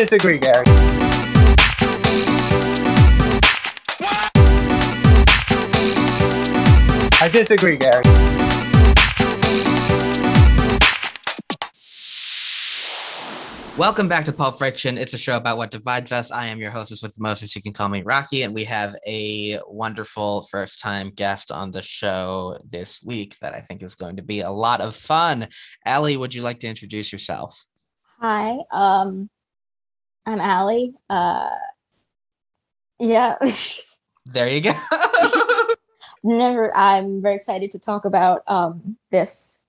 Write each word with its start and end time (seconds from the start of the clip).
disagree, 0.00 0.38
Gary. 0.38 0.64
I 7.20 7.28
disagree, 7.30 7.76
Gary. 7.76 8.02
Welcome 13.76 14.08
back 14.08 14.24
to 14.24 14.32
Pulp 14.32 14.56
Friction. 14.56 14.96
It's 14.96 15.12
a 15.12 15.18
show 15.18 15.36
about 15.36 15.58
what 15.58 15.70
divides 15.70 16.12
us. 16.12 16.30
I 16.30 16.46
am 16.46 16.58
your 16.58 16.70
hostess 16.70 17.02
with 17.02 17.14
the 17.14 17.22
mostest. 17.22 17.54
You 17.54 17.60
can 17.60 17.74
call 17.74 17.90
me 17.90 18.00
Rocky, 18.00 18.44
and 18.44 18.54
we 18.54 18.64
have 18.64 18.96
a 19.06 19.58
wonderful 19.68 20.46
first 20.50 20.80
time 20.80 21.10
guest 21.10 21.52
on 21.52 21.72
the 21.72 21.82
show 21.82 22.56
this 22.66 23.02
week 23.02 23.36
that 23.42 23.54
I 23.54 23.60
think 23.60 23.82
is 23.82 23.96
going 23.96 24.16
to 24.16 24.22
be 24.22 24.40
a 24.40 24.50
lot 24.50 24.80
of 24.80 24.96
fun. 24.96 25.46
Allie, 25.84 26.16
would 26.16 26.34
you 26.34 26.40
like 26.40 26.60
to 26.60 26.68
introduce 26.68 27.12
yourself? 27.12 27.66
Hi, 28.18 28.56
um, 28.72 29.28
I'm 30.30 30.40
Allie. 30.40 30.94
Uh, 31.08 31.50
yeah, 33.00 33.36
There 34.26 34.48
you 34.48 34.60
go. 34.60 34.72
never. 36.22 36.76
I'm 36.76 37.20
very 37.20 37.34
excited 37.34 37.72
to 37.72 37.80
talk 37.80 38.04
about 38.04 38.42
um, 38.46 38.96
this 39.10 39.64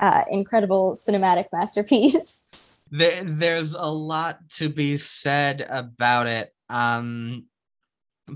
uh, 0.00 0.24
incredible 0.30 0.92
cinematic 0.92 1.46
masterpiece. 1.54 2.76
there, 2.90 3.24
there's 3.24 3.72
a 3.72 3.86
lot 3.86 4.46
to 4.50 4.68
be 4.68 4.98
said 4.98 5.66
about 5.70 6.26
it. 6.26 6.52
Um, 6.68 7.46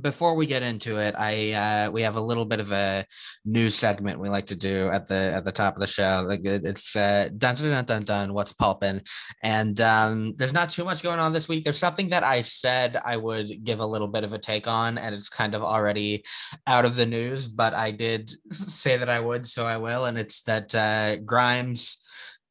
before 0.02 0.34
we 0.34 0.46
get 0.46 0.62
into 0.62 0.98
it, 0.98 1.14
I 1.18 1.52
uh, 1.52 1.90
we 1.90 2.02
have 2.02 2.16
a 2.16 2.20
little 2.20 2.44
bit 2.44 2.60
of 2.60 2.72
a 2.72 3.04
news 3.44 3.74
segment 3.74 4.20
we 4.20 4.28
like 4.28 4.46
to 4.46 4.56
do 4.56 4.88
at 4.88 5.06
the 5.06 5.32
at 5.34 5.44
the 5.44 5.52
top 5.52 5.74
of 5.74 5.80
the 5.80 5.86
show. 5.86 6.24
Like 6.26 6.44
it- 6.44 6.64
it's 6.66 6.94
uh, 6.94 7.30
dun 7.36 7.54
dun 7.54 7.70
dun 7.70 7.84
dun 7.84 8.04
dun. 8.04 8.34
What's 8.34 8.52
pulping? 8.52 9.00
And 9.42 9.80
um, 9.80 10.34
there's 10.36 10.52
not 10.52 10.70
too 10.70 10.84
much 10.84 11.02
going 11.02 11.18
on 11.18 11.32
this 11.32 11.48
week. 11.48 11.64
There's 11.64 11.78
something 11.78 12.08
that 12.10 12.24
I 12.24 12.42
said 12.42 13.00
I 13.04 13.16
would 13.16 13.64
give 13.64 13.80
a 13.80 13.86
little 13.86 14.08
bit 14.08 14.24
of 14.24 14.32
a 14.32 14.38
take 14.38 14.68
on, 14.68 14.98
and 14.98 15.14
it's 15.14 15.28
kind 15.30 15.54
of 15.54 15.62
already 15.62 16.22
out 16.66 16.84
of 16.84 16.96
the 16.96 17.06
news. 17.06 17.48
But 17.48 17.74
I 17.74 17.90
did 17.90 18.32
say 18.52 18.96
that 18.98 19.08
I 19.08 19.20
would, 19.20 19.46
so 19.46 19.66
I 19.66 19.78
will. 19.78 20.04
And 20.04 20.18
it's 20.18 20.42
that 20.42 20.74
uh, 20.74 21.16
Grimes 21.16 21.98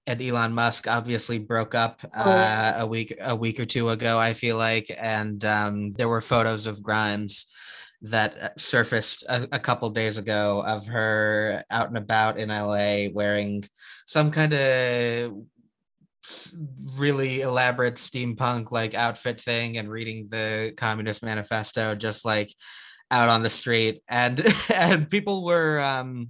and 0.07 0.21
Elon 0.21 0.53
Musk 0.53 0.87
obviously 0.87 1.37
broke 1.37 1.75
up 1.75 1.99
uh, 2.15 2.73
Oh, 2.77 2.83
a 2.83 2.85
week 2.87 3.15
a 3.19 3.35
week 3.35 3.59
or 3.59 3.65
two 3.65 3.89
ago. 3.89 4.17
I 4.17 4.33
feel 4.33 4.57
like, 4.57 4.89
and 4.99 5.43
um, 5.45 5.93
there 5.93 6.09
were 6.09 6.21
photos 6.21 6.65
of 6.65 6.81
Grimes 6.81 7.45
that 8.01 8.41
uh, 8.41 8.49
surfaced 8.57 9.25
a, 9.27 9.47
a 9.51 9.59
couple 9.59 9.89
days 9.89 10.17
ago 10.17 10.63
of 10.65 10.85
her 10.87 11.61
out 11.69 11.89
and 11.89 11.97
about 11.97 12.39
in 12.39 12.49
LA 12.49 13.07
wearing 13.11 13.63
some 14.05 14.31
kind 14.31 14.53
of 14.53 15.33
really 16.97 17.41
elaborate 17.41 17.95
steampunk 17.95 18.71
like 18.71 18.93
outfit 18.93 19.41
thing 19.41 19.77
and 19.77 19.89
reading 19.89 20.27
the 20.29 20.73
Communist 20.77 21.23
Manifesto 21.23 21.95
just 21.95 22.25
like 22.25 22.53
out 23.11 23.29
on 23.29 23.43
the 23.43 23.49
street 23.49 24.01
and 24.09 24.45
and 24.73 25.09
people 25.09 25.45
were 25.45 25.79
um 25.79 26.29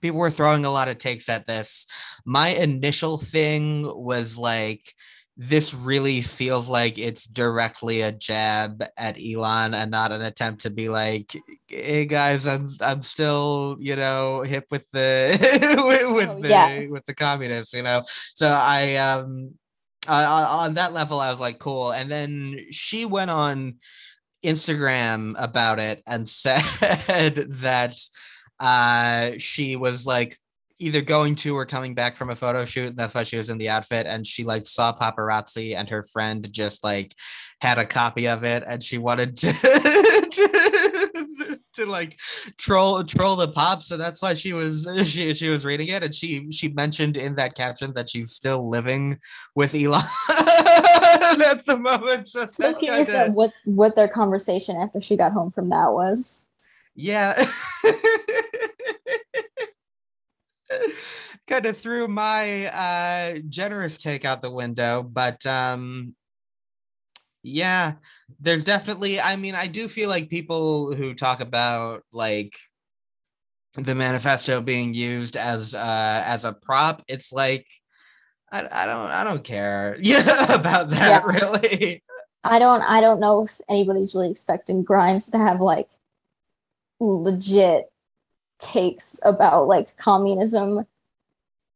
people 0.00 0.18
were 0.18 0.30
throwing 0.30 0.64
a 0.64 0.70
lot 0.70 0.88
of 0.88 0.98
takes 0.98 1.28
at 1.28 1.46
this. 1.46 1.86
My 2.24 2.48
initial 2.48 3.18
thing 3.18 3.82
was 3.84 4.36
like, 4.38 4.94
this 5.36 5.72
really 5.72 6.20
feels 6.20 6.68
like 6.68 6.98
it's 6.98 7.24
directly 7.24 8.02
a 8.02 8.12
jab 8.12 8.84
at 8.98 9.16
Elon 9.18 9.72
and 9.72 9.90
not 9.90 10.12
an 10.12 10.20
attempt 10.20 10.62
to 10.62 10.70
be 10.70 10.90
like, 10.90 11.34
hey 11.66 12.04
guys, 12.04 12.46
I'm 12.46 12.68
I'm 12.82 13.00
still, 13.00 13.76
you 13.80 13.96
know, 13.96 14.42
hip 14.42 14.66
with 14.70 14.84
the 14.92 15.38
with, 15.86 16.14
with 16.14 16.28
Oh, 16.28 16.40
the 16.42 16.48
yeah. 16.48 16.86
with 16.88 17.06
the 17.06 17.14
communists, 17.14 17.72
you 17.72 17.82
know. 17.82 18.02
So 18.34 18.48
I 18.48 18.96
um 18.96 19.52
I- 20.06 20.24
on 20.24 20.74
that 20.74 20.92
level, 20.92 21.20
I 21.20 21.30
was 21.30 21.40
like, 21.40 21.58
cool. 21.58 21.92
And 21.92 22.10
then 22.10 22.58
she 22.70 23.06
went 23.06 23.30
on 23.30 23.76
Instagram 24.44 25.34
about 25.38 25.78
it 25.78 26.02
and 26.06 26.28
said 26.28 26.60
that 27.60 27.96
uh 28.60 29.32
she 29.38 29.76
was 29.76 30.06
like 30.06 30.36
either 30.78 31.02
going 31.02 31.34
to 31.34 31.54
or 31.54 31.66
coming 31.66 31.94
back 31.94 32.16
from 32.16 32.30
a 32.30 32.36
photo 32.36 32.64
shoot 32.64 32.88
and 32.88 32.96
that's 32.96 33.14
why 33.14 33.22
she 33.22 33.36
was 33.36 33.50
in 33.50 33.58
the 33.58 33.68
outfit 33.68 34.06
and 34.06 34.26
she 34.26 34.44
like 34.44 34.64
saw 34.64 34.92
paparazzi 34.94 35.76
and 35.76 35.88
her 35.90 36.02
friend 36.02 36.50
just 36.52 36.82
like 36.84 37.14
had 37.60 37.78
a 37.78 37.84
copy 37.84 38.26
of 38.26 38.44
it 38.44 38.62
and 38.66 38.82
she 38.82 38.96
wanted 38.96 39.36
to 39.36 39.52
to, 40.32 41.58
to 41.74 41.84
like 41.86 42.18
troll 42.56 43.04
troll 43.04 43.36
the 43.36 43.48
pop 43.48 43.82
so 43.82 43.96
that's 43.98 44.22
why 44.22 44.32
she 44.32 44.54
was 44.54 44.88
she 45.04 45.34
she 45.34 45.48
was 45.48 45.64
reading 45.66 45.88
it 45.88 46.02
and 46.02 46.14
she 46.14 46.50
she 46.50 46.68
mentioned 46.68 47.18
in 47.18 47.34
that 47.34 47.54
caption 47.54 47.92
that 47.92 48.08
she's 48.08 48.30
still 48.32 48.68
living 48.70 49.18
with 49.54 49.74
Elon 49.74 50.02
at 50.30 51.62
the 51.66 51.76
moment 51.78 52.26
so 52.28 52.48
So 52.50 52.72
curious 52.74 53.10
kinda- 53.10 53.32
what 53.32 53.52
what 53.66 53.94
their 53.96 54.08
conversation 54.08 54.76
after 54.76 55.00
she 55.02 55.16
got 55.16 55.32
home 55.32 55.50
from 55.50 55.68
that 55.70 55.92
was. 55.92 56.46
yeah 56.94 57.34
kind 61.46 61.66
of 61.66 61.76
threw 61.76 62.06
my 62.08 62.66
uh 62.66 63.38
generous 63.48 63.96
take 63.96 64.24
out 64.24 64.42
the 64.42 64.50
window 64.50 65.02
but 65.02 65.44
um 65.46 66.14
yeah 67.42 67.94
there's 68.38 68.64
definitely 68.64 69.20
i 69.20 69.34
mean 69.36 69.54
i 69.54 69.66
do 69.66 69.88
feel 69.88 70.08
like 70.08 70.28
people 70.28 70.94
who 70.94 71.14
talk 71.14 71.40
about 71.40 72.02
like 72.12 72.54
the 73.74 73.94
manifesto 73.94 74.60
being 74.60 74.92
used 74.94 75.36
as 75.36 75.74
uh 75.74 76.22
as 76.26 76.44
a 76.44 76.52
prop 76.52 77.02
it's 77.08 77.32
like 77.32 77.66
i, 78.52 78.58
I 78.70 78.86
don't 78.86 79.10
i 79.10 79.24
don't 79.24 79.44
care 79.44 79.96
yeah 80.00 80.52
about 80.52 80.90
that 80.90 81.22
Yeah. 81.24 81.32
really 81.32 82.02
I 82.42 82.58
don't 82.58 82.80
I 82.80 83.02
don't 83.02 83.20
know 83.20 83.42
if 83.44 83.60
anybody's 83.68 84.14
really 84.14 84.30
expecting 84.30 84.82
Grimes 84.82 85.26
to 85.30 85.36
have 85.38 85.60
like 85.60 85.90
legit 86.98 87.89
takes 88.60 89.20
about 89.24 89.68
like 89.68 89.96
communism. 89.96 90.86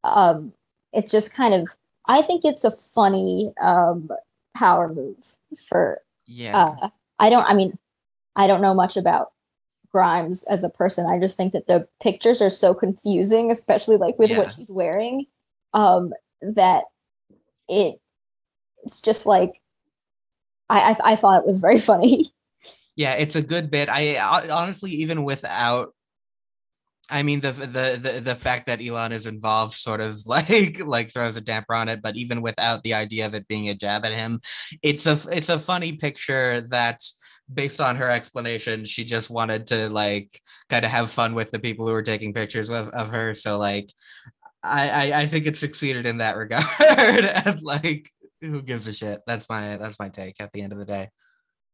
Um 0.04 0.52
it's 0.92 1.10
just 1.10 1.34
kind 1.34 1.54
of 1.54 1.68
I 2.06 2.22
think 2.22 2.44
it's 2.44 2.64
a 2.64 2.70
funny 2.70 3.52
um 3.60 4.10
power 4.56 4.88
move 4.92 5.36
for 5.68 6.02
yeah 6.26 6.54
uh 6.54 6.90
I 7.18 7.30
don't 7.30 7.44
I 7.44 7.54
mean 7.54 7.78
I 8.36 8.46
don't 8.48 8.62
know 8.62 8.74
much 8.74 8.96
about 8.96 9.32
Grimes 9.92 10.44
as 10.44 10.64
a 10.64 10.70
person. 10.70 11.06
I 11.06 11.20
just 11.20 11.36
think 11.36 11.52
that 11.54 11.66
the 11.68 11.88
pictures 12.02 12.42
are 12.42 12.50
so 12.50 12.74
confusing, 12.74 13.50
especially 13.50 13.96
like 13.98 14.18
with 14.18 14.30
Yeah. 14.30 14.38
what 14.38 14.52
she's 14.52 14.70
wearing, 14.70 15.26
um, 15.74 16.12
that 16.42 16.84
it 17.68 18.00
it's 18.84 19.00
just 19.02 19.26
like 19.26 19.60
I, 20.68 20.92
I 20.92 21.12
I 21.12 21.16
thought 21.16 21.40
it 21.40 21.46
was 21.46 21.58
very 21.58 21.78
funny. 21.90 22.32
Yeah, 22.96 23.14
it's 23.14 23.36
a 23.36 23.42
good 23.42 23.70
bit. 23.70 23.88
I 23.90 24.18
honestly, 24.18 24.90
even 24.92 25.24
without, 25.24 25.93
I 27.10 27.22
mean, 27.22 27.40
the 27.40 27.52
the 27.52 27.98
the 28.00 28.20
the 28.20 28.34
fact 28.34 28.66
that 28.66 28.80
Elon 28.82 29.12
is 29.12 29.26
involved 29.26 29.74
sort 29.74 30.00
of 30.00 30.18
like 30.26 30.84
like 30.84 31.12
throws 31.12 31.36
a 31.36 31.40
damper 31.40 31.74
on 31.74 31.88
it. 31.88 32.02
But 32.02 32.16
even 32.16 32.42
without 32.42 32.82
the 32.82 32.94
idea 32.94 33.26
of 33.26 33.34
it 33.34 33.48
being 33.48 33.68
a 33.68 33.74
jab 33.74 34.04
at 34.04 34.12
him, 34.12 34.40
it's 34.82 35.06
a 35.06 35.18
it's 35.30 35.48
a 35.48 35.58
funny 35.58 35.92
picture 35.92 36.62
that. 36.68 37.04
Based 37.52 37.78
on 37.78 37.96
her 37.96 38.08
explanation, 38.08 38.86
she 38.86 39.04
just 39.04 39.28
wanted 39.28 39.66
to 39.66 39.90
like 39.90 40.40
kind 40.70 40.82
of 40.82 40.90
have 40.90 41.10
fun 41.10 41.34
with 41.34 41.50
the 41.50 41.58
people 41.58 41.86
who 41.86 41.92
were 41.92 42.02
taking 42.02 42.32
pictures 42.32 42.70
of, 42.70 42.88
of 42.88 43.10
her. 43.10 43.34
So 43.34 43.58
like, 43.58 43.92
I, 44.62 44.88
I 44.88 45.20
I 45.20 45.26
think 45.26 45.44
it 45.44 45.58
succeeded 45.58 46.06
in 46.06 46.16
that 46.18 46.36
regard. 46.38 46.64
and 46.80 47.60
like, 47.60 48.10
who 48.40 48.62
gives 48.62 48.86
a 48.86 48.94
shit? 48.94 49.20
That's 49.26 49.46
my 49.50 49.76
that's 49.76 49.98
my 49.98 50.08
take 50.08 50.40
at 50.40 50.54
the 50.54 50.62
end 50.62 50.72
of 50.72 50.78
the 50.78 50.86
day. 50.86 51.10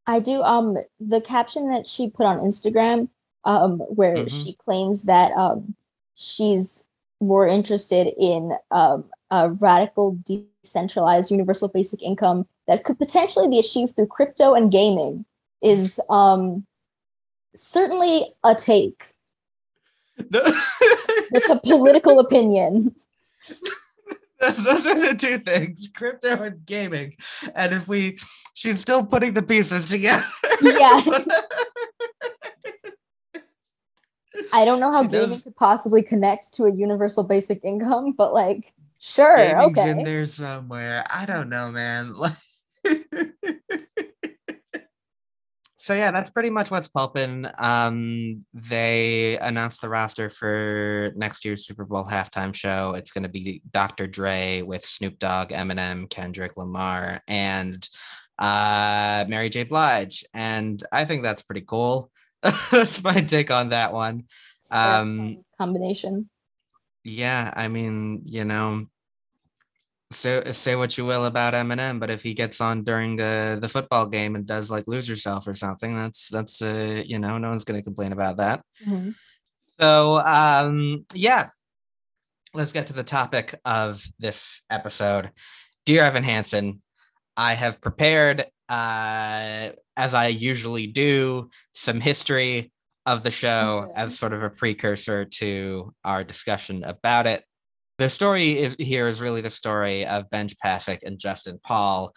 I 0.06 0.18
do 0.18 0.42
um 0.42 0.76
the 0.98 1.20
caption 1.20 1.70
that 1.70 1.86
she 1.86 2.10
put 2.10 2.26
on 2.26 2.38
Instagram, 2.38 3.08
um, 3.44 3.78
where 3.80 4.16
Mhm. 4.16 4.30
she 4.30 4.52
claims 4.54 5.04
that 5.04 5.32
um 5.32 5.74
she's 6.14 6.86
more 7.20 7.46
interested 7.48 8.12
in 8.18 8.52
um 8.70 9.04
a 9.30 9.50
radical 9.50 10.18
decentralized 10.24 11.30
universal 11.30 11.68
basic 11.68 12.02
income 12.02 12.46
that 12.66 12.84
could 12.84 12.98
potentially 12.98 13.48
be 13.48 13.58
achieved 13.58 13.94
through 13.94 14.06
crypto 14.06 14.54
and 14.54 14.70
gaming 14.72 15.24
is 15.62 16.00
um 16.10 16.66
certainly 17.54 18.32
a 18.44 18.54
take. 18.54 19.04
It's 21.32 21.48
a 21.48 21.60
political 21.60 22.18
opinion. 22.18 22.94
Those 24.40 24.84
are 24.86 24.98
the 24.98 25.14
two 25.16 25.38
things 25.38 25.88
crypto 25.94 26.42
and 26.42 26.64
gaming. 26.66 27.14
And 27.54 27.72
if 27.74 27.86
we, 27.86 28.18
she's 28.54 28.80
still 28.80 29.04
putting 29.04 29.34
the 29.34 29.42
pieces 29.42 29.86
together. 29.86 30.24
Yeah. 30.62 31.00
I 34.52 34.64
don't 34.64 34.80
know 34.80 34.92
how 34.92 35.02
She 35.02 35.08
gaming 35.08 35.30
does- 35.30 35.42
could 35.44 35.56
possibly 35.56 36.02
connect 36.02 36.54
to 36.54 36.64
a 36.64 36.72
universal 36.72 37.24
basic 37.24 37.64
income, 37.64 38.12
but 38.18 38.32
like 38.32 38.72
sure, 38.98 39.36
Gaming's 39.36 39.78
okay. 39.78 39.90
in 39.90 40.02
there 40.04 40.26
somewhere. 40.26 41.04
I 41.10 41.26
don't 41.26 41.48
know, 41.48 41.70
man. 41.70 42.14
So 45.82 45.94
yeah, 45.94 46.10
that's 46.10 46.30
pretty 46.30 46.50
much 46.50 46.70
what's 46.70 46.88
pulping. 46.88 47.46
Um, 47.58 48.44
they 48.52 49.38
announced 49.38 49.80
the 49.80 49.88
roster 49.88 50.28
for 50.28 51.10
next 51.16 51.42
year's 51.42 51.66
Super 51.66 51.86
Bowl 51.86 52.04
halftime 52.04 52.54
show. 52.54 52.92
It's 52.94 53.12
going 53.12 53.22
to 53.22 53.30
be 53.30 53.62
Dr. 53.72 54.06
Dre 54.06 54.60
with 54.60 54.84
Snoop 54.84 55.18
Dogg, 55.18 55.48
Eminem, 55.48 56.08
Kendrick 56.10 56.58
Lamar, 56.58 57.22
and 57.26 57.88
uh, 58.38 59.24
Mary 59.26 59.48
J. 59.48 59.64
Blige. 59.64 60.22
And 60.34 60.82
I 60.92 61.06
think 61.06 61.22
that's 61.22 61.42
pretty 61.42 61.62
cool. 61.66 62.10
that's 62.70 63.02
my 63.04 63.20
take 63.20 63.50
on 63.50 63.70
that 63.70 63.92
one. 63.92 64.24
Um, 64.70 65.44
combination. 65.58 66.30
Yeah, 67.04 67.52
I 67.54 67.68
mean, 67.68 68.22
you 68.24 68.44
know, 68.44 68.86
so 70.12 70.42
say 70.52 70.74
what 70.74 70.98
you 70.98 71.04
will 71.04 71.26
about 71.26 71.54
Eminem, 71.54 72.00
but 72.00 72.10
if 72.10 72.22
he 72.22 72.34
gets 72.34 72.60
on 72.60 72.82
during 72.82 73.16
the 73.16 73.58
the 73.60 73.68
football 73.68 74.06
game 74.06 74.34
and 74.34 74.46
does 74.46 74.70
like 74.70 74.88
lose 74.88 75.08
yourself 75.08 75.46
or 75.46 75.54
something, 75.54 75.94
that's 75.94 76.28
that's 76.28 76.60
uh, 76.62 77.02
you 77.06 77.18
know, 77.18 77.38
no 77.38 77.50
one's 77.50 77.64
gonna 77.64 77.82
complain 77.82 78.12
about 78.12 78.38
that. 78.38 78.62
Mm-hmm. 78.86 79.10
So 79.78 80.20
um 80.20 81.06
yeah, 81.14 81.50
let's 82.54 82.72
get 82.72 82.88
to 82.88 82.92
the 82.92 83.04
topic 83.04 83.54
of 83.64 84.04
this 84.18 84.62
episode. 84.68 85.30
Dear 85.86 86.02
Evan 86.02 86.24
Hansen, 86.24 86.82
I 87.36 87.54
have 87.54 87.80
prepared 87.80 88.46
uh 88.70 89.70
as 89.96 90.14
I 90.14 90.28
usually 90.28 90.86
do 90.86 91.48
some 91.72 92.00
history 92.00 92.72
of 93.04 93.22
the 93.22 93.30
show 93.30 93.92
as 93.96 94.18
sort 94.18 94.32
of 94.32 94.42
a 94.42 94.50
precursor 94.50 95.24
to 95.24 95.92
our 96.04 96.24
discussion 96.24 96.84
about 96.84 97.26
it 97.26 97.44
the 98.00 98.08
story 98.08 98.58
is 98.58 98.74
here 98.78 99.08
is 99.08 99.20
really 99.20 99.42
the 99.42 99.50
story 99.50 100.06
of 100.06 100.30
Benj 100.30 100.56
Pasek 100.64 101.02
and 101.02 101.18
Justin 101.18 101.60
Paul, 101.62 102.14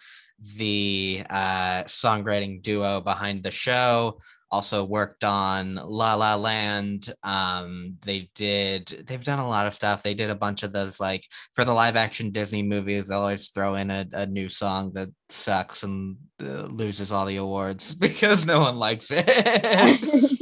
the 0.56 1.22
uh, 1.28 1.84
songwriting 1.84 2.62
duo 2.62 3.02
behind 3.02 3.42
the 3.42 3.50
show. 3.50 4.18
Also 4.54 4.84
worked 4.84 5.24
on 5.24 5.74
La 5.74 6.14
La 6.14 6.36
Land. 6.36 7.12
Um, 7.24 7.96
they 8.02 8.30
did. 8.36 8.86
They've 9.04 9.24
done 9.24 9.40
a 9.40 9.48
lot 9.48 9.66
of 9.66 9.74
stuff. 9.74 10.04
They 10.04 10.14
did 10.14 10.30
a 10.30 10.36
bunch 10.36 10.62
of 10.62 10.72
those 10.72 11.00
like 11.00 11.24
for 11.54 11.64
the 11.64 11.72
live 11.72 11.96
action 11.96 12.30
Disney 12.30 12.62
movies. 12.62 13.08
They'll 13.08 13.18
always 13.18 13.48
throw 13.48 13.74
in 13.74 13.90
a, 13.90 14.06
a 14.12 14.26
new 14.26 14.48
song 14.48 14.92
that 14.94 15.08
sucks 15.28 15.82
and 15.82 16.16
uh, 16.40 16.66
loses 16.66 17.10
all 17.10 17.26
the 17.26 17.38
awards 17.38 17.94
because 18.06 18.46
no 18.46 18.60
one 18.60 18.76
likes 18.76 19.08
it. 19.10 19.26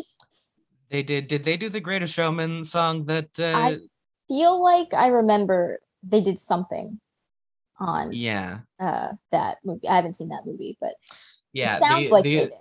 they 0.91 1.03
did. 1.03 1.27
Did 1.29 1.45
they 1.45 1.57
do 1.57 1.71
the 1.71 1.81
Greatest 1.81 2.13
Showman 2.13 2.65
song 2.65 3.07
that? 3.07 3.31
Uh, 3.41 3.57
I- 3.57 3.79
feel 4.29 4.63
like 4.63 4.93
I 4.93 5.07
remember 5.07 5.81
they 6.03 6.21
did 6.21 6.39
something 6.39 7.01
on 7.79 8.13
yeah 8.13 8.59
uh 8.79 9.13
that 9.31 9.57
movie. 9.65 9.89
I 9.89 9.97
haven't 9.97 10.17
seen 10.17 10.29
that 10.29 10.45
movie, 10.45 10.77
but 10.83 10.97
yeah, 11.55 11.79
sounds 11.79 12.05
the, 12.05 12.13
like 12.13 12.25
the, 12.25 12.37
they 12.37 12.45
did. 12.45 12.53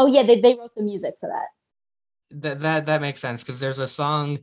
Oh 0.00 0.06
yeah, 0.06 0.22
they, 0.22 0.40
they 0.40 0.54
wrote 0.54 0.74
the 0.74 0.82
music 0.82 1.14
for 1.20 1.28
that. 1.28 1.48
That 2.42 2.60
that 2.60 2.86
that 2.86 3.00
makes 3.00 3.20
sense 3.20 3.42
because 3.42 3.58
there's 3.58 3.80
a 3.80 3.88
song 3.88 4.38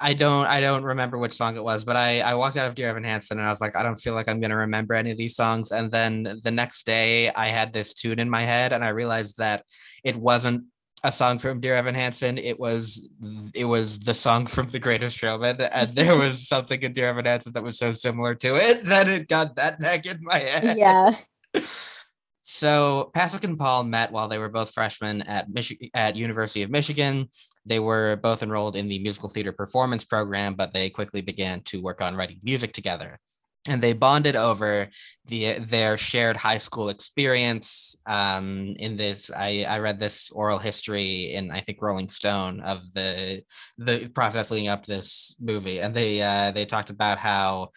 I 0.00 0.14
don't 0.14 0.46
I 0.46 0.60
don't 0.60 0.84
remember 0.84 1.18
which 1.18 1.34
song 1.34 1.56
it 1.56 1.62
was, 1.62 1.84
but 1.84 1.96
I 1.96 2.20
I 2.20 2.34
walked 2.34 2.56
out 2.56 2.68
of 2.68 2.74
Dear 2.74 2.88
Evan 2.88 3.04
Hansen 3.04 3.38
and 3.38 3.46
I 3.46 3.50
was 3.50 3.60
like, 3.60 3.76
I 3.76 3.82
don't 3.82 3.98
feel 3.98 4.14
like 4.14 4.28
I'm 4.28 4.40
gonna 4.40 4.56
remember 4.56 4.94
any 4.94 5.10
of 5.10 5.18
these 5.18 5.36
songs. 5.36 5.70
And 5.70 5.90
then 5.92 6.40
the 6.42 6.50
next 6.50 6.86
day 6.86 7.30
I 7.30 7.48
had 7.48 7.72
this 7.72 7.92
tune 7.92 8.18
in 8.18 8.30
my 8.30 8.42
head 8.42 8.72
and 8.72 8.82
I 8.82 8.88
realized 8.88 9.36
that 9.38 9.64
it 10.02 10.16
wasn't 10.16 10.64
a 11.04 11.12
song 11.12 11.38
from 11.38 11.60
Dear 11.60 11.74
Evan 11.74 11.94
Hansen. 11.94 12.38
It 12.38 12.58
was 12.58 13.08
it 13.54 13.66
was 13.66 14.00
the 14.00 14.14
song 14.14 14.46
from 14.46 14.66
The 14.68 14.80
Greatest 14.80 15.18
Showman, 15.18 15.60
and 15.60 15.94
there 15.94 16.16
was 16.24 16.48
something 16.48 16.82
in 16.82 16.94
Dear 16.94 17.10
Evan 17.10 17.26
Hansen 17.26 17.52
that 17.52 17.62
was 17.62 17.78
so 17.78 17.92
similar 17.92 18.34
to 18.36 18.56
it 18.56 18.84
that 18.86 19.08
it 19.08 19.28
got 19.28 19.56
that 19.56 19.78
back 19.78 20.06
in 20.06 20.18
my 20.22 20.38
head. 20.38 20.78
Yeah. 20.78 21.14
So 22.48 23.10
Pasek 23.12 23.42
and 23.42 23.58
Paul 23.58 23.82
met 23.82 24.12
while 24.12 24.28
they 24.28 24.38
were 24.38 24.48
both 24.48 24.70
freshmen 24.70 25.22
at 25.22 25.50
Michi- 25.50 25.90
at 25.94 26.14
University 26.14 26.62
of 26.62 26.70
Michigan. 26.70 27.28
They 27.64 27.80
were 27.80 28.20
both 28.22 28.40
enrolled 28.40 28.76
in 28.76 28.86
the 28.86 29.00
musical 29.00 29.28
theater 29.28 29.50
performance 29.50 30.04
program, 30.04 30.54
but 30.54 30.72
they 30.72 30.88
quickly 30.88 31.22
began 31.22 31.60
to 31.62 31.82
work 31.82 32.00
on 32.00 32.14
writing 32.14 32.38
music 32.44 32.72
together 32.72 33.18
and 33.68 33.82
they 33.82 33.94
bonded 33.94 34.36
over 34.36 34.88
the 35.24 35.58
their 35.58 35.96
shared 35.96 36.36
high 36.36 36.58
school 36.58 36.88
experience 36.88 37.96
um, 38.06 38.76
in 38.78 38.96
this 38.96 39.28
I, 39.36 39.66
I 39.68 39.80
read 39.80 39.98
this 39.98 40.30
oral 40.30 40.58
history 40.58 41.32
in 41.32 41.50
i 41.50 41.58
think 41.58 41.78
rolling 41.82 42.08
stone 42.08 42.60
of 42.60 42.92
the 42.92 43.42
the 43.76 44.08
process 44.10 44.52
leading 44.52 44.68
up 44.68 44.84
to 44.84 44.92
this 44.92 45.34
movie 45.40 45.80
and 45.80 45.92
they 45.92 46.22
uh, 46.22 46.52
they 46.52 46.64
talked 46.64 46.90
about 46.90 47.18
how 47.18 47.70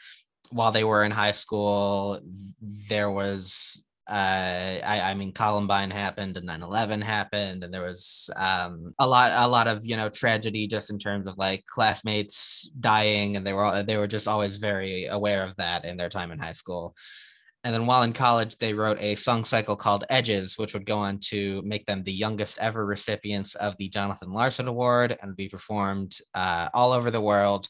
while 0.52 0.72
they 0.72 0.84
were 0.84 1.06
in 1.06 1.12
high 1.12 1.32
school 1.32 2.20
there 2.88 3.10
was 3.10 3.84
uh, 4.10 4.80
I, 4.84 5.02
I, 5.12 5.14
mean, 5.14 5.32
Columbine 5.32 5.92
happened 5.92 6.36
and 6.36 6.50
9/11 6.50 7.04
happened, 7.04 7.64
and 7.64 7.72
there 7.72 7.84
was 7.84 8.28
um, 8.38 8.94
a 8.98 9.08
lot, 9.08 9.32
a 9.36 9.48
lot 9.48 9.68
of 9.68 9.86
you 9.86 9.96
know 9.96 10.10
tragedy 10.10 10.66
just 10.66 10.90
in 10.90 10.98
terms 10.98 11.28
of 11.28 11.38
like 11.38 11.64
classmates 11.68 12.72
dying, 12.80 13.38
and 13.38 13.46
they 13.46 13.54
were 13.54 13.64
all, 13.64 13.84
they 13.84 13.98
were 13.98 14.08
just 14.08 14.28
always 14.28 14.58
very 14.58 15.06
aware 15.06 15.44
of 15.44 15.56
that 15.58 15.86
in 15.86 15.96
their 15.96 16.10
time 16.10 16.32
in 16.32 16.40
high 16.40 16.54
school. 16.54 16.96
And 17.64 17.74
then 17.74 17.86
while 17.86 18.04
in 18.04 18.14
college, 18.14 18.58
they 18.58 18.74
wrote 18.74 19.00
a 19.00 19.16
song 19.16 19.46
cycle 19.46 19.76
called 19.76 20.06
Edges, 20.10 20.58
which 20.58 20.74
would 20.74 20.86
go 20.86 20.98
on 20.98 21.20
to 21.26 21.62
make 21.64 21.86
them 21.86 22.02
the 22.04 22.12
youngest 22.12 22.58
ever 22.60 22.86
recipients 22.86 23.54
of 23.56 23.76
the 23.78 23.90
Jonathan 23.90 24.32
Larson 24.32 24.68
Award 24.68 25.18
and 25.22 25.36
be 25.36 25.50
performed 25.50 26.18
uh, 26.34 26.70
all 26.74 26.94
over 26.94 27.12
the 27.12 27.22
world 27.22 27.68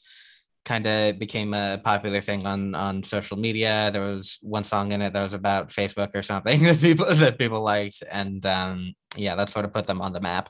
kind 0.70 0.86
of 0.86 1.18
became 1.18 1.56
a 1.56 1.82
popular 1.84 2.22
thing 2.22 2.46
on 2.46 2.76
on 2.76 3.04
social 3.04 3.38
media. 3.38 3.90
There 3.92 4.04
was 4.04 4.38
one 4.42 4.64
song 4.64 4.92
in 4.92 5.02
it 5.02 5.14
that 5.14 5.24
was 5.24 5.34
about 5.34 5.70
Facebook 5.70 6.12
or 6.14 6.22
something 6.22 6.62
that 6.68 6.80
people 6.80 7.08
that 7.24 7.40
people 7.40 7.62
liked, 7.62 8.04
and 8.12 8.46
um, 8.46 8.94
yeah, 9.18 9.36
that 9.36 9.50
sort 9.50 9.66
of 9.66 9.74
put 9.74 9.88
them 9.88 10.02
on 10.02 10.14
the 10.14 10.22
map. 10.22 10.50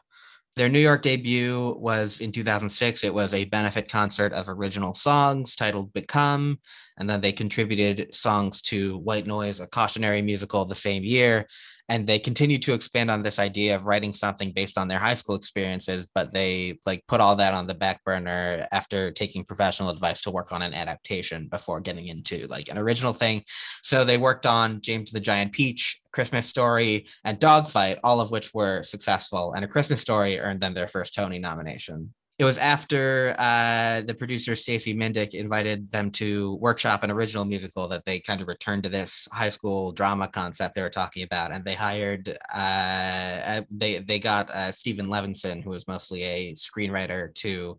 Their 0.57 0.67
New 0.67 0.79
York 0.79 1.03
debut 1.03 1.77
was 1.79 2.19
in 2.19 2.33
2006. 2.33 3.05
It 3.05 3.13
was 3.13 3.33
a 3.33 3.45
benefit 3.45 3.89
concert 3.89 4.33
of 4.33 4.49
original 4.49 4.93
songs 4.93 5.55
titled 5.55 5.93
Become. 5.93 6.59
And 6.97 7.09
then 7.09 7.21
they 7.21 7.31
contributed 7.31 8.13
songs 8.13 8.61
to 8.63 8.97
White 8.97 9.25
Noise, 9.25 9.61
a 9.61 9.67
cautionary 9.67 10.21
musical, 10.21 10.65
the 10.65 10.75
same 10.75 11.03
year 11.03 11.45
and 11.89 12.05
they 12.05 12.19
continue 12.19 12.59
to 12.59 12.73
expand 12.73 13.09
on 13.09 13.21
this 13.21 13.39
idea 13.39 13.75
of 13.75 13.85
writing 13.85 14.13
something 14.13 14.51
based 14.51 14.77
on 14.77 14.87
their 14.87 14.99
high 14.99 15.15
school 15.15 15.35
experiences 15.35 16.07
but 16.13 16.31
they 16.31 16.77
like 16.85 17.03
put 17.07 17.19
all 17.19 17.35
that 17.35 17.53
on 17.53 17.67
the 17.67 17.73
back 17.73 18.03
burner 18.05 18.65
after 18.71 19.11
taking 19.11 19.43
professional 19.43 19.89
advice 19.89 20.21
to 20.21 20.31
work 20.31 20.51
on 20.51 20.61
an 20.61 20.73
adaptation 20.73 21.47
before 21.49 21.81
getting 21.81 22.07
into 22.07 22.45
like 22.47 22.69
an 22.69 22.77
original 22.77 23.13
thing. 23.13 23.43
So 23.81 24.05
they 24.05 24.17
worked 24.17 24.45
on 24.45 24.81
james 24.81 25.11
the 25.11 25.19
giant 25.19 25.51
peach 25.51 25.99
christmas 26.11 26.45
story 26.45 27.05
and 27.23 27.39
dogfight 27.39 27.97
all 28.03 28.21
of 28.21 28.31
which 28.31 28.53
were 28.53 28.83
successful 28.83 29.53
and 29.53 29.65
a 29.65 29.67
christmas 29.67 30.01
story 30.01 30.39
earned 30.39 30.61
them 30.61 30.73
their 30.73 30.87
first 30.87 31.13
tony 31.13 31.39
nomination 31.39 32.13
it 32.39 32.45
was 32.45 32.57
after 32.57 33.35
uh, 33.37 33.99
the 34.01 34.13
producer 34.13 34.55
Stacey 34.55 34.95
Mindich 34.95 35.33
invited 35.33 35.91
them 35.91 36.09
to 36.11 36.55
workshop 36.61 37.03
an 37.03 37.11
original 37.11 37.43
musical 37.43 37.85
that 37.89 38.05
they 38.05 38.21
kind 38.21 38.39
of 38.39 38.47
returned 38.47 38.83
to 38.83 38.89
this 38.89 39.27
high 39.33 39.49
school 39.49 39.91
drama 39.91 40.25
concept 40.29 40.73
they 40.73 40.81
were 40.81 40.89
talking 40.89 41.23
about, 41.23 41.51
and 41.51 41.65
they 41.65 41.73
hired 41.73 42.29
uh, 42.55 42.57
uh 42.57 43.61
they 43.69 43.99
they 43.99 44.19
got 44.19 44.49
uh, 44.51 44.71
Steven 44.71 45.07
Levenson, 45.07 45.61
who 45.61 45.71
was 45.71 45.85
mostly 45.85 46.23
a 46.23 46.53
screenwriter, 46.53 47.35
to 47.35 47.77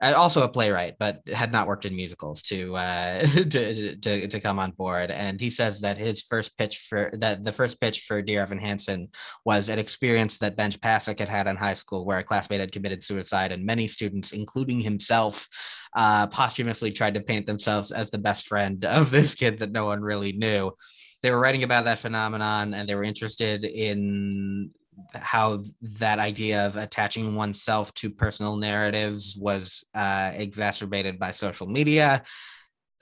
also 0.00 0.42
a 0.42 0.48
playwright, 0.48 0.94
but 0.98 1.20
had 1.28 1.52
not 1.52 1.66
worked 1.66 1.84
in 1.84 1.94
musicals 1.94 2.42
to, 2.42 2.74
uh, 2.76 3.20
to 3.50 3.96
to 3.96 4.28
to 4.28 4.40
come 4.40 4.58
on 4.58 4.72
board. 4.72 5.10
And 5.10 5.40
he 5.40 5.50
says 5.50 5.80
that 5.80 5.98
his 5.98 6.22
first 6.22 6.56
pitch 6.56 6.86
for 6.88 7.10
that 7.14 7.42
the 7.42 7.52
first 7.52 7.80
pitch 7.80 8.00
for 8.02 8.22
Dear 8.22 8.42
Evan 8.42 8.58
Hansen 8.58 9.08
was 9.44 9.68
an 9.68 9.78
experience 9.78 10.38
that 10.38 10.56
Benj 10.56 10.80
Pasek 10.80 11.18
had 11.18 11.28
had 11.28 11.46
in 11.46 11.56
high 11.56 11.74
school, 11.74 12.04
where 12.04 12.18
a 12.18 12.24
classmate 12.24 12.60
had 12.60 12.72
committed 12.72 13.04
suicide, 13.04 13.52
and 13.52 13.64
many 13.64 13.86
students, 13.86 14.32
including 14.32 14.80
himself, 14.80 15.48
uh, 15.94 16.26
posthumously 16.28 16.92
tried 16.92 17.14
to 17.14 17.20
paint 17.20 17.46
themselves 17.46 17.92
as 17.92 18.10
the 18.10 18.18
best 18.18 18.46
friend 18.46 18.84
of 18.86 19.10
this 19.10 19.34
kid 19.34 19.58
that 19.58 19.72
no 19.72 19.86
one 19.86 20.00
really 20.00 20.32
knew 20.32 20.72
they 21.22 21.30
were 21.30 21.38
writing 21.38 21.64
about 21.64 21.84
that 21.84 21.98
phenomenon 21.98 22.74
and 22.74 22.88
they 22.88 22.94
were 22.94 23.04
interested 23.04 23.64
in 23.64 24.70
how 25.14 25.62
that 25.98 26.18
idea 26.18 26.66
of 26.66 26.76
attaching 26.76 27.34
oneself 27.34 27.92
to 27.94 28.10
personal 28.10 28.56
narratives 28.56 29.36
was 29.38 29.84
uh, 29.94 30.32
exacerbated 30.34 31.18
by 31.18 31.30
social 31.30 31.66
media. 31.66 32.22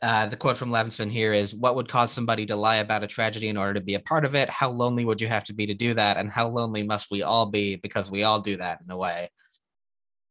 Uh, 0.00 0.26
the 0.26 0.36
quote 0.36 0.56
from 0.56 0.70
Levenson 0.70 1.10
here 1.10 1.32
is 1.32 1.54
What 1.54 1.74
would 1.74 1.88
cause 1.88 2.12
somebody 2.12 2.46
to 2.46 2.56
lie 2.56 2.76
about 2.76 3.02
a 3.02 3.08
tragedy 3.08 3.48
in 3.48 3.56
order 3.56 3.74
to 3.74 3.80
be 3.80 3.94
a 3.94 4.00
part 4.00 4.24
of 4.24 4.34
it? 4.34 4.48
How 4.48 4.70
lonely 4.70 5.04
would 5.04 5.20
you 5.20 5.28
have 5.28 5.44
to 5.44 5.54
be 5.54 5.66
to 5.66 5.74
do 5.74 5.94
that? 5.94 6.16
And 6.16 6.30
how 6.30 6.48
lonely 6.48 6.84
must 6.84 7.10
we 7.10 7.22
all 7.22 7.46
be 7.46 7.76
because 7.76 8.10
we 8.10 8.22
all 8.22 8.40
do 8.40 8.56
that 8.56 8.80
in 8.84 8.90
a 8.90 8.96
way? 8.96 9.28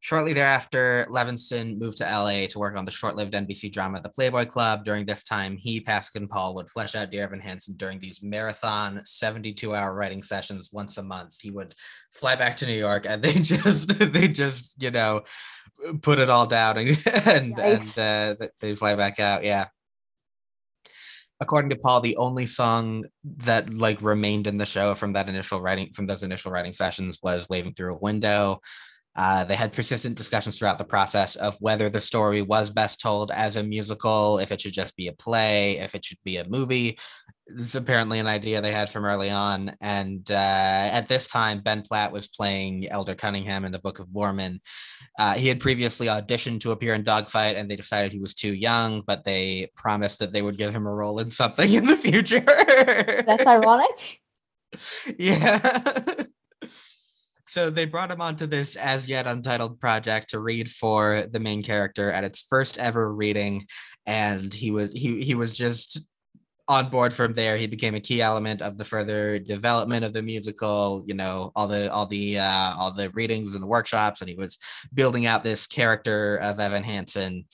Shortly 0.00 0.32
thereafter, 0.32 1.08
Levenson 1.10 1.76
moved 1.76 1.98
to 1.98 2.04
LA 2.04 2.46
to 2.46 2.58
work 2.60 2.76
on 2.76 2.84
the 2.84 2.90
short 2.90 3.16
lived 3.16 3.34
NBC 3.34 3.72
drama 3.72 4.00
The 4.00 4.08
Playboy 4.08 4.46
Club. 4.46 4.84
During 4.84 5.04
this 5.04 5.24
time, 5.24 5.56
he, 5.56 5.80
Pasek, 5.80 6.14
and 6.14 6.30
Paul 6.30 6.54
would 6.54 6.70
flesh 6.70 6.94
out 6.94 7.10
Dear 7.10 7.24
Evan 7.24 7.40
Hansen 7.40 7.74
during 7.76 7.98
these 7.98 8.22
marathon 8.22 9.02
72 9.04 9.74
hour 9.74 9.92
writing 9.92 10.22
sessions 10.22 10.70
once 10.72 10.98
a 10.98 11.02
month. 11.02 11.40
He 11.40 11.50
would 11.50 11.74
fly 12.12 12.36
back 12.36 12.56
to 12.58 12.66
New 12.66 12.78
York 12.78 13.06
and 13.08 13.20
they 13.20 13.32
just, 13.40 13.88
they 13.88 14.28
just, 14.28 14.80
you 14.80 14.92
know, 14.92 15.22
put 16.00 16.20
it 16.20 16.30
all 16.30 16.46
down 16.46 16.78
and, 16.78 17.02
and, 17.26 17.58
and 17.58 17.98
uh, 17.98 18.46
they 18.60 18.76
fly 18.76 18.94
back 18.94 19.18
out. 19.18 19.42
Yeah. 19.42 19.66
according 21.40 21.70
to 21.70 21.76
Paul, 21.76 22.00
the 22.00 22.16
only 22.18 22.46
song 22.46 23.04
that 23.38 23.74
like 23.74 24.00
remained 24.00 24.46
in 24.46 24.58
the 24.58 24.66
show 24.66 24.94
from 24.94 25.12
that 25.14 25.28
initial 25.28 25.60
writing 25.60 25.90
from 25.92 26.06
those 26.06 26.22
initial 26.22 26.52
writing 26.52 26.72
sessions 26.72 27.18
was 27.20 27.48
"Waving 27.48 27.74
Through 27.74 27.94
a 27.94 27.98
Window." 27.98 28.60
Uh, 29.18 29.42
they 29.42 29.56
had 29.56 29.72
persistent 29.72 30.16
discussions 30.16 30.56
throughout 30.56 30.78
the 30.78 30.84
process 30.84 31.34
of 31.34 31.56
whether 31.58 31.88
the 31.88 32.00
story 32.00 32.40
was 32.40 32.70
best 32.70 33.00
told 33.00 33.32
as 33.32 33.56
a 33.56 33.62
musical, 33.64 34.38
if 34.38 34.52
it 34.52 34.60
should 34.60 34.72
just 34.72 34.96
be 34.96 35.08
a 35.08 35.12
play, 35.12 35.76
if 35.78 35.96
it 35.96 36.04
should 36.04 36.18
be 36.24 36.36
a 36.36 36.48
movie. 36.48 36.96
This 37.48 37.70
is 37.70 37.74
apparently 37.74 38.20
an 38.20 38.28
idea 38.28 38.60
they 38.60 38.70
had 38.70 38.88
from 38.88 39.04
early 39.04 39.28
on. 39.28 39.72
And 39.80 40.30
uh, 40.30 40.34
at 40.34 41.08
this 41.08 41.26
time, 41.26 41.62
Ben 41.62 41.82
Platt 41.82 42.12
was 42.12 42.28
playing 42.28 42.88
Elder 42.88 43.16
Cunningham 43.16 43.64
in 43.64 43.72
the 43.72 43.80
Book 43.80 43.98
of 43.98 44.06
Mormon. 44.12 44.60
Uh, 45.18 45.34
he 45.34 45.48
had 45.48 45.58
previously 45.58 46.06
auditioned 46.06 46.60
to 46.60 46.70
appear 46.70 46.94
in 46.94 47.02
Dogfight, 47.02 47.56
and 47.56 47.68
they 47.68 47.74
decided 47.74 48.12
he 48.12 48.20
was 48.20 48.34
too 48.34 48.54
young, 48.54 49.02
but 49.04 49.24
they 49.24 49.68
promised 49.74 50.20
that 50.20 50.32
they 50.32 50.42
would 50.42 50.58
give 50.58 50.72
him 50.72 50.86
a 50.86 50.94
role 50.94 51.18
in 51.18 51.32
something 51.32 51.72
in 51.72 51.86
the 51.86 51.96
future. 51.96 52.40
That's 52.40 53.46
ironic. 53.46 53.90
Yeah. 55.16 56.24
so 57.48 57.70
they 57.70 57.86
brought 57.86 58.10
him 58.10 58.20
onto 58.20 58.46
this 58.46 58.76
as 58.76 59.08
yet 59.08 59.26
untitled 59.26 59.80
project 59.80 60.30
to 60.30 60.40
read 60.40 60.70
for 60.70 61.24
the 61.30 61.40
main 61.40 61.62
character 61.62 62.12
at 62.12 62.24
its 62.24 62.42
first 62.42 62.78
ever 62.78 63.14
reading 63.14 63.66
and 64.06 64.52
he 64.52 64.70
was 64.70 64.92
he 64.92 65.22
he 65.22 65.34
was 65.34 65.54
just 65.54 66.00
on 66.68 66.90
board 66.90 67.14
from 67.14 67.32
there. 67.32 67.56
He 67.56 67.66
became 67.66 67.94
a 67.94 68.00
key 68.00 68.20
element 68.20 68.60
of 68.60 68.76
the 68.76 68.84
further 68.84 69.38
development 69.38 70.04
of 70.04 70.12
the 70.12 70.22
musical 70.22 71.02
you 71.06 71.14
know 71.14 71.50
all 71.56 71.66
the 71.66 71.90
all 71.90 72.06
the 72.06 72.38
uh 72.38 72.74
all 72.78 72.92
the 72.92 73.10
readings 73.10 73.54
and 73.54 73.62
the 73.62 73.66
workshops 73.66 74.20
and 74.20 74.28
he 74.28 74.36
was 74.36 74.58
building 74.92 75.24
out 75.26 75.42
this 75.42 75.66
character 75.66 76.36
of 76.36 76.60
evan 76.60 76.84
hansen. 76.84 77.46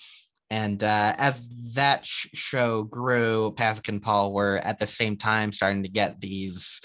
And 0.50 0.84
uh, 0.84 1.14
as 1.18 1.48
that 1.74 2.04
sh- 2.04 2.28
show 2.34 2.82
grew 2.82 3.54
pasek 3.56 3.88
and 3.88 4.02
paul 4.02 4.32
were 4.32 4.58
at 4.58 4.78
the 4.78 4.86
same 4.86 5.16
time 5.16 5.52
starting 5.52 5.84
to 5.84 5.88
get 5.88 6.20
these 6.20 6.80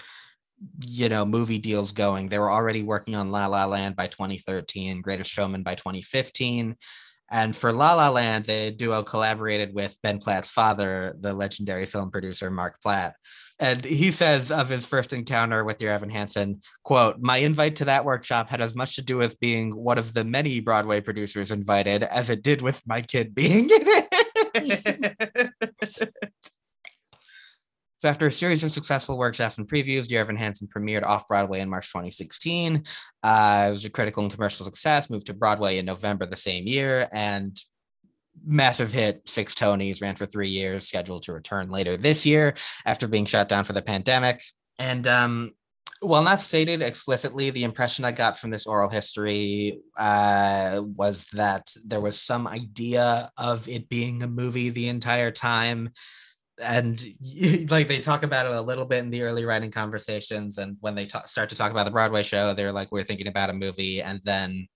you 0.86 1.10
know 1.10 1.26
movie 1.26 1.58
deals 1.58 1.92
going. 1.92 2.28
They 2.28 2.40
were 2.40 2.52
already 2.52 2.84
working 2.84 3.16
on 3.16 3.32
la 3.32 3.48
la 3.48 3.66
land 3.66 3.96
by 3.96 4.08
2013 4.08 5.02
greatest 5.02 5.32
showman 5.32 5.64
by 5.64 5.76
2015 5.76 6.76
and 7.32 7.56
for 7.56 7.72
la 7.72 7.94
la 7.94 8.10
land 8.10 8.46
the 8.46 8.72
duo 8.72 9.04
collaborated 9.04 9.74
with 9.74 9.98
ben 10.02 10.20
platt's 10.20 10.50
father 10.50 11.16
the 11.20 11.34
legendary 11.34 11.86
film 11.86 12.12
producer 12.12 12.50
mark 12.50 12.82
platt. 12.82 13.16
And 13.62 13.84
he 13.84 14.12
says 14.12 14.54
of 14.54 14.70
his 14.70 14.86
first 14.86 15.12
encounter 15.12 15.66
with 15.66 15.82
your 15.82 15.92
evan 15.92 16.10
hansen 16.10 16.62
quote 16.84 17.20
my 17.20 17.38
invite 17.38 17.76
to 17.78 17.86
that 17.86 18.06
workshop 18.06 18.50
had 18.50 18.62
as 18.62 18.76
much 18.76 18.96
to 18.96 19.02
do 19.02 19.18
with 19.18 19.40
being 19.40 19.76
one 19.76 19.98
of 19.98 20.14
the 20.14 20.24
many 20.24 20.60
broadway 20.60 21.02
producers 21.02 21.52
invited 21.52 22.04
as 22.04 22.30
it 22.30 22.44
did 22.44 22.62
with 22.62 22.82
my 22.86 23.02
kid 23.02 23.36
being 23.36 23.66
in 23.66 23.88
it 24.56 25.54
So 28.00 28.08
after 28.08 28.28
a 28.28 28.32
series 28.32 28.64
of 28.64 28.72
successful 28.72 29.18
workshops 29.18 29.58
and 29.58 29.68
previews, 29.68 30.08
Dear 30.08 30.22
Evan 30.22 30.38
Hansen 30.38 30.70
premiered 30.74 31.04
off-Broadway 31.04 31.60
in 31.60 31.70
March 31.70 31.90
2016. 31.90 32.86
Uh, 33.22 33.66
it 33.68 33.72
was 33.72 33.84
a 33.84 33.90
critical 33.90 34.24
and 34.24 34.32
commercial 34.32 34.66
success, 34.66 35.10
moved 35.10 35.26
to 35.26 35.34
Broadway 35.34 35.80
in 35.80 35.86
November 35.86 36.26
the 36.26 36.38
same 36.38 36.66
year, 36.66 37.10
and 37.12 37.60
massive 38.46 38.94
hit, 38.94 39.28
six 39.28 39.54
Tonys, 39.54 40.02
ran 40.02 40.16
for 40.16 40.26
three 40.26 40.48
years, 40.48 40.88
scheduled 40.88 41.24
to 41.24 41.34
return 41.34 41.70
later 41.72 41.98
this 41.98 42.26
year 42.26 42.54
after 42.86 43.06
being 43.06 43.26
shut 43.26 43.50
down 43.50 43.66
for 43.66 43.74
the 43.74 43.82
pandemic. 43.82 44.42
And 44.78 45.06
um, 45.06 45.52
while 46.00 46.24
not 46.24 46.40
stated 46.40 46.82
explicitly, 46.82 47.50
the 47.50 47.66
impression 47.66 48.06
I 48.06 48.14
got 48.14 48.40
from 48.40 48.50
this 48.50 48.66
oral 48.66 48.90
history 48.90 49.82
uh, 49.98 50.82
was 50.96 51.26
that 51.34 51.70
there 51.86 52.00
was 52.00 52.22
some 52.22 52.48
idea 52.48 53.30
of 53.36 53.68
it 53.68 53.90
being 53.90 54.24
a 54.24 54.28
movie 54.28 54.70
the 54.70 54.88
entire 54.88 55.32
time 55.32 55.90
and 56.62 57.04
like 57.70 57.88
they 57.88 58.00
talk 58.00 58.24
about 58.24 58.46
it 58.46 58.52
a 58.52 58.62
little 58.62 58.86
bit 58.86 59.04
in 59.04 59.10
the 59.10 59.22
early 59.22 59.46
writing 59.46 59.72
conversations 59.72 60.58
and 60.58 60.78
when 60.82 60.96
they 60.96 61.06
ta- 61.06 61.24
start 61.24 61.50
to 61.50 61.56
talk 61.56 61.72
about 61.72 61.86
the 61.86 61.92
broadway 61.92 62.24
show 62.24 62.54
they're 62.54 62.72
like 62.72 62.92
we're 62.92 63.04
thinking 63.04 63.28
about 63.28 63.50
a 63.50 63.54
movie 63.54 64.02
and 64.02 64.22
then 64.24 64.68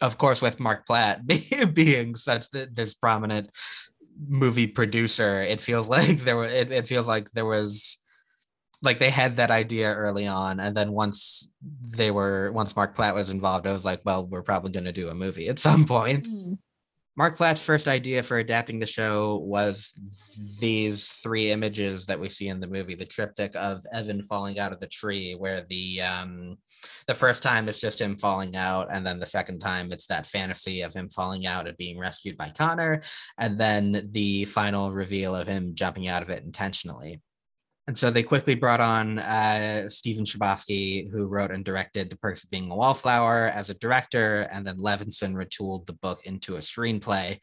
of 0.00 0.18
course 0.18 0.42
with 0.42 0.60
mark 0.60 0.86
platt 0.86 1.20
being 1.74 2.14
such 2.14 2.50
th- 2.50 2.68
this 2.72 2.94
prominent 2.94 3.50
movie 4.28 4.66
producer 4.66 5.42
it 5.42 5.60
feels 5.60 5.88
like 5.96 6.18
there 6.20 6.36
were 6.36 6.46
it, 6.46 6.70
it 6.72 6.86
feels 6.86 7.08
like 7.08 7.30
there 7.32 7.46
was 7.46 7.98
like 8.82 8.98
they 8.98 9.10
had 9.10 9.36
that 9.36 9.50
idea 9.50 9.94
early 9.94 10.26
on 10.26 10.58
and 10.58 10.74
then 10.76 10.92
once 10.92 11.50
they 11.82 12.10
were 12.10 12.50
once 12.52 12.74
mark 12.76 12.94
platt 12.94 13.14
was 13.14 13.30
involved 13.30 13.66
i 13.66 13.72
was 13.72 13.84
like 13.84 14.00
well 14.04 14.26
we're 14.26 14.42
probably 14.42 14.70
going 14.70 14.84
to 14.84 14.92
do 14.92 15.08
a 15.08 15.14
movie 15.14 15.48
at 15.48 15.58
some 15.58 15.84
point 15.84 16.28
mm. 16.28 16.56
Mark 17.16 17.36
Platt's 17.36 17.62
first 17.62 17.88
idea 17.88 18.22
for 18.22 18.38
adapting 18.38 18.78
the 18.78 18.86
show 18.86 19.36
was 19.38 19.92
these 20.60 21.08
three 21.08 21.50
images 21.50 22.06
that 22.06 22.18
we 22.18 22.28
see 22.28 22.48
in 22.48 22.60
the 22.60 22.66
movie: 22.66 22.94
the 22.94 23.04
triptych 23.04 23.54
of 23.56 23.80
Evan 23.92 24.22
falling 24.22 24.58
out 24.58 24.72
of 24.72 24.80
the 24.80 24.86
tree, 24.86 25.34
where 25.34 25.62
the 25.68 26.00
um, 26.00 26.56
the 27.06 27.14
first 27.14 27.42
time 27.42 27.68
it's 27.68 27.80
just 27.80 28.00
him 28.00 28.16
falling 28.16 28.54
out, 28.56 28.88
and 28.92 29.04
then 29.04 29.18
the 29.18 29.26
second 29.26 29.58
time 29.58 29.92
it's 29.92 30.06
that 30.06 30.26
fantasy 30.26 30.82
of 30.82 30.94
him 30.94 31.08
falling 31.08 31.46
out 31.46 31.66
and 31.66 31.76
being 31.76 31.98
rescued 31.98 32.36
by 32.36 32.50
Connor, 32.56 33.00
and 33.38 33.58
then 33.58 34.08
the 34.12 34.44
final 34.46 34.92
reveal 34.92 35.34
of 35.34 35.48
him 35.48 35.74
jumping 35.74 36.08
out 36.08 36.22
of 36.22 36.30
it 36.30 36.44
intentionally. 36.44 37.20
And 37.90 37.98
so 37.98 38.08
they 38.08 38.22
quickly 38.22 38.54
brought 38.54 38.80
on 38.80 39.18
uh, 39.18 39.88
Stephen 39.88 40.24
Chbosky, 40.24 41.10
who 41.10 41.26
wrote 41.26 41.50
and 41.50 41.64
directed 41.64 42.08
The 42.08 42.16
Perks 42.18 42.44
of 42.44 42.50
Being 42.50 42.70
a 42.70 42.76
Wallflower 42.76 43.50
as 43.52 43.68
a 43.68 43.74
director, 43.74 44.46
and 44.52 44.64
then 44.64 44.76
Levenson 44.76 45.34
retooled 45.34 45.86
the 45.86 45.94
book 45.94 46.20
into 46.24 46.54
a 46.54 46.60
screenplay. 46.60 47.36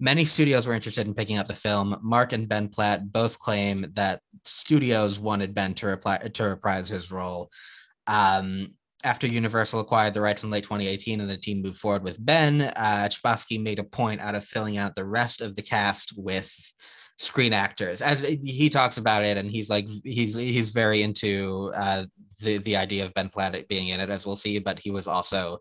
Many 0.00 0.24
studios 0.24 0.66
were 0.66 0.74
interested 0.74 1.06
in 1.06 1.14
picking 1.14 1.38
up 1.38 1.46
the 1.46 1.54
film. 1.54 2.00
Mark 2.02 2.32
and 2.32 2.48
Ben 2.48 2.66
Platt 2.66 3.12
both 3.12 3.38
claim 3.38 3.92
that 3.92 4.22
studios 4.44 5.20
wanted 5.20 5.54
Ben 5.54 5.72
to, 5.74 5.86
reply, 5.86 6.18
to 6.18 6.42
reprise 6.42 6.88
his 6.88 7.12
role. 7.12 7.48
Um, 8.08 8.74
after 9.04 9.28
Universal 9.28 9.78
acquired 9.78 10.14
the 10.14 10.20
rights 10.20 10.42
in 10.42 10.50
late 10.50 10.64
2018 10.64 11.20
and 11.20 11.30
the 11.30 11.36
team 11.36 11.62
moved 11.62 11.78
forward 11.78 12.02
with 12.02 12.26
Ben, 12.26 12.62
uh, 12.62 13.08
Chbosky 13.08 13.62
made 13.62 13.78
a 13.78 13.84
point 13.84 14.20
out 14.20 14.34
of 14.34 14.42
filling 14.42 14.78
out 14.78 14.96
the 14.96 15.04
rest 15.04 15.40
of 15.40 15.54
the 15.54 15.62
cast 15.62 16.14
with 16.16 16.52
screen 17.18 17.52
actors 17.52 18.02
as 18.02 18.20
he 18.22 18.68
talks 18.68 18.96
about 18.96 19.24
it 19.24 19.36
and 19.36 19.50
he's 19.50 19.70
like 19.70 19.86
he's 20.04 20.34
he's 20.34 20.70
very 20.70 21.02
into 21.02 21.70
uh 21.74 22.04
the 22.40 22.58
the 22.58 22.76
idea 22.76 23.04
of 23.04 23.14
ben 23.14 23.28
platt 23.28 23.56
being 23.68 23.88
in 23.88 24.00
it 24.00 24.10
as 24.10 24.26
we'll 24.26 24.36
see 24.36 24.58
but 24.58 24.78
he 24.78 24.90
was 24.90 25.06
also 25.06 25.58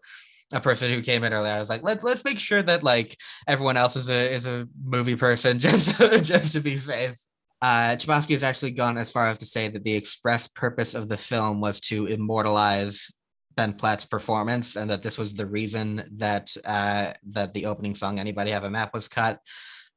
a 0.54 0.60
person 0.60 0.92
who 0.92 1.02
came 1.02 1.24
in 1.24 1.34
earlier. 1.34 1.54
I 1.54 1.60
was 1.60 1.70
like, 1.70 1.84
let, 1.84 2.04
let's 2.04 2.26
make 2.26 2.40
sure 2.40 2.62
that 2.62 2.84
like 2.84 3.18
everyone 3.48 3.78
else 3.78 3.96
is 3.96 4.10
a 4.10 4.34
is 4.34 4.46
a 4.46 4.68
movie 4.84 5.16
person 5.16 5.60
just 5.60 5.98
just 6.24 6.54
to 6.54 6.60
be 6.60 6.78
safe. 6.78 7.16
Uh, 7.62 7.96
has 7.96 8.44
actually 8.44 8.72
gone 8.72 8.98
as 8.98 9.12
far 9.12 9.28
as 9.28 9.38
to 9.38 9.46
say 9.46 9.68
that 9.68 9.84
the 9.84 9.94
express 9.94 10.48
purpose 10.48 10.96
of 10.96 11.08
the 11.08 11.18
film 11.18 11.62
was 11.62 11.80
to 11.80 12.08
immortalize 12.08 13.12
Ben 13.56 13.74
Platt's 13.74 14.06
performance, 14.06 14.78
and 14.78 14.90
that 14.90 15.04
this 15.04 15.18
was 15.18 15.34
the 15.34 15.46
reason 15.46 16.04
that 16.18 16.56
uh, 16.66 17.12
that 17.30 17.54
the 17.54 17.68
opening 17.68 17.94
song 17.94 18.20
"Anybody 18.20 18.52
Have 18.52 18.64
a 18.64 18.70
Map" 18.70 18.94
was 18.94 19.08
cut. 19.08 19.40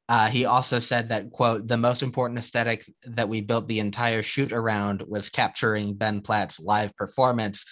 Uh, 0.07 0.27
he 0.27 0.45
also 0.45 0.79
said 0.79 1.09
that, 1.09 1.31
quote, 1.31 1.67
the 1.67 1.77
most 1.77 2.03
important 2.03 2.39
aesthetic 2.39 2.85
that 3.05 3.27
we 3.27 3.41
built 3.41 3.67
the 3.67 3.79
entire 3.79 4.21
shoot 4.21 4.51
around 4.51 5.03
was 5.07 5.29
capturing 5.29 5.95
Ben 5.95 6.21
Platt's 6.21 6.59
live 6.59 6.95
performance. 6.95 7.65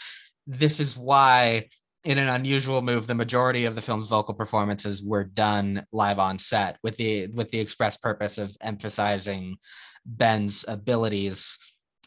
This 0.47 0.79
is 0.79 0.97
why, 0.97 1.69
in 2.03 2.17
an 2.17 2.27
unusual 2.27 2.81
move, 2.81 3.05
the 3.05 3.13
majority 3.13 3.65
of 3.65 3.75
the 3.75 3.81
film's 3.81 4.07
vocal 4.07 4.33
performances 4.33 5.03
were 5.03 5.23
done 5.23 5.85
live 5.91 6.17
on 6.17 6.39
set 6.39 6.77
with 6.81 6.97
the 6.97 7.27
with 7.27 7.49
the 7.49 7.59
express 7.59 7.97
purpose 7.97 8.39
of 8.39 8.55
emphasizing 8.61 9.57
Ben's 10.05 10.65
abilities 10.67 11.57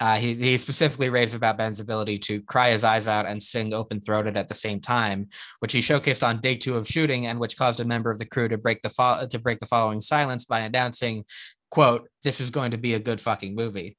uh, 0.00 0.16
he, 0.16 0.34
he 0.34 0.58
specifically 0.58 1.08
raves 1.08 1.32
about 1.32 1.56
Ben's 1.56 1.80
ability 1.80 2.18
to 2.18 2.42
cry 2.42 2.70
his 2.70 2.84
eyes 2.84 3.08
out 3.08 3.26
and 3.26 3.42
sing 3.42 3.72
open 3.72 4.00
throated 4.00 4.36
at 4.36 4.48
the 4.48 4.54
same 4.54 4.78
time, 4.78 5.28
which 5.60 5.72
he 5.72 5.80
showcased 5.80 6.26
on 6.26 6.40
day 6.40 6.56
two 6.56 6.76
of 6.76 6.86
shooting, 6.86 7.26
and 7.26 7.40
which 7.40 7.56
caused 7.56 7.80
a 7.80 7.84
member 7.84 8.10
of 8.10 8.18
the 8.18 8.26
crew 8.26 8.48
to 8.48 8.58
break 8.58 8.82
the 8.82 8.90
fo- 8.90 9.26
to 9.26 9.38
break 9.38 9.58
the 9.58 9.66
following 9.66 10.02
silence 10.02 10.44
by 10.44 10.60
announcing, 10.60 11.24
"quote 11.70 12.08
This 12.22 12.40
is 12.40 12.50
going 12.50 12.72
to 12.72 12.78
be 12.78 12.94
a 12.94 13.00
good 13.00 13.20
fucking 13.20 13.54
movie." 13.54 13.96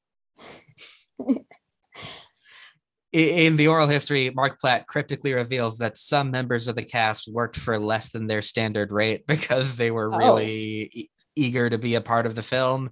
in 3.11 3.55
the 3.55 3.67
oral 3.67 3.87
history, 3.87 4.29
Mark 4.29 4.59
Platt 4.59 4.85
cryptically 4.85 5.33
reveals 5.33 5.79
that 5.79 5.97
some 5.97 6.29
members 6.29 6.67
of 6.67 6.75
the 6.75 6.83
cast 6.83 7.27
worked 7.31 7.55
for 7.55 7.79
less 7.79 8.11
than 8.11 8.27
their 8.27 8.43
standard 8.43 8.91
rate 8.91 9.25
because 9.27 9.77
they 9.77 9.89
were 9.89 10.13
oh. 10.13 10.17
really 10.17 10.91
oh. 10.93 10.99
e- 10.99 11.09
eager 11.35 11.69
to 11.69 11.77
be 11.79 11.95
a 11.95 12.01
part 12.01 12.27
of 12.27 12.35
the 12.35 12.43
film. 12.43 12.91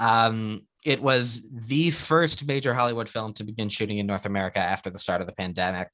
Um, 0.00 0.66
it 0.86 1.02
was 1.02 1.42
the 1.50 1.90
first 1.90 2.46
major 2.46 2.72
Hollywood 2.72 3.08
film 3.08 3.32
to 3.34 3.44
begin 3.44 3.68
shooting 3.68 3.98
in 3.98 4.06
North 4.06 4.24
America 4.24 4.60
after 4.60 4.88
the 4.88 5.00
start 5.00 5.20
of 5.20 5.26
the 5.26 5.34
pandemic. 5.34 5.92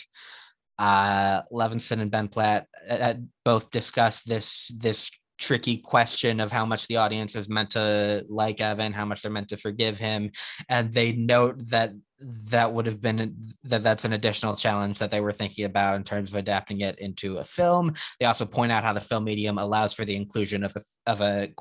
Uh, 0.78 1.40
Levenson 1.50 2.02
and 2.02 2.10
Ben 2.10 2.28
Platt 2.28 2.66
uh, 2.90 2.94
uh 2.94 3.14
both 3.42 3.70
discussed 3.70 4.28
this 4.28 4.70
this 4.76 5.10
tricky 5.38 5.78
question 5.78 6.40
of 6.40 6.52
how 6.52 6.64
much 6.64 6.86
the 6.86 6.96
audience 6.96 7.34
is 7.36 7.48
meant 7.48 7.70
to 7.70 8.24
like 8.28 8.60
Evan, 8.60 8.92
how 8.92 9.04
much 9.04 9.22
they're 9.22 9.32
meant 9.32 9.48
to 9.48 9.56
forgive 9.56 9.98
him, 9.98 10.30
and 10.68 10.92
they 10.92 11.12
note 11.12 11.58
that 11.70 11.92
that 12.24 12.72
would 12.72 12.86
have 12.86 13.00
been 13.00 13.36
that 13.64 13.82
that's 13.82 14.04
an 14.04 14.12
additional 14.12 14.54
challenge 14.54 14.98
that 14.98 15.10
they 15.10 15.20
were 15.20 15.32
thinking 15.32 15.64
about 15.64 15.94
in 15.94 16.04
terms 16.04 16.30
of 16.30 16.36
adapting 16.36 16.80
it 16.80 16.98
into 16.98 17.38
a 17.38 17.44
film. 17.44 17.92
They 18.20 18.26
also 18.26 18.46
point 18.46 18.72
out 18.72 18.84
how 18.84 18.92
the 18.92 19.00
film 19.00 19.24
medium 19.24 19.58
allows 19.58 19.92
for 19.92 20.04
the 20.04 20.16
inclusion 20.16 20.62
of 20.64 20.76
a, 20.76 21.10
of 21.10 21.20
a 21.20 21.52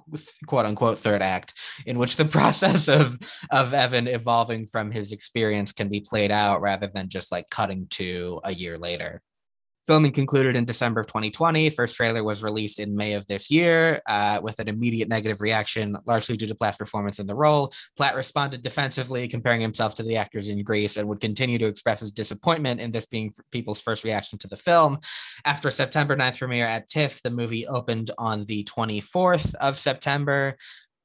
quote 0.45 0.65
unquote 0.65 0.99
third 0.99 1.21
act 1.21 1.55
in 1.85 1.97
which 1.97 2.15
the 2.15 2.25
process 2.37 2.87
of 2.87 3.17
of 3.51 3.73
Evan 3.73 4.07
evolving 4.07 4.67
from 4.67 4.91
his 4.91 5.11
experience 5.11 5.71
can 5.71 5.89
be 5.89 6.01
played 6.01 6.31
out 6.31 6.61
rather 6.61 6.87
than 6.87 7.09
just 7.09 7.31
like 7.31 7.49
cutting 7.49 7.87
to 7.91 8.39
a 8.43 8.53
year 8.53 8.77
later. 8.77 9.21
Filming 9.87 10.11
concluded 10.11 10.55
in 10.55 10.63
December 10.63 11.01
of 11.01 11.07
2020. 11.07 11.69
First 11.71 11.95
trailer 11.95 12.23
was 12.23 12.43
released 12.43 12.79
in 12.79 12.95
May 12.95 13.13
of 13.13 13.25
this 13.25 13.49
year 13.49 14.01
uh, 14.07 14.39
with 14.41 14.59
an 14.59 14.67
immediate 14.67 15.09
negative 15.09 15.41
reaction, 15.41 15.97
largely 16.05 16.37
due 16.37 16.45
to 16.47 16.53
Platt's 16.53 16.77
performance 16.77 17.17
in 17.17 17.25
the 17.25 17.35
role. 17.35 17.73
Platt 17.97 18.15
responded 18.15 18.61
defensively, 18.61 19.27
comparing 19.27 19.59
himself 19.59 19.95
to 19.95 20.03
the 20.03 20.17
actors 20.17 20.49
in 20.49 20.63
Grease, 20.63 20.97
and 20.97 21.07
would 21.07 21.19
continue 21.19 21.57
to 21.57 21.65
express 21.65 22.01
his 22.01 22.11
disappointment 22.11 22.79
in 22.79 22.91
this 22.91 23.07
being 23.07 23.33
people's 23.51 23.81
first 23.81 24.03
reaction 24.03 24.37
to 24.39 24.47
the 24.47 24.57
film. 24.57 24.99
After 25.45 25.71
September 25.71 26.15
9th 26.15 26.37
premiere 26.37 26.65
at 26.65 26.87
TIFF, 26.87 27.21
the 27.23 27.31
movie 27.31 27.65
opened 27.67 28.11
on 28.19 28.45
the 28.45 28.63
24th 28.65 29.55
of 29.55 29.79
September. 29.79 30.55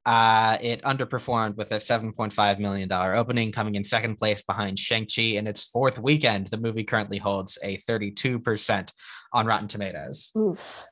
Uh, 0.07 0.57
it 0.61 0.81
underperformed 0.83 1.57
with 1.57 1.73
a 1.73 1.77
$7.5 1.77 2.59
million 2.61 2.91
opening, 2.93 3.51
coming 3.51 3.75
in 3.75 3.85
second 3.85 4.17
place 4.17 4.41
behind 4.45 4.79
Shang-Chi 4.79 5.23
in 5.23 5.49
its 5.49 5.65
fourth 5.65 5.99
weekend. 5.99 6.47
The 6.47 6.59
movie 6.59 6.85
currently 6.85 7.19
holds 7.19 7.59
a 7.61 7.77
32% 7.79 8.93
on 9.33 9.47
Rotten 9.47 9.67
Tomatoes. 9.67 10.31
Oof. 10.39 10.87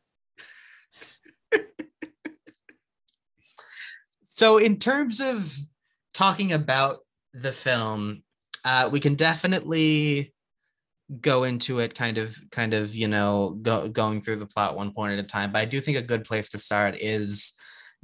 so, 4.26 4.58
in 4.58 4.78
terms 4.80 5.20
of 5.20 5.56
talking 6.12 6.52
about 6.52 6.98
the 7.32 7.52
film, 7.52 8.24
uh, 8.64 8.88
we 8.90 8.98
can 8.98 9.14
definitely 9.14 10.34
go 11.20 11.44
into 11.44 11.78
it 11.78 11.94
kind 11.94 12.18
of 12.18 12.36
kind 12.50 12.72
of 12.72 12.94
you 12.94 13.06
know 13.06 13.58
go, 13.60 13.86
going 13.88 14.22
through 14.22 14.36
the 14.36 14.46
plot 14.46 14.74
one 14.74 14.90
point 14.90 15.12
at 15.12 15.18
a 15.18 15.22
time 15.22 15.52
but 15.52 15.58
i 15.58 15.64
do 15.66 15.78
think 15.78 15.98
a 15.98 16.02
good 16.02 16.24
place 16.24 16.48
to 16.48 16.56
start 16.56 16.96
is 16.98 17.52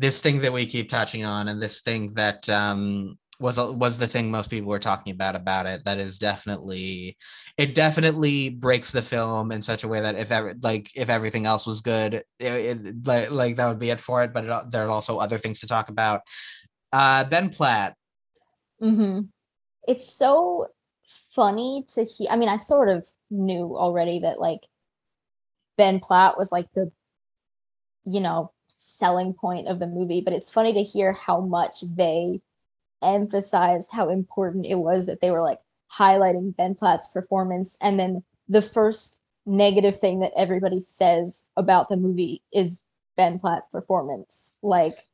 this 0.00 0.23
thing 0.23 0.38
that 0.40 0.52
we 0.52 0.64
keep 0.64 0.88
touching 0.88 1.25
on 1.25 1.49
and 1.49 1.62
this 1.62 1.83
thing 1.83 2.12
that 2.14 2.49
um, 2.49 3.19
was 3.38 3.59
was 3.59 3.99
the 3.99 4.07
thing 4.07 4.30
most 4.30 4.49
people 4.49 4.71
were 4.71 4.78
talking 4.78 5.12
about 5.12 5.37
about 5.37 5.66
it 5.66 5.85
that 5.85 5.99
is 5.99 6.19
definitely 6.19 7.16
it 7.59 7.75
definitely 7.75 8.49
breaks 8.49 8.92
the 8.92 9.02
film 9.02 9.52
in 9.52 9.61
such 9.61 9.85
a 9.85 9.88
way 9.88 10.00
that 10.00 10.14
if 10.16 10.33
ever 10.33 10.54
like 10.62 10.90
if 10.95 11.11
everything 11.11 11.45
else 11.47 11.66
was 11.66 11.83
good 11.83 12.14
it, 12.14 12.25
it, 12.38 13.07
like, 13.07 13.30
like 13.30 13.57
that 13.57 13.69
would 13.69 13.78
be 13.78 13.90
it 13.90 14.00
for 14.00 14.23
it 14.25 14.33
but 14.33 14.45
it, 14.45 14.71
there 14.71 14.87
are 14.87 14.90
also 14.90 15.19
other 15.19 15.38
things 15.38 15.61
to 15.61 15.66
talk 15.66 15.90
about 15.90 16.23
uh 16.92 17.25
ben 17.25 17.50
platt 17.50 17.95
mm-hmm. 18.83 19.21
it's 19.87 20.14
so 20.14 20.66
funny 21.35 21.85
to 21.88 22.04
hear 22.04 22.28
i 22.30 22.37
mean 22.37 22.49
i 22.49 22.57
sort 22.57 22.88
of 22.88 23.07
knew 23.30 23.76
already 23.76 24.21
that 24.21 24.40
like 24.40 24.61
ben 25.76 26.00
platt 26.00 26.38
was 26.38 26.50
like 26.50 26.66
the 26.75 26.90
you 28.04 28.21
know 28.21 28.50
selling 28.81 29.35
point 29.35 29.69
of 29.69 29.79
the 29.79 29.87
movie, 29.87 30.21
but 30.21 30.33
it's 30.33 30.51
funny 30.51 30.73
to 30.73 30.83
hear 30.83 31.13
how 31.13 31.41
much 31.41 31.83
they 31.83 32.41
emphasized 33.03 33.91
how 33.93 34.09
important 34.09 34.67
it 34.67 34.77
was 34.77 35.07
that 35.07 35.21
they 35.21 35.31
were 35.31 35.43
like 35.43 35.61
highlighting 35.93 36.57
Ben 36.57 36.75
Platt's 36.75 37.09
performance. 37.09 37.77
And 37.81 37.99
then 37.99 38.23
the 38.49 38.63
first 38.63 39.19
negative 39.47 39.99
thing 39.99 40.21
that 40.21 40.33
everybody 40.37 40.81
says 40.81 41.47
about 41.57 41.89
the 41.89 41.97
movie 41.97 42.43
is 42.53 42.79
Ben 43.17 43.39
Platt's 43.39 43.69
performance. 43.69 44.59
Like, 44.63 45.07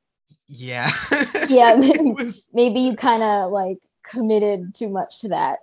yeah. 0.46 0.90
yeah, 1.49 1.75
maybe, 1.76 2.12
was... 2.12 2.49
maybe 2.52 2.80
you 2.80 2.96
kind 2.96 3.23
of 3.23 3.50
like 3.50 3.78
committed 4.04 4.75
too 4.75 4.88
much 4.88 5.20
to 5.20 5.28
that. 5.28 5.61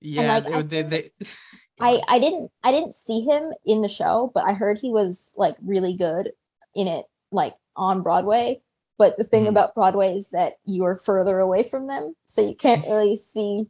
Yeah, 0.00 0.36
and, 0.36 0.44
like, 0.46 0.68
they, 0.68 0.80
I, 0.80 0.82
they, 0.82 1.10
I, 1.80 2.00
I 2.06 2.18
didn't 2.18 2.50
I 2.62 2.70
didn't 2.70 2.94
see 2.94 3.22
him 3.22 3.52
in 3.64 3.82
the 3.82 3.88
show, 3.88 4.30
but 4.34 4.44
I 4.44 4.52
heard 4.52 4.78
he 4.78 4.90
was 4.90 5.32
like 5.36 5.56
really 5.62 5.96
good 5.96 6.32
in 6.74 6.86
it 6.86 7.06
like 7.32 7.54
on 7.76 8.02
Broadway. 8.02 8.60
But 8.98 9.16
the 9.16 9.24
thing 9.24 9.44
mm. 9.44 9.48
about 9.48 9.74
Broadway 9.74 10.16
is 10.16 10.30
that 10.30 10.54
you 10.64 10.84
are 10.84 10.96
further 10.96 11.38
away 11.38 11.62
from 11.62 11.86
them, 11.88 12.14
so 12.24 12.46
you 12.46 12.54
can't 12.54 12.84
really 12.88 13.16
see. 13.18 13.66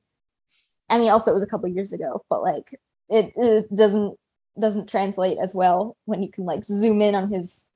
I 0.88 0.98
mean, 0.98 1.10
also 1.10 1.30
it 1.30 1.34
was 1.34 1.42
a 1.42 1.46
couple 1.46 1.68
years 1.68 1.92
ago, 1.92 2.24
but 2.28 2.42
like 2.42 2.74
it, 3.08 3.32
it 3.36 3.74
doesn't 3.74 4.18
doesn't 4.60 4.88
translate 4.88 5.38
as 5.38 5.54
well 5.54 5.96
when 6.04 6.22
you 6.22 6.30
can 6.30 6.44
like 6.44 6.64
zoom 6.64 7.00
in 7.00 7.14
on 7.14 7.28
his 7.28 7.66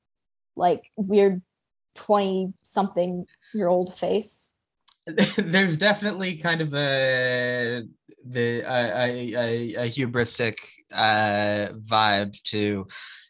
like 0.57 0.91
weird 0.97 1.41
20 1.95 2.53
something 2.63 3.25
year 3.55 3.69
old 3.69 3.95
face 3.95 4.55
there's 5.37 5.77
definitely 5.77 6.37
kind 6.37 6.61
of 6.61 6.75
a 6.75 7.83
the 8.25 8.61
a, 8.61 9.35
a, 9.35 9.75
a 9.85 9.91
hubristic 9.91 10.59
uh 10.95 11.73
vibe 11.89 12.41
to 12.43 12.87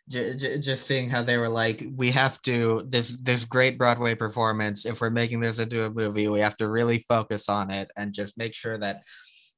j- 0.08 0.34
j- 0.36 0.58
just 0.58 0.86
seeing 0.86 1.08
how 1.10 1.22
they 1.22 1.38
were 1.38 1.48
like, 1.48 1.84
we 1.94 2.10
have 2.12 2.40
to 2.42 2.82
this 2.86 3.10
this 3.22 3.44
great 3.44 3.78
Broadway 3.78 4.14
performance. 4.14 4.86
If 4.86 5.00
we're 5.00 5.10
making 5.10 5.40
this 5.40 5.58
into 5.58 5.84
a 5.84 5.90
movie, 5.90 6.28
we 6.28 6.40
have 6.40 6.56
to 6.58 6.68
really 6.68 6.98
focus 7.00 7.48
on 7.48 7.70
it 7.70 7.90
and 7.96 8.12
just 8.12 8.38
make 8.38 8.54
sure 8.54 8.78
that 8.78 9.02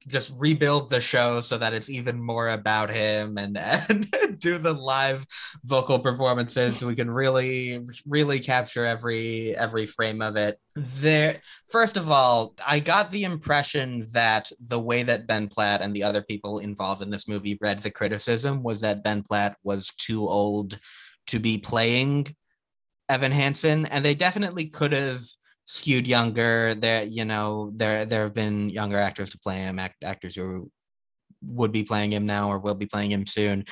just 0.07 0.33
rebuild 0.37 0.89
the 0.89 1.01
show 1.01 1.41
so 1.41 1.57
that 1.57 1.73
it's 1.73 1.89
even 1.89 2.21
more 2.21 2.49
about 2.49 2.89
him 2.89 3.37
and 3.37 3.57
and 3.89 4.39
do 4.39 4.57
the 4.57 4.73
live 4.73 5.25
vocal 5.65 5.99
performances 5.99 6.77
so 6.77 6.87
we 6.87 6.95
can 6.95 7.09
really 7.09 7.85
really 8.07 8.39
capture 8.39 8.85
every 8.85 9.55
every 9.57 9.85
frame 9.85 10.21
of 10.21 10.37
it. 10.37 10.57
There 10.75 11.41
first 11.69 11.97
of 11.97 12.09
all 12.09 12.55
i 12.65 12.79
got 12.79 13.11
the 13.11 13.25
impression 13.25 14.05
that 14.13 14.49
the 14.67 14.79
way 14.79 15.03
that 15.03 15.27
ben 15.27 15.47
platt 15.47 15.81
and 15.81 15.93
the 15.93 16.03
other 16.03 16.21
people 16.21 16.59
involved 16.59 17.01
in 17.01 17.09
this 17.09 17.27
movie 17.27 17.57
read 17.59 17.79
the 17.79 17.91
criticism 17.91 18.63
was 18.63 18.79
that 18.81 19.03
ben 19.03 19.21
platt 19.21 19.57
was 19.63 19.91
too 19.97 20.25
old 20.27 20.79
to 21.27 21.39
be 21.39 21.57
playing 21.57 22.33
evan 23.09 23.31
hansen 23.31 23.85
and 23.87 24.05
they 24.05 24.15
definitely 24.15 24.69
could 24.69 24.93
have 24.93 25.21
skewed 25.69 26.07
younger. 26.07 26.73
There, 26.73 27.03
you 27.03 27.25
know, 27.25 27.71
there 27.75 28.03
there 28.03 28.23
have 28.23 28.33
been 28.33 28.69
younger 28.69 28.97
actors 28.97 29.29
to 29.31 29.39
play 29.39 29.57
him, 29.57 29.77
act, 29.77 30.03
actors 30.03 30.35
who 30.35 30.71
would 31.43 31.71
be 31.71 31.83
playing 31.83 32.11
him 32.11 32.25
now 32.25 32.49
or 32.49 32.57
will 32.57 32.75
be 32.75 32.87
playing 32.87 33.11
him 33.11 33.25
soon. 33.25 33.65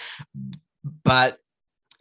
But 1.04 1.38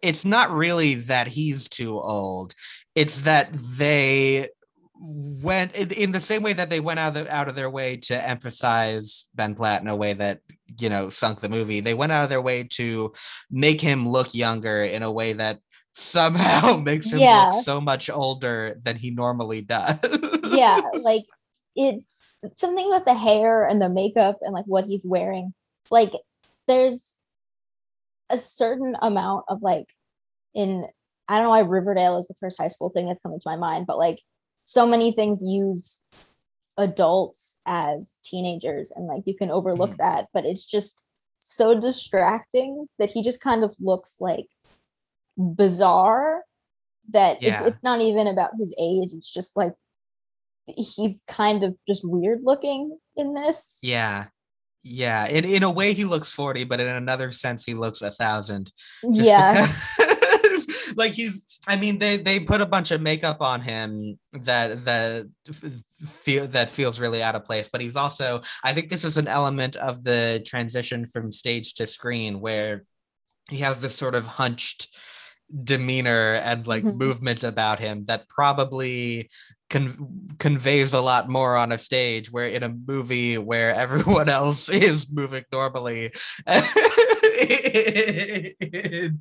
it's 0.02 0.24
not 0.24 0.52
really 0.52 0.94
that 0.94 1.26
he's 1.26 1.68
too 1.68 1.98
old. 1.98 2.54
It's 2.94 3.22
that 3.22 3.52
they 3.52 4.50
went 4.98 5.74
in, 5.74 6.12
the 6.12 6.20
same 6.20 6.42
way 6.42 6.52
that 6.52 6.70
they 6.70 6.80
went 6.80 7.00
out 7.00 7.16
of, 7.16 7.28
out 7.28 7.48
of 7.48 7.54
their 7.54 7.70
way 7.70 7.96
to 7.96 8.28
emphasize 8.28 9.26
Ben 9.34 9.54
Platt 9.54 9.82
in 9.82 9.88
a 9.88 9.96
way 9.96 10.12
that 10.12 10.40
you 10.78 10.90
know 10.90 11.08
sunk 11.08 11.40
the 11.40 11.48
movie. 11.48 11.80
They 11.80 11.94
went 11.94 12.12
out 12.12 12.24
of 12.24 12.30
their 12.30 12.42
way 12.42 12.64
to 12.72 13.12
make 13.50 13.80
him 13.80 14.06
look 14.08 14.34
younger 14.34 14.84
in 14.84 15.02
a 15.02 15.10
way 15.10 15.32
that 15.32 15.58
somehow 15.96 16.76
makes 16.84 17.10
him 17.10 17.20
yeah. 17.20 17.50
look 17.50 17.64
so 17.64 17.80
much 17.80 18.10
older 18.10 18.76
than 18.82 18.96
he 18.96 19.10
normally 19.10 19.62
does. 19.62 19.98
yeah, 20.50 20.80
like 21.00 21.22
it's 21.74 22.20
something 22.54 22.88
with 22.90 23.04
the 23.04 23.14
hair 23.14 23.64
and 23.66 23.80
the 23.80 23.88
makeup 23.88 24.36
and 24.42 24.52
like 24.52 24.66
what 24.66 24.84
he's 24.84 25.06
wearing. 25.06 25.54
Like 25.90 26.12
there's 26.68 27.16
a 28.28 28.36
certain 28.36 28.96
amount 29.00 29.44
of 29.48 29.62
like 29.62 29.86
in 30.54 30.86
I 31.28 31.36
don't 31.36 31.44
know 31.44 31.50
why 31.50 31.60
Riverdale 31.60 32.18
is 32.18 32.26
the 32.26 32.34
first 32.34 32.58
high 32.58 32.68
school 32.68 32.90
thing 32.90 33.06
that's 33.06 33.22
coming 33.22 33.40
to 33.40 33.48
my 33.48 33.56
mind, 33.56 33.86
but 33.86 33.98
like 33.98 34.20
so 34.64 34.86
many 34.86 35.12
things 35.12 35.42
use 35.42 36.04
adults 36.76 37.60
as 37.64 38.18
teenagers 38.22 38.92
and 38.94 39.06
like 39.06 39.22
you 39.24 39.34
can 39.34 39.50
overlook 39.50 39.90
mm-hmm. 39.90 40.02
that, 40.02 40.26
but 40.34 40.44
it's 40.44 40.66
just 40.66 41.00
so 41.40 41.78
distracting 41.78 42.86
that 42.98 43.10
he 43.10 43.22
just 43.22 43.40
kind 43.40 43.64
of 43.64 43.74
looks 43.80 44.16
like 44.20 44.46
bizarre 45.36 46.42
that 47.12 47.42
yeah. 47.42 47.60
it's 47.60 47.68
it's 47.68 47.82
not 47.82 48.00
even 48.00 48.26
about 48.26 48.50
his 48.58 48.74
age. 48.78 49.12
It's 49.12 49.32
just 49.32 49.56
like 49.56 49.74
he's 50.66 51.22
kind 51.28 51.62
of 51.62 51.76
just 51.86 52.02
weird 52.04 52.40
looking 52.42 52.98
in 53.16 53.34
this. 53.34 53.78
Yeah. 53.82 54.26
Yeah. 54.82 55.26
In, 55.26 55.44
in 55.44 55.62
a 55.62 55.70
way 55.70 55.92
he 55.92 56.04
looks 56.04 56.30
40 56.30 56.64
but 56.64 56.80
in 56.80 56.88
another 56.88 57.30
sense 57.30 57.64
he 57.64 57.74
looks 57.74 58.02
a 58.02 58.10
thousand. 58.10 58.72
Yeah. 59.02 59.68
like 60.96 61.12
he's 61.12 61.44
i 61.66 61.76
mean 61.76 61.98
they 61.98 62.16
they 62.16 62.40
put 62.40 62.60
a 62.60 62.66
bunch 62.66 62.90
of 62.90 63.02
makeup 63.02 63.42
on 63.42 63.60
him 63.60 64.18
that 64.32 64.84
that 64.84 65.26
feel 66.06 66.46
that 66.46 66.70
feels 66.70 66.98
really 66.98 67.22
out 67.22 67.34
of 67.34 67.44
place. 67.44 67.68
But 67.68 67.80
he's 67.80 67.96
also 67.96 68.40
i 68.64 68.72
think 68.72 68.88
this 68.88 69.04
is 69.04 69.16
an 69.16 69.28
element 69.28 69.76
of 69.76 70.02
the 70.02 70.42
transition 70.46 71.06
from 71.06 71.30
stage 71.30 71.74
to 71.74 71.86
screen 71.86 72.40
where 72.40 72.84
he 73.50 73.58
has 73.58 73.80
this 73.80 73.94
sort 73.94 74.14
of 74.14 74.26
hunched 74.26 74.88
demeanor 75.62 76.34
and 76.34 76.66
like 76.66 76.82
mm-hmm. 76.82 76.98
movement 76.98 77.44
about 77.44 77.78
him 77.78 78.04
that 78.06 78.28
probably 78.28 79.28
con- 79.70 80.28
conveys 80.38 80.92
a 80.92 81.00
lot 81.00 81.28
more 81.28 81.56
on 81.56 81.72
a 81.72 81.78
stage 81.78 82.32
where 82.32 82.48
in 82.48 82.62
a 82.62 82.68
movie 82.68 83.38
where 83.38 83.74
everyone 83.84 84.28
else 84.28 84.68
is 84.68 85.08
moving 85.10 85.44
normally 85.52 86.12
it, 87.38 88.56
it, 88.60 89.12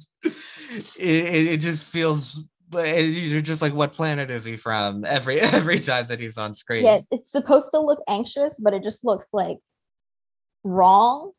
it, 0.98 1.48
it 1.48 1.58
just 1.58 1.84
feels 1.84 2.46
you're 2.84 3.42
just 3.42 3.62
like, 3.62 3.74
what 3.74 3.94
planet 3.94 4.30
is 4.30 4.44
he 4.44 4.58
from? 4.58 5.06
Every 5.06 5.40
every 5.42 5.80
time 5.80 6.08
that 6.08 6.20
he's 6.20 6.38
on 6.38 6.54
screen. 6.54 6.86
Yeah, 6.86 7.02
it's 7.12 7.32
supposed 7.32 7.72
to 7.72 7.80
look 7.80 8.02
anxious, 8.08 8.60
but 8.60 8.74
it 8.74 8.84
just 8.84 9.06
looks 9.06 9.30
like 9.34 9.58
wrong. 10.64 11.32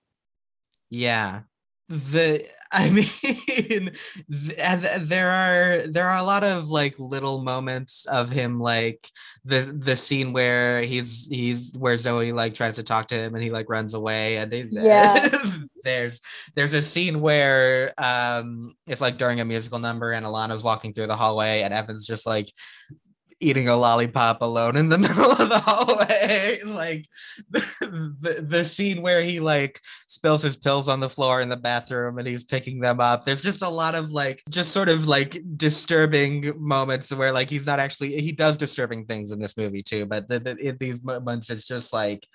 Yeah, 0.89 1.43
the 1.89 2.45
i 2.73 2.91
mean 2.91 3.91
th- 4.31 5.01
there 5.03 5.31
are 5.31 5.87
there 5.87 6.09
are 6.09 6.19
a 6.19 6.23
lot 6.23 6.43
of 6.43 6.69
like 6.69 6.99
little 6.99 7.43
moments 7.43 8.07
of 8.07 8.29
him 8.29 8.59
like 8.59 9.09
the 9.45 9.61
the 9.79 9.95
scene 9.95 10.33
where 10.33 10.83
he's 10.83 11.29
he's 11.29 11.73
where 11.79 11.97
zoe 11.97 12.33
like 12.33 12.55
tries 12.55 12.75
to 12.75 12.83
talk 12.83 13.07
to 13.07 13.15
him 13.15 13.35
and 13.35 13.45
he 13.45 13.51
like 13.51 13.69
runs 13.69 13.95
away 13.95 14.39
and 14.39 14.53
he, 14.53 14.67
yeah. 14.71 15.29
there's 15.85 16.21
there's 16.57 16.75
a 16.75 16.83
scene 16.83 17.21
where 17.21 17.93
um 17.99 18.75
it's 18.89 19.01
like 19.01 19.17
during 19.17 19.41
a 19.41 19.45
musical 19.45 19.79
number 19.79 20.13
and 20.13 20.27
alana's 20.27 20.65
walking 20.65 20.93
through 20.93 21.07
the 21.07 21.17
hallway 21.17 21.63
and 21.63 21.73
evan's 21.73 22.05
just 22.05 22.27
like 22.27 22.51
eating 23.41 23.69
a 23.69 23.77
lollipop 23.77 24.41
alone 24.43 24.77
in 24.77 24.89
the 24.89 24.99
middle 25.07 25.31
of 25.31 25.49
the 25.49 25.59
hallway. 25.59 26.59
Like 26.67 27.07
the, 27.51 28.17
the, 28.21 28.43
the, 28.43 28.65
scene 28.65 29.01
where 29.01 29.23
he 29.23 29.41
like 29.41 29.81
spills 30.09 30.43
his 30.43 30.57
pills 30.57 30.89
on 30.89 31.01
the 31.01 31.09
floor 31.09 31.41
in 31.41 31.49
the 31.49 31.57
bathroom 31.57 32.19
and 32.19 32.27
he's 32.27 32.45
picking 32.45 32.81
them 32.81 33.01
up. 33.01 33.25
There's 33.25 33.41
just 33.41 33.63
a 33.63 33.69
lot 33.69 33.95
of 33.95 34.11
like 34.11 34.43
just 34.51 34.73
sort 34.73 34.89
of 34.89 35.07
like 35.07 35.41
disturbing 35.57 36.53
moments 36.59 37.13
where 37.13 37.33
like 37.33 37.49
he's 37.49 37.67
not 37.67 37.81
actually 37.81 38.21
he 38.21 38.33
does 38.33 38.57
disturbing 38.57 39.07
things 39.07 39.33
in 39.33 39.39
this 39.39 39.57
movie 39.57 39.83
too 39.83 40.07
but 40.07 40.29
the, 40.29 40.39
the, 40.39 40.57
in 40.57 40.77
these 40.79 41.03
moments 41.03 41.51
it's 41.51 41.67
just 41.67 41.93
like 41.93 42.27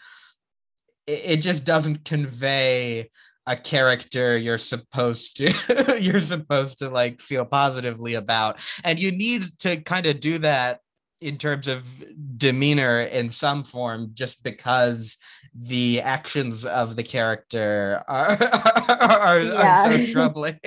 it, 1.07 1.21
it 1.25 1.37
just 1.37 1.65
doesn't 1.65 2.03
convey 2.05 3.09
a 3.47 3.55
character 3.55 4.37
you're 4.37 4.57
supposed 4.57 5.37
to 5.37 5.97
you're 6.01 6.19
supposed 6.19 6.77
to 6.79 6.89
like 6.89 7.19
feel 7.19 7.45
positively 7.45 8.13
about. 8.13 8.61
And 8.83 8.99
you 8.99 9.11
need 9.11 9.57
to 9.59 9.77
kind 9.77 10.05
of 10.05 10.19
do 10.19 10.37
that 10.39 10.80
in 11.21 11.37
terms 11.37 11.67
of 11.67 12.03
demeanor 12.37 13.01
in 13.01 13.29
some 13.29 13.63
form 13.63 14.09
just 14.13 14.43
because 14.43 15.17
the 15.53 16.01
actions 16.01 16.65
of 16.65 16.95
the 16.95 17.03
character 17.03 18.03
are 18.07 18.31
are, 18.89 19.39
yeah. 19.39 19.85
are 19.85 20.05
so 20.05 20.11
troubling 20.11 20.59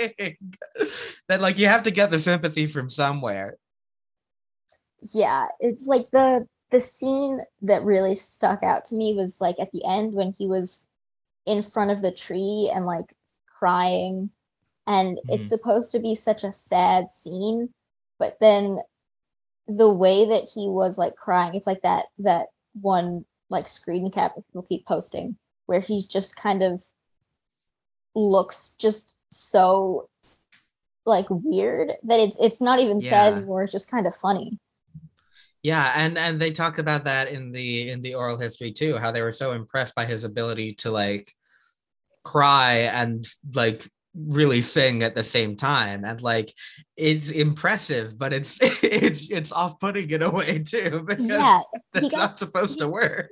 that 1.29 1.41
like 1.41 1.59
you 1.59 1.67
have 1.67 1.83
to 1.83 1.91
get 1.91 2.11
the 2.11 2.19
sympathy 2.19 2.67
from 2.67 2.89
somewhere 2.89 3.57
yeah 5.13 5.47
it's 5.59 5.87
like 5.87 6.09
the 6.13 6.47
the 6.71 6.81
scene 6.81 7.41
that 7.63 7.85
really 7.85 8.15
stuck 8.15 8.63
out 8.63 8.85
to 8.85 8.95
me 8.95 9.15
was 9.15 9.41
like 9.41 9.57
at 9.59 9.71
the 9.73 9.85
end 9.85 10.13
when 10.13 10.33
he 10.33 10.47
was 10.47 10.87
in 11.47 11.63
front 11.63 11.91
of 11.91 12.01
the 12.01 12.13
tree 12.13 12.71
and 12.75 12.87
like 12.87 13.13
crying 13.47 14.31
and 14.87 15.17
mm-hmm. 15.17 15.33
it's 15.33 15.49
supposed 15.49 15.91
to 15.93 15.99
be 15.99 16.15
such 16.15 16.45
a 16.45 16.53
sad 16.53 17.11
scene 17.11 17.69
but 18.19 18.37
then 18.41 18.79
the 19.67 19.89
way 19.89 20.29
that 20.29 20.45
he 20.45 20.69
was 20.69 20.99
like 20.99 21.17
crying 21.17 21.55
it's 21.55 21.67
like 21.67 21.83
that 21.83 22.07
that 22.19 22.47
one 22.81 23.25
like 23.51 23.69
screen 23.69 24.11
cap 24.11 24.35
people 24.35 24.63
keep 24.63 24.87
posting 24.87 25.37
where 25.67 25.81
he's 25.81 26.05
just 26.05 26.37
kind 26.37 26.63
of 26.63 26.83
looks 28.15 28.71
just 28.79 29.15
so 29.31 30.09
like 31.07 31.27
weird 31.31 31.93
that 32.03 32.21
it's 32.21 32.37
it's 32.41 32.61
not 32.61 32.81
even 32.81 33.01
yeah. 33.01 33.11
sad 33.11 33.33
anymore 33.35 33.63
it's 33.63 33.73
just 33.73 33.91
kind 33.91 34.07
of 34.07 34.15
funny 34.15 34.59
yeah 35.63 35.93
and 35.97 36.17
and 36.19 36.41
they 36.41 36.51
talk 36.51 36.79
about 36.79 37.05
that 37.05 37.29
in 37.29 37.51
the 37.53 37.91
in 37.91 38.01
the 38.01 38.15
oral 38.15 38.39
history 38.39 38.73
too 38.73 38.97
how 38.99 39.11
they 39.11 39.23
were 39.23 39.33
so 39.33 39.53
impressed 39.53 39.95
by 39.95 40.05
his 40.05 40.25
ability 40.25 40.75
to 40.75 40.91
like 40.91 41.27
cry 42.23 42.73
and 42.93 43.29
like 43.55 43.89
really 44.15 44.63
sing 44.63 45.03
at 45.03 45.15
the 45.15 45.23
same 45.23 45.57
time 45.57 46.05
and 46.05 46.23
like 46.23 46.53
it's 46.97 47.31
impressive 47.31 48.17
but 48.17 48.33
it's 48.33 48.59
it's 48.83 49.31
it's 49.31 49.51
off-putting 49.51 50.09
in 50.11 50.23
a 50.23 50.31
way 50.31 50.59
too 50.61 51.03
because 51.07 51.27
yeah, 51.27 51.61
that's 51.93 52.09
got, 52.09 52.19
not 52.19 52.39
supposed 52.39 52.75
he, 52.75 52.79
to 52.81 52.89
work. 52.89 53.31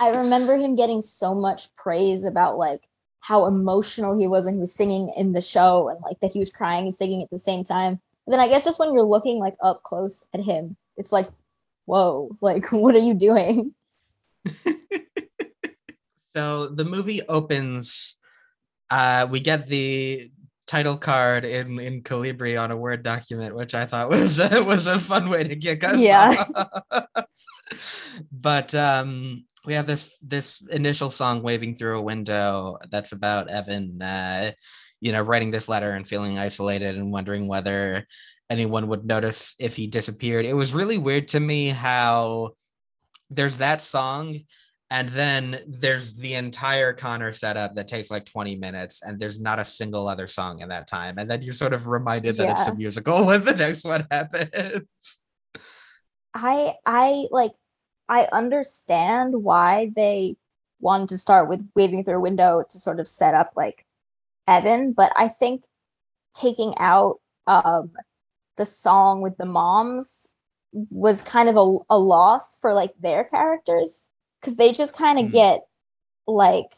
I 0.00 0.10
remember 0.10 0.56
him 0.56 0.76
getting 0.76 1.02
so 1.02 1.34
much 1.34 1.74
praise 1.76 2.24
about 2.24 2.58
like 2.58 2.82
how 3.20 3.46
emotional 3.46 4.18
he 4.18 4.26
was 4.26 4.44
when 4.44 4.54
he 4.54 4.60
was 4.60 4.74
singing 4.74 5.12
in 5.16 5.32
the 5.32 5.40
show 5.40 5.88
and 5.88 6.00
like 6.02 6.18
that 6.20 6.32
he 6.32 6.38
was 6.38 6.50
crying 6.50 6.86
and 6.86 6.94
singing 6.94 7.22
at 7.22 7.30
the 7.30 7.38
same 7.38 7.64
time. 7.64 8.00
But 8.26 8.32
then 8.32 8.40
i 8.40 8.48
guess 8.48 8.64
just 8.64 8.78
when 8.78 8.92
you're 8.92 9.02
looking 9.02 9.38
like 9.38 9.56
up 9.62 9.82
close 9.82 10.24
at 10.34 10.40
him 10.40 10.76
it's 10.98 11.12
like 11.12 11.28
whoa 11.86 12.30
like 12.42 12.70
what 12.70 12.94
are 12.94 12.98
you 12.98 13.14
doing? 13.14 13.74
So 16.34 16.68
the 16.68 16.84
movie 16.84 17.22
opens 17.26 18.16
uh, 18.90 19.26
we 19.30 19.40
get 19.40 19.66
the 19.66 20.30
title 20.66 20.96
card 20.96 21.44
in 21.44 21.80
in 21.80 22.02
Calibri 22.02 22.60
on 22.60 22.70
a 22.70 22.76
Word 22.76 23.02
document, 23.02 23.54
which 23.54 23.74
I 23.74 23.86
thought 23.86 24.08
was 24.10 24.38
a, 24.38 24.62
was 24.62 24.86
a 24.86 25.00
fun 25.00 25.28
way 25.28 25.44
to 25.44 25.56
get 25.56 25.82
us 25.82 25.98
yeah. 25.98 26.44
but 28.32 28.74
um, 28.74 29.44
we 29.64 29.74
have 29.74 29.86
this 29.86 30.16
this 30.22 30.62
initial 30.70 31.10
song 31.10 31.42
"Waving 31.42 31.74
Through 31.74 31.98
a 31.98 32.02
Window" 32.02 32.78
that's 32.90 33.12
about 33.12 33.50
Evan, 33.50 34.00
uh, 34.00 34.52
you 35.00 35.12
know, 35.12 35.22
writing 35.22 35.50
this 35.50 35.68
letter 35.68 35.92
and 35.92 36.06
feeling 36.06 36.38
isolated 36.38 36.96
and 36.96 37.10
wondering 37.10 37.48
whether 37.48 38.06
anyone 38.50 38.88
would 38.88 39.04
notice 39.04 39.54
if 39.58 39.76
he 39.76 39.86
disappeared. 39.86 40.46
It 40.46 40.54
was 40.54 40.74
really 40.74 40.98
weird 40.98 41.28
to 41.28 41.40
me 41.40 41.68
how 41.68 42.50
there's 43.30 43.58
that 43.58 43.82
song 43.82 44.40
and 44.90 45.08
then 45.10 45.60
there's 45.66 46.16
the 46.16 46.34
entire 46.34 46.94
Connor 46.94 47.30
setup 47.32 47.74
that 47.74 47.88
takes 47.88 48.10
like 48.10 48.24
20 48.24 48.56
minutes, 48.56 49.02
and 49.02 49.20
there's 49.20 49.38
not 49.38 49.58
a 49.58 49.64
single 49.64 50.08
other 50.08 50.26
song 50.26 50.60
in 50.60 50.68
that 50.70 50.86
time. 50.86 51.18
And 51.18 51.30
then 51.30 51.42
you're 51.42 51.52
sort 51.52 51.74
of 51.74 51.86
reminded 51.86 52.38
that 52.38 52.44
yeah. 52.44 52.52
it's 52.52 52.66
a 52.66 52.74
musical 52.74 53.26
when 53.26 53.44
the 53.44 53.54
next 53.54 53.84
one 53.84 54.06
happens. 54.10 54.86
I 56.32 56.74
I 56.86 57.26
like 57.30 57.52
I 58.08 58.28
understand 58.32 59.34
why 59.42 59.92
they 59.94 60.36
wanted 60.80 61.10
to 61.10 61.18
start 61.18 61.48
with 61.48 61.68
waving 61.74 62.04
through 62.04 62.16
a 62.16 62.20
window 62.20 62.64
to 62.70 62.78
sort 62.78 63.00
of 63.00 63.08
set 63.08 63.34
up 63.34 63.52
like 63.56 63.84
Evan, 64.46 64.92
but 64.92 65.12
I 65.16 65.28
think 65.28 65.64
taking 66.32 66.74
out 66.78 67.20
um 67.46 67.92
the 68.56 68.64
song 68.64 69.20
with 69.20 69.36
the 69.36 69.44
moms 69.44 70.28
was 70.72 71.22
kind 71.22 71.48
of 71.48 71.56
a, 71.56 71.78
a 71.90 71.98
loss 71.98 72.58
for 72.58 72.72
like 72.72 72.92
their 73.00 73.24
characters 73.24 74.07
because 74.40 74.56
they 74.56 74.72
just 74.72 74.96
kind 74.96 75.18
of 75.18 75.26
mm. 75.26 75.32
get 75.32 75.66
like 76.26 76.74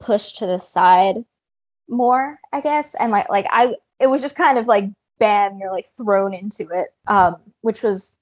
pushed 0.00 0.38
to 0.38 0.46
the 0.46 0.58
side 0.58 1.24
more, 1.88 2.38
I 2.52 2.60
guess. 2.60 2.94
And 2.94 3.12
like 3.12 3.28
like 3.28 3.46
I 3.50 3.74
it 4.00 4.08
was 4.08 4.22
just 4.22 4.36
kind 4.36 4.58
of 4.58 4.66
like 4.66 4.84
bam, 5.18 5.58
you're 5.58 5.72
like 5.72 5.86
thrown 5.96 6.34
into 6.34 6.68
it. 6.68 6.88
Um, 7.08 7.36
which 7.62 7.82
was 7.82 8.16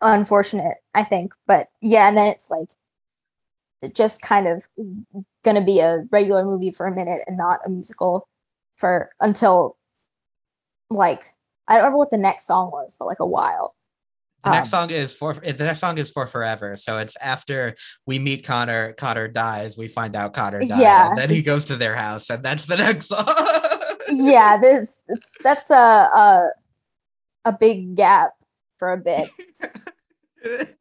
unfortunate, 0.00 0.78
I 0.94 1.04
think. 1.04 1.32
But 1.46 1.68
yeah, 1.80 2.08
and 2.08 2.16
then 2.16 2.28
it's 2.28 2.50
like 2.50 2.70
just 3.94 4.22
kind 4.22 4.48
of 4.48 4.66
gonna 5.44 5.64
be 5.64 5.80
a 5.80 6.04
regular 6.10 6.44
movie 6.44 6.72
for 6.72 6.86
a 6.86 6.94
minute 6.94 7.22
and 7.26 7.36
not 7.36 7.60
a 7.64 7.68
musical 7.68 8.28
for 8.76 9.10
until 9.20 9.76
like 10.90 11.24
I 11.68 11.74
don't 11.74 11.84
remember 11.84 11.98
what 11.98 12.10
the 12.10 12.18
next 12.18 12.46
song 12.46 12.70
was, 12.70 12.96
but 12.98 13.06
like 13.06 13.20
a 13.20 13.26
while. 13.26 13.74
The 14.46 14.52
next 14.52 14.72
um, 14.72 14.88
song 14.88 14.90
is 14.90 15.12
for 15.12 15.34
the 15.34 15.64
next 15.64 15.80
song 15.80 15.98
is 15.98 16.08
for 16.08 16.24
forever. 16.28 16.76
So 16.76 16.98
it's 16.98 17.16
after 17.16 17.74
we 18.06 18.20
meet 18.20 18.46
Connor, 18.46 18.92
Connor 18.92 19.26
dies, 19.26 19.76
we 19.76 19.88
find 19.88 20.14
out 20.14 20.34
Connor 20.34 20.60
died, 20.60 20.80
yeah. 20.80 21.14
then 21.16 21.30
he 21.30 21.42
goes 21.42 21.64
to 21.64 21.74
their 21.74 21.96
house, 21.96 22.30
and 22.30 22.44
that's 22.44 22.66
the 22.66 22.76
next 22.78 23.06
song. 23.06 23.26
yeah, 24.08 24.56
this 24.56 25.02
that's 25.42 25.70
a, 25.70 25.74
a 25.74 26.48
a 27.44 27.52
big 27.58 27.96
gap 27.96 28.34
for 28.78 28.92
a 28.92 28.96
bit. 28.96 29.28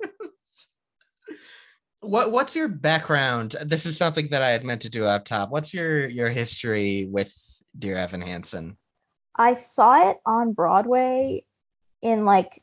what 2.02 2.32
what's 2.32 2.56
your 2.56 2.68
background? 2.68 3.56
This 3.64 3.88
is 3.88 3.98
something 3.98 4.28
that 4.30 4.44
I 4.44 4.50
had 4.50 4.64
meant 4.64 4.84
to 4.84 4.90
do 4.90 5.06
up 5.06 5.26
top. 5.26 5.50
What's 5.50 5.74
your 5.74 6.06
your 6.06 6.30
history 6.30 7.08
with 7.10 7.34
Dear 7.80 7.96
Evan 7.96 8.22
Hansen? 8.22 8.78
I 9.36 9.54
saw 9.54 10.12
it 10.12 10.18
on 10.24 10.54
Broadway 10.54 11.46
in 12.04 12.26
like 12.26 12.62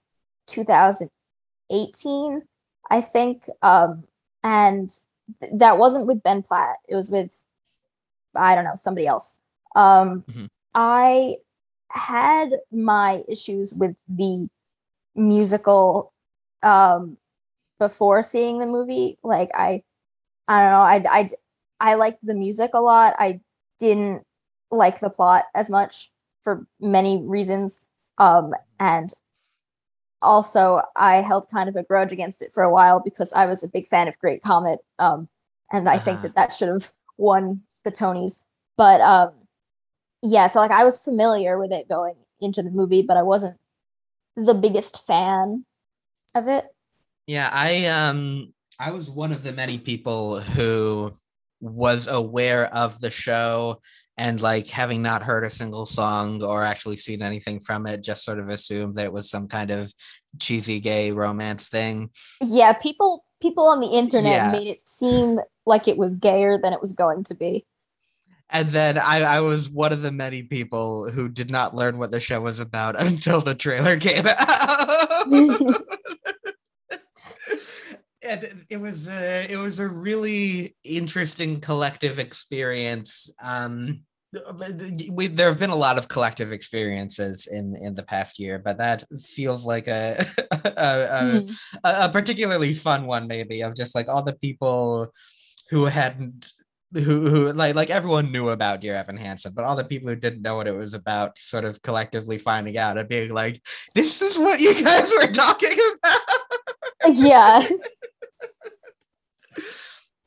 2018, 0.53 2.43
I 2.91 3.01
think. 3.01 3.45
Um, 3.62 4.05
and 4.45 4.91
th- 5.41 5.53
that 5.55 5.79
wasn't 5.79 6.07
with 6.07 6.23
Ben 6.23 6.43
Platt. 6.43 6.77
It 6.88 6.95
was 6.95 7.11
with, 7.11 7.33
I 8.37 8.55
don't 8.55 8.65
know, 8.65 8.77
somebody 8.77 9.07
else. 9.07 9.38
Um, 9.75 10.25
mm-hmm. 10.29 10.47
I 10.75 11.37
had 11.91 12.53
my 12.71 13.23
issues 13.29 13.73
with 13.75 13.97
the 14.09 14.49
musical 15.15 16.12
um, 16.62 17.17
before 17.79 18.23
seeing 18.23 18.59
the 18.59 18.67
movie. 18.67 19.19
Like 19.23 19.51
I, 19.55 19.83
I 20.49 20.62
don't 20.62 20.73
know. 20.73 21.11
I, 21.11 21.19
I, 21.21 21.29
I 21.81 21.95
liked 21.95 22.25
the 22.25 22.35
music 22.35 22.71
a 22.75 22.81
lot. 22.81 23.15
I 23.19 23.41
didn't 23.79 24.23
like 24.71 25.01
the 25.01 25.11
plot 25.11 25.45
as 25.55 25.69
much 25.69 26.11
for 26.43 26.67
many 26.81 27.23
reasons. 27.23 27.87
Um, 28.19 28.53
and 28.79 29.12
also 30.23 30.83
I 30.97 31.17
held 31.21 31.49
kind 31.51 31.69
of 31.69 31.77
a 31.77 31.83
grudge 31.83 32.13
against 32.13 32.43
it 32.43 32.53
for 32.53 32.63
a 32.63 32.73
while 32.73 33.01
because 33.01 33.33
I 33.33 33.47
was 33.47 33.63
a 33.63 33.69
big 33.69 33.87
fan 33.87 34.09
of 34.09 34.19
Great 34.19 34.43
Comet, 34.43 34.81
um, 34.99 35.29
and 35.73 35.89
I 35.89 35.97
uh-huh. 35.97 36.05
think 36.05 36.23
that 36.23 36.35
that 36.35 36.53
should 36.53 36.69
have 36.69 36.91
won 37.19 37.63
the 37.85 37.93
Tonys. 37.93 38.43
But 38.77 39.01
um, 39.01 39.33
yeah, 40.23 40.47
so 40.47 40.61
like 40.61 40.71
I 40.71 40.85
was 40.85 41.03
familiar 41.03 41.59
with 41.59 41.73
it 41.73 41.89
going 41.89 42.15
into 42.41 42.63
the 42.63 42.71
movie, 42.71 43.03
but 43.03 43.17
I 43.17 43.23
wasn't 43.23 43.59
the 44.37 44.55
biggest 44.55 45.07
fan 45.07 45.65
of 46.35 46.49
it. 46.49 46.65
Yeah, 47.27 47.51
I 47.53 47.87
um 47.87 48.53
I 48.79 48.91
was 48.91 49.11
one 49.11 49.33
of 49.33 49.43
the 49.43 49.53
many 49.53 49.79
people 49.79 50.41
who 50.41 51.13
was 51.61 52.09
aware 52.09 52.67
of 52.75 52.99
the 53.01 53.11
show 53.11 53.81
and 54.23 54.41
like 54.41 54.69
having 54.69 55.03
not 55.03 55.21
heard 55.25 55.43
a 55.43 55.51
single 55.51 55.85
song 55.85 56.45
or 56.45 56.63
actually 56.63 56.97
seen 56.97 57.23
anything 57.23 57.59
from 57.59 57.89
it 57.89 58.05
just 58.05 58.25
sort 58.25 58.39
of 58.39 58.49
assumed 58.51 58.95
that 58.95 59.07
it 59.07 59.13
was 59.13 59.29
some 59.29 59.49
kind 59.49 59.73
of 59.73 59.93
cheesy 60.39 60.79
gay 60.79 61.11
romance 61.11 61.69
thing 61.69 62.09
Yeah, 62.41 62.73
people 62.73 63.25
people 63.41 63.67
on 63.67 63.81
the 63.81 63.89
internet 63.89 64.31
Yeah. 64.35 64.53
made 64.53 64.69
it 64.69 64.81
seem 64.81 65.41
like 65.67 65.89
it 65.89 65.99
was 65.99 66.15
gayer 66.15 66.57
than 66.57 66.73
it 66.73 66.81
was 66.81 66.93
going 66.93 67.25
to 67.25 67.35
be. 67.35 67.67
and 68.49 68.71
then 68.71 68.97
I, 68.97 69.23
I 69.23 69.41
was 69.41 69.69
one 69.69 69.93
of 69.93 70.03
the 70.03 70.13
many 70.13 70.45
people 70.45 71.11
who 71.11 71.29
did 71.29 71.51
not 71.51 71.75
learn 71.75 71.99
what 71.99 72.13
the 72.13 72.21
show 72.21 72.41
was 72.41 72.61
about 72.61 73.01
until 73.07 73.41
the 73.41 73.57
trailer 73.57 73.97
came 73.99 74.27
out 74.29 75.27
and 78.23 78.65
it 78.71 78.81
was 78.81 79.09
a, 79.09 79.51
it 79.51 79.57
was 79.59 79.81
a 79.81 79.89
really 79.89 80.77
interesting 80.85 81.61
collective 81.61 82.21
experience 82.21 83.29
um 83.43 84.03
we, 85.11 85.27
there 85.27 85.49
have 85.49 85.59
been 85.59 85.71
a 85.71 85.77
lot 85.77 85.99
of 85.99 86.09
collective 86.09 86.53
experiences 86.53 87.47
in 87.51 87.77
in 87.77 87.95
the 87.95 88.03
past 88.03 88.38
year 88.38 88.59
but 88.59 88.79
that 88.79 89.05
feels 89.21 89.66
like 89.66 89.88
a 89.88 90.25
a, 90.51 90.57
a, 90.66 91.23
Mhm. 91.23 91.57
a, 91.85 92.05
a 92.05 92.09
particularly 92.09 92.73
fun 92.73 93.07
one 93.07 93.27
maybe 93.27 93.62
of 93.62 93.75
just 93.75 93.95
like 93.95 94.09
all 94.09 94.23
the 94.23 94.33
people 94.35 95.12
who 95.71 95.85
hadn't 95.85 96.53
who 96.95 97.29
who 97.31 97.53
like 97.53 97.75
like 97.75 97.90
everyone 97.90 98.33
knew 98.33 98.51
about 98.51 98.81
Dear 98.83 98.95
Evan 98.95 99.16
Hansen, 99.16 99.53
but 99.55 99.64
all 99.64 99.77
the 99.77 99.85
people 99.85 100.11
who 100.11 100.16
didn't 100.16 100.42
know 100.42 100.57
what 100.57 100.66
it 100.68 100.77
was 100.77 100.92
about 100.92 101.38
sort 101.38 101.64
of 101.64 101.81
collectively 101.81 102.37
finding 102.37 102.77
out 102.77 102.99
and 102.99 103.09
being 103.09 103.33
like, 103.33 103.62
this 103.95 104.21
is 104.21 104.38
what 104.38 104.61
you 104.61 104.75
guys 104.83 105.11
were 105.18 105.33
talking 105.33 105.73
about. 105.95 107.14
yeah. 107.14 107.66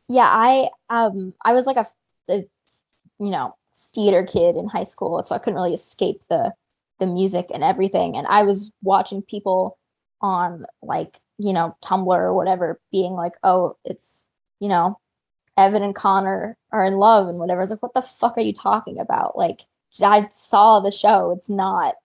yeah, 0.08 0.28
I 0.28 0.70
um 0.90 1.34
I 1.44 1.54
was 1.54 1.66
like 1.68 1.78
a, 1.78 1.86
a 2.30 2.48
you 3.20 3.30
know, 3.30 3.56
theater 3.96 4.24
kid 4.24 4.56
in 4.56 4.68
high 4.68 4.84
school, 4.84 5.24
so 5.24 5.34
I 5.34 5.40
couldn't 5.40 5.56
really 5.56 5.74
escape 5.74 6.22
the 6.30 6.54
the 7.00 7.08
music 7.08 7.48
and 7.54 7.64
everything. 7.64 8.16
And 8.16 8.28
I 8.28 8.44
was 8.44 8.72
watching 8.84 9.22
people 9.22 9.78
on 10.22 10.66
like, 10.82 11.18
you 11.38 11.52
know, 11.54 11.76
Tumblr 11.84 12.08
or 12.08 12.34
whatever 12.34 12.80
being 12.92 13.14
like, 13.14 13.34
"Oh, 13.44 13.76
it's, 13.86 14.30
you 14.60 14.70
know, 14.70 15.00
Evan 15.58 15.84
and 15.84 15.96
Connor 15.96 16.58
are 16.72 16.86
in 16.86 16.96
love 16.96 17.28
and 17.28 17.40
whatever." 17.40 17.62
I 17.62 17.64
was 17.64 17.72
like, 17.72 17.84
"What 17.84 17.94
the 17.94 18.02
fuck 18.02 18.38
are 18.38 18.42
you 18.42 18.54
talking 18.54 19.00
about?" 19.00 19.38
Like 19.38 19.62
I 20.04 20.28
saw 20.32 20.80
the 20.80 20.92
show. 20.92 21.32
It's 21.32 21.50
not, 21.50 21.96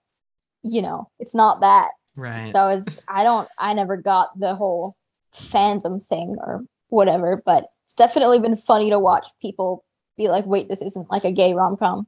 you 0.62 0.82
know, 0.82 1.08
it's 1.18 1.34
not 1.34 1.60
that. 1.60 1.90
Right. 2.16 2.52
So 2.54 2.68
it's 2.68 2.98
I 3.08 3.24
don't 3.24 3.48
I 3.58 3.74
never 3.74 3.96
got 3.96 4.38
the 4.38 4.54
whole 4.54 4.96
fandom 5.32 6.02
thing 6.04 6.36
or 6.40 6.64
whatever, 6.88 7.42
but 7.44 7.68
it's 7.84 7.94
definitely 7.94 8.38
been 8.38 8.56
funny 8.56 8.90
to 8.90 8.98
watch 8.98 9.28
people 9.40 9.84
be 10.16 10.28
like, 10.28 10.46
wait, 10.46 10.68
this 10.68 10.82
isn't 10.82 11.10
like 11.10 11.24
a 11.24 11.32
gay 11.32 11.54
rom 11.54 11.76
com. 11.76 12.06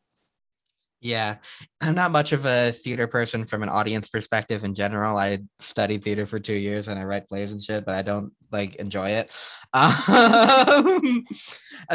Yeah, 1.00 1.38
I'm 1.80 1.96
not 1.96 2.12
much 2.12 2.30
of 2.30 2.46
a 2.46 2.70
theater 2.70 3.08
person 3.08 3.44
from 3.44 3.64
an 3.64 3.68
audience 3.68 4.08
perspective 4.08 4.62
in 4.62 4.72
general. 4.72 5.16
I 5.18 5.40
studied 5.58 6.04
theater 6.04 6.26
for 6.26 6.38
two 6.38 6.54
years 6.54 6.86
and 6.86 6.96
I 6.96 7.02
write 7.02 7.28
plays 7.28 7.50
and 7.50 7.60
shit, 7.60 7.84
but 7.84 7.96
I 7.96 8.02
don't 8.02 8.32
like 8.52 8.76
enjoy 8.76 9.10
it. 9.10 9.30
Um, 9.74 11.24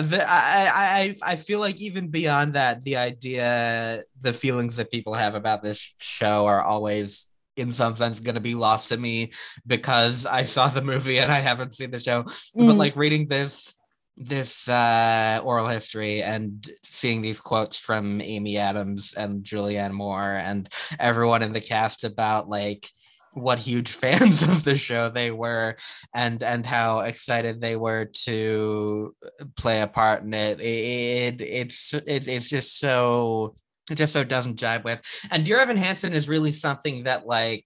the, 0.10 0.26
I, 0.28 1.16
I 1.24 1.32
I 1.32 1.36
feel 1.38 1.60
like 1.60 1.80
even 1.80 2.10
beyond 2.10 2.54
that, 2.56 2.84
the 2.84 2.98
idea, 2.98 4.04
the 4.20 4.34
feelings 4.34 4.76
that 4.76 4.92
people 4.92 5.14
have 5.14 5.36
about 5.36 5.64
this 5.64 5.94
show 6.00 6.46
are 6.48 6.62
always 6.62 7.28
in 7.56 7.72
some 7.72 7.96
sense 7.96 8.20
going 8.20 8.36
to 8.36 8.42
be 8.42 8.56
lost 8.56 8.90
to 8.90 8.98
me 8.98 9.32
because 9.66 10.26
I 10.26 10.44
saw 10.44 10.68
the 10.68 10.82
movie 10.82 11.20
and 11.20 11.32
I 11.32 11.40
haven't 11.40 11.76
seen 11.76 11.92
the 11.92 12.00
show. 12.00 12.24
But 12.56 12.76
Mm. 12.76 12.78
like 12.78 12.96
reading 12.96 13.28
this 13.28 13.80
this 14.18 14.68
uh, 14.68 15.40
oral 15.44 15.68
history 15.68 16.24
and 16.24 16.70
seeing 16.84 17.22
these 17.22 17.40
quotes 17.40 17.78
from 17.78 18.20
Amy 18.20 18.58
Adams 18.58 19.14
and 19.16 19.44
Julianne 19.44 19.92
Moore 19.92 20.34
and 20.34 20.68
everyone 21.00 21.44
in 21.44 21.54
the 21.54 21.62
cast 21.62 22.04
about 22.04 22.50
like 22.50 22.90
what 23.34 23.60
huge 23.60 23.92
fans 23.92 24.42
of 24.42 24.64
the 24.64 24.76
show 24.76 25.10
they 25.10 25.32
were 25.32 25.76
and 26.14 26.42
and 26.42 26.66
how 26.66 27.02
excited 27.02 27.62
they 27.62 27.76
were 27.76 28.06
to 28.06 29.16
play 29.56 29.82
a 29.82 29.88
part 29.88 30.24
in 30.24 30.34
it. 30.34 30.60
It, 30.60 30.64
it 30.64 31.42
it's 31.42 31.94
it's 31.94 32.28
it's 32.28 32.48
just 32.48 32.80
so 32.80 33.54
it 33.92 33.96
just 33.96 34.14
so 34.14 34.24
doesn't 34.24 34.58
jibe 34.58 34.84
with. 34.84 35.02
And 35.30 35.46
dear 35.46 35.60
evan 35.60 35.78
hansen 35.78 36.14
is 36.14 36.28
really 36.28 36.54
something 36.54 37.04
that 37.04 37.28
like 37.28 37.66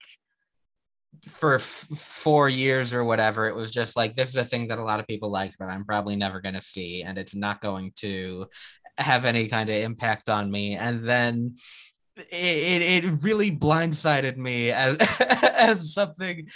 for 1.28 1.56
f- 1.56 1.63
four 1.63 2.50
years 2.50 2.93
or 2.93 3.04
whatever, 3.04 3.47
it 3.47 3.56
was 3.56 3.71
just 3.71 3.95
like 3.95 4.15
this 4.15 4.30
is 4.30 4.36
a 4.36 4.45
thing 4.45 4.67
that 4.67 4.80
a 4.80 4.84
lot 4.84 5.00
of 5.00 5.08
people 5.08 5.30
like 5.30 5.56
that 5.58 5.69
I'm 5.69 5.86
probably 5.86 6.15
never 6.15 6.41
going 6.41 6.56
to 6.56 6.62
see, 6.62 7.04
and 7.04 7.17
it's 7.17 7.36
not 7.36 7.62
going 7.62 7.91
to 7.97 8.47
have 8.97 9.26
any 9.26 9.47
kind 9.47 9.69
of 9.69 9.76
impact 9.76 10.30
on 10.30 10.52
me. 10.52 10.76
And 10.76 11.02
then 11.04 11.56
it, 12.17 12.24
it, 12.32 13.06
it 13.06 13.24
really 13.24 13.52
blindsided 13.52 14.38
me 14.38 14.71
as 14.71 14.97
as 15.19 15.93
something 15.93 16.50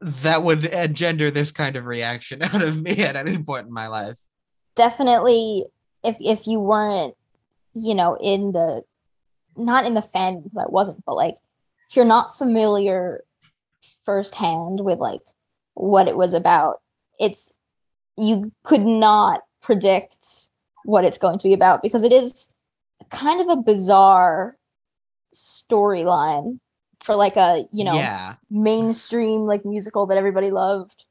that 0.00 0.42
would 0.42 0.64
engender 0.66 1.30
this 1.30 1.52
kind 1.52 1.76
of 1.76 1.86
reaction 1.86 2.42
out 2.54 2.62
of 2.62 2.80
me 2.80 3.02
at 3.02 3.16
any 3.16 3.38
point 3.38 3.66
in 3.66 3.72
my 3.72 3.88
life. 3.88 4.18
Definitely 4.76 5.66
if 6.02 6.16
if 6.20 6.46
you 6.46 6.60
weren't, 6.60 7.14
you 7.74 7.94
know, 7.94 8.16
in 8.20 8.52
the 8.52 8.82
not 9.56 9.86
in 9.86 9.94
the 9.94 10.02
fan 10.02 10.42
that 10.54 10.72
wasn't, 10.72 11.04
but 11.04 11.14
like 11.14 11.36
if 11.94 11.96
you're 11.96 12.04
not 12.04 12.36
familiar 12.36 13.22
firsthand 14.04 14.80
with 14.80 14.98
like 14.98 15.20
what 15.74 16.08
it 16.08 16.16
was 16.16 16.34
about, 16.34 16.80
it's 17.20 17.54
you 18.18 18.50
could 18.64 18.84
not 18.84 19.42
predict 19.62 20.48
what 20.84 21.04
it's 21.04 21.18
going 21.18 21.38
to 21.38 21.46
be 21.46 21.54
about 21.54 21.82
because 21.82 22.02
it 22.02 22.10
is 22.10 22.52
kind 23.10 23.40
of 23.40 23.48
a 23.48 23.62
bizarre 23.62 24.56
storyline 25.32 26.58
for 27.04 27.14
like 27.14 27.36
a 27.36 27.64
you 27.70 27.84
know 27.84 27.94
yeah, 27.94 28.34
mainstream 28.50 29.42
like 29.42 29.64
musical 29.64 30.06
that 30.06 30.18
everybody 30.18 30.50
loved 30.50 31.04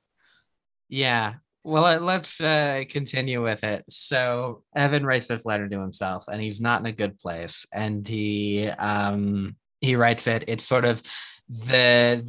Yeah. 0.89 1.35
Well, 1.63 1.97
let's 2.01 2.41
uh, 2.41 2.83
continue 2.89 3.41
with 3.41 3.63
it. 3.63 3.85
So 3.87 4.63
Evan 4.75 5.05
writes 5.05 5.29
this 5.29 5.45
letter 5.45 5.69
to 5.69 5.79
himself, 5.79 6.25
and 6.27 6.41
he's 6.41 6.59
not 6.59 6.81
in 6.81 6.87
a 6.87 6.91
good 6.91 7.17
place. 7.19 7.65
And 7.71 8.05
he 8.05 8.67
um, 8.67 9.55
he 9.83 9.95
writes 9.95 10.27
it. 10.27 10.45
It's 10.47 10.63
sort 10.63 10.85
of 10.85 11.03
the 11.49 12.23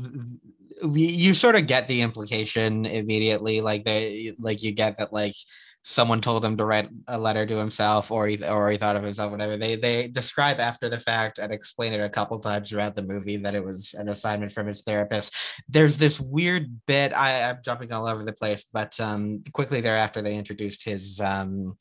you 0.83 1.33
sort 1.35 1.55
of 1.55 1.67
get 1.67 1.87
the 1.89 2.03
implication 2.03 2.85
immediately, 2.85 3.61
like 3.61 3.85
they 3.85 4.35
like 4.39 4.63
you 4.63 4.73
get 4.73 4.99
that 4.99 5.13
like 5.13 5.35
someone 5.83 6.21
told 6.21 6.45
him 6.45 6.57
to 6.57 6.65
write 6.65 6.89
a 7.09 7.19
letter 7.19 7.47
to 7.47 7.57
himself, 7.57 8.11
or 8.11 8.27
he 8.27 8.45
or 8.45 8.71
he 8.71 8.77
thought 8.77 8.97
of 8.97 9.05
himself, 9.05 9.31
whatever. 9.31 9.57
They 9.57 9.77
they 9.77 10.09
describe 10.09 10.59
after 10.59 10.89
the 10.89 10.99
fact 10.99 11.39
and 11.39 11.55
explain 11.55 11.93
it 11.93 12.05
a 12.05 12.09
couple 12.09 12.41
times 12.41 12.69
throughout 12.69 12.97
the 12.97 13.05
movie 13.05 13.37
that 13.37 13.55
it 13.55 13.65
was 13.65 13.95
an 13.95 14.09
assignment 14.09 14.51
from 14.51 14.67
his 14.67 14.83
therapist 14.83 15.35
there's 15.69 15.97
this 15.97 16.19
weird 16.21 16.81
bit 16.87 17.17
I, 17.17 17.51
i'm 17.51 17.59
jumping 17.65 17.93
all 17.93 18.07
over 18.07 18.25
the 18.25 18.33
place 18.33 18.65
but 18.73 18.99
um 19.01 19.43
quickly 19.53 19.81
thereafter 19.81 20.23
they 20.23 20.37
introduced 20.37 20.85
his 20.85 21.21
um 21.21 21.77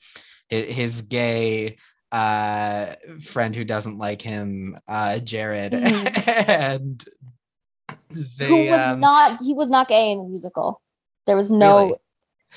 his, 0.50 0.66
his 0.68 1.02
gay 1.02 1.78
uh 2.14 2.94
friend 3.22 3.56
who 3.56 3.64
doesn't 3.66 3.98
like 3.98 4.22
him 4.22 4.78
uh 4.88 5.18
jared 5.18 5.74
Mhm. 5.74 6.28
and 6.48 7.06
who 8.40 8.70
was 8.70 8.80
um 8.80 9.00
not 9.00 9.42
he 9.42 9.54
was 9.54 9.72
not 9.72 9.88
gay 9.88 10.12
in 10.12 10.20
the 10.20 10.30
musical 10.30 10.80
there 11.26 11.36
was 11.36 11.52
no 11.52 11.76
Really? 11.86 11.94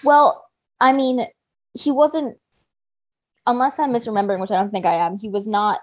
well 0.05 0.47
i 0.79 0.93
mean 0.93 1.27
he 1.73 1.91
wasn't 1.91 2.37
unless 3.47 3.79
i'm 3.79 3.93
misremembering 3.93 4.41
which 4.41 4.51
i 4.51 4.57
don't 4.57 4.71
think 4.71 4.85
i 4.85 4.95
am 4.95 5.19
he 5.19 5.31
was 5.31 5.49
not 5.49 5.81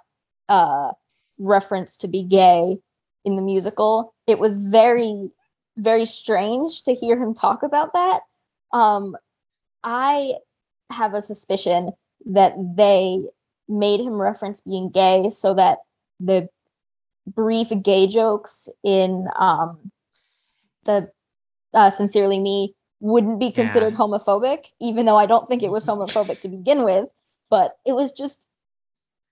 uh 0.49 0.91
referenced 1.39 2.01
to 2.01 2.07
be 2.07 2.21
gay 2.23 2.77
in 3.25 3.35
the 3.35 3.41
musical 3.41 4.13
it 4.27 4.37
was 4.37 4.55
very 4.57 5.31
very 5.77 6.05
strange 6.05 6.83
to 6.83 6.93
hear 6.93 7.17
him 7.21 7.33
talk 7.33 7.63
about 7.63 7.93
that 7.93 8.19
um 8.71 9.15
i 9.83 10.33
have 10.91 11.15
a 11.15 11.21
suspicion 11.23 11.89
that 12.25 12.53
they 12.75 13.23
made 13.67 13.99
him 13.99 14.13
reference 14.13 14.61
being 14.61 14.89
gay 14.89 15.29
so 15.29 15.53
that 15.53 15.79
the 16.19 16.47
brief 17.27 17.69
gay 17.81 18.05
jokes 18.07 18.67
in 18.83 19.27
um 19.37 19.91
the 20.83 21.09
uh, 21.73 21.89
sincerely 21.89 22.39
me 22.39 22.75
wouldn't 22.99 23.39
be 23.39 23.51
considered 23.51 23.93
Yeah. 23.93 23.99
homophobic 23.99 24.67
even 24.81 25.05
though 25.05 25.17
i 25.17 25.25
don't 25.25 25.47
think 25.47 25.63
it 25.63 25.71
was 25.71 25.85
homophobic 25.85 26.41
to 26.41 26.49
begin 26.49 26.83
with 26.83 27.07
but 27.49 27.77
it 27.85 27.93
was 27.93 28.11
just 28.11 28.49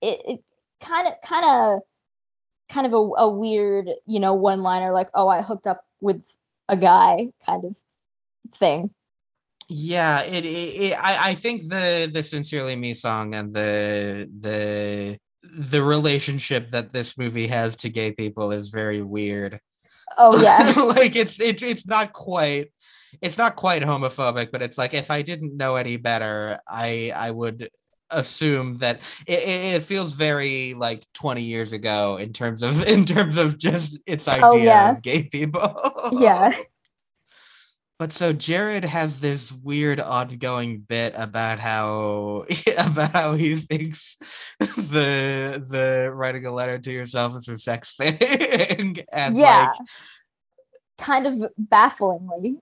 it, 0.02 0.22
it 0.26 0.44
kind 0.82 1.08
of 1.08 1.14
kind 1.22 1.46
of 1.46 1.82
kind 2.70 2.88
of 2.88 2.94
a, 2.94 3.22
a 3.22 3.30
weird 3.30 3.90
you 4.06 4.20
know 4.20 4.34
one 4.34 4.62
liner 4.62 4.92
like 4.94 5.10
oh 5.14 5.28
i 5.28 5.42
hooked 5.42 5.68
up 5.68 5.86
with 6.00 6.26
a 6.70 6.78
guy 6.78 7.28
kind 7.46 7.66
of 7.66 7.76
thing 8.56 8.90
yeah 9.72 10.22
it, 10.24 10.46
it, 10.46 10.48
it 10.48 10.94
I, 10.94 11.30
I 11.30 11.34
think 11.36 11.62
the 11.68 12.10
the 12.12 12.24
sincerely 12.24 12.76
me 12.76 12.94
song 12.94 13.36
and 13.36 13.54
the 13.54 14.30
the 14.40 15.18
the 15.44 15.82
relationship 15.84 16.70
that 16.72 16.92
this 16.92 17.18
movie 17.18 17.48
has 17.48 17.76
to 17.78 17.90
gay 17.90 18.12
people 18.12 18.52
is 18.52 18.70
very 18.70 19.02
weird. 19.02 19.60
Oh 20.18 20.42
yeah. 20.42 20.74
like 20.96 21.16
it's 21.16 21.40
it's 21.40 21.64
it's 21.64 21.88
not 21.88 22.14
quite 22.14 22.72
it's 23.22 23.38
not 23.38 23.56
quite 23.56 23.82
homophobic, 23.82 24.52
but 24.52 24.62
it's 24.62 24.78
like 24.78 24.94
if 24.94 25.10
I 25.10 25.22
didn't 25.22 25.58
know 25.58 25.76
any 25.78 25.98
better, 25.98 26.60
I 26.68 27.12
I 27.16 27.32
would 27.32 27.70
assume 28.10 28.78
that 28.78 29.02
it, 29.26 29.40
it 29.48 29.84
feels 29.84 30.14
very 30.14 30.74
like 30.74 31.06
20 31.14 31.44
years 31.44 31.72
ago 31.72 32.18
in 32.18 32.34
terms 32.34 32.62
of 32.62 32.86
in 32.96 33.06
terms 33.06 33.38
of 33.38 33.58
just 33.58 34.00
its 34.06 34.28
oh, 34.28 34.32
idea 34.34 34.46
Oh, 34.46 34.56
yeah. 34.58 34.92
of 34.92 35.02
gay 35.02 35.24
people. 35.24 35.74
yeah. 36.12 36.52
But 38.02 38.12
so 38.14 38.34
Jared 38.34 38.84
has 38.84 39.20
this 39.20 39.52
weird 39.52 40.00
ongoing 40.00 40.80
bit 40.80 41.14
about 41.16 41.60
how 41.60 42.46
about 42.80 43.12
how 43.12 43.34
he 43.34 43.58
thinks 43.58 44.18
the 44.60 45.64
the 45.70 46.10
writing 46.12 46.48
a 46.48 46.52
letter 46.52 46.80
to 46.80 46.92
yourself 46.92 47.36
is 47.36 47.48
a 47.48 47.60
sex 47.60 47.94
thing. 48.00 48.18
and 49.14 49.36
Yeah. 49.38 49.68
like 49.78 49.88
Kind 50.98 51.28
of 51.28 51.52
bafflingly. 51.60 52.58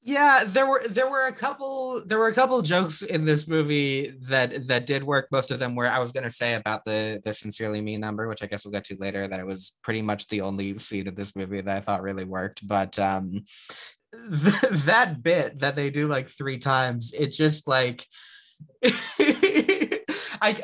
yeah, 0.00 0.44
there 0.46 0.66
were 0.66 0.80
there 0.88 1.10
were 1.10 1.26
a 1.26 1.32
couple 1.32 2.02
there 2.06 2.18
were 2.18 2.28
a 2.28 2.34
couple 2.34 2.62
jokes 2.62 3.02
in 3.02 3.26
this 3.26 3.48
movie 3.48 4.14
that 4.30 4.66
that 4.66 4.86
did 4.86 5.04
work. 5.04 5.28
Most 5.30 5.50
of 5.50 5.58
them 5.58 5.74
were 5.74 5.88
I 5.88 5.98
was 5.98 6.10
gonna 6.10 6.30
say 6.30 6.54
about 6.54 6.86
the 6.86 7.20
the 7.22 7.34
sincerely 7.34 7.82
me 7.82 7.98
number, 7.98 8.26
which 8.26 8.42
I 8.42 8.46
guess 8.46 8.64
we'll 8.64 8.72
get 8.72 8.84
to 8.84 8.96
later, 8.98 9.28
that 9.28 9.40
it 9.40 9.46
was 9.46 9.74
pretty 9.82 10.00
much 10.00 10.26
the 10.28 10.40
only 10.40 10.78
scene 10.78 11.06
of 11.06 11.16
this 11.16 11.36
movie 11.36 11.60
that 11.60 11.76
I 11.76 11.80
thought 11.80 12.00
really 12.00 12.24
worked. 12.24 12.66
But 12.66 12.98
um 12.98 13.44
th- 14.12 14.60
that 14.84 15.22
bit 15.22 15.60
that 15.60 15.76
they 15.76 15.90
do 15.90 16.06
like 16.06 16.28
three 16.28 16.58
times, 16.58 17.12
it 17.12 17.32
just 17.32 17.68
like 17.68 18.06
I, 20.40 20.54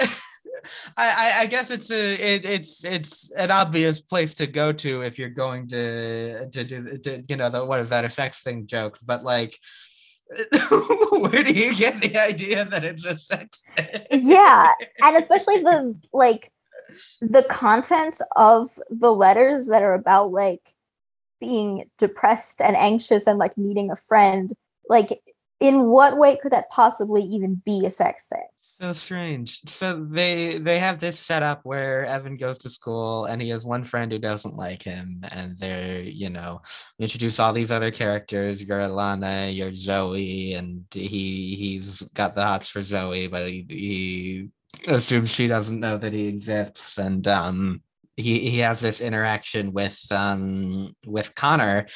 I 0.97 1.33
I 1.41 1.47
guess 1.47 1.71
it's 1.71 1.91
a 1.91 2.15
it, 2.15 2.45
it's 2.45 2.85
it's 2.85 3.31
an 3.33 3.51
obvious 3.51 4.01
place 4.01 4.35
to 4.35 4.47
go 4.47 4.73
to 4.73 5.03
if 5.03 5.19
you're 5.19 5.29
going 5.29 5.69
to 5.69 6.49
to 6.49 6.65
do 6.65 6.99
to, 6.99 7.23
you 7.29 7.37
know 7.37 7.51
the 7.51 7.65
what 7.65 7.81
is 7.81 7.91
that 7.91 8.05
a 8.05 8.11
sex 8.11 8.43
thing 8.43 8.67
joke, 8.67 8.99
but 9.05 9.25
like 9.25 9.59
where 11.11 11.43
do 11.43 11.53
you 11.53 11.75
get 11.75 12.01
the 12.01 12.17
idea 12.17 12.65
that 12.65 12.85
it's 12.85 13.05
a 13.05 13.19
sex 13.19 13.63
thing? 13.77 14.01
Yeah. 14.11 14.73
And 15.03 15.17
especially 15.17 15.59
the 15.59 15.97
like 16.13 16.51
the 17.21 17.43
content 17.45 18.21
of 18.37 18.71
the 18.91 19.13
letters 19.13 19.67
that 19.67 19.83
are 19.83 19.95
about 19.95 20.33
like 20.33 20.63
being 21.45 21.91
depressed 21.99 22.61
and 22.61 22.77
anxious 22.77 23.27
and 23.27 23.39
like 23.39 23.57
needing 23.57 23.91
a 23.91 23.97
friend. 23.97 24.53
Like 24.89 25.21
in 25.61 25.85
what 25.85 26.19
way 26.19 26.37
could 26.37 26.53
that 26.53 26.71
possibly 26.71 27.23
even 27.23 27.63
be 27.65 27.85
a 27.87 27.91
sex 27.91 28.27
thing? 28.27 28.47
so 28.81 28.93
strange 28.93 29.61
so 29.69 30.05
they 30.11 30.59
they 30.59 30.81
have 30.81 30.99
this 30.99 31.19
setup 31.19 31.61
where 31.65 32.05
evan 32.07 32.37
goes 32.37 32.59
to 32.59 32.69
school 32.69 33.25
and 33.27 33.41
he 33.41 33.49
has 33.49 33.65
one 33.65 33.85
friend 33.85 34.11
who 34.11 34.19
doesn't 34.19 34.57
like 34.57 34.83
him 34.83 35.23
and 35.31 35.57
they're 35.59 36.03
you 36.03 36.29
know 36.29 36.61
introduce 36.99 37.39
all 37.39 37.53
these 37.53 37.71
other 37.71 37.93
characters 37.93 38.61
you're 38.61 38.81
alana 38.81 39.55
you're 39.55 39.75
zoe 39.75 40.55
and 40.55 40.85
he 40.91 41.55
he's 41.55 42.03
got 42.15 42.35
the 42.35 42.43
hots 42.43 42.67
for 42.69 42.83
zoe 42.83 43.29
but 43.29 43.47
he 43.47 43.65
he 43.69 44.49
assumes 44.89 45.33
she 45.33 45.47
doesn't 45.47 45.79
know 45.79 45.97
that 45.97 46.13
he 46.13 46.27
exists 46.27 46.99
and 46.99 47.29
um 47.29 47.81
he 48.17 48.51
he 48.51 48.59
has 48.59 48.81
this 48.81 49.01
interaction 49.01 49.73
with 49.73 50.01
um 50.11 50.95
with 51.07 51.35
connor 51.35 51.87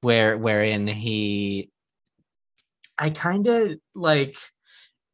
where 0.00 0.36
wherein 0.38 0.86
he 0.86 1.70
i 2.98 3.10
kind 3.10 3.46
of 3.46 3.72
like 3.94 4.36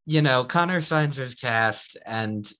you 0.07 0.23
know, 0.23 0.45
Connor 0.45 0.81
signs 0.81 1.17
his 1.17 1.35
cast, 1.35 1.97
and 2.07 2.51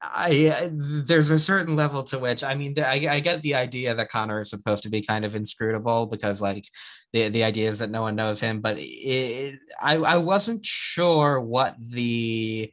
I 0.00 0.70
there's 0.72 1.30
a 1.30 1.38
certain 1.38 1.76
level 1.76 2.02
to 2.04 2.18
which 2.18 2.44
I 2.44 2.54
mean, 2.54 2.74
I, 2.78 3.06
I 3.08 3.20
get 3.20 3.42
the 3.42 3.54
idea 3.54 3.94
that 3.94 4.10
Connor 4.10 4.40
is 4.42 4.50
supposed 4.50 4.82
to 4.84 4.90
be 4.90 5.02
kind 5.02 5.24
of 5.24 5.34
inscrutable 5.34 6.06
because 6.06 6.40
like 6.40 6.64
the 7.12 7.28
the 7.28 7.44
idea 7.44 7.68
is 7.68 7.78
that 7.80 7.90
no 7.90 8.02
one 8.02 8.16
knows 8.16 8.40
him, 8.40 8.60
but 8.60 8.76
it, 8.78 9.58
I 9.80 9.96
I 9.96 10.16
wasn't 10.16 10.64
sure 10.64 11.40
what 11.40 11.76
the 11.78 12.72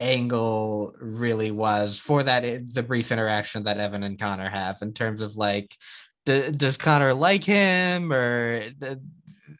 angle 0.00 0.94
really 1.00 1.50
was 1.50 1.98
for 1.98 2.22
that 2.22 2.42
the 2.72 2.82
brief 2.82 3.10
interaction 3.10 3.64
that 3.64 3.78
Evan 3.78 4.02
and 4.04 4.18
Connor 4.18 4.48
have 4.48 4.76
in 4.82 4.92
terms 4.92 5.20
of 5.20 5.36
like 5.36 5.74
d- 6.24 6.50
does 6.52 6.76
Connor 6.76 7.14
like 7.14 7.42
him 7.44 8.12
or 8.12 8.60
the, 8.78 9.00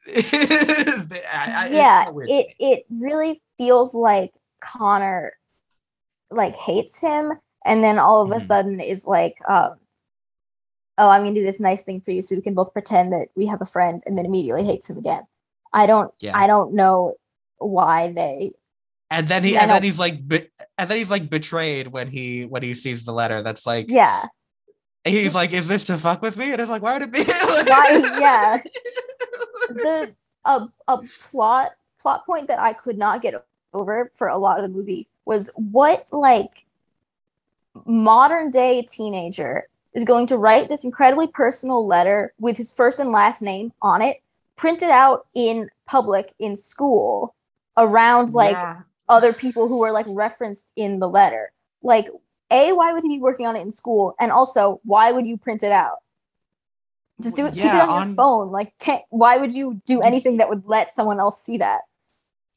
I- 1.32 1.66
I- 1.66 1.68
yeah, 1.70 2.10
it 2.26 2.54
it 2.58 2.84
really 2.90 3.40
feels 3.56 3.94
like 3.94 4.32
Connor 4.60 5.32
like 6.30 6.54
hates 6.54 7.00
him 7.00 7.32
and 7.64 7.82
then 7.82 7.98
all 7.98 8.22
of 8.22 8.30
a 8.30 8.34
Mhm. 8.34 8.40
sudden 8.42 8.80
is 8.80 9.06
like 9.06 9.34
um 9.48 9.76
oh 10.98 11.08
i'm 11.08 11.22
gonna 11.22 11.34
do 11.34 11.44
this 11.44 11.58
nice 11.58 11.80
thing 11.82 12.00
for 12.02 12.10
you 12.10 12.20
so 12.20 12.36
we 12.36 12.42
can 12.42 12.52
both 12.54 12.72
pretend 12.74 13.12
that 13.14 13.28
we 13.34 13.46
have 13.46 13.62
a 13.62 13.66
friend 13.66 14.02
and 14.04 14.16
then 14.18 14.26
immediately 14.26 14.62
hates 14.62 14.90
him 14.90 14.98
again 14.98 15.22
i 15.72 15.86
don't 15.86 16.12
Yeah. 16.20 16.36
i 16.36 16.46
don't 16.46 16.74
know 16.74 17.14
why 17.58 18.12
they 18.12 18.52
and 19.10 19.28
then 19.28 19.44
he 19.44 19.54
Yeah, 19.54 19.60
and 19.62 19.68
no. 19.68 19.74
then 19.74 19.82
he's 19.82 19.98
like 19.98 20.26
be- 20.26 20.48
and 20.76 20.90
then 20.90 20.98
he's 20.98 21.10
like 21.10 21.30
betrayed 21.30 21.88
when 21.88 22.08
he 22.08 22.44
when 22.44 22.62
he 22.62 22.74
sees 22.74 23.04
the 23.04 23.12
letter 23.12 23.42
that's 23.42 23.66
like 23.66 23.86
yeah 23.90 24.26
he's 25.04 25.34
like 25.34 25.52
is 25.52 25.66
this 25.68 25.84
to 25.84 25.96
fuck 25.98 26.20
with 26.22 26.36
me 26.36 26.52
and 26.52 26.60
it's 26.60 26.70
like 26.70 26.82
why 26.82 26.92
would 26.94 27.02
it 27.02 27.12
be 27.12 27.24
Why- 27.24 28.18
yeah. 28.20 28.58
the 29.70 30.14
a, 30.44 30.68
a 30.88 30.98
plot 31.30 31.72
plot 32.00 32.24
point 32.26 32.48
that 32.48 32.58
i 32.58 32.72
could 32.72 32.98
not 32.98 33.22
get 33.22 33.44
over 33.74 34.10
for 34.14 34.28
a 34.28 34.38
lot 34.38 34.56
of 34.58 34.62
the 34.62 34.68
movie 34.68 35.08
was 35.24 35.50
what 35.56 36.06
like 36.12 36.64
modern 37.86 38.50
day 38.50 38.82
teenager 38.82 39.68
is 39.94 40.04
going 40.04 40.26
to 40.26 40.36
write 40.36 40.68
this 40.68 40.84
incredibly 40.84 41.26
personal 41.26 41.86
letter 41.86 42.32
with 42.38 42.56
his 42.56 42.72
first 42.72 42.98
and 43.00 43.10
last 43.12 43.42
name 43.42 43.72
on 43.82 44.02
it 44.02 44.18
printed 44.56 44.90
out 44.90 45.26
in 45.34 45.68
public 45.86 46.32
in 46.38 46.54
school 46.56 47.34
around 47.76 48.32
like 48.34 48.52
Yeah. 48.52 48.80
Other 49.08 49.32
people 49.32 49.68
who 49.68 49.78
were 49.78 49.92
like 49.92 50.06
referenced 50.08 50.72
in 50.76 50.98
the 51.00 51.08
letter. 51.08 51.52
Like 51.82 52.08
a 52.50 52.72
why 52.72 52.92
would 52.92 53.02
he 53.02 53.16
be 53.16 53.20
working 53.20 53.46
on 53.46 53.56
it 53.56 53.60
in 53.62 53.70
school? 53.70 54.14
And 54.20 54.32
also 54.32 54.80
why 54.84 55.12
would 55.12 55.26
you 55.26 55.36
print 55.36 55.62
it 55.62 55.72
out? 55.72 55.98
Just 57.20 57.36
do 57.36 57.46
it 57.46 57.54
keep 57.54 57.64
it 57.64 57.66
Yeah, 57.66 57.82
on, 57.82 57.88
on- 57.90 58.06
your 58.06 58.14
phone. 58.14 58.50
Like 58.50 58.72
can't 58.78 59.02
why 59.10 59.36
would 59.36 59.54
you 59.54 59.80
do 59.86 60.00
anything 60.02 60.36
that 60.38 60.48
would 60.48 60.64
let 60.66 60.92
someone 60.92 61.20
else 61.20 61.42
see 61.42 61.58
that? 61.58 61.82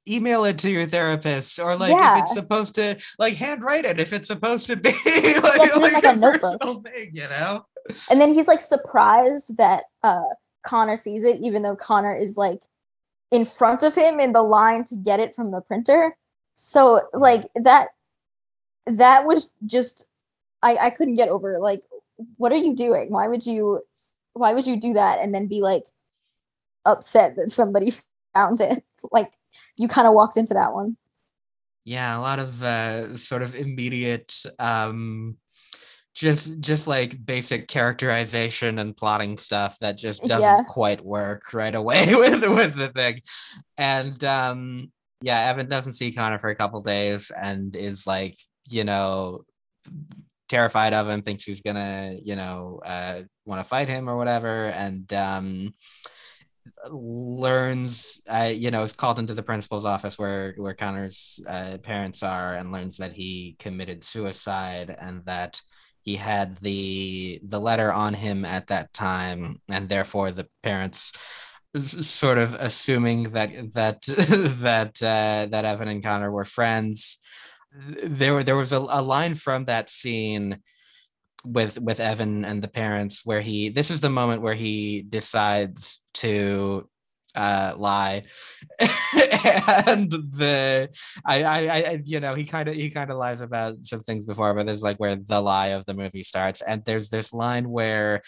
Email 0.08 0.46
it 0.46 0.58
to 0.60 0.70
your 0.72 0.88
therapist 0.88 1.60
or 1.60 1.76
like 1.76 1.92
Yeah. 1.92 2.18
if 2.18 2.24
it's 2.24 2.34
supposed 2.34 2.76
to 2.76 2.98
like 3.20 3.36
handwrite 3.36 3.86
it 3.86 4.00
if 4.00 4.14
it's 4.14 4.28
supposed 4.28 4.66
to 4.68 4.76
be 4.76 4.92
like, 5.06 5.36
in, 5.36 5.42
like 5.82 5.94
like, 5.94 6.04
a, 6.04 6.18
a 6.18 6.18
personal 6.18 6.82
thing 6.82 7.12
you 7.14 7.28
know? 7.30 7.66
And 8.10 8.20
then 8.20 8.34
he's 8.34 8.48
like 8.48 8.62
surprised 8.62 9.58
that 9.58 9.84
uh 10.04 10.24
connor 10.64 10.96
sees 10.96 11.24
it 11.24 11.40
even 11.42 11.62
though 11.62 11.76
connor 11.76 12.16
is 12.16 12.38
like 12.38 12.62
in 13.32 13.46
front 13.46 13.82
of 13.84 13.96
him 13.96 14.20
in 14.20 14.32
the 14.34 14.42
line 14.44 14.84
to 14.86 14.96
get 14.96 15.20
it 15.20 15.34
from 15.34 15.52
the 15.52 15.62
printer 15.62 16.16
so 16.54 17.02
like 17.14 17.44
that 17.56 17.90
that 18.88 19.26
was 19.26 19.52
just 19.66 20.06
i 20.64 20.76
i 20.78 20.90
couldn't 20.90 21.16
get 21.16 21.30
over 21.30 21.60
like 21.60 21.84
what 22.38 22.52
are 22.52 22.58
you 22.58 22.76
doing? 22.76 23.12
Why 23.12 23.28
would 23.28 23.46
you 23.46 23.82
why 24.34 24.54
would 24.54 24.68
you 24.68 24.78
do 24.80 24.94
that 24.94 25.20
and 25.20 25.34
then 25.36 25.48
be 25.48 25.62
like 25.62 25.86
upset 26.86 27.36
that 27.36 27.52
somebody 27.52 27.92
found 28.34 28.62
it? 28.62 28.84
Like 29.12 29.32
you 29.78 29.88
kind 29.88 30.08
of 30.08 30.14
walked 30.14 30.38
into 30.38 30.54
that 30.54 30.74
one. 30.74 30.98
Yeah 31.84 32.18
a 32.18 32.22
lot 32.22 32.40
of 32.40 32.62
uh 32.62 33.18
sort 33.18 33.42
of 33.42 33.56
immediate 33.56 34.44
um 34.60 35.38
just 36.14 36.60
just 36.62 36.88
like 36.88 37.26
basic 37.26 37.68
characterization 37.68 38.80
and 38.80 38.98
plotting 38.98 39.38
stuff 39.38 39.80
that 39.80 39.98
just 39.98 40.26
doesn't 40.28 40.50
Yeah. 40.50 40.64
quite 40.66 41.02
work 41.02 41.54
right 41.54 41.76
away 41.76 42.08
with 42.16 42.42
with 42.44 42.76
the 42.76 42.90
thing. 42.90 43.22
And 43.78 44.24
um 44.26 44.92
yeah 45.22 45.50
evan 45.50 45.68
doesn't 45.68 45.94
see 45.94 46.12
connor 46.12 46.40
for 46.40 46.50
a 46.50 46.56
couple 46.56 46.82
days 46.82 47.32
and 47.32 47.76
is 47.76 48.06
like 48.08 48.36
you 48.68 48.84
know 48.84 49.40
terrified 50.52 50.94
of 50.94 51.08
him 51.08 51.22
thinks 51.22 51.46
he's 51.46 51.62
gonna 51.62 52.14
you 52.22 52.36
know 52.36 52.82
uh 52.86 53.22
want 53.46 53.62
to 53.62 53.68
fight 53.68 53.88
him 53.88 54.10
or 54.10 54.18
whatever. 54.18 54.68
And 54.68 55.12
um 55.14 55.74
learns 56.90 58.22
uh, 58.30 58.52
you 58.54 58.70
know 58.70 58.84
is 58.84 58.94
called 58.94 59.18
into 59.18 59.34
the 59.34 59.44
principal's 59.44 59.86
office 59.86 60.20
where 60.20 60.54
where 60.58 60.74
connor's 60.74 61.40
uh, 61.48 61.78
parents 61.82 62.22
are 62.22 62.56
and 62.56 62.72
learns 62.72 62.98
that 62.98 63.14
he 63.14 63.56
committed 63.60 64.04
suicide 64.04 64.94
and 65.00 65.26
that 65.26 65.62
he 66.02 66.16
had 66.16 66.58
the 66.58 67.40
the 67.44 67.60
letter 67.60 67.92
on 67.92 68.14
him 68.14 68.44
at 68.44 68.68
that 68.68 68.92
time. 68.94 69.62
And 69.70 69.88
therefore 69.88 70.32
the 70.32 70.48
parents 70.64 71.14
sort 71.80 72.38
of 72.38 72.54
assuming 72.56 73.24
that 73.32 73.74
that 73.74 74.02
that 74.62 75.02
uh, 75.02 75.48
that 75.50 75.66
evan 75.66 75.88
and 75.88 76.04
connor 76.04 76.32
were 76.32 76.46
friends. 76.46 77.20
There 78.04 78.44
there 78.44 78.58
was 78.58 78.74
a, 78.74 78.80
a 78.80 79.02
line 79.02 79.36
from 79.36 79.66
that 79.66 79.90
scene 79.90 80.60
with 81.44 81.80
with 81.80 82.00
Evan 82.00 82.46
and 82.46 82.62
the 82.62 82.68
parents 82.68 83.22
where 83.26 83.42
he 83.42 83.70
this 83.70 83.90
is 83.90 84.00
the 84.00 84.10
moment 84.10 84.42
where 84.42 84.54
he 84.54 85.02
decides 85.02 86.02
to 86.16 86.88
uh 87.36 87.74
lie. 87.78 88.24
And 89.88 90.12
the 90.12 90.90
I, 91.26 91.44
I 91.44 91.58
i 91.58 92.02
you 92.06 92.20
know 92.20 92.36
he 92.36 92.46
kind 92.46 92.68
of 92.70 92.76
he 92.76 92.90
kind 92.90 93.10
of 93.10 93.18
lies 93.18 93.42
about 93.42 93.86
some 93.86 94.02
things 94.02 94.26
before 94.26 94.54
but 94.54 94.66
there's 94.66 94.82
like 94.82 94.98
where 94.98 95.16
the 95.16 95.42
lie 95.42 95.68
of 95.68 95.86
the 95.86 95.94
movie 95.94 96.24
starts. 96.24 96.62
And 96.62 96.84
there's 96.86 97.10
this 97.10 97.34
line 97.34 97.70
where 97.70 98.22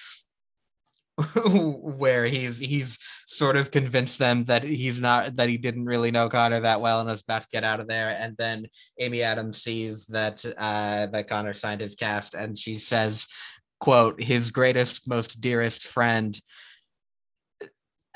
where 1.46 2.26
he's 2.26 2.58
he's 2.58 2.98
sort 3.28 3.56
of 3.56 3.70
convinced 3.70 4.18
them 4.18 4.46
that 4.46 4.64
he's 4.64 5.00
not 5.00 5.36
that 5.36 5.48
he 5.48 5.58
didn't 5.58 5.86
really 5.86 6.10
know 6.10 6.28
Connor 6.28 6.60
that 6.62 6.82
well 6.82 7.02
and 7.02 7.10
is 7.10 7.22
about 7.22 7.44
to 7.44 7.48
get 7.52 7.64
out 7.64 7.80
of 7.80 7.88
there. 7.88 8.18
And 8.20 8.36
then 8.38 8.68
Amy 9.00 9.22
Adams 9.22 9.62
sees 9.62 10.08
that 10.08 10.44
uh, 10.58 11.06
that 11.08 11.28
Connor 11.28 11.54
signed 11.54 11.82
his 11.82 11.94
cast, 11.94 12.34
and 12.34 12.58
she 12.58 12.76
says, 12.76 13.28
"quote 13.80 14.22
His 14.22 14.50
greatest, 14.50 15.08
most 15.08 15.40
dearest 15.40 15.86
friend." 15.86 16.40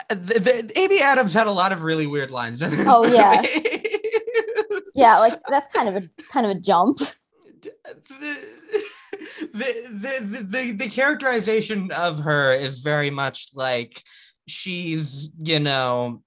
The, 0.09 0.15
the, 0.15 0.71
Amy 0.79 1.01
Adams 1.01 1.33
had 1.33 1.47
a 1.47 1.51
lot 1.51 1.73
of 1.73 1.83
really 1.83 2.07
weird 2.07 2.31
lines. 2.31 2.63
oh 2.63 3.03
movie. 3.03 3.15
yeah, 3.15 3.43
yeah, 4.95 5.19
like 5.19 5.39
that's 5.47 5.71
kind 5.71 5.89
of 5.89 5.95
a 5.97 6.09
kind 6.31 6.45
of 6.45 6.57
a 6.57 6.59
jump. 6.59 6.99
The, 7.83 8.37
the, 9.39 9.87
the 9.91 10.43
the 10.43 10.71
the 10.71 10.89
characterization 10.89 11.91
of 11.91 12.19
her 12.19 12.53
is 12.53 12.79
very 12.79 13.09
much 13.09 13.49
like 13.53 14.01
she's 14.47 15.29
you 15.37 15.59
know 15.59 16.21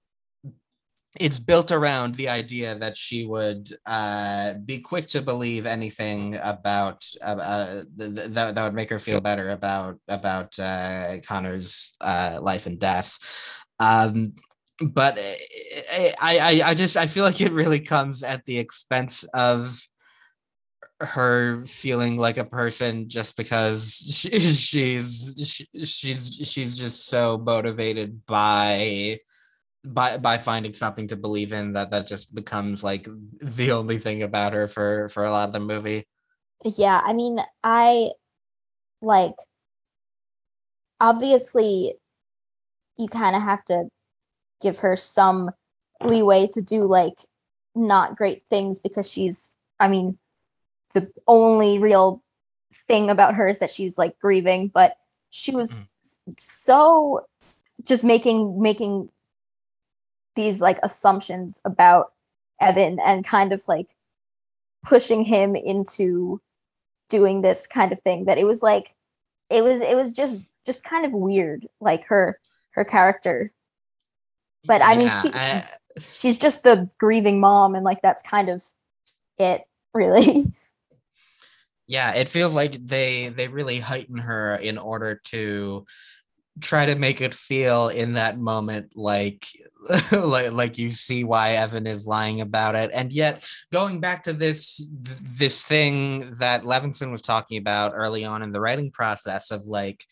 it's 1.19 1.39
built 1.39 1.71
around 1.71 2.15
the 2.15 2.29
idea 2.29 2.75
that 2.75 2.95
she 2.95 3.25
would 3.25 3.67
uh, 3.85 4.53
be 4.65 4.79
quick 4.79 5.07
to 5.07 5.21
believe 5.21 5.65
anything 5.65 6.37
about 6.41 7.05
uh, 7.21 7.35
uh, 7.35 7.83
that, 7.97 8.55
that 8.55 8.63
would 8.63 8.73
make 8.73 8.89
her 8.89 8.99
feel 8.99 9.19
better 9.19 9.49
about 9.49 9.99
about 10.07 10.57
uh, 10.57 11.17
Connor's 11.25 11.93
uh, 11.99 12.39
life 12.41 12.65
and 12.65 12.79
death. 12.79 13.17
Um, 13.79 14.33
but 14.79 15.19
I, 15.19 16.13
I 16.21 16.61
I 16.65 16.73
just 16.73 16.95
I 16.95 17.07
feel 17.07 17.25
like 17.25 17.41
it 17.41 17.51
really 17.51 17.81
comes 17.81 18.23
at 18.23 18.45
the 18.45 18.57
expense 18.57 19.23
of 19.33 19.79
her 21.01 21.65
feeling 21.65 22.17
like 22.17 22.37
a 22.37 22.45
person 22.45 23.09
just 23.09 23.35
because 23.35 23.95
she, 23.95 24.39
she's 24.39 25.33
she, 25.43 25.83
she's 25.83 26.35
she's 26.43 26.77
just 26.77 27.07
so 27.07 27.37
motivated 27.37 28.25
by 28.25 29.19
by 29.83 30.17
by 30.17 30.37
finding 30.37 30.73
something 30.73 31.07
to 31.07 31.15
believe 31.15 31.53
in 31.53 31.73
that 31.73 31.91
that 31.91 32.07
just 32.07 32.35
becomes 32.35 32.83
like 32.83 33.07
the 33.41 33.71
only 33.71 33.97
thing 33.97 34.21
about 34.21 34.53
her 34.53 34.67
for 34.67 35.09
for 35.09 35.25
a 35.25 35.31
lot 35.31 35.49
of 35.49 35.53
the 35.53 35.59
movie. 35.59 36.05
Yeah 36.63 37.01
i 37.03 37.13
mean 37.13 37.39
i 37.63 38.11
like 39.01 39.33
obviously 40.99 41.95
you 42.97 43.07
kind 43.07 43.35
of 43.35 43.41
have 43.41 43.65
to 43.65 43.85
give 44.61 44.77
her 44.79 44.95
some 44.95 45.49
leeway 46.03 46.47
to 46.53 46.61
do 46.61 46.85
like 46.85 47.17
not 47.73 48.15
great 48.15 48.45
things 48.45 48.77
because 48.77 49.11
she's 49.11 49.55
i 49.79 49.87
mean 49.87 50.19
the 50.91 51.11
only 51.27 51.79
real 51.79 52.21
thing 52.87 53.09
about 53.09 53.35
her 53.35 53.47
is 53.47 53.59
that 53.59 53.69
she's 53.69 53.97
like 53.97 54.19
grieving, 54.19 54.67
but 54.67 54.97
she 55.29 55.51
was 55.51 55.89
mm. 56.27 56.39
so 56.39 57.25
just 57.83 58.03
making 58.03 58.61
making 58.61 59.09
these 60.35 60.61
like 60.61 60.79
assumptions 60.83 61.59
about 61.65 62.13
Evan 62.59 62.99
and 62.99 63.25
kind 63.25 63.53
of 63.53 63.63
like 63.67 63.87
pushing 64.83 65.23
him 65.23 65.55
into 65.55 66.41
doing 67.09 67.41
this 67.41 67.67
kind 67.67 67.91
of 67.91 68.01
thing 68.01 68.25
that 68.25 68.37
it 68.37 68.45
was 68.45 68.63
like 68.63 68.95
it 69.49 69.63
was 69.63 69.81
it 69.81 69.95
was 69.95 70.13
just 70.13 70.39
just 70.65 70.83
kind 70.83 71.05
of 71.05 71.11
weird 71.11 71.67
like 71.79 72.05
her 72.05 72.39
her 72.71 72.85
character 72.85 73.51
but 74.65 74.81
i 74.81 74.95
mean 74.95 75.09
she, 75.09 75.29
I... 75.33 75.65
she, 75.97 76.03
she's 76.13 76.39
just 76.39 76.63
the 76.63 76.89
grieving 76.97 77.39
mom 77.39 77.75
and 77.75 77.83
like 77.83 78.01
that's 78.01 78.23
kind 78.23 78.49
of 78.49 78.63
it 79.37 79.63
really 79.93 80.45
yeah 81.91 82.13
it 82.13 82.29
feels 82.29 82.55
like 82.55 82.73
they 82.85 83.27
they 83.29 83.47
really 83.47 83.79
heighten 83.79 84.17
her 84.17 84.55
in 84.55 84.77
order 84.77 85.19
to 85.25 85.85
try 86.61 86.85
to 86.85 86.95
make 86.95 87.21
it 87.21 87.33
feel 87.33 87.89
in 87.89 88.13
that 88.13 88.39
moment 88.39 88.93
like 88.95 89.45
like 90.11 90.51
like 90.51 90.77
you 90.77 90.91
see 90.91 91.23
why 91.23 91.53
Evan 91.53 91.87
is 91.87 92.07
lying 92.07 92.41
about 92.41 92.75
it. 92.75 92.91
And 92.93 93.11
yet 93.11 93.43
going 93.71 93.99
back 93.99 94.23
to 94.23 94.33
this 94.33 94.87
this 95.37 95.63
thing 95.63 96.33
that 96.39 96.63
Levenson 96.63 97.11
was 97.11 97.21
talking 97.21 97.57
about 97.57 97.93
early 97.95 98.23
on 98.23 98.43
in 98.43 98.51
the 98.51 98.61
writing 98.61 98.91
process 98.91 99.51
of 99.51 99.65
like 99.65 100.05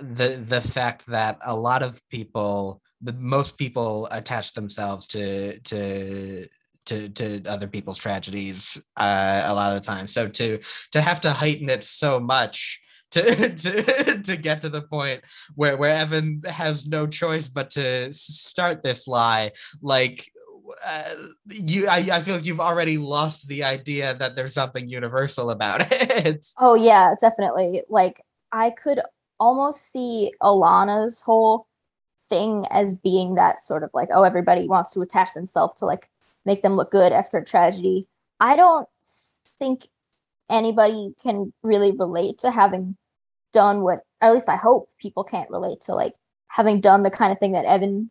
the 0.00 0.42
the 0.48 0.60
fact 0.60 1.06
that 1.06 1.38
a 1.44 1.54
lot 1.54 1.82
of 1.82 2.00
people 2.08 2.80
most 3.18 3.58
people 3.58 4.08
attach 4.10 4.54
themselves 4.54 5.06
to 5.08 5.58
to 5.60 6.46
to 6.86 7.08
to 7.10 7.42
other 7.46 7.66
people's 7.66 7.98
tragedies 7.98 8.80
uh, 8.96 9.42
a 9.44 9.54
lot 9.54 9.74
of 9.74 9.82
the 9.82 9.86
time. 9.86 10.06
So 10.06 10.28
to 10.28 10.58
to 10.92 11.00
have 11.00 11.20
to 11.22 11.32
heighten 11.32 11.70
it 11.70 11.84
so 11.84 12.20
much 12.20 12.80
to 13.14 13.54
to 13.54 14.22
to 14.22 14.36
get 14.36 14.62
to 14.62 14.68
the 14.68 14.82
point 14.82 15.22
where 15.54 15.76
where 15.76 15.96
Evan 15.96 16.42
has 16.46 16.86
no 16.86 17.06
choice 17.06 17.48
but 17.48 17.70
to 17.70 18.12
start 18.12 18.82
this 18.82 19.06
lie, 19.06 19.52
like 19.82 20.28
uh, 20.84 21.10
you 21.46 21.88
I, 21.88 22.08
I 22.12 22.20
feel 22.22 22.36
like 22.36 22.44
you've 22.44 22.60
already 22.60 22.98
lost 22.98 23.46
the 23.48 23.64
idea 23.64 24.14
that 24.14 24.34
there's 24.34 24.54
something 24.54 24.88
universal 24.88 25.50
about 25.50 25.86
it. 25.90 26.46
Oh 26.58 26.74
yeah, 26.74 27.14
definitely. 27.20 27.82
Like 27.88 28.20
I 28.50 28.70
could 28.70 29.00
almost 29.38 29.92
see 29.92 30.32
Alana's 30.42 31.20
whole 31.20 31.66
thing 32.28 32.66
as 32.70 32.94
being 32.94 33.34
that 33.34 33.60
sort 33.60 33.82
of 33.82 33.90
like, 33.94 34.08
oh, 34.12 34.22
everybody 34.22 34.66
wants 34.66 34.92
to 34.92 35.00
attach 35.00 35.34
themselves 35.34 35.78
to 35.78 35.86
like 35.86 36.08
make 36.44 36.62
them 36.62 36.74
look 36.76 36.90
good 36.90 37.12
after 37.12 37.38
a 37.38 37.44
tragedy. 37.44 38.04
I 38.40 38.56
don't 38.56 38.88
think 39.58 39.88
anybody 40.50 41.14
can 41.22 41.52
really 41.62 41.92
relate 41.92 42.38
to 42.38 42.50
having 42.50 42.96
done 43.52 43.82
what, 43.82 44.00
at 44.20 44.32
least 44.32 44.48
I 44.48 44.56
hope 44.56 44.90
people 44.98 45.24
can't 45.24 45.50
relate 45.50 45.80
to 45.82 45.94
like 45.94 46.14
having 46.48 46.80
done 46.80 47.02
the 47.02 47.10
kind 47.10 47.32
of 47.32 47.38
thing 47.38 47.52
that 47.52 47.64
Evan 47.64 48.10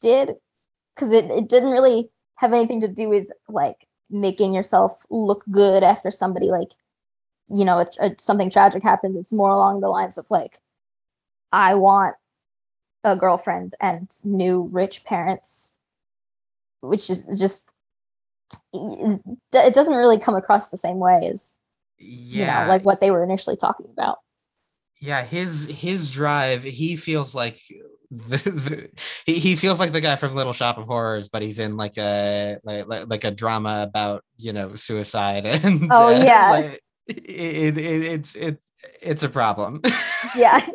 did. 0.00 0.34
Cause 0.96 1.12
it, 1.12 1.26
it 1.26 1.48
didn't 1.48 1.72
really 1.72 2.08
have 2.36 2.52
anything 2.52 2.80
to 2.80 2.88
do 2.88 3.08
with 3.08 3.28
like 3.48 3.86
making 4.10 4.54
yourself 4.54 5.04
look 5.10 5.44
good 5.50 5.82
after 5.82 6.10
somebody 6.10 6.46
like, 6.46 6.70
you 7.48 7.64
know, 7.64 7.78
a, 7.78 7.86
a, 8.00 8.14
something 8.18 8.48
tragic 8.48 8.82
happens 8.82 9.16
It's 9.16 9.32
more 9.32 9.50
along 9.50 9.80
the 9.80 9.88
lines 9.88 10.18
of 10.18 10.30
like, 10.30 10.58
I 11.52 11.74
want 11.74 12.16
a 13.02 13.14
girlfriend 13.14 13.74
and 13.80 14.10
new 14.24 14.68
rich 14.72 15.04
parents, 15.04 15.76
which 16.80 17.10
is 17.10 17.24
just 17.38 17.68
it 18.74 19.74
doesn't 19.74 19.94
really 19.94 20.18
come 20.18 20.34
across 20.34 20.68
the 20.68 20.76
same 20.76 20.98
way 20.98 21.28
as 21.32 21.54
yeah 21.98 22.62
you 22.62 22.66
know, 22.66 22.72
like 22.72 22.84
what 22.84 23.00
they 23.00 23.10
were 23.10 23.22
initially 23.22 23.56
talking 23.56 23.86
about. 23.92 24.18
Yeah 25.00 25.24
his 25.24 25.66
his 25.66 26.10
drive 26.10 26.62
he 26.62 26.96
feels 26.96 27.34
like 27.34 27.60
the, 28.10 28.36
the, 28.36 28.90
he, 29.26 29.38
he 29.38 29.56
feels 29.56 29.80
like 29.80 29.92
the 29.92 30.00
guy 30.00 30.16
from 30.16 30.34
little 30.34 30.52
shop 30.52 30.78
of 30.78 30.86
horrors 30.86 31.28
but 31.28 31.42
he's 31.42 31.58
in 31.58 31.76
like 31.76 31.98
a 31.98 32.58
like, 32.64 32.86
like 32.86 33.24
a 33.24 33.30
drama 33.30 33.84
about 33.88 34.24
you 34.36 34.52
know 34.52 34.74
suicide 34.74 35.46
and 35.64 35.88
oh 35.90 36.08
uh, 36.08 36.24
yeah. 36.24 36.50
like, 36.50 36.80
it, 37.06 37.76
it, 37.76 37.78
it's 37.78 38.34
it's 38.34 38.70
it's 39.00 39.22
a 39.22 39.28
problem. 39.28 39.82
Yeah 40.36 40.66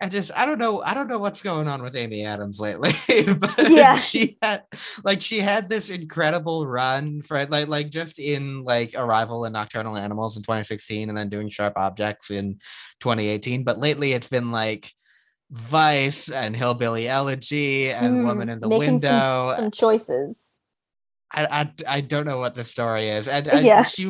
I 0.00 0.08
just 0.08 0.30
I 0.36 0.46
don't 0.46 0.58
know 0.58 0.80
I 0.82 0.94
don't 0.94 1.08
know 1.08 1.18
what's 1.18 1.42
going 1.42 1.66
on 1.66 1.82
with 1.82 1.96
Amy 1.96 2.24
Adams 2.24 2.60
lately, 2.60 2.92
but 3.34 3.68
yeah. 3.68 3.94
she 3.94 4.38
had 4.40 4.62
like 5.02 5.20
she 5.20 5.40
had 5.40 5.68
this 5.68 5.90
incredible 5.90 6.66
run 6.66 7.20
for 7.22 7.44
like 7.46 7.66
like 7.66 7.90
just 7.90 8.20
in 8.20 8.62
like 8.62 8.92
Arrival 8.94 9.44
and 9.44 9.52
Nocturnal 9.52 9.96
Animals 9.96 10.36
in 10.36 10.42
2016, 10.42 11.08
and 11.08 11.18
then 11.18 11.28
doing 11.28 11.48
Sharp 11.48 11.72
Objects 11.76 12.30
in 12.30 12.58
2018. 13.00 13.64
But 13.64 13.80
lately, 13.80 14.12
it's 14.12 14.28
been 14.28 14.52
like 14.52 14.92
Vice 15.50 16.30
and 16.30 16.54
Hillbilly 16.54 17.08
Elegy 17.08 17.90
and 17.90 18.18
mm, 18.18 18.26
Woman 18.26 18.50
in 18.50 18.60
the 18.60 18.68
Window. 18.68 19.54
Some, 19.56 19.64
some 19.64 19.70
choices. 19.72 20.58
I, 21.32 21.46
I 21.50 21.96
I 21.96 22.00
don't 22.02 22.24
know 22.24 22.38
what 22.38 22.54
the 22.54 22.64
story 22.64 23.08
is, 23.08 23.26
and, 23.26 23.48
and 23.48 23.66
yeah. 23.66 23.82
she 23.82 24.06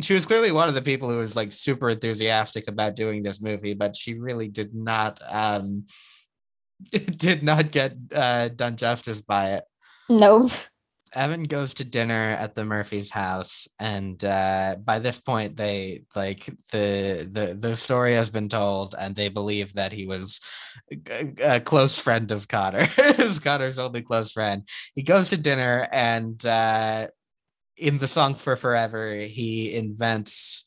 she 0.00 0.14
was 0.14 0.26
clearly 0.26 0.52
one 0.52 0.68
of 0.68 0.74
the 0.74 0.82
people 0.82 1.10
who 1.10 1.18
was 1.18 1.36
like 1.36 1.52
super 1.52 1.90
enthusiastic 1.90 2.68
about 2.68 2.96
doing 2.96 3.22
this 3.22 3.40
movie, 3.40 3.74
but 3.74 3.96
she 3.96 4.14
really 4.14 4.48
did 4.48 4.74
not 4.74 5.20
um 5.28 5.86
did 6.90 7.42
not 7.42 7.70
get 7.70 7.94
uh 8.14 8.48
done 8.48 8.76
justice 8.76 9.20
by 9.20 9.50
it. 9.54 9.64
Nope. 10.08 10.52
Evan 11.12 11.44
goes 11.44 11.74
to 11.74 11.84
dinner 11.84 12.36
at 12.38 12.54
the 12.54 12.64
Murphy's 12.64 13.10
house, 13.10 13.66
and 13.80 14.22
uh, 14.24 14.76
by 14.82 15.00
this 15.00 15.18
point, 15.18 15.56
they 15.56 16.04
like 16.14 16.46
the 16.70 17.28
the 17.30 17.56
the 17.58 17.76
story 17.76 18.14
has 18.14 18.30
been 18.30 18.48
told, 18.48 18.94
and 18.96 19.16
they 19.16 19.28
believe 19.28 19.74
that 19.74 19.92
he 19.92 20.06
was 20.06 20.40
a, 21.10 21.56
a 21.56 21.60
close 21.60 21.98
friend 21.98 22.30
of 22.30 22.46
Connor. 22.46 22.86
Connor's 23.42 23.78
only 23.78 24.02
close 24.02 24.30
friend. 24.30 24.68
He 24.94 25.02
goes 25.02 25.30
to 25.30 25.36
dinner, 25.36 25.88
and 25.90 26.44
uh, 26.46 27.08
in 27.80 27.98
the 27.98 28.08
song 28.08 28.34
for 28.34 28.56
forever 28.56 29.14
he 29.14 29.74
invents 29.74 30.64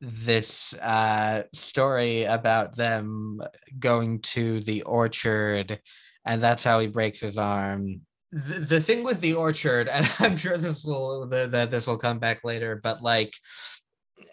this 0.00 0.74
uh, 0.74 1.42
story 1.52 2.24
about 2.24 2.76
them 2.76 3.40
going 3.78 4.20
to 4.20 4.60
the 4.60 4.82
orchard 4.82 5.80
and 6.24 6.42
that's 6.42 6.64
how 6.64 6.78
he 6.80 6.86
breaks 6.86 7.20
his 7.20 7.36
arm. 7.38 8.00
The, 8.32 8.60
the 8.60 8.80
thing 8.80 9.04
with 9.04 9.20
the 9.20 9.34
orchard, 9.34 9.88
and 9.92 10.10
I'm 10.20 10.36
sure 10.36 10.56
this 10.56 10.84
will 10.84 11.28
that 11.28 11.70
this 11.70 11.86
will 11.86 11.98
come 11.98 12.18
back 12.18 12.44
later, 12.44 12.80
but 12.82 13.02
like 13.02 13.32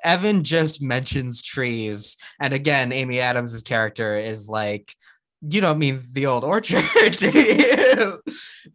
Evan 0.04 0.44
just 0.44 0.82
mentions 0.82 1.42
trees, 1.42 2.18
and 2.40 2.54
again, 2.54 2.92
Amy 2.92 3.20
Adams' 3.20 3.62
character 3.62 4.18
is 4.18 4.50
like, 4.50 4.96
you 5.42 5.60
don't 5.62 5.80
mean 5.80 6.02
the 6.12 6.28
old 6.28 6.44
orchard, 6.44 6.84
do 7.18 7.32
you? 7.32 8.20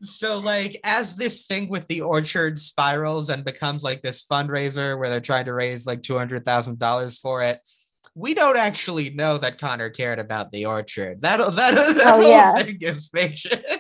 So, 0.03 0.39
like, 0.39 0.81
as 0.85 1.15
this 1.17 1.45
thing 1.47 1.69
with 1.69 1.87
the 1.87 2.01
orchard 2.01 2.59
spirals 2.59 3.31
and 3.31 3.45
becomes 3.45 3.85
like 3.85 4.03
this 4.03 4.25
fundraiser 4.25 4.99
where 4.99 5.09
they're 5.09 5.21
trying 5.21 5.45
to 5.47 5.53
raise 5.55 5.87
like 5.87 6.03
two 6.03 6.17
hundred 6.19 6.45
thousand 6.45 6.79
dollars 6.79 7.19
for 7.19 7.43
it, 7.43 7.61
we 8.15 8.35
don't 8.35 8.57
actually 8.57 9.11
know 9.11 9.39
that 9.39 9.59
Connor 9.59 9.91
cared 9.91 10.19
about 10.19 10.51
the 10.51 10.67
orchard. 10.67 11.21
That 11.21 11.39
that, 11.39 11.55
that 11.75 11.97
Oh, 12.05 12.21
whole 12.23 12.29
yeah. 12.31 12.55
thing 12.57 12.79
is 12.81 13.09
fiction. 13.15 13.63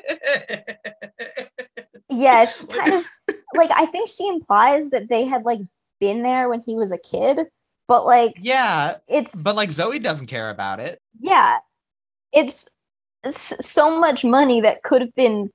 Yeah, 2.08 2.44
it's 2.44 2.62
kind 2.62 2.92
of 2.94 3.04
like 3.56 3.70
I 3.74 3.86
think 3.86 4.08
she 4.08 4.26
implies 4.28 4.90
that 4.90 5.08
they 5.08 5.24
had 5.24 5.44
like 5.44 5.60
been 6.00 6.22
there 6.22 6.48
when 6.48 6.60
he 6.60 6.74
was 6.76 6.92
a 6.92 6.98
kid, 6.98 7.40
but 7.88 8.06
like 8.06 8.34
yeah, 8.38 8.96
it's 9.08 9.42
but 9.42 9.56
like 9.56 9.70
Zoe 9.70 9.98
doesn't 9.98 10.26
care 10.26 10.50
about 10.50 10.78
it. 10.80 11.00
yeah, 11.20 11.58
it's 12.32 12.68
so 13.34 13.98
much 13.98 14.24
money 14.24 14.60
that 14.60 14.82
could 14.82 15.00
have 15.00 15.14
been, 15.14 15.50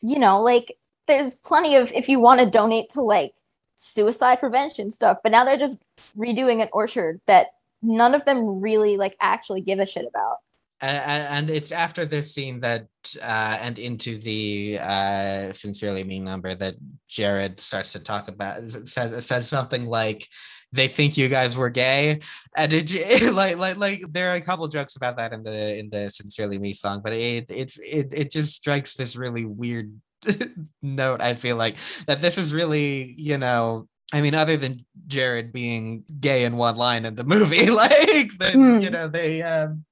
you 0.00 0.18
know, 0.18 0.42
like 0.42 0.76
there's 1.06 1.34
plenty 1.34 1.76
of 1.76 1.92
if 1.92 2.08
you 2.08 2.18
want 2.18 2.40
to 2.40 2.46
donate 2.46 2.90
to 2.90 3.02
like 3.02 3.32
suicide 3.76 4.40
prevention 4.40 4.90
stuff, 4.90 5.18
but 5.22 5.32
now 5.32 5.44
they're 5.44 5.56
just 5.56 5.78
redoing 6.18 6.62
an 6.62 6.68
orchard 6.72 7.20
that 7.26 7.46
none 7.82 8.14
of 8.14 8.24
them 8.24 8.60
really 8.60 8.96
like 8.96 9.16
actually 9.20 9.60
give 9.60 9.78
a 9.78 9.86
shit 9.86 10.06
about. 10.06 10.36
and, 10.82 11.48
and 11.48 11.50
it's 11.50 11.72
after 11.72 12.04
this 12.04 12.32
scene 12.32 12.58
that 12.60 12.86
uh 13.22 13.58
and 13.60 13.78
into 13.78 14.16
the 14.16 14.78
uh 14.80 15.52
sincerely 15.52 16.04
me 16.04 16.18
number 16.18 16.54
that 16.54 16.74
jared 17.08 17.60
starts 17.60 17.92
to 17.92 17.98
talk 17.98 18.28
about 18.28 18.62
says 18.86 19.26
says 19.26 19.48
something 19.48 19.86
like 19.86 20.26
they 20.72 20.88
think 20.88 21.16
you 21.16 21.28
guys 21.28 21.56
were 21.56 21.70
gay 21.70 22.20
and 22.56 22.72
it, 22.72 23.32
like 23.32 23.56
like 23.56 23.76
like 23.76 24.02
there 24.12 24.30
are 24.30 24.36
a 24.36 24.40
couple 24.40 24.66
jokes 24.68 24.96
about 24.96 25.16
that 25.16 25.32
in 25.32 25.42
the 25.42 25.78
in 25.78 25.90
the 25.90 26.10
sincerely 26.10 26.58
me 26.58 26.72
song 26.74 27.00
but 27.02 27.12
it 27.12 27.46
it's 27.48 27.78
it, 27.78 28.12
it 28.12 28.30
just 28.30 28.54
strikes 28.54 28.94
this 28.94 29.16
really 29.16 29.44
weird 29.44 29.92
note 30.82 31.20
i 31.20 31.34
feel 31.34 31.56
like 31.56 31.76
that 32.06 32.20
this 32.22 32.38
is 32.38 32.52
really 32.54 33.14
you 33.18 33.38
know 33.38 33.86
I 34.12 34.22
mean, 34.22 34.34
other 34.34 34.56
than 34.56 34.84
Jared 35.06 35.52
being 35.52 36.02
gay 36.18 36.42
in 36.44 36.56
one 36.56 36.74
line 36.74 37.04
in 37.04 37.14
the 37.14 37.22
movie, 37.34 37.70
like 37.70 38.36
the, 38.40 38.50
Hmm. 38.52 38.80
you 38.80 38.90
know, 38.90 39.06
they 39.06 39.40
um 39.40 39.84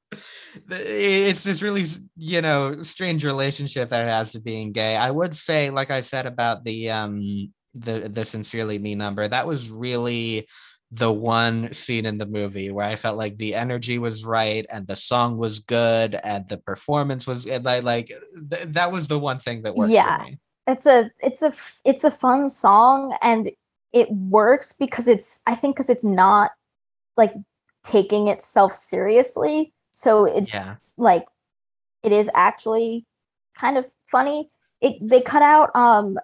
the- 0.66 1.29
it's 1.29 1.45
this 1.45 1.62
really 1.62 1.85
you 2.16 2.43
know 2.43 2.83
strange 2.83 3.24
relationship 3.24 3.91
that 3.91 4.01
it 4.01 4.11
has 4.11 4.33
to 4.33 4.41
being 4.41 4.72
gay 4.72 4.97
i 4.97 5.11
would 5.11 5.35
say 5.35 5.70
like 5.70 5.91
i 5.91 6.01
said 6.01 6.26
about 6.26 6.64
the 6.64 6.91
um 6.91 7.53
the 7.74 8.09
the 8.09 8.24
sincerely 8.24 8.79
me 8.79 8.95
number 8.95 9.29
that 9.29 9.47
was 9.47 9.70
really 9.70 10.49
the 10.91 11.12
one 11.12 11.72
scene 11.72 12.07
in 12.07 12.16
the 12.16 12.26
movie 12.26 12.70
where 12.70 12.86
i 12.86 12.97
felt 12.97 13.18
like 13.18 13.36
the 13.36 13.55
energy 13.55 13.99
was 13.99 14.24
right 14.24 14.64
and 14.70 14.86
the 14.86 14.97
song 14.97 15.36
was 15.36 15.59
good 15.59 16.18
and 16.24 16.49
the 16.49 16.57
performance 16.57 17.26
was 17.26 17.47
and 17.47 17.64
like 17.64 17.82
like 17.84 18.07
th- 18.51 18.68
that 18.68 18.91
was 18.91 19.07
the 19.07 19.18
one 19.18 19.39
thing 19.39 19.62
that 19.62 19.74
worked 19.74 19.93
Yeah. 19.93 20.18
for 20.18 20.24
me. 20.24 20.39
It's 20.66 20.86
a 20.86 21.11
it's 21.20 21.43
a 21.43 21.53
it's 21.84 22.05
a 22.05 22.11
fun 22.11 22.49
song 22.49 23.16
and 23.22 23.51
it 23.93 24.11
works 24.11 24.72
because 24.72 25.09
it's 25.09 25.41
i 25.47 25.55
think 25.55 25.76
because 25.76 25.89
it's 25.91 26.05
not 26.05 26.51
like 27.16 27.32
taking 27.84 28.28
itself 28.28 28.72
seriously. 28.72 29.72
So 29.93 30.24
it's 30.24 30.53
yeah. 30.55 30.76
like 30.97 31.26
it 32.03 32.12
is 32.12 32.30
actually 32.34 33.05
kind 33.59 33.76
of 33.76 33.86
funny. 34.07 34.51
It 34.80 34.97
they 35.03 35.20
cut 35.20 35.43
out 35.43 35.74
um 35.74 36.18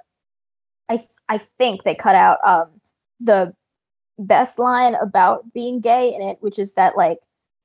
i 0.89 1.03
i 1.29 1.39
think 1.39 1.83
they 1.83 1.95
cut 1.95 2.15
out 2.15 2.39
um 2.45 2.69
the 3.21 3.55
best 4.19 4.59
line 4.59 4.95
about 4.97 5.53
being 5.53 5.81
gay 5.81 6.15
in 6.15 6.23
it 6.23 6.39
which 6.41 6.59
is 6.59 6.73
that 6.73 6.97
like 6.97 7.19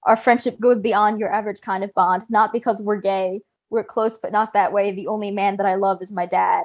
our 0.04 0.16
friendship 0.16 0.60
goes 0.60 0.80
beyond 0.80 1.20
your 1.20 1.32
average 1.32 1.62
kind 1.62 1.84
of 1.84 1.94
bond. 1.94 2.24
Not 2.30 2.54
because 2.54 2.82
we're 2.82 3.02
gay 3.02 3.42
we're 3.70 3.84
close 3.84 4.18
but 4.18 4.32
not 4.32 4.54
that 4.54 4.74
way. 4.74 4.92
The 4.92 5.08
only 5.08 5.32
man 5.32 5.58
that 5.58 5.66
i 5.66 5.76
love 5.76 6.02
is 6.02 6.12
my 6.12 6.26
dad 6.26 6.64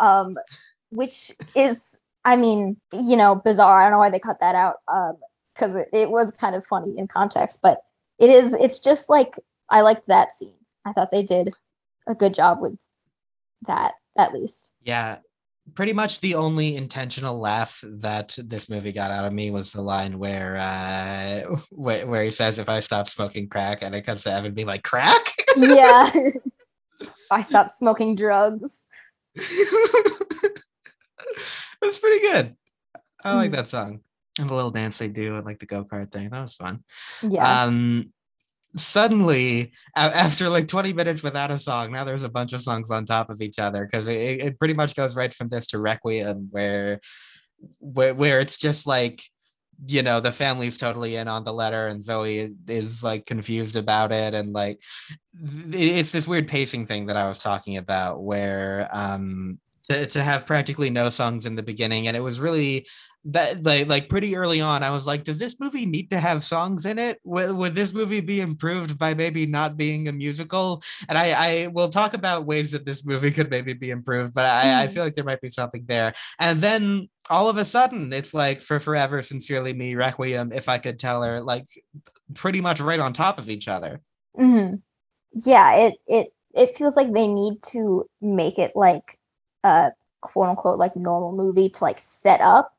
um 0.00 0.36
which 0.90 1.32
is 1.54 1.98
i 2.24 2.36
mean 2.36 2.76
you 2.92 3.16
know 3.16 3.34
bizarre. 3.34 3.78
I 3.78 3.84
don't 3.84 3.92
know 3.92 3.98
why 3.98 4.10
they 4.10 4.18
cut 4.18 4.40
that 4.40 4.54
out 4.54 4.76
um 4.88 5.16
because 5.54 5.74
it, 5.74 5.88
it 5.92 6.10
was 6.10 6.30
kind 6.32 6.54
of 6.54 6.64
funny 6.66 6.96
in 6.98 7.06
context 7.08 7.60
but 7.62 7.78
it 8.18 8.30
is 8.30 8.54
it's 8.54 8.80
just 8.80 9.08
like 9.10 9.38
i 9.70 9.80
liked 9.80 10.06
that 10.06 10.32
scene. 10.32 10.52
I 10.84 10.92
thought 10.92 11.10
they 11.10 11.22
did 11.22 11.50
a 12.06 12.14
good 12.14 12.34
job 12.34 12.60
with 12.60 12.78
that 13.66 13.94
at 14.16 14.32
least. 14.32 14.70
Yeah, 14.82 15.18
pretty 15.74 15.92
much 15.94 16.20
the 16.20 16.34
only 16.34 16.76
intentional 16.76 17.38
laugh 17.40 17.82
that 17.84 18.36
this 18.44 18.68
movie 18.68 18.92
got 18.92 19.10
out 19.10 19.24
of 19.24 19.32
me 19.32 19.50
was 19.50 19.72
the 19.72 19.80
line 19.82 20.18
where 20.18 20.56
uh 20.58 21.56
where, 21.70 22.06
where 22.06 22.22
he 22.22 22.30
says 22.30 22.58
if 22.58 22.68
I 22.68 22.80
stop 22.80 23.08
smoking 23.08 23.48
crack 23.48 23.82
and 23.82 23.94
it 23.94 24.02
comes 24.02 24.24
to 24.24 24.30
Evan 24.32 24.52
being 24.54 24.66
like 24.66 24.82
crack. 24.84 25.24
yeah 25.56 26.10
i 27.30 27.42
stopped 27.42 27.70
smoking 27.70 28.14
drugs 28.14 28.86
That's 31.82 31.98
pretty 31.98 32.20
good. 32.20 32.56
I 33.24 33.34
like 33.34 33.50
Mhm. 33.50 33.54
that 33.56 33.68
song. 33.68 34.00
And 34.38 34.48
the 34.48 34.54
little 34.54 34.70
dance 34.70 34.98
they 34.98 35.08
do 35.08 35.36
and 35.36 35.44
like 35.44 35.58
the 35.58 35.66
go-kart 35.66 36.10
thing. 36.10 36.30
That 36.30 36.42
was 36.42 36.54
fun. 36.54 36.82
yeah 37.22 37.64
Um 37.64 38.12
suddenly 38.76 39.72
after 39.94 40.48
like 40.48 40.66
20 40.66 40.92
minutes 40.92 41.22
without 41.22 41.50
a 41.50 41.58
song 41.58 41.92
now 41.92 42.02
there's 42.02 42.24
a 42.24 42.28
bunch 42.28 42.52
of 42.52 42.62
songs 42.62 42.90
on 42.90 43.06
top 43.06 43.30
of 43.30 43.40
each 43.40 43.58
other 43.58 43.84
because 43.84 44.08
it, 44.08 44.40
it 44.40 44.58
pretty 44.58 44.74
much 44.74 44.96
goes 44.96 45.14
right 45.14 45.32
from 45.32 45.48
this 45.48 45.66
to 45.68 45.78
requiem 45.78 46.48
where 46.50 47.00
where, 47.78 48.14
where 48.14 48.40
it's 48.40 48.56
just 48.56 48.86
like 48.86 49.22
you 49.86 50.02
know 50.02 50.20
the 50.20 50.32
family's 50.32 50.76
totally 50.76 51.16
in 51.16 51.28
on 51.28 51.44
the 51.44 51.52
letter 51.52 51.86
and 51.88 52.02
zoe 52.02 52.54
is 52.68 53.02
like 53.02 53.26
confused 53.26 53.76
about 53.76 54.12
it 54.12 54.34
and 54.34 54.52
like 54.52 54.80
it's 55.70 56.12
this 56.12 56.28
weird 56.28 56.48
pacing 56.48 56.86
thing 56.86 57.06
that 57.06 57.16
i 57.16 57.28
was 57.28 57.38
talking 57.38 57.76
about 57.76 58.22
where 58.22 58.88
um 58.92 59.58
to, 59.88 60.06
to 60.06 60.22
have 60.22 60.46
practically 60.46 60.90
no 60.90 61.10
songs 61.10 61.44
in 61.44 61.54
the 61.54 61.62
beginning 61.62 62.08
and 62.08 62.16
it 62.16 62.20
was 62.20 62.40
really 62.40 62.86
that 63.26 63.62
like 63.64 63.86
like 63.88 64.08
pretty 64.10 64.36
early 64.36 64.60
on 64.60 64.82
i 64.82 64.90
was 64.90 65.06
like 65.06 65.24
does 65.24 65.38
this 65.38 65.58
movie 65.58 65.86
need 65.86 66.10
to 66.10 66.20
have 66.20 66.44
songs 66.44 66.84
in 66.84 66.98
it? 66.98 67.20
Would, 67.24 67.52
would 67.52 67.74
this 67.74 67.94
movie 67.94 68.20
be 68.20 68.40
improved 68.42 68.98
by 68.98 69.14
maybe 69.14 69.46
not 69.46 69.76
being 69.78 70.08
a 70.08 70.12
musical? 70.12 70.82
And 71.08 71.16
i 71.16 71.30
i 71.30 71.66
will 71.68 71.88
talk 71.88 72.12
about 72.14 72.44
ways 72.46 72.70
that 72.72 72.84
this 72.84 73.04
movie 73.04 73.30
could 73.30 73.48
maybe 73.50 73.72
be 73.72 73.90
improved 73.90 74.34
but 74.34 74.44
i 74.44 74.82
i 74.82 74.86
Mhm. 74.86 74.92
feel 74.92 75.04
like 75.04 75.14
there 75.14 75.24
might 75.24 75.40
be 75.40 75.48
something 75.48 75.84
there. 75.86 76.12
And 76.38 76.60
then 76.60 77.08
all 77.30 77.48
of 77.48 77.56
a 77.56 77.64
sudden 77.64 78.12
it's 78.12 78.34
like 78.34 78.60
for 78.60 78.78
forever 78.78 79.22
sincerely 79.22 79.72
me 79.72 79.94
requiem 79.94 80.52
if 80.52 80.68
i 80.68 80.76
could 80.78 80.98
tell 80.98 81.22
her 81.22 81.40
like 81.40 81.66
pretty 82.34 82.60
much 82.60 82.80
right 82.80 83.00
on 83.00 83.12
top 83.14 83.38
of 83.38 83.48
each 83.48 83.68
other. 83.68 84.00
Hmm 84.36 84.74
Yeah, 85.32 85.74
it 85.76 85.94
it 86.06 86.34
it 86.54 86.76
feels 86.76 86.96
like 86.96 87.12
they 87.12 87.26
need 87.26 87.62
to 87.72 88.08
make 88.20 88.58
it 88.58 88.72
like 88.76 89.18
a 89.64 89.92
quote 90.20 90.48
unquote 90.50 90.78
like 90.78 90.94
normal 90.96 91.32
movie 91.32 91.68
to 91.70 91.84
like 91.84 91.98
set 91.98 92.40
up 92.40 92.72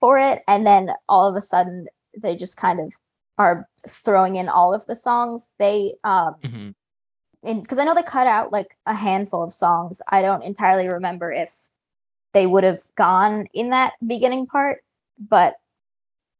for 0.00 0.18
it, 0.18 0.42
and 0.48 0.66
then 0.66 0.90
all 1.08 1.28
of 1.28 1.36
a 1.36 1.40
sudden 1.40 1.86
they 2.16 2.34
just 2.34 2.56
kind 2.56 2.80
of 2.80 2.92
are 3.38 3.68
throwing 3.86 4.36
in 4.36 4.48
all 4.48 4.74
of 4.74 4.84
the 4.86 4.94
songs. 4.94 5.52
They 5.58 5.94
um 6.04 6.34
Mhm. 6.42 6.74
because 7.42 7.78
I 7.78 7.84
know 7.84 7.94
they 7.94 8.02
cut 8.02 8.26
out 8.26 8.52
like 8.52 8.76
a 8.86 8.94
handful 8.94 9.42
of 9.42 9.52
songs. 9.52 10.02
I 10.08 10.22
don't 10.22 10.42
entirely 10.42 10.88
remember 10.88 11.32
if 11.32 11.68
they 12.32 12.46
would 12.46 12.64
have 12.64 12.80
gone 12.96 13.46
in 13.54 13.70
that 13.70 13.94
beginning 14.06 14.46
part, 14.46 14.84
but 15.18 15.56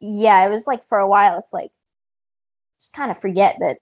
yeah, 0.00 0.44
it 0.46 0.50
was 0.50 0.66
like 0.66 0.82
for 0.82 0.98
a 0.98 1.08
while. 1.08 1.38
It's 1.38 1.52
like 1.52 1.72
just 2.78 2.92
kind 2.92 3.11
of 3.11 3.20
forget 3.20 3.56
that 3.61 3.78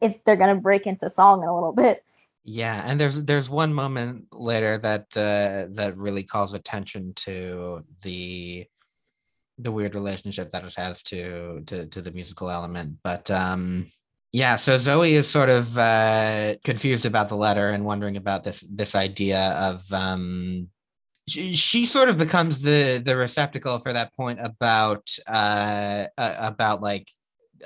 it's 0.00 0.18
they're 0.18 0.36
gonna 0.36 0.54
break 0.54 0.86
into 0.86 1.10
song 1.10 1.42
in 1.42 1.48
a 1.48 1.54
little 1.54 1.72
bit. 1.72 2.04
Yeah, 2.44 2.82
and 2.86 2.98
there's 2.98 3.24
there's 3.24 3.50
one 3.50 3.74
moment 3.74 4.26
later 4.32 4.78
that 4.78 5.02
uh, 5.16 5.66
that 5.74 5.94
really 5.96 6.22
calls 6.22 6.54
attention 6.54 7.12
to 7.14 7.84
the 8.02 8.66
the 9.58 9.72
weird 9.72 9.94
relationship 9.94 10.50
that 10.50 10.64
it 10.64 10.74
has 10.76 11.02
to 11.04 11.62
to 11.66 11.86
to 11.86 12.00
the 12.00 12.12
musical 12.12 12.50
element. 12.50 12.96
But 13.02 13.30
um 13.30 13.90
yeah, 14.32 14.56
so 14.56 14.76
Zoe 14.78 15.14
is 15.14 15.28
sort 15.28 15.48
of 15.48 15.76
uh 15.76 16.54
confused 16.64 17.06
about 17.06 17.28
the 17.28 17.36
letter 17.36 17.70
and 17.70 17.84
wondering 17.84 18.16
about 18.16 18.44
this 18.44 18.64
this 18.70 18.94
idea 18.94 19.52
of 19.58 19.90
um 19.92 20.68
she, 21.28 21.54
she 21.54 21.86
sort 21.86 22.08
of 22.08 22.18
becomes 22.18 22.62
the 22.62 23.00
the 23.04 23.16
receptacle 23.16 23.78
for 23.78 23.92
that 23.92 24.14
point 24.14 24.40
about 24.42 25.08
uh, 25.26 26.06
about 26.16 26.80
like 26.80 27.08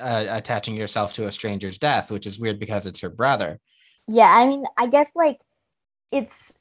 uh, 0.00 0.26
attaching 0.28 0.76
yourself 0.76 1.14
to 1.14 1.26
a 1.26 1.32
stranger's 1.32 1.78
death, 1.78 2.10
which 2.10 2.26
is 2.26 2.38
weird 2.38 2.58
because 2.58 2.86
it's 2.86 3.00
her 3.00 3.10
brother. 3.10 3.60
Yeah, 4.08 4.30
I 4.30 4.46
mean, 4.46 4.64
I 4.76 4.88
guess 4.88 5.12
like 5.14 5.40
it's 6.10 6.58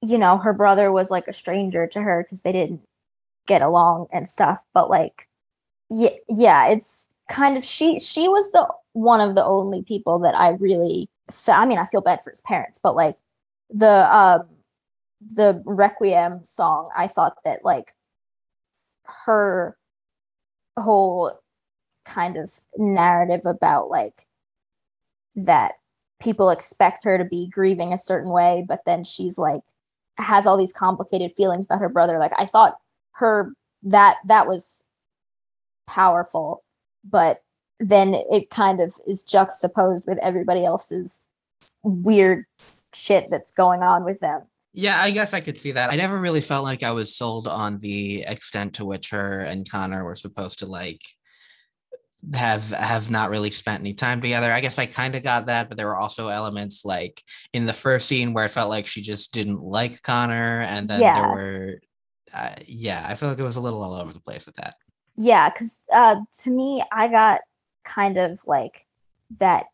you 0.00 0.18
know 0.18 0.38
her 0.38 0.52
brother 0.52 0.90
was 0.90 1.10
like 1.10 1.28
a 1.28 1.32
stranger 1.32 1.86
to 1.88 2.00
her 2.00 2.22
because 2.22 2.42
they 2.42 2.52
didn't 2.52 2.80
get 3.46 3.62
along 3.62 4.06
and 4.12 4.28
stuff. 4.28 4.60
But 4.74 4.90
like, 4.90 5.28
yeah, 5.90 6.10
yeah, 6.28 6.68
it's 6.68 7.14
kind 7.30 7.56
of 7.56 7.64
she 7.64 7.98
she 7.98 8.28
was 8.28 8.50
the 8.52 8.66
one 8.92 9.20
of 9.20 9.34
the 9.34 9.44
only 9.44 9.82
people 9.82 10.18
that 10.20 10.34
I 10.34 10.50
really 10.50 11.08
so, 11.30 11.52
I 11.52 11.66
mean, 11.66 11.78
I 11.78 11.86
feel 11.86 12.00
bad 12.02 12.20
for 12.22 12.30
his 12.30 12.40
parents, 12.42 12.78
but 12.82 12.96
like 12.96 13.16
the 13.70 14.14
um 14.14 14.48
the 15.34 15.62
Requiem 15.64 16.44
song, 16.44 16.90
I 16.96 17.06
thought 17.08 17.36
that 17.44 17.64
like 17.64 17.94
her 19.04 19.76
whole 20.78 21.38
kind 22.04 22.36
of 22.36 22.50
narrative 22.76 23.46
about 23.46 23.90
like 23.90 24.26
that 25.36 25.74
people 26.20 26.50
expect 26.50 27.04
her 27.04 27.18
to 27.18 27.24
be 27.24 27.48
grieving 27.48 27.92
a 27.92 27.98
certain 27.98 28.30
way, 28.30 28.64
but 28.66 28.80
then 28.86 29.04
she's 29.04 29.38
like 29.38 29.62
has 30.18 30.46
all 30.46 30.56
these 30.56 30.72
complicated 30.72 31.32
feelings 31.36 31.64
about 31.64 31.80
her 31.80 31.88
brother. 31.88 32.18
Like 32.18 32.32
I 32.36 32.46
thought 32.46 32.78
her 33.12 33.52
that 33.84 34.16
that 34.26 34.46
was 34.46 34.84
powerful, 35.86 36.64
but 37.04 37.42
then 37.80 38.14
it 38.14 38.50
kind 38.50 38.80
of 38.80 38.94
is 39.06 39.24
juxtaposed 39.24 40.04
with 40.06 40.18
everybody 40.18 40.64
else's 40.64 41.24
weird 41.82 42.44
shit 42.94 43.28
that's 43.30 43.50
going 43.50 43.82
on 43.82 44.04
with 44.04 44.20
them. 44.20 44.42
Yeah, 44.74 44.98
I 45.00 45.10
guess 45.10 45.34
I 45.34 45.40
could 45.40 45.58
see 45.58 45.72
that. 45.72 45.92
I 45.92 45.96
never 45.96 46.18
really 46.18 46.40
felt 46.40 46.64
like 46.64 46.82
I 46.82 46.92
was 46.92 47.14
sold 47.14 47.46
on 47.46 47.78
the 47.78 48.22
extent 48.22 48.74
to 48.74 48.84
which 48.84 49.10
her 49.10 49.40
and 49.40 49.68
Connor 49.70 50.04
were 50.04 50.14
supposed 50.14 50.60
to 50.60 50.66
like 50.66 51.00
have 52.34 52.70
have 52.70 53.10
not 53.10 53.30
really 53.30 53.50
spent 53.50 53.80
any 53.80 53.92
time 53.94 54.20
together. 54.20 54.50
I 54.50 54.60
guess 54.60 54.78
I 54.78 54.86
kind 54.86 55.14
of 55.14 55.22
got 55.22 55.46
that, 55.46 55.68
but 55.68 55.76
there 55.76 55.88
were 55.88 55.98
also 55.98 56.28
elements 56.28 56.84
like 56.84 57.20
in 57.52 57.66
the 57.66 57.72
first 57.72 58.08
scene 58.08 58.32
where 58.32 58.46
it 58.46 58.50
felt 58.50 58.70
like 58.70 58.86
she 58.86 59.02
just 59.02 59.34
didn't 59.34 59.60
like 59.60 60.02
Connor, 60.02 60.62
and 60.62 60.86
then 60.86 61.00
yeah. 61.00 61.20
there 61.20 61.28
were, 61.28 61.80
uh, 62.34 62.54
yeah, 62.66 63.04
I 63.08 63.14
feel 63.14 63.28
like 63.28 63.38
it 63.38 63.42
was 63.42 63.56
a 63.56 63.60
little 63.60 63.82
all 63.82 63.94
over 63.94 64.12
the 64.12 64.20
place 64.20 64.46
with 64.46 64.56
that. 64.56 64.76
Yeah, 65.16 65.50
because 65.50 65.86
uh, 65.92 66.16
to 66.42 66.50
me, 66.50 66.82
I 66.90 67.08
got 67.08 67.40
kind 67.84 68.16
of 68.16 68.40
like 68.46 68.86
that 69.38 69.66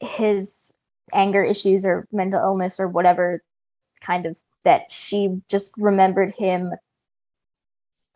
his 0.00 0.74
anger 1.12 1.42
issues 1.42 1.84
or 1.84 2.06
mental 2.12 2.40
illness 2.40 2.80
or 2.80 2.88
whatever 2.88 3.42
kind 4.00 4.26
of 4.26 4.38
that 4.62 4.90
she 4.90 5.40
just 5.48 5.72
remembered 5.76 6.32
him 6.34 6.72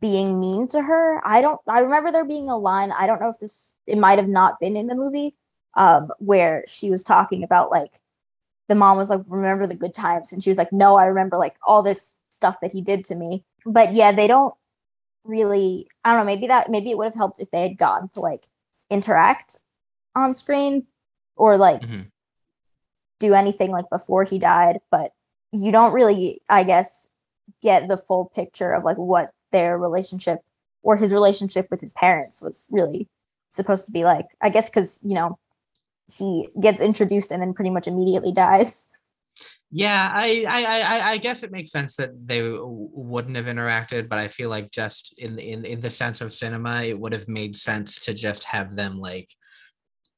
being 0.00 0.38
mean 0.38 0.68
to 0.68 0.82
her. 0.82 1.20
I 1.26 1.40
don't 1.40 1.60
I 1.68 1.80
remember 1.80 2.12
there 2.12 2.24
being 2.24 2.48
a 2.48 2.56
line, 2.56 2.92
I 2.92 3.06
don't 3.06 3.20
know 3.20 3.28
if 3.28 3.38
this 3.38 3.74
it 3.86 3.98
might 3.98 4.18
have 4.18 4.28
not 4.28 4.60
been 4.60 4.76
in 4.76 4.86
the 4.86 4.94
movie, 4.94 5.34
um, 5.76 6.10
where 6.18 6.64
she 6.66 6.90
was 6.90 7.02
talking 7.02 7.42
about 7.42 7.70
like 7.70 7.92
the 8.68 8.74
mom 8.74 8.96
was 8.96 9.10
like, 9.10 9.20
remember 9.28 9.66
the 9.66 9.74
good 9.74 9.94
times. 9.94 10.32
And 10.32 10.42
she 10.42 10.50
was 10.50 10.58
like, 10.58 10.72
no, 10.72 10.96
I 10.96 11.06
remember 11.06 11.36
like 11.36 11.56
all 11.66 11.82
this 11.82 12.18
stuff 12.30 12.60
that 12.60 12.72
he 12.72 12.80
did 12.80 13.04
to 13.04 13.14
me. 13.14 13.44
But 13.66 13.92
yeah, 13.92 14.12
they 14.12 14.26
don't 14.26 14.54
really, 15.24 15.88
I 16.04 16.10
don't 16.10 16.20
know, 16.20 16.24
maybe 16.24 16.46
that, 16.48 16.70
maybe 16.70 16.90
it 16.90 16.98
would 16.98 17.04
have 17.04 17.14
helped 17.14 17.40
if 17.40 17.50
they 17.50 17.62
had 17.62 17.78
gotten 17.78 18.08
to 18.10 18.20
like 18.20 18.46
interact 18.90 19.58
on 20.14 20.32
screen 20.32 20.86
or 21.36 21.56
like 21.56 21.82
mm-hmm. 21.82 22.02
do 23.20 23.34
anything 23.34 23.70
like 23.70 23.90
before 23.90 24.24
he 24.24 24.38
died. 24.38 24.80
But 24.90 25.12
you 25.52 25.70
don't 25.70 25.92
really, 25.92 26.40
I 26.48 26.64
guess, 26.64 27.08
get 27.62 27.88
the 27.88 27.96
full 27.96 28.26
picture 28.34 28.72
of 28.72 28.84
like 28.84 28.96
what 28.96 29.32
their 29.52 29.78
relationship 29.78 30.40
or 30.82 30.96
his 30.96 31.12
relationship 31.12 31.68
with 31.70 31.80
his 31.80 31.92
parents 31.92 32.42
was 32.42 32.68
really 32.72 33.08
supposed 33.50 33.86
to 33.86 33.92
be 33.92 34.04
like. 34.04 34.26
I 34.40 34.48
guess 34.48 34.68
because, 34.70 35.00
you 35.02 35.14
know, 35.14 35.38
he 36.06 36.48
gets 36.60 36.80
introduced 36.80 37.32
and 37.32 37.40
then 37.40 37.54
pretty 37.54 37.70
much 37.70 37.86
immediately 37.86 38.32
dies. 38.32 38.88
Yeah, 39.76 40.12
I, 40.14 40.44
I, 40.48 40.64
I, 40.64 41.10
I 41.12 41.16
guess 41.18 41.42
it 41.42 41.50
makes 41.50 41.72
sense 41.72 41.96
that 41.96 42.10
they 42.26 42.56
wouldn't 42.56 43.36
have 43.36 43.46
interacted, 43.46 44.08
but 44.08 44.20
I 44.20 44.28
feel 44.28 44.48
like 44.48 44.70
just 44.70 45.12
in 45.18 45.38
in 45.38 45.64
in 45.64 45.80
the 45.80 45.90
sense 45.90 46.20
of 46.20 46.32
cinema, 46.32 46.82
it 46.82 46.98
would 46.98 47.12
have 47.12 47.26
made 47.26 47.56
sense 47.56 47.98
to 48.04 48.14
just 48.14 48.44
have 48.44 48.76
them 48.76 49.00
like 49.00 49.28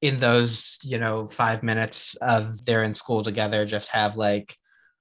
in 0.02 0.18
those 0.18 0.78
you 0.82 0.98
know 0.98 1.26
five 1.26 1.62
minutes 1.62 2.16
of 2.16 2.64
they're 2.66 2.82
in 2.82 2.94
school 2.94 3.22
together, 3.22 3.64
just 3.64 3.88
have 3.88 4.16
like 4.16 4.54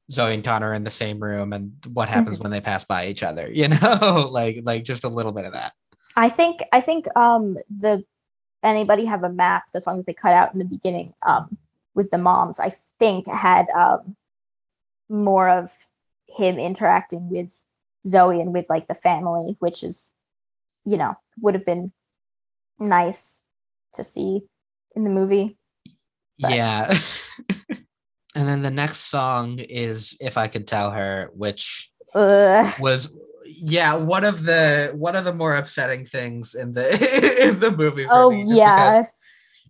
Zoe 0.09 0.33
and 0.33 0.43
Connor 0.43 0.73
in 0.73 0.83
the 0.83 0.91
same 0.91 1.19
room 1.19 1.51
and 1.51 1.73
what 1.91 2.07
happens 2.07 2.39
when 2.39 2.51
they 2.51 2.61
pass 2.61 2.85
by 2.85 3.07
each 3.07 3.23
other, 3.23 3.51
you 3.51 3.67
know, 3.67 4.29
like 4.31 4.59
like 4.63 4.85
just 4.85 5.03
a 5.03 5.09
little 5.09 5.33
bit 5.33 5.45
of 5.45 5.51
that. 5.51 5.73
I 6.15 6.29
think 6.29 6.63
I 6.71 6.79
think 6.79 7.13
um 7.17 7.57
the 7.69 8.05
anybody 8.65 9.05
have 9.05 9.23
a 9.23 9.29
map, 9.29 9.71
the 9.71 9.81
song 9.81 9.97
that 9.97 10.05
they 10.05 10.13
cut 10.13 10.33
out 10.33 10.53
in 10.53 10.59
the 10.59 10.65
beginning, 10.65 11.13
um, 11.25 11.57
with 11.93 12.09
the 12.09 12.17
moms, 12.17 12.59
I 12.59 12.69
think 12.69 13.27
had 13.27 13.67
um 13.69 14.15
more 15.09 15.49
of 15.49 15.71
him 16.27 16.57
interacting 16.57 17.29
with 17.29 17.53
Zoe 18.07 18.41
and 18.41 18.53
with 18.53 18.65
like 18.69 18.87
the 18.87 18.95
family, 18.95 19.55
which 19.59 19.83
is, 19.83 20.11
you 20.85 20.97
know, 20.97 21.15
would 21.41 21.53
have 21.53 21.65
been 21.65 21.91
nice 22.79 23.43
to 23.93 24.03
see 24.03 24.41
in 24.95 25.03
the 25.03 25.09
movie. 25.09 25.57
But. 26.39 26.51
Yeah. 26.51 26.97
And 28.37 28.49
then 28.49 28.61
the 28.61 28.69
next 28.69 28.97
song 28.97 29.59
is 29.59 30.17
"If 30.19 30.37
I 30.37 30.49
Could 30.49 30.67
Tell 30.67 30.91
Her," 30.91 31.31
which 31.33 31.89
Ugh. 32.13 32.73
was 32.81 33.17
yeah 33.45 33.95
one 33.95 34.23
of 34.23 34.43
the 34.43 34.91
one 34.95 35.15
of 35.15 35.25
the 35.25 35.33
more 35.33 35.55
upsetting 35.55 36.05
things 36.05 36.55
in 36.55 36.73
the 36.73 36.85
in 37.41 37.59
the 37.59 37.71
movie. 37.71 38.05
oh 38.09 38.31
yeah, 38.31 39.03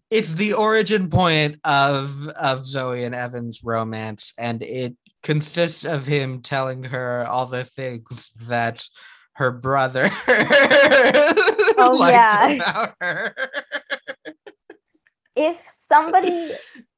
it's 0.09 0.35
the 0.35 0.53
origin 0.53 1.09
point 1.09 1.59
of 1.63 2.27
of 2.29 2.63
Zoe 2.63 3.03
and 3.03 3.15
Evan's 3.15 3.63
romance, 3.63 4.33
and 4.37 4.63
it 4.63 4.95
consists 5.23 5.85
of 5.85 6.05
him 6.05 6.41
telling 6.41 6.83
her 6.83 7.25
all 7.27 7.47
the 7.47 7.63
things 7.63 8.31
that 8.47 8.87
her 9.33 9.51
brother 9.51 10.09
oh, 10.27 11.97
liked 11.99 12.13
yeah. 12.13 12.51
about 12.51 12.93
her. 13.01 13.35
if 15.35 15.57
somebody 15.57 16.51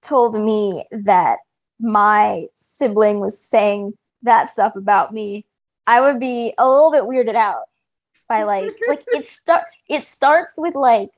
told 0.03 0.39
me 0.39 0.86
that 0.91 1.39
my 1.80 2.45
sibling 2.55 3.19
was 3.19 3.39
saying 3.39 3.93
that 4.21 4.49
stuff 4.49 4.75
about 4.75 5.13
me, 5.13 5.45
I 5.88 6.02
would 6.02 6.20
be 6.20 6.54
a 6.58 6.70
little 6.70 6.92
bit 6.92 7.04
weirded 7.04 7.36
out 7.36 7.64
by 8.28 8.44
like 8.44 8.78
like 8.88 9.04
it 9.08 9.28
start 9.28 9.64
it 9.90 10.04
starts 10.04 10.54
with 10.58 10.76
like 10.76 11.10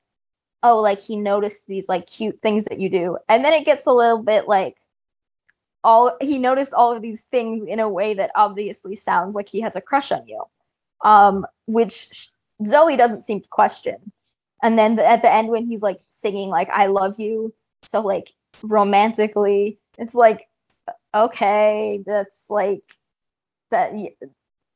oh 0.64 0.80
like 0.80 1.02
he 1.02 1.16
noticed 1.16 1.68
these 1.68 1.90
like 1.90 2.08
cute 2.08 2.40
things 2.42 2.66
that 2.66 2.80
you 2.80 2.90
do 2.90 3.18
and 3.28 3.44
then 3.44 3.54
it 3.54 3.66
gets 3.66 3.86
a 3.88 3.92
little 3.92 4.24
bit 4.24 4.48
like 4.48 4.78
all 5.84 6.16
he 6.22 6.38
noticed 6.38 6.74
all 6.74 6.96
of 6.96 7.02
these 7.02 7.24
things 7.24 7.68
in 7.68 7.80
a 7.80 7.90
way 7.90 8.14
that 8.14 8.32
obviously 8.36 8.96
sounds 8.96 9.36
like 9.36 9.50
he 9.50 9.62
has 9.62 9.76
a 9.76 9.82
crush 9.82 10.12
on 10.12 10.26
you 10.28 10.44
um 11.04 11.46
which 11.68 12.30
Zoe 12.66 12.98
doesn't 12.98 13.24
seem 13.24 13.42
to 13.42 13.48
question 13.48 14.12
and 14.62 14.78
then 14.78 14.96
the, 14.96 15.06
at 15.06 15.22
the 15.22 15.32
end 15.32 15.48
when 15.50 15.66
he's 15.66 15.82
like 15.82 16.00
singing 16.08 16.50
like 16.50 16.70
I 16.70 16.88
love 16.88 17.20
you 17.20 17.54
so 17.84 18.02
like 18.02 18.34
romantically 18.62 19.80
it's 19.98 20.16
like 20.16 20.50
okay, 21.14 22.04
that's 22.06 22.50
like 22.50 22.84
that. 23.72 23.92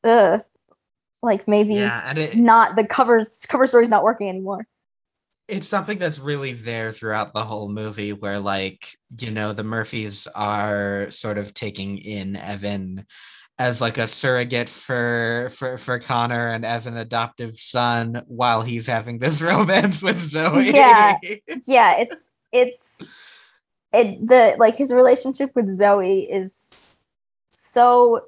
Uh, 0.04 0.40
like 1.22 1.48
maybe 1.48 1.76
yeah, 1.76 2.04
and 2.06 2.18
it, 2.18 2.36
not 2.36 2.76
the 2.76 2.84
covers 2.84 3.46
cover 3.48 3.60
cover 3.60 3.68
story's 3.68 3.90
not 3.90 4.04
working 4.04 4.30
anymore. 4.30 4.68
It's 5.48 5.68
something 5.68 5.98
that's 5.98 6.20
really 6.20 6.54
there 6.54 6.92
throughout 6.92 7.34
the 7.34 7.44
whole 7.44 7.70
movie, 7.70 8.14
where 8.14 8.40
like 8.40 8.98
you 9.20 9.32
know 9.32 9.54
the 9.54 9.64
Murphys 9.64 10.28
are 10.36 11.10
sort 11.10 11.38
of 11.38 11.54
taking 11.54 11.98
in 11.98 12.36
Evan 12.36 13.06
as 13.60 13.82
like 13.82 13.98
a 13.98 14.08
surrogate 14.08 14.70
for 14.70 15.50
for 15.56 15.78
for 15.78 16.00
Connor 16.00 16.50
and 16.50 16.66
as 16.66 16.88
an 16.88 16.98
adoptive 16.98 17.56
son 17.56 18.24
while 18.28 18.62
he's 18.62 18.88
having 18.88 19.20
this 19.20 19.42
romance 19.42 20.02
with 20.02 20.22
Zoe. 20.22 20.72
Yeah, 20.72 21.18
yeah, 21.66 21.98
it's 21.98 22.32
it's 22.52 23.02
it 23.94 24.28
the 24.28 24.56
like 24.58 24.76
his 24.76 24.92
relationship 24.92 25.56
with 25.56 25.70
Zoe 25.70 26.22
is 26.22 26.86
so 27.50 28.26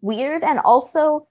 weird. 0.00 0.42
And 0.42 0.58
also 0.60 1.26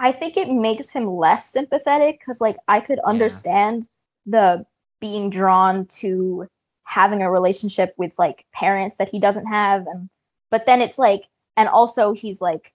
I 0.00 0.12
think 0.12 0.36
it 0.36 0.50
makes 0.50 0.90
him 0.90 1.06
less 1.06 1.50
sympathetic 1.50 2.18
because 2.18 2.40
like 2.40 2.56
I 2.68 2.80
could 2.80 2.98
understand 3.00 3.86
yeah. 4.26 4.56
the 4.56 4.66
being 5.00 5.30
drawn 5.30 5.86
to 5.86 6.48
having 6.84 7.22
a 7.22 7.30
relationship 7.30 7.94
with 7.96 8.12
like 8.18 8.44
parents 8.52 8.96
that 8.96 9.08
he 9.08 9.18
doesn't 9.18 9.46
have. 9.46 9.86
And 9.86 10.08
but 10.50 10.66
then 10.66 10.80
it's 10.80 10.98
like 10.98 11.24
and 11.56 11.68
also 11.68 12.12
he's 12.12 12.40
like 12.40 12.72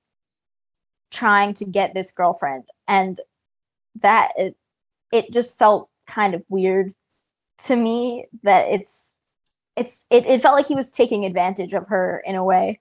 trying 1.12 1.54
to 1.56 1.66
get 1.66 1.94
this 1.94 2.12
girlfriend. 2.12 2.64
And 2.88 3.20
that 4.02 4.32
it, 4.38 4.56
it 5.12 5.34
just 5.34 5.58
felt 5.58 5.90
kind 6.08 6.34
of 6.34 6.44
weird 6.50 6.94
to 7.60 7.76
me 7.76 8.26
that 8.44 8.68
it's 8.70 9.22
it's 9.76 10.06
it, 10.10 10.26
it 10.26 10.42
felt 10.42 10.56
like 10.56 10.66
he 10.66 10.76
was 10.76 10.90
taking 10.90 11.26
advantage 11.26 11.74
of 11.74 11.88
her 11.88 12.24
in 12.26 12.36
a 12.36 12.44
way 12.44 12.80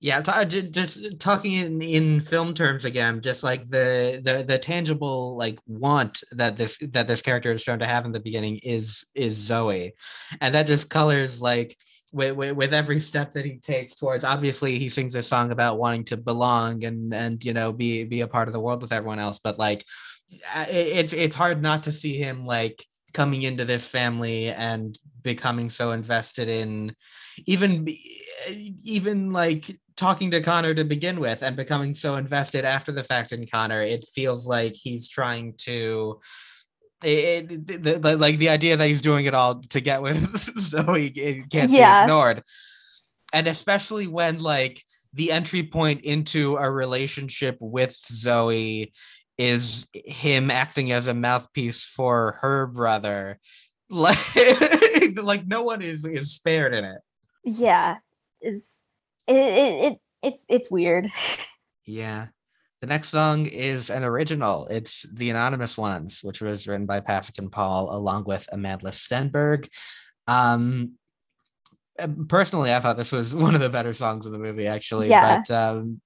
yeah 0.00 0.20
t- 0.20 0.30
uh, 0.30 0.44
just 0.44 1.04
uh, 1.04 1.10
talking 1.18 1.54
in, 1.54 1.82
in 1.82 2.20
film 2.20 2.54
terms 2.54 2.84
again 2.84 3.20
just 3.20 3.42
like 3.42 3.68
the, 3.68 4.20
the 4.22 4.44
the 4.46 4.58
tangible 4.58 5.36
like 5.36 5.58
want 5.66 6.22
that 6.32 6.56
this 6.56 6.78
that 6.92 7.08
this 7.08 7.22
character 7.22 7.52
is 7.52 7.62
shown 7.62 7.80
to 7.80 7.86
have 7.86 8.04
in 8.04 8.12
the 8.12 8.20
beginning 8.20 8.58
is 8.62 9.04
is 9.14 9.34
zoe. 9.34 9.94
And 10.40 10.54
that 10.54 10.66
just 10.66 10.88
colors 10.88 11.42
like 11.42 11.76
with, 12.12 12.36
with, 12.36 12.52
with 12.56 12.72
every 12.72 13.00
step 13.00 13.32
that 13.32 13.44
he 13.44 13.58
takes 13.58 13.94
towards 13.94 14.24
obviously 14.24 14.78
he 14.78 14.88
sings 14.88 15.14
a 15.14 15.22
song 15.22 15.50
about 15.50 15.78
wanting 15.78 16.04
to 16.04 16.16
belong 16.16 16.84
and 16.84 17.12
and 17.12 17.44
you 17.44 17.52
know 17.52 17.72
be 17.72 18.04
be 18.04 18.20
a 18.20 18.28
part 18.28 18.48
of 18.48 18.52
the 18.52 18.60
world 18.60 18.80
with 18.82 18.92
everyone 18.92 19.18
else 19.18 19.40
but 19.42 19.58
like 19.58 19.84
uh, 20.54 20.66
it's 20.68 21.12
it's 21.12 21.36
hard 21.36 21.60
not 21.60 21.82
to 21.82 21.92
see 21.92 22.16
him 22.16 22.46
like 22.46 22.82
coming 23.12 23.42
into 23.42 23.64
this 23.64 23.86
family 23.86 24.48
and 24.48 24.98
becoming 25.22 25.68
so 25.68 25.90
invested 25.90 26.48
in 26.48 26.94
even 27.46 27.86
even 28.48 29.32
like 29.32 29.76
talking 29.98 30.30
to 30.30 30.40
Connor 30.40 30.72
to 30.74 30.84
begin 30.84 31.18
with 31.20 31.42
and 31.42 31.56
becoming 31.56 31.92
so 31.92 32.14
invested 32.14 32.64
after 32.64 32.92
the 32.92 33.02
fact 33.02 33.32
in 33.32 33.46
Connor, 33.46 33.82
it 33.82 34.04
feels 34.14 34.46
like 34.46 34.72
he's 34.72 35.08
trying 35.08 35.52
to 35.58 36.20
it, 37.04 37.52
it 37.52 37.66
the, 37.66 37.98
the, 37.98 38.16
like 38.16 38.38
the 38.38 38.48
idea 38.48 38.76
that 38.76 38.88
he's 38.88 39.02
doing 39.02 39.26
it 39.26 39.34
all 39.34 39.56
to 39.56 39.80
get 39.80 40.00
with 40.00 40.18
Zoe 40.58 41.08
it 41.08 41.50
can't 41.50 41.70
Yeah. 41.70 42.00
be 42.00 42.04
ignored. 42.04 42.42
And 43.32 43.46
especially 43.46 44.06
when 44.06 44.38
like 44.38 44.82
the 45.12 45.32
entry 45.32 45.64
point 45.64 46.02
into 46.02 46.56
a 46.56 46.70
relationship 46.70 47.56
with 47.60 47.94
Zoe 48.06 48.92
is 49.36 49.86
him 49.92 50.50
acting 50.50 50.92
as 50.92 51.08
a 51.08 51.14
mouthpiece 51.14 51.84
for 51.84 52.38
her 52.40 52.66
brother. 52.66 53.38
Like, 53.90 54.18
like 55.22 55.46
no 55.46 55.62
one 55.62 55.80
is 55.80 56.04
is 56.04 56.32
spared 56.32 56.74
in 56.74 56.84
it. 56.84 56.98
Yeah, 57.42 57.96
is 58.42 58.84
it, 59.28 59.36
it, 59.36 59.92
it 59.92 59.98
it's 60.22 60.44
it's 60.48 60.70
weird. 60.70 61.10
Yeah. 61.88 62.26
The 62.82 62.86
next 62.86 63.08
song 63.08 63.46
is 63.46 63.88
an 63.88 64.04
original. 64.04 64.66
It's 64.66 65.06
The 65.10 65.30
Anonymous 65.30 65.78
Ones, 65.78 66.20
which 66.22 66.42
was 66.42 66.68
written 66.68 66.84
by 66.84 67.00
Pasek 67.00 67.38
and 67.38 67.50
Paul 67.50 67.90
along 67.90 68.24
with 68.24 68.46
Amandla 68.52 68.92
Stenberg. 68.92 69.68
Um, 70.26 70.92
uh, 71.98 72.08
personally, 72.28 72.72
I 72.72 72.78
thought 72.80 72.98
this 72.98 73.10
was 73.10 73.34
one 73.46 73.54
of 73.54 73.62
the 73.62 73.70
better 73.70 73.94
songs 73.94 74.26
of 74.26 74.32
the 74.32 74.38
movie, 74.38 74.66
actually. 74.66 75.08
Yeah. 75.08 75.42
But 75.48 75.50
um, 75.50 76.00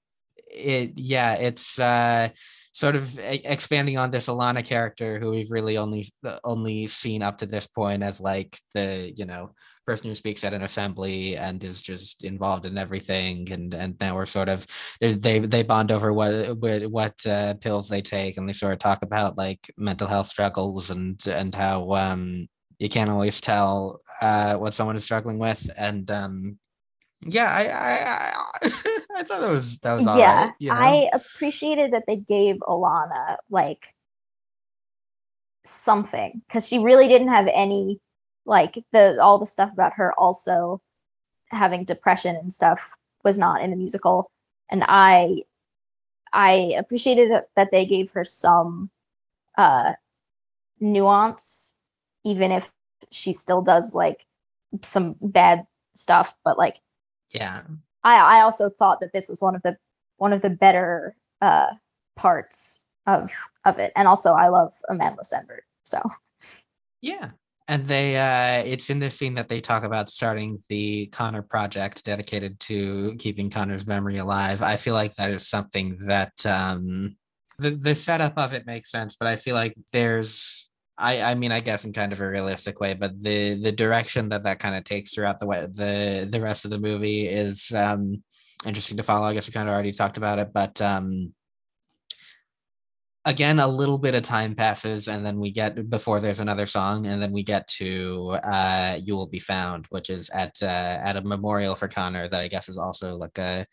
it, 0.53 0.93
yeah, 0.97 1.35
it's 1.35 1.79
uh, 1.79 2.29
sort 2.73 2.97
of 2.97 3.19
expanding 3.19 3.99
on 3.99 4.11
this 4.11 4.29
Alana 4.29 4.65
character 4.65 5.19
who 5.19 5.31
we've 5.31 5.51
really 5.51 5.77
only 5.77 6.07
only 6.45 6.87
seen 6.87 7.23
up 7.23 7.39
to 7.39 7.47
this 7.47 7.67
point 7.67 8.03
as 8.03 8.21
like 8.21 8.59
the 8.75 9.13
you 9.17 9.27
know 9.27 9.53
person 9.87 10.09
who 10.09 10.15
speaks 10.15 10.45
at 10.45 10.55
an 10.55 10.63
assembly 10.63 11.37
and 11.37 11.63
is 11.65 11.81
just 11.81 12.25
involved 12.25 12.67
in 12.67 12.79
everything. 12.79 13.51
And 13.53 13.75
and 13.75 13.97
now 14.01 14.17
we're 14.17 14.27
sort 14.27 14.49
of 14.49 14.67
they 15.01 15.39
they 15.41 15.63
bond 15.63 15.93
over 15.93 16.13
what 16.13 16.57
what, 16.59 16.87
what 16.87 17.27
uh, 17.27 17.55
pills 17.55 17.89
they 17.89 18.03
take 18.03 18.37
and 18.37 18.49
they 18.49 18.53
sort 18.53 18.73
of 18.73 18.79
talk 18.79 19.03
about 19.03 19.37
like 19.37 19.71
mental 19.77 20.07
health 20.07 20.29
struggles 20.29 20.91
and 20.91 21.21
and 21.27 21.55
how 21.55 21.91
um 21.93 22.47
you 22.79 22.89
can't 22.89 23.11
always 23.11 23.41
tell 23.41 24.01
uh 24.21 24.55
what 24.57 24.75
someone 24.75 24.97
is 24.97 25.05
struggling 25.05 25.39
with. 25.39 25.69
And 25.77 26.11
um 26.11 26.59
yeah 27.25 27.51
i 27.51 27.67
i 27.67 28.67
i, 28.67 28.73
I 29.17 29.23
thought 29.25 29.41
that 29.41 29.51
was 29.51 29.79
that 29.79 29.95
was 29.95 30.07
yeah, 30.07 30.45
right, 30.45 30.53
you 30.59 30.71
know? 30.71 30.77
I 30.77 31.09
appreciated 31.13 31.93
that 31.93 32.05
they 32.07 32.17
gave 32.17 32.57
Alana 32.57 33.37
like 33.51 33.95
something 35.65 36.43
because 36.47 36.67
she 36.67 36.79
really 36.79 37.09
didn't 37.09 37.29
have 37.29 37.49
any 37.53 38.01
like 38.45 38.83
the 38.93 39.19
all 39.23 39.39
the 39.39 39.47
stuff 39.47 39.73
about 39.73 39.95
her 39.95 40.13
also 40.19 40.81
having 41.51 41.85
depression 41.85 42.35
and 42.37 42.53
stuff 42.53 42.97
was 43.23 43.39
not 43.39 43.63
in 43.63 43.71
the 43.71 43.77
musical 43.77 44.31
and 44.71 44.83
i 44.89 45.43
i 46.33 46.75
appreciated 46.77 47.31
that, 47.31 47.47
that 47.55 47.71
they 47.71 47.87
gave 47.87 48.11
her 48.11 48.25
some 48.25 48.91
uh 49.57 49.93
nuance 50.81 51.77
even 52.25 52.51
if 52.51 52.73
she 53.13 53.33
still 53.33 53.63
does 53.63 53.95
like 53.95 54.27
some 54.83 55.15
bad 55.21 55.65
stuff 55.95 56.35
but 56.45 56.59
like 56.59 56.81
yeah 57.33 57.63
I 58.05 58.39
I 58.39 58.41
also 58.41 58.71
thought 58.71 59.01
that 59.01 59.13
this 59.13 59.29
was 59.29 59.41
one 59.41 59.55
of 59.55 59.63
the 59.63 59.77
one 60.17 60.33
of 60.33 60.43
the 60.43 60.51
better 60.51 61.17
uh 61.41 61.73
parts 62.17 62.85
of 63.07 63.31
of 63.65 63.79
it. 63.79 63.93
And 63.97 64.09
also 64.09 64.33
I 64.33 64.49
love 64.49 64.73
Amandla 64.91 65.23
Stenberg. 65.25 65.63
So 65.85 66.01
Yeah. 67.01 67.31
And 67.69 67.87
they 67.87 68.17
uh 68.17 68.65
it's 68.67 68.91
in 68.91 68.99
this 68.99 69.17
scene 69.17 69.35
that 69.35 69.49
they 69.49 69.61
talk 69.61 69.85
about 69.85 70.11
starting 70.11 70.63
the 70.69 71.07
Connor 71.07 71.43
project 71.43 72.05
dedicated 72.05 72.59
to 72.61 73.15
keeping 73.19 73.51
Connor's 73.51 73.87
memory 73.87 74.19
alive. 74.19 74.63
I 74.63 74.77
feel 74.77 74.95
like 74.95 75.15
that 75.15 75.31
is 75.31 75.49
something 75.49 75.99
that 76.07 76.33
um 76.47 77.17
the 77.59 77.71
the 77.71 77.95
setup 77.95 78.37
of 78.37 78.53
it 78.53 78.67
makes 78.67 78.91
sense, 78.91 79.17
but 79.17 79.29
I 79.29 79.37
feel 79.37 79.55
like 79.55 79.75
there's 79.93 80.69
I 81.03 81.23
I 81.33 81.35
mean 81.35 81.53
I 81.53 81.61
guess 81.61 81.85
in 81.85 81.93
kind 81.93 82.13
of 82.13 82.21
a 82.21 82.29
realistic 82.29 82.81
way, 82.81 82.95
but 82.95 83.21
the 83.23 83.55
the 83.55 83.73
direction 83.73 84.29
that 84.31 84.45
that 84.45 84.61
kind 84.61 84.77
of 84.77 84.85
takes 84.85 85.13
throughout 85.13 85.41
the 85.41 85.47
way 85.47 85.61
the 85.63 86.29
the 86.31 86.41
rest 86.41 86.65
of 86.65 86.71
the 86.71 86.79
movie 86.79 87.27
is 87.29 87.71
um 87.73 88.23
interesting 88.65 88.97
to 88.97 89.03
follow. 89.03 89.27
I 89.27 89.35
guess 89.35 89.47
we 89.47 89.53
kind 89.53 89.69
of 89.69 89.75
already 89.75 89.93
talked 89.93 90.17
about 90.17 90.39
it, 90.39 90.53
but 90.53 90.81
um 90.81 91.35
again 93.25 93.61
a 93.61 93.67
little 93.67 93.99
bit 93.99 94.15
of 94.15 94.23
time 94.23 94.55
passes 94.55 95.09
and 95.09 95.25
then 95.25 95.39
we 95.39 95.51
get 95.51 95.89
before 95.89 96.19
there's 96.19 96.41
another 96.41 96.67
song 96.67 97.07
and 97.07 97.23
then 97.23 97.31
we 97.33 97.43
get 97.43 97.67
to 97.69 98.37
uh 98.45 98.99
you 99.01 99.15
will 99.15 99.29
be 99.29 99.39
found 99.39 99.87
which 99.91 100.11
is 100.11 100.29
at 100.31 100.61
uh 100.63 100.99
at 101.05 101.17
a 101.17 101.23
memorial 101.23 101.77
for 101.77 101.87
connor 101.87 102.27
that 102.27 102.41
i 102.41 102.49
guess 102.49 102.69
is 102.69 102.79
also 102.79 103.17
like 103.17 103.39
a 103.39 103.65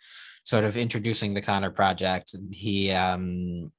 sort 0.44 0.64
of 0.64 0.78
introducing 0.78 1.34
the 1.34 1.42
connor 1.42 1.72
project 1.72 2.36
he 2.52 2.92
um 2.92 3.72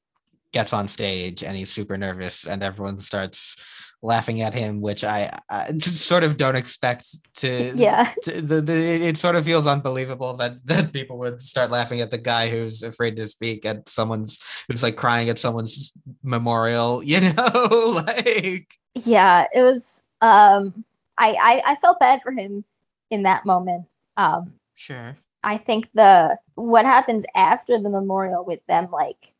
gets 0.53 0.73
on 0.73 0.89
stage 0.89 1.43
and 1.43 1.57
he's 1.57 1.71
super 1.71 1.97
nervous 1.97 2.47
and 2.47 2.63
everyone 2.63 2.99
starts 3.01 3.57
laughing 4.03 4.41
at 4.41 4.55
him 4.55 4.81
which 4.81 5.05
i, 5.05 5.31
I 5.51 5.73
just 5.73 6.01
sort 6.07 6.25
of 6.25 6.37
don't 6.37 6.57
expect 6.57 7.07
to 7.37 7.73
yeah. 7.77 8.13
to- 8.23 8.41
the, 8.41 8.61
the 8.61 8.73
it 8.73 9.19
sort 9.19 9.37
of 9.37 9.45
feels 9.45 9.67
unbelievable 9.67 10.35
that 10.39 10.57
that 10.67 10.93
people 10.93 11.19
would 11.19 11.41
start 11.41 11.71
laughing 11.71 12.01
at 12.01 12.11
the 12.11 12.19
guy 12.19 12.49
who's 12.49 12.83
afraid 12.83 13.17
to 13.17 13.27
speak 13.27 13.67
at 13.67 13.89
someone's 13.89 14.41
who's 14.69 14.83
like 14.83 14.97
crying 14.97 15.29
at 15.29 15.39
someone's 15.39 15.93
memorial 16.23 17.03
you 17.11 17.21
know 17.21 18.03
like 18.07 18.67
Yeah. 18.95 19.47
It 19.55 19.63
was 19.63 20.03
um 20.21 20.85
I, 21.19 21.33
I 21.33 21.73
I 21.73 21.77
felt 21.77 22.01
bad 22.01 22.23
for 22.23 22.33
him 22.33 22.65
in 23.11 23.23
that 23.25 23.45
moment. 23.47 23.87
Um 24.17 24.55
sure 24.75 25.17
I 25.43 25.59
think 25.59 25.89
the 25.95 26.39
what 26.55 26.85
happens 26.85 27.25
after 27.35 27.79
the 27.79 27.89
memorial 27.91 28.45
with 28.45 28.61
them 28.67 28.89
like 28.91 29.35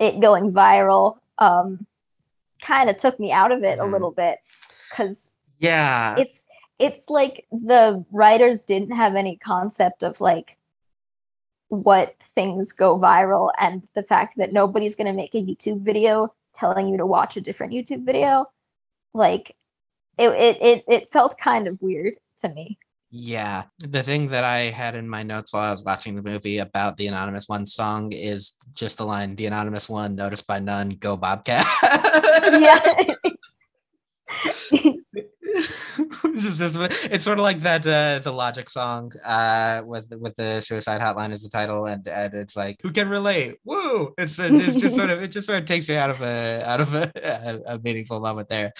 it 0.00 0.18
going 0.20 0.50
viral 0.52 1.18
um 1.38 1.86
kind 2.62 2.90
of 2.90 2.96
took 2.98 3.20
me 3.20 3.30
out 3.30 3.52
of 3.52 3.62
it 3.62 3.78
Mhm. 3.78 3.82
a 3.88 3.92
little 3.92 4.10
bit 4.10 4.38
because 4.90 5.30
yeah. 5.58 6.16
it's 6.18 6.44
it's 6.78 7.08
like 7.08 7.46
the 7.52 8.04
writers 8.10 8.60
didn't 8.60 8.92
have 8.92 9.14
any 9.14 9.36
concept 9.36 10.02
of 10.02 10.20
like 10.20 10.56
what 11.68 12.18
things 12.18 12.72
go 12.72 12.98
viral 12.98 13.50
and 13.60 13.86
the 13.94 14.02
fact 14.02 14.36
that 14.38 14.52
nobody's 14.52 14.96
going 14.96 15.06
to 15.06 15.12
make 15.12 15.34
a 15.34 15.38
YouTube 15.42 15.82
video 15.82 16.34
telling 16.54 16.88
you 16.88 16.96
to 16.96 17.06
watch 17.06 17.36
a 17.36 17.40
different 17.40 17.72
YouTube 17.72 18.04
video. 18.04 18.46
Like 19.14 19.54
it 20.18 20.28
it 20.30 20.62
it, 20.62 20.84
it 20.88 21.08
felt 21.08 21.38
kind 21.38 21.68
of 21.68 21.80
weird 21.80 22.14
to 22.40 22.48
me 22.48 22.78
Yeah. 23.12 23.64
The 23.78 24.02
thing 24.04 24.28
that 24.28 24.44
I 24.44 24.58
had 24.70 24.94
in 24.94 25.08
my 25.08 25.22
notes 25.24 25.52
while 25.52 25.64
I 25.64 25.70
was 25.72 25.82
watching 25.82 26.14
the 26.14 26.22
movie 26.22 26.58
about 26.58 26.96
the 26.96 27.08
Anonymous 27.08 27.48
One 27.48 27.66
song 27.66 28.12
is 28.12 28.52
just 28.74 28.98
the 28.98 29.04
line, 29.04 29.34
the 29.34 29.46
Anonymous 29.46 29.88
One, 29.88 30.14
noticed 30.14 30.46
by 30.46 30.60
none, 30.60 30.90
go 30.90 31.16
Bobcat. 31.16 31.66
yeah 32.52 33.14
It's 36.32 36.56
just- 36.58 36.76
it's, 36.76 37.04
it's 37.06 37.24
sort 37.24 37.38
of 37.38 37.42
like 37.42 37.60
that 37.62 37.84
uh 37.86 38.20
the 38.20 38.32
logic 38.32 38.70
song 38.70 39.12
uh 39.24 39.82
with 39.84 40.06
with 40.18 40.36
the 40.36 40.60
suicide 40.60 41.00
hotline 41.00 41.32
as 41.32 41.42
the 41.42 41.48
title 41.48 41.86
and 41.86 42.06
and 42.06 42.32
it's 42.34 42.56
like 42.56 42.76
who 42.82 42.92
can 42.92 43.08
relate 43.08 43.56
woo 43.64 44.14
it's 44.16 44.38
it's 44.38 44.76
just 44.76 44.94
sort 44.94 45.10
of 45.10 45.20
it 45.22 45.28
just 45.28 45.46
sort 45.48 45.58
of 45.58 45.64
takes 45.66 45.88
you 45.88 45.96
out 45.96 46.08
of 46.10 46.22
a 46.22 46.62
out 46.64 46.80
of 46.80 46.94
a, 46.94 47.10
a, 47.16 47.74
a 47.74 47.78
meaningful 47.80 48.20
moment 48.20 48.48
there 48.48 48.72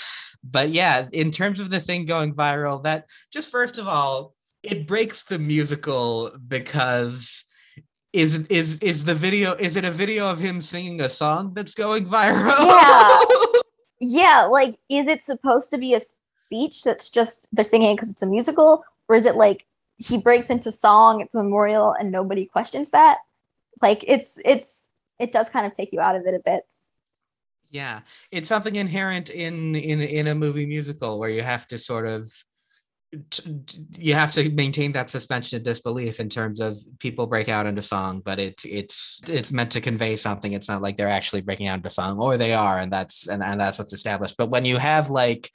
but 0.42 0.70
yeah 0.70 1.08
in 1.12 1.30
terms 1.30 1.60
of 1.60 1.70
the 1.70 1.80
thing 1.80 2.04
going 2.04 2.34
viral 2.34 2.82
that 2.82 3.06
just 3.32 3.50
first 3.50 3.78
of 3.78 3.86
all 3.86 4.34
it 4.62 4.86
breaks 4.86 5.22
the 5.22 5.38
musical 5.38 6.30
because 6.48 7.44
is 8.12 8.36
is 8.48 8.78
is 8.78 9.04
the 9.04 9.14
video 9.14 9.54
is 9.54 9.76
it 9.76 9.84
a 9.84 9.90
video 9.90 10.28
of 10.28 10.38
him 10.38 10.60
singing 10.60 11.00
a 11.00 11.08
song 11.08 11.52
that's 11.54 11.74
going 11.74 12.06
viral? 12.06 12.58
Yeah. 12.58 13.60
yeah 14.00 14.42
like 14.44 14.78
is 14.88 15.06
it 15.06 15.22
supposed 15.22 15.70
to 15.70 15.78
be 15.78 15.94
a 15.94 16.00
speech 16.00 16.82
that's 16.82 17.10
just 17.10 17.46
they're 17.52 17.64
singing 17.64 17.94
because 17.94 18.10
it's 18.10 18.22
a 18.22 18.26
musical? 18.26 18.84
Or 19.08 19.16
is 19.16 19.26
it 19.26 19.36
like 19.36 19.64
he 19.96 20.18
breaks 20.18 20.50
into 20.50 20.72
song 20.72 21.20
it's 21.20 21.32
the 21.32 21.42
memorial 21.42 21.92
and 21.92 22.10
nobody 22.10 22.46
questions 22.46 22.90
that? 22.90 23.18
Like 23.80 24.04
it's 24.06 24.40
it's 24.44 24.90
it 25.18 25.32
does 25.32 25.48
kind 25.48 25.66
of 25.66 25.74
take 25.74 25.92
you 25.92 26.00
out 26.00 26.16
of 26.16 26.26
it 26.26 26.34
a 26.34 26.40
bit 26.40 26.66
Yeah, 27.70 28.00
it's 28.32 28.48
something 28.48 28.76
inherent 28.76 29.30
in 29.30 29.76
in 29.76 30.00
in 30.00 30.26
a 30.26 30.34
movie 30.34 30.66
musical 30.66 31.18
where 31.18 31.30
you 31.30 31.42
have 31.42 31.66
to 31.68 31.78
sort 31.78 32.06
of 32.06 32.28
you 33.96 34.14
have 34.14 34.32
to 34.32 34.50
maintain 34.50 34.92
that 34.92 35.10
suspension 35.10 35.56
of 35.56 35.64
disbelief 35.64 36.20
in 36.20 36.28
terms 36.28 36.60
of 36.60 36.78
people 37.00 37.26
break 37.26 37.48
out 37.48 37.66
into 37.66 37.82
song, 37.82 38.22
but 38.24 38.38
it 38.38 38.60
it's 38.64 39.20
it's 39.28 39.50
meant 39.50 39.70
to 39.72 39.80
convey 39.80 40.16
something. 40.16 40.52
It's 40.52 40.68
not 40.68 40.82
like 40.82 40.96
they're 40.96 41.08
actually 41.08 41.40
breaking 41.42 41.68
out 41.68 41.78
into 41.78 41.90
song, 41.90 42.18
or 42.20 42.36
they 42.36 42.54
are, 42.54 42.78
and 42.78 42.92
that's 42.92 43.26
and, 43.26 43.42
and 43.42 43.60
that's 43.60 43.78
what's 43.78 43.92
established. 43.92 44.36
But 44.36 44.50
when 44.50 44.64
you 44.64 44.76
have 44.76 45.10
like 45.10 45.50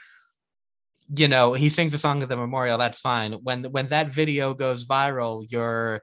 you 1.16 1.28
know 1.28 1.54
he 1.54 1.70
sings 1.70 1.94
a 1.94 1.98
song 1.98 2.24
at 2.24 2.30
the 2.30 2.36
memorial 2.36 2.80
that's 2.80 3.00
fine 3.00 3.34
when 3.44 3.64
when 3.66 3.86
that 3.88 4.10
video 4.10 4.56
goes 4.56 4.88
viral 4.88 5.46
you're 5.50 6.02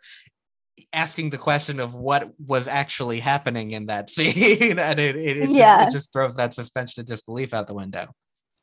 asking 0.93 1.31
the 1.31 1.39
question 1.39 1.81
of 1.81 1.95
what 1.95 2.31
was 2.47 2.69
actually 2.69 3.21
happening 3.21 3.73
in 3.73 3.87
that 3.87 4.11
scene 4.15 4.79
and 4.79 5.01
it, 5.01 5.17
it, 5.17 5.37
it, 5.37 5.51
Yeah. 5.51 5.79
just, 5.79 5.89
it 5.89 5.97
just 5.99 6.13
throws 6.13 6.37
that 6.37 6.55
suspension 6.55 7.01
of 7.01 7.07
disbelief 7.07 7.55
out 7.55 7.67
the 7.67 7.75
window. 7.75 8.09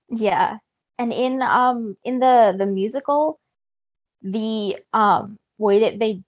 Yeah. 0.10 0.58
And 0.98 1.14
in 1.14 1.42
um 1.42 1.96
in 2.04 2.20
the 2.20 2.56
the 2.58 2.66
musical 2.66 3.40
the 4.22 4.78
um 4.94 5.38
way 5.58 5.80
that 5.80 6.00
they 6.00 6.22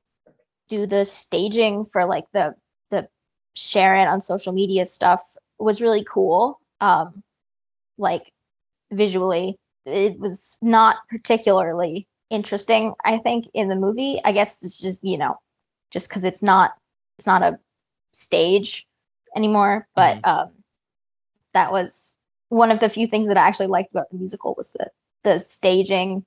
do 0.69 0.85
the 0.85 1.05
staging 1.05 1.85
for 1.85 2.05
like 2.05 2.25
the 2.33 2.55
the 2.89 3.07
sharing 3.53 4.07
on 4.07 4.21
social 4.21 4.53
media 4.53 4.85
stuff 4.85 5.21
was 5.59 5.81
really 5.81 6.05
cool 6.09 6.59
um 6.79 7.21
like 7.97 8.31
visually. 8.91 9.57
It 9.85 10.19
was 10.19 10.57
not 10.61 10.97
particularly 11.09 12.07
interesting 12.29 12.93
i 13.03 13.17
think 13.17 13.45
in 13.53 13.67
the 13.67 13.75
movie. 13.75 14.17
I 14.23 14.31
guess 14.31 14.63
it's 14.63 14.79
just 14.79 15.03
you 15.03 15.17
know 15.17 15.35
just 15.91 16.09
because 16.09 16.23
it's 16.23 16.41
not 16.41 16.71
it's 17.17 17.27
not 17.27 17.43
a 17.43 17.59
stage 18.13 18.87
anymore 19.35 19.87
but 19.95 20.17
Mhm. 20.17 20.27
um 20.27 20.51
that 21.53 21.71
was 21.71 22.17
one 22.49 22.71
of 22.71 22.79
the 22.79 22.89
few 22.89 23.07
things 23.07 23.27
that 23.27 23.37
i 23.37 23.47
actually 23.47 23.67
liked 23.67 23.91
about 23.91 24.09
the 24.09 24.17
musical 24.17 24.53
was 24.57 24.71
the 24.71 24.89
the 25.23 25.39
staging 25.39 26.25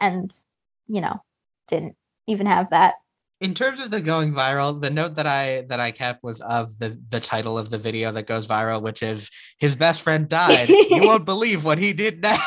and 0.00 0.38
you 0.88 1.00
know 1.00 1.20
didn't 1.68 1.96
even 2.26 2.46
have 2.46 2.70
that. 2.70 2.94
In 3.40 3.54
terms 3.54 3.80
of 3.80 3.90
the 3.90 4.00
going 4.00 4.32
viral 4.32 4.80
the 4.80 4.90
note 4.90 5.16
that 5.16 5.26
i 5.26 5.62
that 5.62 5.80
i 5.80 5.90
kept 5.90 6.22
was 6.22 6.40
of 6.42 6.78
the 6.78 6.98
the 7.10 7.18
title 7.20 7.58
of 7.58 7.70
the 7.70 7.78
video 7.78 8.12
that 8.12 8.26
goes 8.26 8.46
viral 8.46 8.80
which 8.82 9.02
is 9.02 9.30
his 9.58 9.74
best 9.76 10.02
friend 10.02 10.28
died. 10.28 10.68
You 10.68 11.02
won't 11.08 11.24
believe 11.24 11.64
what 11.64 11.78
he 11.78 11.92
did 11.92 12.22
now. 12.22 12.38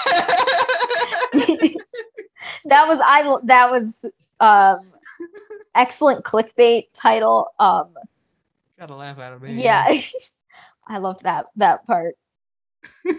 That 2.68 2.88
was 2.88 3.00
i 3.04 3.22
that 3.46 3.70
was 3.72 4.06
um 4.40 4.80
excellent 5.76 6.24
clickbait 6.26 6.86
title. 6.94 7.48
Um 7.60 7.90
gotta 8.80 8.96
laugh 8.96 9.20
at 9.20 9.42
me 9.42 9.62
yeah. 9.64 9.88
I 10.88 10.98
loved 11.00 11.24
that 11.24 11.48
that 11.58 11.86
part. 11.88 12.16
You 13.04 13.14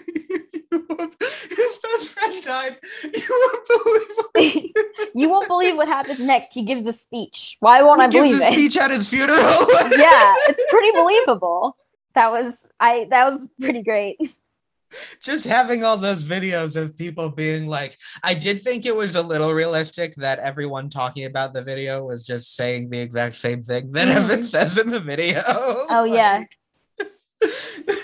won't- 0.89 1.15
his 1.21 1.79
best 1.83 2.09
friend 2.11 2.43
died. 2.45 2.79
You 3.03 3.51
won't 3.53 3.69
believe 3.69 4.09
what 4.17 5.11
you 5.15 5.29
won't 5.29 5.49
believe 5.49 5.77
what 5.77 5.89
happens 5.89 6.21
next. 6.21 6.53
He 6.53 6.63
gives 6.63 6.87
a 6.87 6.93
speech. 6.93 7.57
Why 7.61 7.83
won't 7.83 8.01
i 8.01 8.05
he 8.07 8.11
gives 8.11 8.29
believe 8.31 8.43
a 8.43 8.45
it? 8.47 8.53
speech 8.53 8.77
at 8.77 8.91
his 8.91 9.09
funeral. 9.09 9.39
Yeah 9.39 10.35
it's 10.49 10.71
pretty 10.71 10.91
believable. 10.93 11.77
That 12.15 12.31
was 12.31 12.71
i 12.81 13.07
that 13.11 13.31
was 13.33 13.47
pretty 13.61 13.83
great 13.83 14.19
just 15.23 15.45
having 15.45 15.85
all 15.85 15.97
those 15.97 16.25
videos 16.25 16.77
of 16.77 16.97
people 16.97 17.31
being 17.31 17.67
like 17.67 17.97
i 18.23 18.33
did 18.35 18.63
think 18.63 18.87
it 18.87 18.95
was 18.95 19.15
a 19.15 19.23
little 19.23 19.53
realistic 19.53 20.15
that 20.17 20.39
everyone 20.41 20.89
talking 20.91 21.25
about 21.25 21.53
the 21.55 21.63
video 21.63 22.05
was 22.05 22.23
just 22.25 22.55
saying 22.57 22.89
the 22.91 22.99
exact 22.99 23.37
same 23.37 23.63
thing 23.63 23.91
that 23.93 24.09
Mhm. 24.09 24.17
evan 24.17 24.45
says 24.55 24.79
in 24.79 24.91
the 24.91 25.01
video 25.01 25.41
Oh, 25.47 26.05
yeah. 26.09 26.39
Like, 26.39 26.57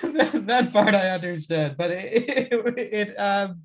that, 0.02 0.46
that 0.46 0.72
part 0.72 0.94
i 0.94 1.08
understood 1.10 1.76
but 1.76 1.90
it, 1.90 2.52
it, 2.52 2.78
it 2.78 3.14
um 3.16 3.62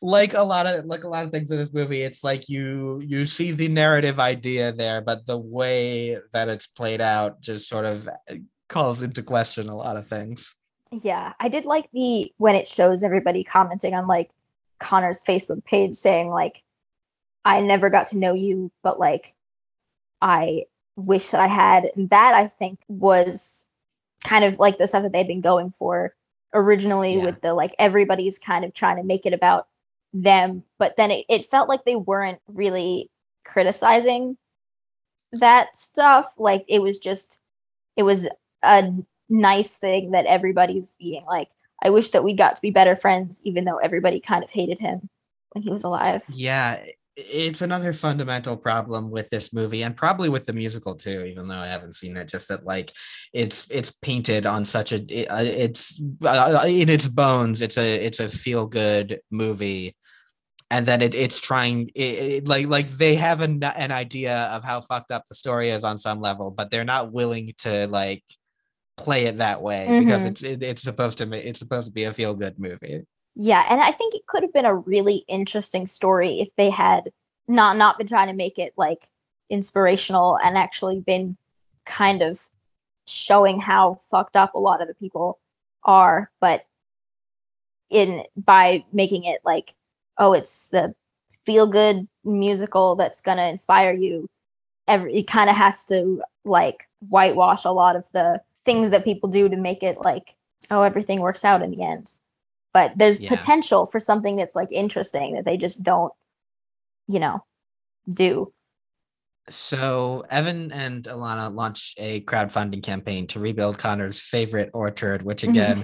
like 0.00 0.34
a 0.34 0.42
lot 0.42 0.66
of 0.66 0.84
like 0.84 1.02
a 1.02 1.08
lot 1.08 1.24
of 1.24 1.32
things 1.32 1.50
in 1.50 1.58
this 1.58 1.72
movie 1.72 2.02
it's 2.02 2.22
like 2.22 2.48
you 2.48 3.00
you 3.04 3.26
see 3.26 3.50
the 3.50 3.66
narrative 3.68 4.20
idea 4.20 4.70
there 4.70 5.00
but 5.00 5.26
the 5.26 5.36
way 5.36 6.16
that 6.32 6.48
it's 6.48 6.68
played 6.68 7.00
out 7.00 7.40
just 7.40 7.68
sort 7.68 7.84
of 7.84 8.08
calls 8.68 9.02
into 9.02 9.22
question 9.22 9.68
a 9.68 9.74
lot 9.76 9.96
of 9.96 10.06
things 10.06 10.54
yeah 10.90 11.32
i 11.40 11.48
did 11.48 11.64
like 11.64 11.88
the 11.92 12.32
when 12.38 12.54
it 12.54 12.66
shows 12.68 13.02
everybody 13.02 13.44
commenting 13.44 13.94
on 13.94 14.06
like 14.06 14.30
connor's 14.78 15.22
facebook 15.22 15.64
page 15.64 15.94
saying 15.94 16.28
like 16.28 16.62
i 17.44 17.60
never 17.60 17.90
got 17.90 18.06
to 18.06 18.16
know 18.18 18.34
you 18.34 18.70
but 18.82 18.98
like 18.98 19.34
i 20.22 20.62
wish 20.96 21.30
that 21.30 21.40
i 21.40 21.46
had 21.46 21.90
and 21.96 22.10
that 22.10 22.34
i 22.34 22.46
think 22.46 22.80
was 22.88 23.66
kind 24.24 24.44
of 24.44 24.58
like 24.58 24.78
the 24.78 24.86
stuff 24.86 25.02
that 25.02 25.12
they'd 25.12 25.28
been 25.28 25.40
going 25.40 25.70
for 25.70 26.14
originally 26.54 27.16
Yeah. 27.16 27.24
with 27.26 27.40
the 27.42 27.54
like 27.54 27.74
everybody's 27.78 28.38
kind 28.38 28.64
of 28.64 28.72
trying 28.74 28.96
to 28.96 29.02
make 29.02 29.26
it 29.26 29.32
about 29.32 29.68
them 30.14 30.62
but 30.78 30.96
then 30.96 31.10
it, 31.10 31.26
it 31.28 31.44
felt 31.44 31.68
like 31.68 31.84
they 31.84 31.96
weren't 31.96 32.40
really 32.48 33.10
criticizing 33.44 34.36
that 35.32 35.76
stuff 35.76 36.32
like 36.38 36.64
it 36.68 36.80
was 36.80 36.98
just 36.98 37.38
it 37.96 38.02
was 38.02 38.26
a 38.62 38.92
nice 39.28 39.76
thing 39.76 40.12
that 40.12 40.26
everybody's 40.26 40.92
being 40.92 41.24
like 41.26 41.48
i 41.82 41.90
wish 41.90 42.10
that 42.10 42.24
we 42.24 42.32
got 42.34 42.56
to 42.56 42.62
be 42.62 42.70
better 42.70 42.96
friends 42.96 43.40
even 43.44 43.64
though 43.64 43.76
everybody 43.78 44.20
kind 44.20 44.42
of 44.42 44.50
hated 44.50 44.78
him 44.78 45.08
when 45.52 45.62
he 45.62 45.70
was 45.70 45.84
alive. 45.84 46.22
Yeah, 46.30 46.82
it's 47.16 47.62
another 47.62 47.92
fundamental 47.92 48.56
problem 48.56 49.10
with 49.10 49.28
this 49.28 49.52
movie 49.52 49.82
and 49.82 49.96
probably 49.96 50.28
with 50.28 50.44
the 50.44 50.52
musical 50.52 50.94
too 50.94 51.24
even 51.24 51.48
though 51.48 51.58
I 51.58 51.66
haven't 51.66 51.96
seen 51.96 52.16
it 52.16 52.28
just 52.28 52.48
that 52.48 52.64
like 52.64 52.92
it's 53.32 53.68
it's 53.70 53.90
painted 53.90 54.46
on 54.46 54.64
such 54.64 54.92
a 54.92 54.98
uh, 55.26 55.42
it's 55.42 56.00
uh, 56.24 56.64
in 56.68 56.88
its 56.88 57.08
bones 57.08 57.60
it's 57.60 57.76
a 57.76 58.04
it's 58.06 58.20
a 58.20 58.28
feel 58.28 58.66
good 58.66 59.20
movie. 59.30 59.96
And 60.70 60.84
then 60.84 61.00
it, 61.00 61.14
it's 61.14 61.40
trying 61.40 61.88
it, 61.94 62.02
it- 62.02 62.48
like 62.48 62.68
like 62.68 62.88
they 62.90 63.16
have 63.16 63.40
an, 63.40 63.64
an 63.64 63.90
idea 63.90 64.44
of 64.52 64.62
how 64.62 64.80
fucked 64.80 65.10
up 65.10 65.24
the 65.26 65.34
story 65.34 65.70
is 65.70 65.82
on 65.82 65.98
some 65.98 66.20
level 66.20 66.52
but 66.52 66.70
they're 66.70 66.84
not 66.84 67.12
willing 67.12 67.52
to 67.58 67.88
like 67.88 68.22
play 68.98 69.24
it 69.26 69.38
that 69.38 69.62
way 69.62 69.86
because 69.98 70.22
Mhm. 70.22 70.26
it's 70.26 70.42
it, 70.42 70.62
it's 70.62 70.82
supposed 70.82 71.18
to 71.18 71.32
it's 71.48 71.58
supposed 71.58 71.86
to 71.86 71.92
be 71.92 72.04
a 72.04 72.12
feel 72.12 72.34
good 72.34 72.58
movie 72.58 73.06
yeah 73.34 73.64
and 73.70 73.80
i 73.80 73.92
think 73.92 74.14
it 74.14 74.26
could 74.26 74.42
have 74.42 74.52
been 74.52 74.64
a 74.64 74.74
really 74.74 75.24
interesting 75.28 75.86
story 75.86 76.40
if 76.40 76.48
they 76.56 76.68
had 76.68 77.10
not 77.46 77.76
not 77.76 77.96
been 77.96 78.06
trying 78.06 78.26
to 78.26 78.34
make 78.34 78.58
it 78.58 78.72
like 78.76 79.06
inspirational 79.48 80.38
and 80.42 80.58
actually 80.58 81.00
been 81.00 81.36
kind 81.86 82.20
of 82.20 82.40
showing 83.06 83.60
how 83.60 83.98
fucked 84.10 84.36
up 84.36 84.54
a 84.54 84.58
lot 84.58 84.82
of 84.82 84.88
the 84.88 84.94
people 84.94 85.38
are 85.84 86.30
but 86.40 86.64
in 87.90 88.22
by 88.36 88.84
making 88.92 89.24
it 89.24 89.40
like 89.44 89.74
oh 90.18 90.32
it's 90.32 90.68
the 90.68 90.94
feel 91.30 91.66
good 91.66 92.06
musical 92.24 92.96
that's 92.96 93.22
going 93.22 93.38
to 93.38 93.48
inspire 93.48 93.92
you 93.92 94.28
every 94.86 95.14
it 95.14 95.26
kind 95.26 95.48
of 95.48 95.56
has 95.56 95.84
to 95.86 96.22
like 96.44 96.86
whitewash 97.08 97.64
a 97.64 97.70
lot 97.70 97.96
of 97.96 98.06
the 98.12 98.40
things 98.68 98.90
that 98.90 99.02
people 99.04 99.28
do 99.30 99.48
to 99.48 99.56
make 99.56 99.82
it 99.82 99.96
like 99.98 100.36
oh 100.70 100.82
everything 100.82 101.20
works 101.20 101.44
out 101.44 101.62
in 101.62 101.70
the 101.70 101.82
end 101.82 102.12
but 102.74 102.92
there's 102.96 103.18
Yeah. 103.18 103.30
potential 103.34 103.86
for 103.86 103.98
something 103.98 104.36
that's 104.36 104.54
like 104.54 104.68
interesting 104.70 105.34
that 105.34 105.44
they 105.46 105.56
just 105.56 105.82
don't 105.82 106.12
you 107.06 107.18
know 107.18 107.44
do 108.08 108.52
So 109.50 110.24
Evan 110.28 110.70
and 110.72 111.04
Alana 111.04 111.54
launched 111.54 111.98
a 111.98 112.20
crowdfunding 112.22 112.82
campaign 112.82 113.26
to 113.28 113.40
rebuild 113.40 113.78
Connor's 113.78 114.20
favorite 114.20 114.70
orchard, 114.74 115.22
which 115.22 115.42
Mhm. 115.42 115.48
again, 115.48 115.78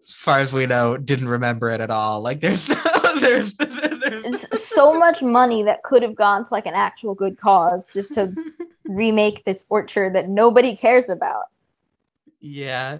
as 0.00 0.14
far 0.16 0.38
as 0.40 0.52
we 0.52 0.66
know, 0.66 0.96
didn't 0.96 1.28
remember 1.28 1.70
it 1.70 1.80
at 1.80 1.90
all. 1.90 2.20
Like 2.20 2.40
there's 2.40 2.68
no, 2.74 3.20
there's 3.20 3.54
there's 3.54 4.60
so 4.60 4.92
much 4.94 5.22
money 5.22 5.62
that 5.62 5.84
could 5.84 6.02
have 6.02 6.16
gone 6.16 6.44
to 6.44 6.52
like 6.52 6.66
an 6.66 6.74
actual 6.74 7.14
good 7.14 7.38
cause 7.38 7.88
just 7.94 8.14
to 8.14 8.34
remake 8.88 9.44
this 9.44 9.64
orchard 9.70 10.14
that 10.16 10.28
nobody 10.28 10.76
cares 10.76 11.08
about 11.08 11.44
yeah. 12.44 12.98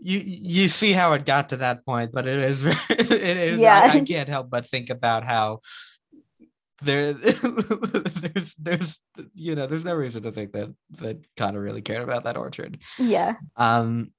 You 0.00 0.18
you 0.24 0.68
see 0.68 0.92
how 0.92 1.14
it 1.14 1.24
got 1.24 1.48
to 1.48 1.56
that 1.58 1.84
point, 1.86 2.12
but 2.12 2.26
it 2.26 2.38
is 2.38 2.62
it 2.90 3.10
is 3.10 3.58
Yeah. 3.58 3.90
I, 3.92 3.98
I 3.98 4.00
can't 4.04 4.28
help 4.28 4.50
but 4.50 4.66
think 4.66 4.90
about 4.90 5.24
how 5.24 5.60
there 6.82 7.12
there's 7.14 8.54
there's 8.56 8.98
you 9.34 9.54
know 9.54 9.66
there's 9.66 9.84
no 9.86 9.94
reason 9.94 10.22
to 10.24 10.30
think 10.30 10.52
that 10.52 10.68
that 10.98 11.16
Connor 11.38 11.60
really 11.60 11.80
cared 11.80 12.02
about 12.02 12.24
that 12.24 12.36
orchard. 12.36 12.78
yeah 12.98 13.36
Um, 13.56 14.12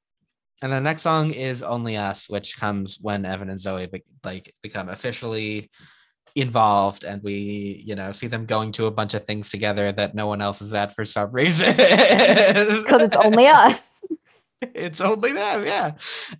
and 0.63 0.71
the 0.71 0.81
next 0.81 1.03
song 1.03 1.29
is 1.29 1.61
"Only 1.61 1.97
Us," 1.97 2.27
which 2.27 2.57
comes 2.59 2.97
when 2.99 3.25
Evan 3.25 3.51
and 3.51 3.59
Zoe 3.61 3.85
be- 3.85 4.03
like 4.23 4.51
become 4.63 4.89
officially 4.89 5.69
involved, 6.35 7.03
and 7.03 7.21
we, 7.23 7.81
you 7.85 7.95
know, 7.95 8.11
see 8.11 8.27
them 8.27 8.45
going 8.45 8.71
to 8.71 8.85
a 8.85 8.91
bunch 8.91 9.13
of 9.13 9.23
things 9.25 9.49
together 9.49 9.91
that 9.91 10.13
no 10.15 10.25
one 10.27 10.41
else 10.41 10.61
is 10.61 10.73
at 10.73 10.93
for 10.95 11.05
some 11.05 11.31
reason. 11.31 11.67
because 11.77 13.01
it's 13.03 13.15
only 13.15 13.45
us 13.47 14.03
it's 14.61 15.01
only 15.01 15.33
them, 15.33 15.65
yeah. 15.65 15.91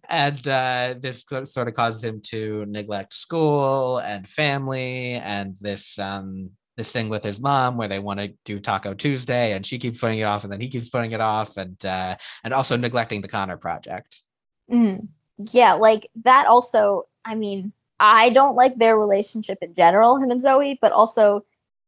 And 0.10 0.48
uh, 0.48 0.96
this 1.00 1.26
sort 1.44 1.68
of 1.68 1.74
causes 1.74 2.04
him 2.04 2.22
to 2.28 2.66
neglect 2.68 3.14
school 3.14 3.98
and 4.00 4.28
family, 4.28 5.14
and 5.14 5.56
this 5.62 5.98
um, 6.00 6.52
this 6.76 6.92
thing 6.92 7.10
with 7.10 7.24
his 7.24 7.40
mom 7.40 7.78
where 7.78 7.88
they 7.88 8.00
want 8.00 8.20
to 8.20 8.34
do 8.46 8.60
Taco 8.60 8.94
Tuesday, 8.94 9.54
and 9.54 9.66
she 9.66 9.78
keeps 9.80 10.00
putting 10.00 10.20
it 10.20 10.24
off, 10.24 10.44
and 10.44 10.52
then 10.52 10.62
he 10.62 10.70
keeps 10.70 10.90
putting 10.90 11.12
it 11.12 11.22
off, 11.22 11.58
and 11.58 11.84
uh, 11.86 12.16
and 12.44 12.54
also 12.54 12.78
neglecting 12.78 13.22
the 13.22 13.28
Connor 13.28 13.58
project. 13.58 14.24
Mhm. 14.72 15.08
yeah 15.52 15.74
like 15.74 16.10
that 16.26 16.46
also 16.48 17.08
i 17.24 17.36
mean 17.36 17.72
i 18.02 18.30
don't 18.32 18.56
like 18.56 18.76
their 18.76 18.98
relationship 18.98 19.58
in 19.62 19.74
general 19.74 20.18
him 20.18 20.30
and 20.32 20.42
zoe 20.42 20.78
but 20.82 20.92
also 20.92 21.46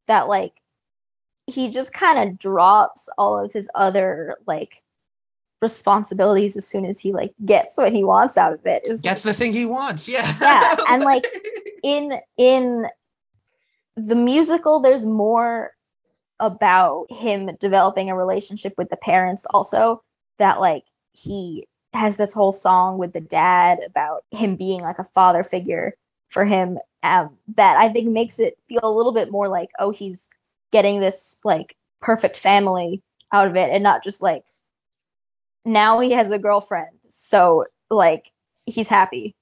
that 0.08 0.28
like 0.30 0.54
he 1.48 1.70
just 1.70 1.92
kind 1.92 2.18
of 2.30 2.38
drops 2.38 3.10
all 3.18 3.38
of 3.44 3.52
his 3.52 3.70
other 3.76 4.38
like 4.48 4.82
responsibilities 5.62 6.56
as 6.56 6.68
soon 6.68 6.86
as 6.86 7.00
he 7.00 7.12
like 7.12 7.34
gets 7.46 7.78
what 7.78 7.92
he 7.92 8.04
wants 8.04 8.38
out 8.38 8.54
of 8.54 8.66
it. 8.66 8.86
It 8.86 8.92
was 8.92 9.02
Gets 9.02 9.24
the 9.24 9.34
thing 9.34 9.54
he 9.54 9.66
wants, 9.66 10.08
yeah. 10.08 10.34
Yeah, 10.42 10.76
and, 10.90 11.04
like, 11.04 11.26
in 11.84 12.20
in 12.38 12.88
the 13.96 14.16
musical 14.16 14.80
there's 14.80 15.06
more 15.06 15.72
about 16.40 17.12
him 17.12 17.50
developing 17.60 18.10
a 18.10 18.16
relationship 18.16 18.74
with 18.78 18.90
the 18.90 18.96
parents 18.98 19.46
also 19.50 20.02
that 20.38 20.62
like 20.62 20.86
he 21.12 21.68
has 21.94 22.18
this 22.18 22.34
whole 22.34 22.52
song 22.52 22.98
with 22.98 23.14
the 23.14 23.20
dad 23.20 23.80
about 23.86 24.24
him 24.32 24.56
being 24.56 24.82
like 24.82 25.00
a 25.00 25.04
father 25.04 25.44
figure 25.44 25.96
for 26.30 26.46
him 26.46 26.78
um, 27.04 27.36
that 27.56 27.78
I 27.78 27.90
think 27.90 28.08
makes 28.08 28.40
it 28.40 28.58
feel 28.68 28.82
a 28.84 28.96
little 28.96 29.12
bit 29.12 29.32
more 29.32 29.48
like, 29.48 29.70
oh, 29.80 29.92
he's 29.92 30.30
getting 30.72 31.00
this 31.00 31.40
like 31.44 31.76
perfect 32.02 32.38
family 32.38 33.02
out 33.32 33.48
of 33.48 33.56
it 33.56 33.70
and 33.72 33.84
not 33.84 34.04
just 34.04 34.22
like 34.22 34.44
now 35.66 36.00
he 36.00 36.12
has 36.12 36.32
a 36.32 36.40
girlfriend. 36.40 36.90
So 37.10 37.66
like 37.90 38.32
he's 38.66 38.88
happy, 38.88 39.36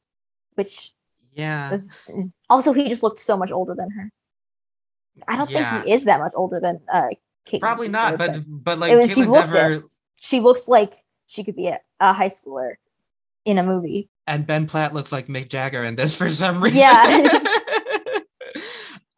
which 0.56 0.92
yeah. 1.34 1.72
was 1.72 2.10
also 2.50 2.74
he 2.74 2.88
just 2.90 3.04
looked 3.04 3.20
so 3.20 3.38
much 3.38 3.52
older 3.52 3.76
than 3.76 3.90
her. 3.92 4.12
I 5.28 5.36
don't 5.38 5.50
Yeah. 5.50 5.72
think 5.72 5.86
he 5.86 5.92
is 5.94 6.06
that 6.06 6.20
much 6.20 6.34
older 6.36 6.60
than 6.60 6.80
uh 6.92 7.10
Kate. 7.46 7.62
Probably 7.62 7.88
not, 7.88 8.18
but 8.18 8.44
but 8.48 8.78
like 8.80 8.94
was- 8.96 9.18
looked 9.18 9.52
never 9.52 9.84
she 10.20 10.40
looks 10.40 10.68
like 10.68 10.94
she 11.28 11.44
could 11.44 11.56
be 11.56 11.68
a, 11.68 11.80
a 12.00 12.14
high 12.14 12.28
schooler 12.30 12.76
in 13.46 13.58
a 13.58 13.64
movie. 13.64 14.10
and 14.28 14.46
Ben 14.46 14.66
Platt 14.68 14.94
looks 14.94 15.12
like 15.12 15.28
Mick 15.28 15.48
Jagger 15.50 15.84
in 15.84 15.96
this 15.96 16.16
for 16.16 16.30
some 16.30 16.62
reason. 16.64 16.80
Yeah. 16.80 17.40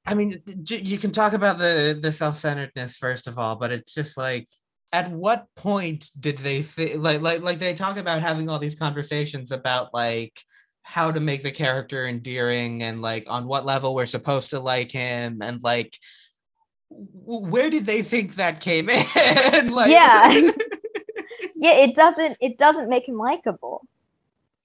I 0.06 0.16
mean, 0.16 0.42
you 0.68 0.98
can 0.98 1.12
talk 1.12 1.34
about 1.34 1.60
the 1.60 1.98
the 2.02 2.12
self-centeredness 2.12 2.98
first 2.98 3.28
of 3.28 3.38
all, 3.38 3.56
but 3.56 3.72
it's 3.72 3.94
just 3.94 4.18
like 4.18 4.48
at 4.92 5.12
what 5.12 5.46
point 5.56 6.10
did 6.20 6.38
they 6.40 6.62
think 6.62 7.02
like 7.02 7.22
like 7.22 7.42
like 7.42 7.60
they 7.60 7.74
talk 7.74 7.98
about 7.98 8.22
having 8.22 8.50
all 8.50 8.60
these 8.60 8.76
conversations 8.76 9.52
about 9.52 9.94
like 9.94 10.42
how 10.82 11.12
to 11.12 11.20
make 11.20 11.44
the 11.44 11.52
character 11.52 12.08
endearing 12.08 12.82
and 12.82 13.02
like 13.02 13.26
on 13.28 13.46
what 13.46 13.66
level 13.66 13.94
we're 13.94 14.08
supposed 14.08 14.50
to 14.50 14.60
like 14.60 14.92
him 14.92 15.40
and 15.44 15.62
like 15.64 15.96
where 16.90 17.70
did 17.70 17.86
they 17.86 18.02
think 18.02 18.36
that 18.36 18.62
came 18.62 18.90
in 18.90 19.70
like 19.74 19.92
Yeah. 19.92 20.52
Yeah, 21.62 21.74
it 21.74 21.94
doesn't 21.94 22.38
it 22.40 22.58
doesn't 22.58 22.88
make 22.88 23.06
him 23.06 23.18
likable. 23.18 23.79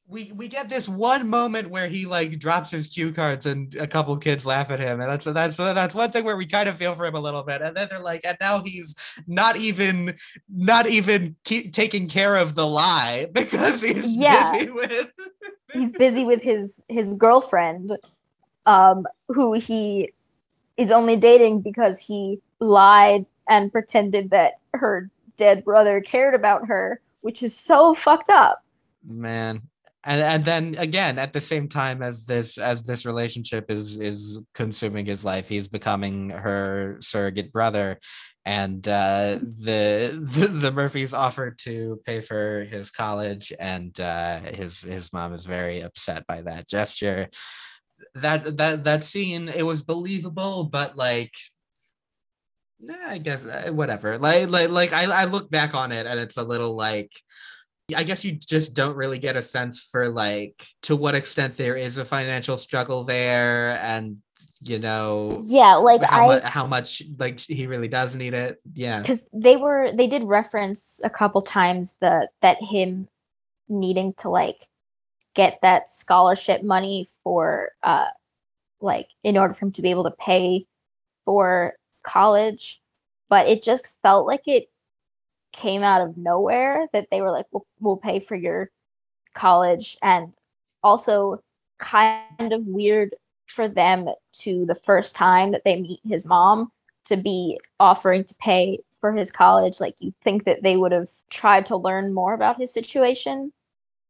We 0.07 0.33
we 0.37 0.49
get 0.49 0.69
this 0.69 0.89
one 0.89 1.29
moment 1.29 1.71
where 1.71 1.89
he 1.89 2.05
like 2.05 2.39
drops 2.39 2.71
his 2.71 2.89
cue 2.89 3.11
cards 3.13 3.47
and 3.47 3.75
a 3.77 3.87
couple 3.87 4.15
kids 4.19 4.45
laugh 4.45 4.71
at 4.71 4.79
him 4.79 5.01
and 5.01 5.11
that's 5.11 5.25
that's 5.25 5.57
that's 5.57 5.95
one 5.95 6.11
thing 6.11 6.25
where 6.25 6.37
we 6.37 6.47
kind 6.47 6.69
of 6.69 6.77
feel 6.77 6.95
for 6.95 7.07
him 7.07 7.15
a 7.15 7.21
little 7.21 7.43
bit 7.43 7.63
and 7.63 7.75
then 7.75 7.89
they're 7.91 8.01
like 8.01 8.21
and 8.25 8.37
now 8.41 8.61
he's 8.63 8.95
not 9.27 9.57
even 9.57 10.15
not 10.49 10.87
even 10.87 11.35
keep 11.45 11.73
taking 11.73 12.07
care 12.09 12.37
of 12.37 12.55
the 12.55 12.67
lie 12.67 13.27
because 13.33 13.81
he's 13.81 14.15
Yeah. 14.17 14.53
busy 14.53 14.71
with 14.71 15.11
He's 15.73 15.93
busy 15.93 16.25
with 16.25 16.41
his 16.43 16.85
his 16.89 17.15
girlfriend, 17.15 17.99
um, 18.65 19.07
who 19.29 19.55
he 19.55 20.13
is 20.77 20.93
only 20.93 21.17
dating 21.17 21.63
because 21.63 21.99
he 21.99 22.41
lied 22.61 23.27
and 23.49 23.73
pretended 23.73 24.31
that 24.31 24.55
her 24.75 25.11
dead 25.37 25.65
brother 25.65 26.01
cared 26.01 26.35
about 26.35 26.69
her, 26.69 27.01
which 27.23 27.43
is 27.43 27.57
so 27.57 27.93
fucked 27.95 28.31
up. 28.31 28.63
man 29.05 29.63
and 30.05 30.21
and 30.21 30.45
then 30.45 30.75
again 30.79 31.19
at 31.19 31.33
the 31.33 31.41
same 31.41 31.69
time 31.69 32.03
as 32.03 32.27
this 32.27 32.59
as 32.59 32.83
this 32.83 33.07
relationship 33.07 33.71
is 33.71 33.99
is 33.99 34.43
consuming 34.55 35.07
his 35.07 35.25
life 35.25 35.49
he's 35.49 35.69
becoming 35.69 36.31
her 36.31 36.97
surrogate 37.01 37.53
brother. 37.53 37.99
And 38.47 38.87
uh 38.87 39.39
the 39.41 40.11
the, 40.39 40.49
the 40.49 40.73
murphys 40.73 41.15
offered 41.15 41.59
to 41.61 42.01
pay 42.05 42.21
for 42.21 42.61
his 42.65 42.91
college 42.91 43.53
and 43.59 43.99
uh 43.99 44.41
his 44.41 44.81
his 44.81 45.13
mom 45.13 45.33
is 45.33 45.47
very 45.47 45.81
upset 45.81 46.27
by 46.27 46.43
that 46.43 46.69
gesture. 46.69 47.29
That 48.15 48.57
that 48.59 48.85
that 48.85 49.05
scene 49.05 49.49
it 49.49 49.63
was 49.63 49.83
believable 49.83 50.65
but 50.65 50.97
like 50.97 51.33
nah, 52.81 52.95
i 53.09 53.19
guess 53.19 53.47
uh, 53.47 53.71
whatever. 53.73 54.19
Like 54.19 54.51
like 54.51 54.69
like 54.69 54.93
I, 54.93 55.23
I 55.23 55.25
look 55.25 55.51
back 55.51 55.75
on 55.75 55.93
it 55.93 56.07
and 56.07 56.21
it's 56.21 56.37
a 56.37 56.45
little 56.45 56.77
like 56.77 57.11
I 57.95 58.03
guess 58.03 58.25
you 58.25 58.33
just 58.33 58.75
don't 58.75 58.97
really 58.97 59.19
get 59.19 59.37
a 59.37 59.43
sense 59.43 59.83
for 59.83 60.09
like 60.09 60.67
to 60.83 60.97
what 60.97 61.15
extent 61.15 61.57
there 61.57 61.77
is 61.77 61.99
a 61.99 62.05
financial 62.05 62.57
struggle 62.57 63.05
there 63.05 63.79
and 63.83 64.17
you 64.63 64.79
know 64.79 65.43
Yeah, 65.45 65.75
like 65.75 66.03
how, 66.03 66.31
I 66.31 66.37
mu- 66.37 66.47
how 66.47 66.67
much 66.67 67.03
like 67.19 67.41
he 67.41 67.67
really 67.67 67.89
does 67.89 68.17
need 68.17 68.33
it. 68.33 68.59
Yeah. 68.73 69.01
Because 69.01 69.21
they 69.35 69.57
were 69.57 69.93
they 69.93 70.07
did 70.07 70.23
reference 70.25 71.01
a 71.05 71.11
couple 71.11 71.43
times 71.43 71.97
that 72.01 72.31
that 72.41 72.63
him 72.63 73.09
needing 73.69 74.15
to 74.19 74.31
like 74.31 74.67
get 75.35 75.59
that 75.61 75.91
scholarship 75.91 76.63
money 76.63 77.09
for 77.23 77.71
uh 77.83 78.07
like 78.81 79.09
in 79.23 79.37
order 79.37 79.53
for 79.53 79.67
him 79.67 79.73
to 79.73 79.83
be 79.83 79.91
able 79.91 80.05
to 80.05 80.11
pay 80.13 80.67
for 81.25 81.75
college 82.03 82.81
but 83.29 83.49
it 83.49 83.63
just 83.63 83.89
felt 84.03 84.27
like 84.27 84.43
it 84.47 84.69
came 85.55 85.83
out 85.83 86.03
of 86.03 86.17
nowhere 86.17 86.87
that 86.93 87.07
they 87.11 87.23
were 87.23 87.31
like 87.31 87.47
we'll, 87.53 87.67
we'll 87.81 87.97
pay 87.97 88.21
for 88.21 88.35
your 88.35 88.71
college 89.35 89.97
and 90.03 90.33
also 90.83 91.41
kind 91.79 92.53
of 92.53 92.67
weird 92.67 93.15
for 93.47 93.69
them 93.69 94.09
to 94.33 94.67
the 94.67 94.75
first 94.75 95.15
time 95.15 95.53
that 95.53 95.63
they 95.65 95.81
meet 95.81 96.01
his 96.05 96.27
mom 96.27 96.71
to 97.07 97.17
be 97.17 97.59
offering 97.79 98.25
to 98.25 98.35
pay 98.37 98.79
for 98.99 99.13
his 99.13 99.31
college. 99.31 99.81
Like 99.81 99.95
you 99.99 100.13
think 100.23 100.45
that 100.45 100.63
they 100.63 100.77
would 100.77 100.93
have 100.93 101.11
tried 101.31 101.67
to 101.67 101.77
learn 101.77 102.13
more 102.15 102.35
about 102.35 102.59
his 102.59 102.73
situation 102.73 103.53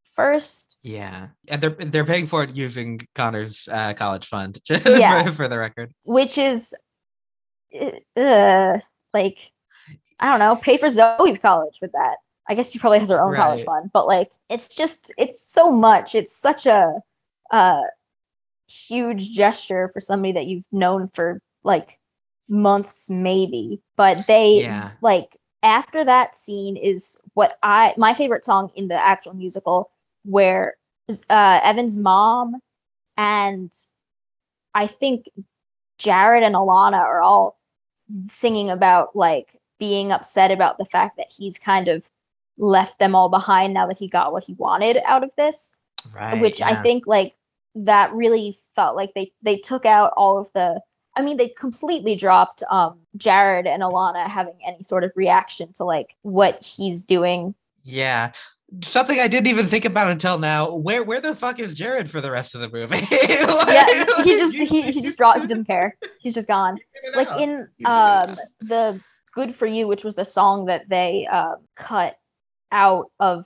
first. 0.03 0.77
Yeah. 0.81 1.27
And 1.49 1.61
they're 1.61 1.71
they're 1.71 2.05
paying 2.05 2.27
for 2.27 2.43
it 2.43 2.55
using 2.55 3.01
connor's 3.13 3.67
uh, 3.71 3.93
college 3.93 4.27
fund 4.27 4.59
Yeah. 4.69 5.25
for, 5.25 5.31
for 5.33 5.47
the 5.47 5.59
record. 5.59 5.91
Which 6.03 6.37
is 6.37 6.73
uh, 8.15 8.77
like 9.13 9.51
i 10.19 10.29
don't 10.29 10.39
know 10.39 10.55
pay 10.55 10.77
for 10.77 10.89
zoe's 10.89 11.21
college 11.23 11.63
with 11.67 11.75
that. 11.75 12.01
I 12.31 12.39
guess 12.39 12.55
she 12.55 12.61
probably 12.61 12.85
has 12.85 12.93
her 12.95 13.07
own 13.07 13.21
college 13.23 13.51
fund 13.53 13.81
but 13.83 13.97
like 13.97 14.31
it's 14.49 14.67
just 14.73 15.11
it's 15.17 15.41
so 15.41 15.71
much. 15.71 16.13
It's 16.15 16.35
such 16.35 16.65
a 16.65 17.01
uh 17.51 17.81
huge 18.67 19.31
gesture 19.31 19.89
for 19.93 20.01
somebody 20.01 20.33
that 20.33 20.47
you've 20.47 20.67
known 20.71 21.09
for 21.13 21.41
like 21.63 21.99
months 22.47 23.09
maybe. 23.09 23.81
But 23.97 24.27
they 24.27 24.61
Yeah. 24.61 24.91
like 25.01 25.37
after 25.63 26.03
that 26.03 26.35
scene 26.35 26.77
is 26.77 27.19
what 27.33 27.57
i 27.63 27.93
my 27.97 28.13
favorite 28.13 28.45
song 28.45 28.71
in 28.75 28.87
the 28.87 28.95
actual 28.95 29.33
musical 29.33 29.89
where 30.23 30.75
uh 31.29 31.59
evan's 31.63 31.97
mom 31.97 32.55
and 33.17 33.71
i 34.73 34.87
think 34.87 35.29
jared 35.97 36.43
and 36.43 36.55
alana 36.55 36.97
are 36.99 37.21
all 37.21 37.57
singing 38.25 38.69
about 38.69 39.15
like 39.15 39.59
being 39.87 40.11
upset 40.11 40.49
about 40.51 40.77
the 40.79 40.85
fact 40.95 41.13
that 41.17 41.27
he's 41.29 41.57
kind 41.59 41.87
of 41.87 42.09
left 42.57 42.97
them 42.99 43.13
all 43.15 43.29
behind 43.29 43.73
now 43.73 43.85
that 43.85 43.97
he 43.97 44.07
got 44.07 44.31
what 44.33 44.43
he 44.43 44.53
wanted 44.53 44.97
out 45.05 45.23
of 45.23 45.29
this 45.37 45.57
right 46.13 46.41
which 46.41 46.59
I 46.61 46.73
think 46.81 47.05
like 47.05 47.35
that 47.75 48.11
really 48.13 48.57
felt 48.75 48.95
like 48.95 49.11
they 49.13 49.31
they 49.47 49.57
took 49.57 49.85
out 49.85 50.11
all 50.17 50.37
of 50.39 50.47
the 50.53 50.81
I 51.17 51.21
mean 51.21 51.37
they 51.37 51.49
completely 51.49 52.15
dropped 52.15 52.63
um 52.71 52.93
Jared 53.17 53.67
and 53.67 53.83
Alana 53.83 54.25
having 54.25 54.57
any 54.65 54.83
sort 54.83 55.03
of 55.03 55.11
reaction 55.15 55.71
to 55.73 55.83
like 55.83 56.15
what 56.23 56.63
he's 56.63 57.01
doing. 57.01 57.53
yeah 57.83 58.31
something 58.81 59.19
i 59.19 59.27
didn't 59.27 59.45
even 59.47 59.67
think 59.67 59.85
about 59.85 60.07
until 60.09 60.39
now 60.39 60.73
where 60.87 61.03
where 61.03 61.21
the 61.21 61.35
fuck 61.35 61.59
is 61.59 61.71
jared 61.81 62.09
for 62.09 62.19
the 62.19 62.31
rest 62.31 62.55
of 62.55 62.61
the 62.61 62.69
movie 62.77 62.95
Like- 62.99 63.09
Yeah, 63.77 64.23
he 64.23 64.31
just 64.41 64.55
he, 64.55 64.81
he 64.81 65.01
just 65.01 65.17
dropped 65.19 65.41
he 65.41 65.47
doesn't 65.47 65.65
care. 65.65 65.95
He's 66.19 66.33
just 66.33 66.47
gone. 66.47 66.75
Like 67.19 67.29
in 67.43 67.51
You 67.77 67.85
figured 67.87 68.29
it 68.29 68.29
um 68.29 68.35
the 68.73 68.99
Good 69.35 69.53
for 69.53 69.67
You, 69.67 69.87
which 69.87 70.03
was 70.03 70.15
the 70.15 70.25
song 70.25 70.65
that 70.65 70.89
they 70.89 71.27
uh, 71.31 71.55
cut 71.75 72.17
out 72.71 73.11
of 73.19 73.45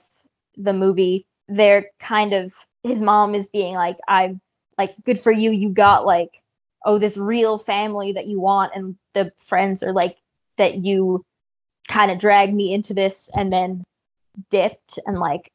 the 0.56 0.72
movie, 0.72 1.26
they're 1.48 1.86
kind 1.98 2.32
of 2.32 2.54
his 2.82 3.02
mom 3.02 3.34
is 3.34 3.46
being 3.46 3.74
like, 3.74 3.98
I'm 4.08 4.40
like, 4.78 4.92
good 5.04 5.18
for 5.18 5.32
you. 5.32 5.50
You 5.50 5.70
got 5.70 6.06
like, 6.06 6.30
oh, 6.84 6.98
this 6.98 7.16
real 7.16 7.58
family 7.58 8.12
that 8.12 8.26
you 8.26 8.40
want. 8.40 8.72
And 8.74 8.96
the 9.12 9.32
friends 9.38 9.82
are 9.82 9.92
like, 9.92 10.16
that 10.56 10.76
you 10.76 11.24
kind 11.88 12.10
of 12.10 12.18
dragged 12.18 12.54
me 12.54 12.72
into 12.72 12.94
this 12.94 13.30
and 13.34 13.52
then 13.52 13.84
dipped 14.50 14.98
and 15.06 15.18
like 15.18 15.50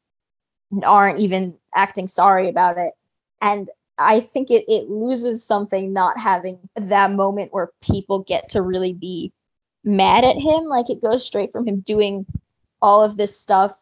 aren't 0.84 1.20
even 1.20 1.56
acting 1.74 2.08
sorry 2.08 2.48
about 2.48 2.78
it. 2.78 2.92
And 3.40 3.68
I 3.98 4.20
think 4.20 4.50
it 4.50 4.64
it 4.68 4.90
loses 4.90 5.44
something 5.44 5.92
not 5.92 6.18
having 6.18 6.58
that 6.76 7.12
moment 7.12 7.52
where 7.52 7.70
people 7.80 8.20
get 8.20 8.48
to 8.50 8.62
really 8.62 8.92
be 8.92 9.32
mad 9.86 10.24
at 10.24 10.36
him. 10.36 10.64
Like 10.64 10.90
it 10.90 11.00
goes 11.00 11.24
straight 11.24 11.50
from 11.52 11.66
him 11.66 11.80
doing 11.80 12.26
all 12.82 13.02
of 13.02 13.16
this 13.16 13.38
stuff 13.40 13.72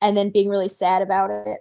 and 0.00 0.16
then 0.16 0.30
being 0.30 0.48
really 0.48 0.68
sad 0.68 1.02
about 1.02 1.30
it. 1.30 1.58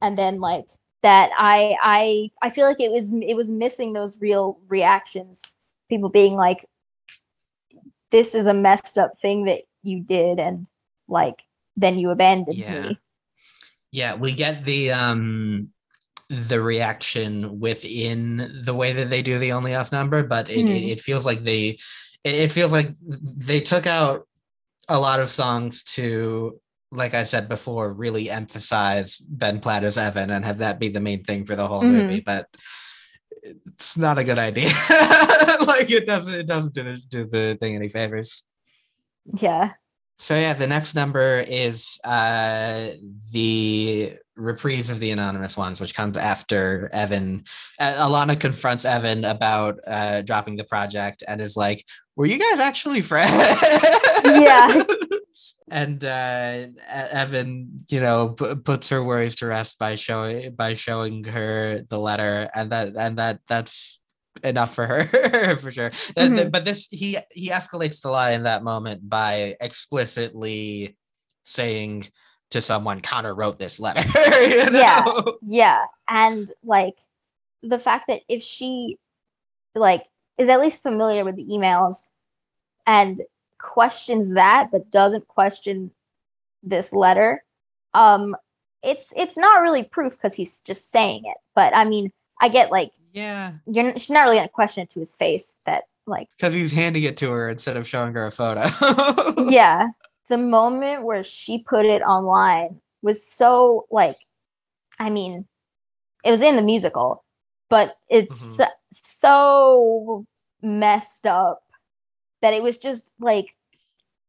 And 0.00 0.16
then 0.16 0.40
like 0.40 0.66
that 1.02 1.30
I 1.36 1.76
I 1.82 2.30
I 2.40 2.48
feel 2.50 2.66
like 2.66 2.80
it 2.80 2.90
was 2.90 3.12
it 3.12 3.34
was 3.34 3.50
missing 3.50 3.92
those 3.92 4.20
real 4.20 4.58
reactions. 4.68 5.42
People 5.90 6.08
being 6.08 6.34
like, 6.34 6.64
this 8.10 8.34
is 8.34 8.46
a 8.46 8.54
messed 8.54 8.96
up 8.96 9.20
thing 9.20 9.44
that 9.44 9.62
you 9.82 10.00
did 10.00 10.38
and 10.38 10.66
like 11.08 11.42
then 11.76 11.98
you 11.98 12.10
abandoned 12.10 12.56
Yeah. 12.56 12.82
me. 12.88 12.98
yeah 13.90 14.14
we 14.14 14.32
get 14.32 14.64
the 14.64 14.92
um 14.92 15.68
the 16.30 16.60
reaction 16.62 17.60
within 17.60 18.62
the 18.64 18.72
way 18.74 18.92
that 18.94 19.10
they 19.10 19.20
do 19.20 19.38
the 19.38 19.52
only 19.52 19.74
us 19.74 19.92
number 19.92 20.22
but 20.22 20.48
it, 20.48 20.60
it, 20.60 20.62
Hmm. 20.62 20.88
it 20.92 21.00
feels 21.00 21.26
like 21.26 21.44
they 21.44 21.76
it, 22.24 22.34
it 22.34 22.50
feels 22.50 22.72
like 22.72 22.88
they 23.02 23.60
took 23.60 23.86
out 23.86 24.26
a 24.88 24.98
lot 24.98 25.20
of 25.20 25.30
songs 25.30 25.82
to 25.82 26.58
like 26.92 27.14
i 27.14 27.24
said 27.24 27.48
before 27.48 27.92
really 27.92 28.28
emphasize 28.30 29.18
ben 29.18 29.60
platt 29.60 29.82
as 29.84 29.96
evan 29.96 30.30
and 30.30 30.44
have 30.44 30.58
that 30.58 30.78
be 30.78 30.88
the 30.88 31.00
main 31.00 31.22
thing 31.24 31.44
for 31.46 31.56
the 31.56 31.66
whole 31.66 31.82
Mhm. 31.82 31.92
movie 31.92 32.20
but 32.20 32.46
it's 33.42 33.98
not 33.98 34.18
a 34.18 34.24
good 34.24 34.38
idea. 34.38 34.68
like 35.66 35.90
it 35.90 36.06
doesn't 36.06 36.34
it 36.34 36.46
doesn't 36.46 36.72
do 36.74 36.82
the, 36.82 36.96
do 37.10 37.24
the 37.26 37.58
thing 37.60 37.74
any 37.76 37.90
favors. 37.90 38.42
Yeah. 39.26 39.72
So 40.16 40.34
yeah, 40.34 40.52
the 40.52 40.66
next 40.66 40.94
number 40.94 41.44
is 41.46 41.98
uh 42.04 42.88
the 43.32 44.12
reprise 44.36 44.90
of 44.90 45.00
the 45.00 45.10
anonymous 45.10 45.56
ones, 45.56 45.80
which 45.80 45.94
comes 45.94 46.16
after 46.16 46.88
Evan. 46.92 47.44
Uh, 47.78 47.94
Alana 48.08 48.38
confronts 48.38 48.84
Evan 48.84 49.24
about 49.24 49.78
uh 49.86 50.22
dropping 50.22 50.56
the 50.56 50.64
project 50.64 51.24
and 51.26 51.40
is 51.40 51.56
like, 51.56 51.84
"Were 52.16 52.26
you 52.26 52.38
guys 52.38 52.60
actually 52.60 53.00
friends?" 53.00 53.32
Yeah. 54.24 54.82
and 55.70 56.04
uh 56.04 56.66
Evan, 56.88 57.84
you 57.88 58.00
know, 58.00 58.30
p- 58.30 58.54
puts 58.54 58.88
her 58.90 59.02
worries 59.02 59.34
to 59.36 59.46
rest 59.46 59.78
by 59.78 59.96
showing 59.96 60.54
by 60.54 60.74
showing 60.74 61.24
her 61.24 61.82
the 61.88 61.98
letter, 61.98 62.48
and 62.54 62.70
that 62.70 62.96
and 62.96 63.18
that 63.18 63.40
that's 63.48 64.00
enough 64.42 64.74
for 64.74 64.86
her 64.86 65.56
for 65.60 65.70
sure. 65.70 65.90
Th- 65.90 66.14
th- 66.16 66.30
Mhm. 66.30 66.50
but 66.52 66.64
this 66.64 66.88
he 66.90 67.18
he 67.30 67.50
escalates 67.50 68.00
the 68.00 68.10
lie 68.10 68.32
in 68.32 68.42
that 68.44 68.62
moment 68.64 69.08
by 69.08 69.56
explicitly 69.60 70.96
saying 71.42 72.08
to 72.50 72.60
someone, 72.60 73.00
Connor 73.00 73.34
wrote 73.34 73.58
this 73.58 73.78
letter. 73.80 74.00
you 74.40 74.78
Yeah. 74.78 75.04
Yeah. 75.42 75.84
And 76.08 76.50
like 76.62 76.96
the 77.62 77.78
fact 77.78 78.06
that 78.08 78.22
if 78.28 78.42
she 78.42 78.98
like 79.74 80.04
is 80.38 80.48
at 80.48 80.60
least 80.60 80.82
familiar 80.82 81.24
with 81.24 81.36
the 81.36 81.46
emails 81.46 82.02
and 82.86 83.22
questions 83.58 84.34
that 84.34 84.70
but 84.70 84.90
doesn't 84.90 85.26
question 85.28 85.90
this 86.62 86.92
letter, 86.92 87.42
um 87.94 88.36
it's 88.82 89.12
it's 89.16 89.36
not 89.38 89.62
really 89.62 89.82
proof 89.82 90.12
because 90.12 90.34
he's 90.34 90.60
just 90.60 90.90
saying 90.90 91.22
it. 91.24 91.36
But 91.54 91.74
I 91.74 91.84
mean, 91.84 92.10
I 92.40 92.48
get 92.48 92.70
like 92.70 92.92
Yeah. 93.14 93.52
you're 93.66 93.92
she's 93.94 94.10
not 94.10 94.24
really 94.24 94.36
gonna 94.36 94.48
question 94.48 94.82
it 94.82 94.90
to 94.90 94.98
his 94.98 95.14
face 95.14 95.60
that 95.64 95.84
like 96.06 96.28
Because 96.36 96.52
he's 96.52 96.72
handing 96.72 97.04
it 97.04 97.16
to 97.18 97.30
her 97.30 97.48
instead 97.48 97.76
of 97.78 97.88
showing 97.88 98.12
her 98.14 98.26
a 98.26 98.30
photo. 98.32 98.64
yeah 99.48 99.88
the 100.28 100.36
moment 100.36 101.04
where 101.04 101.22
she 101.24 101.58
put 101.58 101.86
it 101.86 102.02
online 102.02 102.80
was 103.02 103.24
so 103.26 103.86
like 103.90 104.16
i 104.98 105.08
mean 105.10 105.46
it 106.24 106.30
was 106.30 106.42
in 106.42 106.56
the 106.56 106.62
musical 106.62 107.22
but 107.70 107.96
it's 108.10 108.34
Mhm. 108.36 108.56
so, 108.56 108.66
so 108.92 110.26
messed 110.62 111.26
up 111.26 111.62
that 112.42 112.52
it 112.54 112.62
was 112.62 112.78
just 112.78 113.12
like 113.20 113.54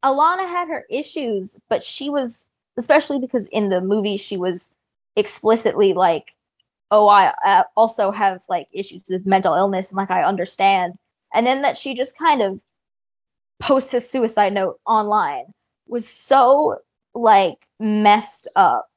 alana 0.03 0.47
had 0.47 0.67
her 0.67 0.85
issues 0.91 1.59
but 1.69 1.83
she 1.83 2.09
was 2.09 2.47
especially 2.77 3.17
because 3.19 3.47
in 3.47 3.69
the 3.69 3.81
movie 3.81 4.17
she 4.17 4.37
was 4.37 4.75
explicitly 5.15 5.93
like 5.93 6.34
oh 6.91 7.07
i 7.07 7.33
uh, 7.45 7.63
also 7.75 8.11
have 8.11 8.41
like 8.49 8.67
issues 8.71 9.03
with 9.09 9.25
mental 9.25 9.53
illness 9.53 9.89
and 9.89 9.97
like 9.97 10.11
i 10.11 10.23
understand 10.23 10.93
and 11.33 11.45
then 11.45 11.61
that 11.61 11.77
she 11.77 11.93
just 11.93 12.17
kind 12.17 12.41
of 12.41 12.61
posts 13.59 13.91
his 13.91 14.09
suicide 14.09 14.53
note 14.53 14.79
online 14.85 15.45
was 15.87 16.07
so 16.07 16.77
like 17.13 17.65
messed 17.79 18.47
up. 18.55 18.87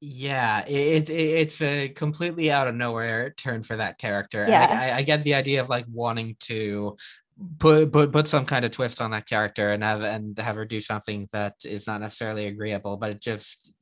Yeah, 0.00 0.66
it, 0.66 1.10
it 1.10 1.12
it's 1.12 1.62
a 1.62 1.88
completely 1.90 2.50
out 2.50 2.66
of 2.66 2.74
nowhere 2.74 3.30
turn 3.30 3.62
for 3.62 3.76
that 3.76 3.98
character. 3.98 4.44
Yeah. 4.48 4.66
I, 4.68 4.88
I, 4.88 4.96
I 4.96 5.02
get 5.02 5.22
the 5.22 5.34
idea 5.34 5.60
of 5.60 5.68
like 5.68 5.84
wanting 5.88 6.36
to 6.40 6.96
put 7.58 7.92
put 7.92 8.12
put 8.12 8.26
some 8.26 8.44
kind 8.44 8.64
of 8.64 8.72
twist 8.72 9.00
on 9.00 9.12
that 9.12 9.28
character 9.28 9.70
and 9.72 9.84
have 9.84 10.02
and 10.02 10.36
have 10.38 10.56
her 10.56 10.64
do 10.64 10.80
something 10.80 11.28
that 11.32 11.54
is 11.64 11.86
not 11.86 12.00
necessarily 12.00 12.46
agreeable, 12.46 12.96
but 12.96 13.10
it 13.10 13.20
just 13.20 13.74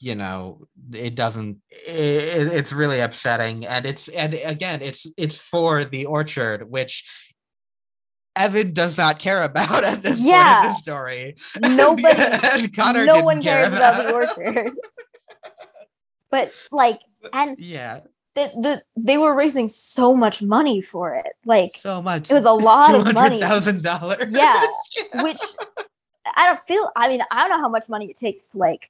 you 0.00 0.14
know 0.14 0.66
it 0.92 1.14
doesn't 1.14 1.58
it, 1.70 2.48
it's 2.52 2.72
really 2.72 3.00
upsetting 3.00 3.66
and 3.66 3.86
it's 3.86 4.08
and 4.08 4.34
again 4.34 4.80
it's 4.82 5.06
it's 5.16 5.40
for 5.40 5.84
the 5.84 6.06
orchard 6.06 6.68
which 6.70 7.04
evan 8.34 8.72
does 8.72 8.96
not 8.96 9.18
care 9.18 9.42
about 9.42 9.84
at 9.84 10.02
this 10.02 10.18
point 10.20 10.28
in 10.28 10.62
the 10.62 10.74
story 10.74 11.36
Nobody, 11.60 12.18
and 12.18 12.74
Connor 12.74 13.04
no 13.04 13.22
one 13.22 13.40
care 13.40 13.64
cares 13.64 13.74
about 13.74 14.04
the 14.04 14.14
orchard. 14.14 14.72
but 16.30 16.52
like, 16.72 17.00
and 17.32 17.58
yeah 17.58 18.00
the, 18.34 18.50
the 18.60 18.82
they 18.96 19.18
were 19.18 19.34
raising 19.34 19.68
so 19.68 20.14
much 20.14 20.40
money 20.40 20.80
for 20.80 21.16
it, 21.16 21.32
like 21.44 21.72
so 21.76 22.00
much 22.00 22.30
it 22.30 22.34
was 22.34 22.44
a 22.44 22.52
lot 22.52 22.94
of 22.94 23.12
money, 23.12 23.40
thousand 23.40 23.82
dollars. 23.82 24.32
Yeah. 24.32 24.64
which 25.22 25.40
I 26.36 26.46
don't 26.46 26.60
feel. 26.60 26.90
I 26.94 27.08
mean, 27.08 27.22
I 27.30 27.40
don't 27.40 27.50
know 27.50 27.60
how 27.60 27.68
much 27.68 27.88
money 27.88 28.08
it 28.08 28.16
takes 28.16 28.48
to 28.48 28.58
like 28.58 28.88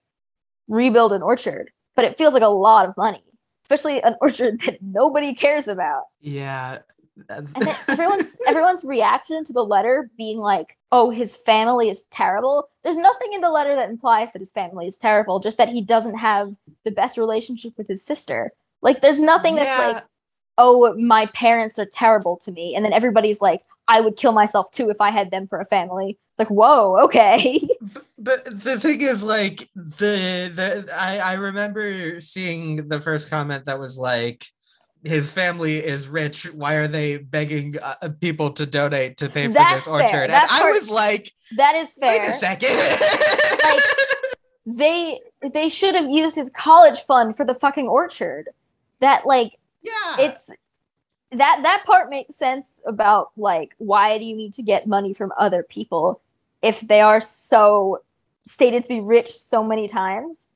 rebuild 0.70 1.12
an 1.12 1.20
orchard, 1.22 1.70
but 1.96 2.06
it 2.06 2.16
feels 2.16 2.32
like 2.32 2.42
a 2.42 2.48
lot 2.48 2.88
of 2.88 2.96
money, 2.96 3.22
especially 3.64 4.02
an 4.02 4.16
orchard 4.22 4.60
that 4.64 4.80
nobody 4.80 5.34
cares 5.34 5.68
about. 5.68 6.04
yeah. 6.20 6.78
And 7.28 7.48
then 7.54 7.76
everyone's 7.88 8.38
everyone's 8.48 8.82
reaction 8.84 9.44
to 9.44 9.52
the 9.52 9.64
letter 9.64 10.10
being 10.16 10.38
like, 10.38 10.78
"Oh, 10.90 11.10
his 11.10 11.36
family 11.36 11.90
is 11.90 12.04
terrible." 12.04 12.70
There's 12.82 12.96
nothing 12.96 13.34
in 13.34 13.42
the 13.42 13.50
letter 13.50 13.74
that 13.76 13.90
implies 13.90 14.32
that 14.32 14.38
his 14.40 14.52
family 14.52 14.86
is 14.86 14.96
terrible, 14.96 15.38
just 15.38 15.58
that 15.58 15.68
he 15.68 15.82
doesn't 15.82 16.16
have 16.16 16.54
the 16.84 16.90
best 16.90 17.18
relationship 17.18 17.74
with 17.76 17.88
his 17.88 18.02
sister. 18.02 18.52
Like, 18.80 19.02
there's 19.02 19.20
nothing 19.20 19.56
that's 19.56 19.68
Yeah. 19.78 19.88
like, 19.92 20.04
"Oh, 20.56 20.94
my 20.96 21.26
parents 21.26 21.78
are 21.78 21.84
terrible 21.84 22.38
to 22.38 22.52
me," 22.52 22.74
and 22.74 22.84
then 22.86 22.94
everybody's 22.94 23.42
like, 23.42 23.62
"I 23.95 24.01
would 24.01 24.16
kill 24.16 24.32
myself 24.32 24.70
too 24.70 24.88
if 24.91 25.01
I 25.01 25.11
had 25.11 25.30
them 25.30 25.47
for 25.49 25.59
a 25.61 25.64
family." 25.64 26.18
Like, 26.38 26.49
whoa, 26.49 26.99
okay. 27.05 27.61
but 28.18 28.45
the 28.64 28.78
thing 28.80 29.01
is 29.03 29.22
like 29.22 29.68
the 29.74 30.51
the 30.55 30.88
I, 30.99 31.18
I 31.18 31.32
remember 31.34 32.20
seeing 32.20 32.88
the 32.88 33.01
first 33.01 33.28
comment 33.28 33.66
that 33.66 33.78
was 33.78 33.99
like 33.99 34.47
his 35.05 35.32
family 35.32 35.76
is 35.78 36.09
rich 36.09 36.45
why 36.53 36.74
are 36.74 36.86
they 36.86 37.16
begging 37.16 37.74
uh, 37.82 38.11
people 38.20 38.51
to 38.51 38.66
donate 38.66 39.16
to 39.16 39.30
pay 39.30 39.47
for 39.47 39.55
That's 39.55 39.86
this 39.86 39.86
orchard 39.86 40.28
and 40.28 40.34
i 40.34 40.61
part- 40.61 40.74
was 40.74 40.91
like 40.91 41.32
that 41.57 41.74
is 41.74 41.95
fair. 41.95 42.18
wait 42.20 42.28
a 42.28 42.32
second 42.32 42.76
Like- 43.64 43.82
They 44.66 45.20
they 45.57 45.68
should 45.70 45.95
have 45.95 46.09
used 46.11 46.36
his 46.36 46.51
college 46.55 47.01
fund 47.01 47.34
for 47.36 47.45
the 47.47 47.55
fucking 47.55 47.88
orchard. 47.88 48.51
That 49.01 49.24
like 49.26 49.57
yeah 49.82 50.16
it's 50.18 50.51
that 51.32 51.60
that 51.62 51.84
part 51.86 52.10
makes 52.10 52.36
sense 52.36 52.80
about 52.86 53.30
like 53.36 53.70
why 53.78 54.18
do 54.18 54.24
you 54.24 54.36
need 54.36 54.54
to 54.54 54.62
get 54.62 54.86
money 54.86 55.12
from 55.14 55.32
other 55.38 55.62
people 55.62 56.20
if 56.62 56.80
they 56.80 57.00
are 57.00 57.20
so 57.20 58.00
stated 58.46 58.82
to 58.82 58.88
be 58.88 59.00
rich 59.00 59.28
so 59.32 59.62
many 59.62 59.86
times? 59.88 60.48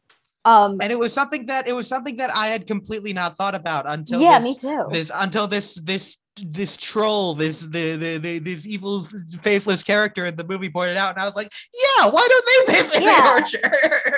Um 0.44 0.78
and 0.82 0.92
it 0.92 0.98
was 0.98 1.12
something 1.12 1.46
that 1.46 1.66
it 1.68 1.72
was 1.72 1.86
something 1.88 2.16
that 2.16 2.34
i 2.36 2.48
had 2.48 2.66
completely 2.66 3.12
not 3.14 3.36
thought 3.36 3.54
about 3.54 3.88
until 3.88 4.20
yeah 4.20 4.38
this, 4.40 4.62
me 4.62 4.70
too. 4.76 4.84
this 4.90 5.10
until 5.14 5.46
this 5.46 5.76
this 5.76 6.18
this 6.44 6.76
troll 6.76 7.32
this 7.34 7.60
the, 7.60 7.94
the 7.96 8.18
the 8.18 8.38
this 8.40 8.66
evil 8.66 9.06
faceless 9.40 9.82
character 9.84 10.26
in 10.26 10.34
the 10.36 10.44
movie 10.44 10.68
pointed 10.68 10.96
out 10.98 11.14
and 11.14 11.22
i 11.22 11.24
was 11.24 11.36
like 11.36 11.50
yeah 11.72 12.08
why 12.10 12.26
don't 12.28 12.66
they 12.66 12.72
pay 12.74 12.82
for 12.82 13.00
Yeah. 13.00 13.22
the 13.22 13.28
orchard? 13.30 13.72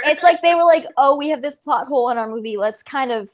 It's 0.06 0.22
like 0.22 0.40
they 0.42 0.54
were 0.54 0.64
like 0.64 0.86
oh 0.96 1.14
we 1.16 1.28
have 1.28 1.42
this 1.42 1.54
plot 1.56 1.86
hole 1.86 2.08
in 2.10 2.16
our 2.18 2.28
movie. 2.28 2.56
Let's 2.56 2.82
kind 2.82 3.12
of 3.12 3.28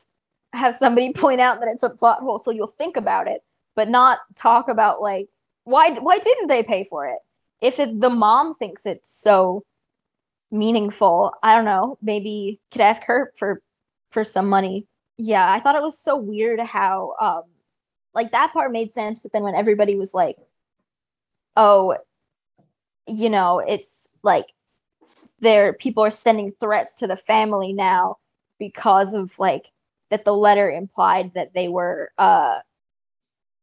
have 0.53 0.75
somebody 0.75 1.13
point 1.15 1.41
out 1.41 1.61
that 1.61 1.69
it's 1.69 1.83
a 1.83 1.91
plot 1.91 2.21
hole 2.21 2.39
so 2.39 2.51
you'll 2.51 2.67
think 2.67 2.97
about 2.97 3.29
it 3.29 3.43
but 3.75 3.89
not 3.89 4.19
talk 4.37 4.69
about 4.69 5.01
like 5.01 5.29
why 5.65 5.93
why 5.95 6.19
didn't 6.19 6.49
they 6.49 6.63
pay 6.63 6.85
for 6.85 7.07
it? 7.07 7.19
If 7.61 7.79
it, 7.79 8.01
the 8.01 8.11
mom 8.11 8.57
thinks 8.57 8.87
it's 8.87 9.11
so 9.11 9.65
meaningful 10.51 11.33
i 11.43 11.57
don't 11.57 11.65
know 11.65 11.97
maybe 12.03 12.61
could 12.71 12.83
ask 12.83 13.03
her 13.05 13.33
for 13.37 13.63
for 14.11 14.23
some 14.23 14.49
money. 14.49 14.87
Yeah 15.17 15.51
i 15.51 15.61
thought 15.61 15.77
it 15.77 15.83
was 15.83 15.99
so 15.99 16.17
weird 16.17 16.61
how 16.61 17.15
um 17.21 17.43
like 18.13 18.33
that 18.33 18.53
part 18.53 18.71
made 18.71 18.93
sense 18.93 19.19
but 19.19 19.33
then 19.33 19.45
when 19.45 19.55
everybody 19.55 19.97
was 19.97 20.13
like 20.13 20.37
oh 21.57 21.97
you 23.07 23.31
know 23.31 23.61
it's 23.61 24.11
like 24.23 24.47
there 25.41 25.73
people 25.73 26.05
are 26.05 26.11
sending 26.11 26.53
threats 26.61 26.97
to 26.97 27.07
the 27.07 27.17
family 27.17 27.73
now 27.73 28.17
because 28.59 29.15
of 29.15 29.39
like 29.39 29.71
that 30.13 30.27
the 30.27 30.35
letter 30.35 30.71
implied 30.71 31.33
that 31.35 31.55
they 31.55 31.69
were 31.69 32.13
uh 32.19 32.59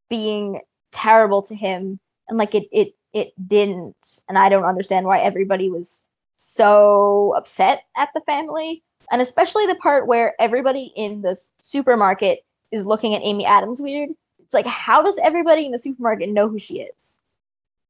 being 0.10 0.60
terrible 0.92 1.44
to 1.44 1.56
him. 1.56 2.00
And 2.28 2.40
like 2.40 2.56
it 2.56 2.68
it 2.72 2.96
it 3.14 3.34
didn't. 3.48 4.20
And 4.28 4.38
i 4.38 4.50
don't 4.50 4.66
understand 4.66 5.06
why 5.06 5.20
everybody 5.20 5.70
was 5.70 6.04
so 6.38 7.36
upset 7.38 7.84
at 7.96 8.10
the 8.16 8.22
family. 8.22 8.84
And 9.12 9.22
especially 9.22 9.68
the 9.68 9.76
part 9.76 10.08
where 10.08 10.34
everybody 10.42 10.92
in 10.96 11.22
the 11.22 11.40
supermarket 11.60 12.40
is 12.72 12.84
looking 12.84 13.14
at 13.14 13.22
amy 13.24 13.46
adams 13.46 13.80
weird. 13.80 14.10
It's 14.40 14.54
like 14.56 14.66
how 14.66 15.04
does 15.04 15.20
everybody 15.22 15.68
in 15.68 15.72
the 15.72 15.78
supermarket 15.78 16.30
know 16.30 16.50
who 16.50 16.58
she 16.58 16.82
is? 16.82 17.22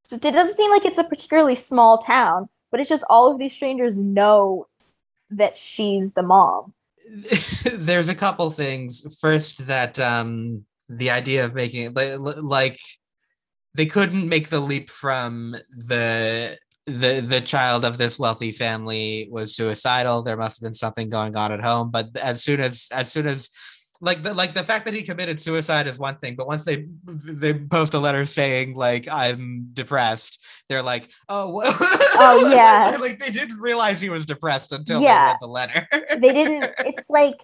So 0.04 0.18
it 0.18 0.22
doesn't 0.22 0.58
seem 0.58 0.70
like 0.70 0.84
it's 0.84 0.98
a 0.98 1.04
particularly 1.06 1.56
small 1.56 1.98
town 1.98 2.50
but 2.72 2.82
it's 2.82 2.90
just 2.90 3.06
all 3.10 3.32
of 3.32 3.40
these 3.40 3.54
strangers 3.54 3.96
know 3.96 4.68
that 5.32 5.56
she's 5.56 6.12
the 6.12 6.24
mom 6.24 6.74
there's 7.74 8.10
a 8.10 8.16
couple 8.16 8.50
things. 8.52 9.18
First 9.20 9.68
that 9.68 10.00
um 10.00 10.66
the 10.88 11.12
idea 11.12 11.46
of 11.46 11.54
making 11.54 11.94
li- 11.94 12.16
li- 12.16 12.34
like 12.36 12.80
they 13.76 13.86
couldn't 13.86 14.28
make 14.28 14.50
the 14.50 14.60
leap 14.60 14.90
from 14.90 15.56
the 15.88 16.58
the 16.86 17.22
the 17.22 17.42
child 17.42 17.86
of 17.86 17.98
this 17.98 18.18
wealthy 18.18 18.52
family 18.52 19.28
was 19.32 19.56
suicidal. 19.56 20.22
There 20.24 20.38
must 20.38 20.58
have 20.58 20.64
been 20.64 20.74
something 20.74 21.10
going 21.10 21.36
on 21.36 21.52
at 21.52 21.62
home. 21.62 21.92
But 21.92 22.16
as 22.18 22.44
soon 22.44 22.60
as 22.60 22.88
as 22.92 23.12
soon 23.12 23.28
as 23.28 23.50
like 24.02 24.24
the 24.24 24.34
like 24.34 24.54
the 24.54 24.64
fact 24.64 24.86
that 24.86 24.94
he 24.94 25.02
committed 25.02 25.42
suicide 25.42 25.88
is 25.88 26.00
one 26.00 26.18
thing, 26.18 26.36
but 26.36 26.48
once 26.48 26.64
they 26.64 26.86
they 27.04 27.54
post 27.54 27.94
a 27.94 28.00
letter 28.00 28.26
saying 28.26 28.76
like 28.76 29.08
I'm 29.10 29.70
depressed, 29.74 30.42
they're 30.70 30.84
like, 30.84 31.10
oh, 31.28 31.62
oh 31.66 32.52
yeah, 32.54 32.96
like 33.00 33.20
they 33.20 33.30
didn't 33.30 33.60
realize 33.60 34.00
he 34.00 34.10
was 34.10 34.26
depressed 34.26 34.72
until 34.72 35.02
yeah. 35.02 35.26
they 35.26 35.32
read 35.32 35.38
the 35.42 35.48
letter. 35.48 35.88
they 36.18 36.34
didn't. 36.34 36.72
It's 36.80 37.10
like 37.10 37.42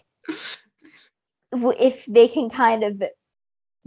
if 1.52 2.06
they 2.06 2.28
can 2.28 2.50
kind 2.50 2.84
of 2.84 3.04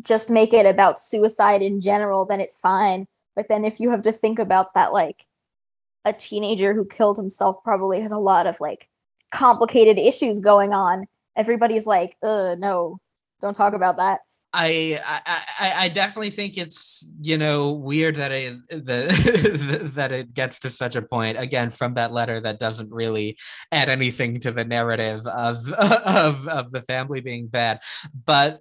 just 0.03 0.31
make 0.31 0.53
it 0.53 0.67
about 0.67 1.01
suicide 1.01 1.63
in 1.63 1.81
general, 1.81 2.27
then 2.27 2.41
it's 2.41 2.59
fine. 2.59 3.07
But 3.35 3.49
then 3.49 3.65
if 3.65 3.81
you 3.81 3.91
have 3.91 4.03
to 4.03 4.13
think 4.13 4.39
about 4.39 4.75
that, 4.75 4.93
like 4.93 5.25
a 6.05 6.13
teenager 6.13 6.75
who 6.75 6.85
killed 6.85 7.17
himself 7.17 7.63
probably 7.65 8.01
has 8.03 8.13
a 8.13 8.19
lot 8.19 8.47
of 8.47 8.61
like 8.61 8.89
complicated 9.31 9.99
issues 9.99 10.39
going 10.39 10.73
on 10.73 11.07
everybody's 11.39 11.87
like, 11.87 12.17
uh, 12.23 12.57
no, 12.59 12.99
don't 13.41 13.55
talk 13.55 13.73
about 13.73 13.97
that. 13.97 14.21
I, 14.55 14.99
I 15.07 15.85
I 15.85 15.89
definitely 15.89 16.31
think 16.31 16.57
it's 16.57 17.07
you 17.21 17.37
know 17.37 17.73
weird 17.73 18.17
that 18.17 18.33
it 18.33 18.57
the, 18.71 19.91
that 19.95 20.11
it 20.11 20.33
gets 20.33 20.59
to 20.61 20.71
such 20.71 20.97
a 20.97 21.03
point 21.03 21.39
again 21.39 21.69
from 21.69 21.95
that 21.95 22.13
letter 22.13 22.41
that 22.41 22.59
doesn't 22.59 22.91
really 22.91 23.37
add 23.73 23.91
anything 23.91 24.41
to 24.41 24.51
the 24.51 24.65
narrative 24.65 25.27
of 25.27 25.69
of 25.73 26.49
of 26.49 26.73
the 26.73 26.81
family 26.81 27.21
being 27.21 27.47
bad 27.47 27.81
but 28.25 28.61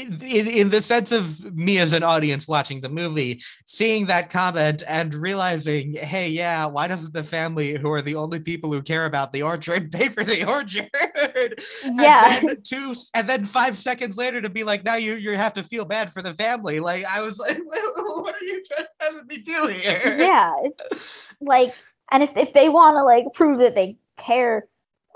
in, 0.00 0.46
in, 0.46 0.70
the 0.70 0.80
sense 0.82 1.12
of 1.12 1.54
me 1.54 1.78
as 1.78 1.92
an 1.92 2.02
audience 2.02 2.48
watching 2.48 2.80
the 2.80 2.88
movie, 2.88 3.42
seeing 3.66 4.06
that 4.06 4.30
comment 4.30 4.82
and 4.88 5.14
realizing, 5.14 5.94
hey, 5.94 6.28
yeah, 6.28 6.66
why 6.66 6.86
doesn't 6.86 7.12
the 7.12 7.22
family, 7.22 7.76
who 7.76 7.90
are 7.90 8.02
the 8.02 8.14
only 8.14 8.40
people 8.40 8.72
who 8.72 8.82
care 8.82 9.06
about 9.06 9.32
the 9.32 9.42
orchard, 9.42 9.92
pay 9.92 10.08
for 10.08 10.24
the 10.24 10.44
orchard? 10.44 11.60
Yeah. 11.84 12.38
And 12.38 12.48
then 12.48 12.62
two, 12.62 12.94
and 13.14 13.28
then 13.28 13.44
five 13.44 13.76
seconds 13.76 14.16
later 14.16 14.40
to 14.40 14.50
be 14.50 14.64
like, 14.64 14.84
now 14.84 14.96
you 14.96 15.14
you 15.14 15.36
have 15.36 15.52
to 15.54 15.62
feel 15.62 15.84
bad 15.84 16.12
for 16.12 16.22
the 16.22 16.34
family. 16.34 16.80
Like 16.80 17.04
I 17.04 17.20
was 17.20 17.38
like, 17.38 17.58
what 17.64 18.34
are 18.34 18.44
you 18.44 18.62
trying 18.64 18.86
to 18.86 19.16
have 19.16 19.26
me 19.26 19.38
do 19.38 19.66
here? 19.66 20.16
Yeah, 20.18 20.54
it's 20.62 20.80
like, 21.40 21.74
and 22.10 22.22
if 22.22 22.36
if 22.36 22.52
they 22.52 22.68
want 22.68 22.96
to 22.96 23.04
like 23.04 23.26
prove 23.34 23.58
that 23.58 23.74
they 23.74 23.98
care 24.16 24.66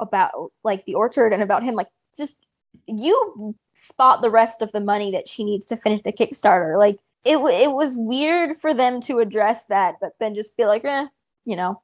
about 0.01 0.52
like 0.62 0.85
the 0.85 0.94
orchard 0.94 1.32
and 1.32 1.43
about 1.43 1.62
him, 1.62 1.74
like 1.74 1.89
just 2.16 2.44
you 2.86 3.55
spot 3.85 4.23
the 4.23 4.31
rest 4.31 4.62
of 4.62 4.73
the 4.73 4.81
money 4.81 5.12
that 5.12 5.28
she 5.28 5.44
needs 5.44 5.66
to 5.66 5.77
finish 5.77 6.02
the 6.02 6.12
Kickstarter. 6.12 6.78
Like 6.78 6.98
it, 7.24 7.36
it 7.36 7.70
was 7.70 7.97
weird 7.97 8.56
for 8.59 8.74
them 8.74 9.01
to 9.02 9.19
address 9.19 9.65
that, 9.66 9.97
but 10.01 10.12
then 10.20 10.35
just 10.35 10.56
be 10.56 10.65
like, 10.65 10.85
eh, 10.85 11.06
you 11.44 11.56
know, 11.56 11.82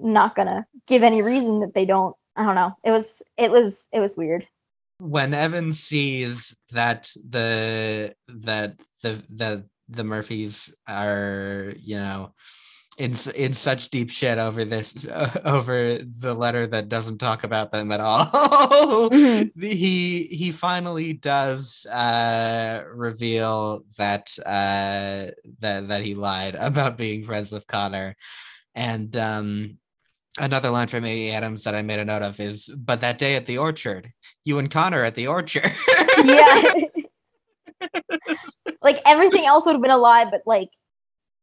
not 0.00 0.34
gonna 0.34 0.66
give 0.86 1.02
any 1.02 1.22
reason 1.22 1.60
that 1.60 1.74
they 1.74 1.84
don't. 1.84 2.16
I 2.36 2.44
don't 2.44 2.56
know. 2.56 2.74
It 2.84 2.90
was, 2.90 3.22
it 3.36 3.50
was, 3.50 3.88
it 3.92 4.00
was 4.00 4.16
weird. 4.16 4.46
When 4.98 5.34
Evan 5.34 5.72
sees 5.72 6.56
that 6.72 7.10
the 7.28 8.14
that 8.28 8.80
the 9.02 9.22
the 9.28 9.64
the 9.88 10.04
Murphys 10.04 10.74
are, 10.88 11.74
you 11.78 11.96
know, 11.96 12.32
in 12.96 13.14
in 13.34 13.54
such 13.54 13.88
deep 13.88 14.10
shit 14.10 14.38
over 14.38 14.64
this 14.64 15.06
uh, 15.06 15.40
over 15.44 15.98
the 15.98 16.34
letter 16.34 16.66
that 16.66 16.88
doesn't 16.88 17.18
talk 17.18 17.44
about 17.44 17.70
them 17.70 17.90
at 17.92 18.00
all. 18.00 18.26
mm-hmm. 19.10 19.60
He 19.60 20.24
he 20.24 20.52
finally 20.52 21.12
does 21.12 21.86
uh, 21.86 22.84
reveal 22.92 23.84
that 23.98 24.36
uh, 24.46 25.30
that 25.60 25.88
that 25.88 26.02
he 26.02 26.14
lied 26.14 26.54
about 26.58 26.96
being 26.96 27.24
friends 27.24 27.50
with 27.50 27.66
Connor, 27.66 28.16
and 28.74 29.16
um, 29.16 29.78
another 30.38 30.70
line 30.70 30.88
from 30.88 31.04
Amy 31.04 31.32
Adams 31.32 31.64
that 31.64 31.74
I 31.74 31.82
made 31.82 31.98
a 31.98 32.04
note 32.04 32.22
of 32.22 32.38
is, 32.38 32.68
"But 32.68 33.00
that 33.00 33.18
day 33.18 33.34
at 33.34 33.46
the 33.46 33.58
orchard, 33.58 34.12
you 34.44 34.58
and 34.58 34.70
Connor 34.70 35.02
at 35.02 35.16
the 35.16 35.26
orchard." 35.26 35.72
yeah. 36.24 36.72
like 38.82 39.00
everything 39.04 39.44
else 39.46 39.66
would 39.66 39.74
have 39.74 39.82
been 39.82 39.90
a 39.90 39.98
lie, 39.98 40.26
but 40.30 40.42
like 40.46 40.70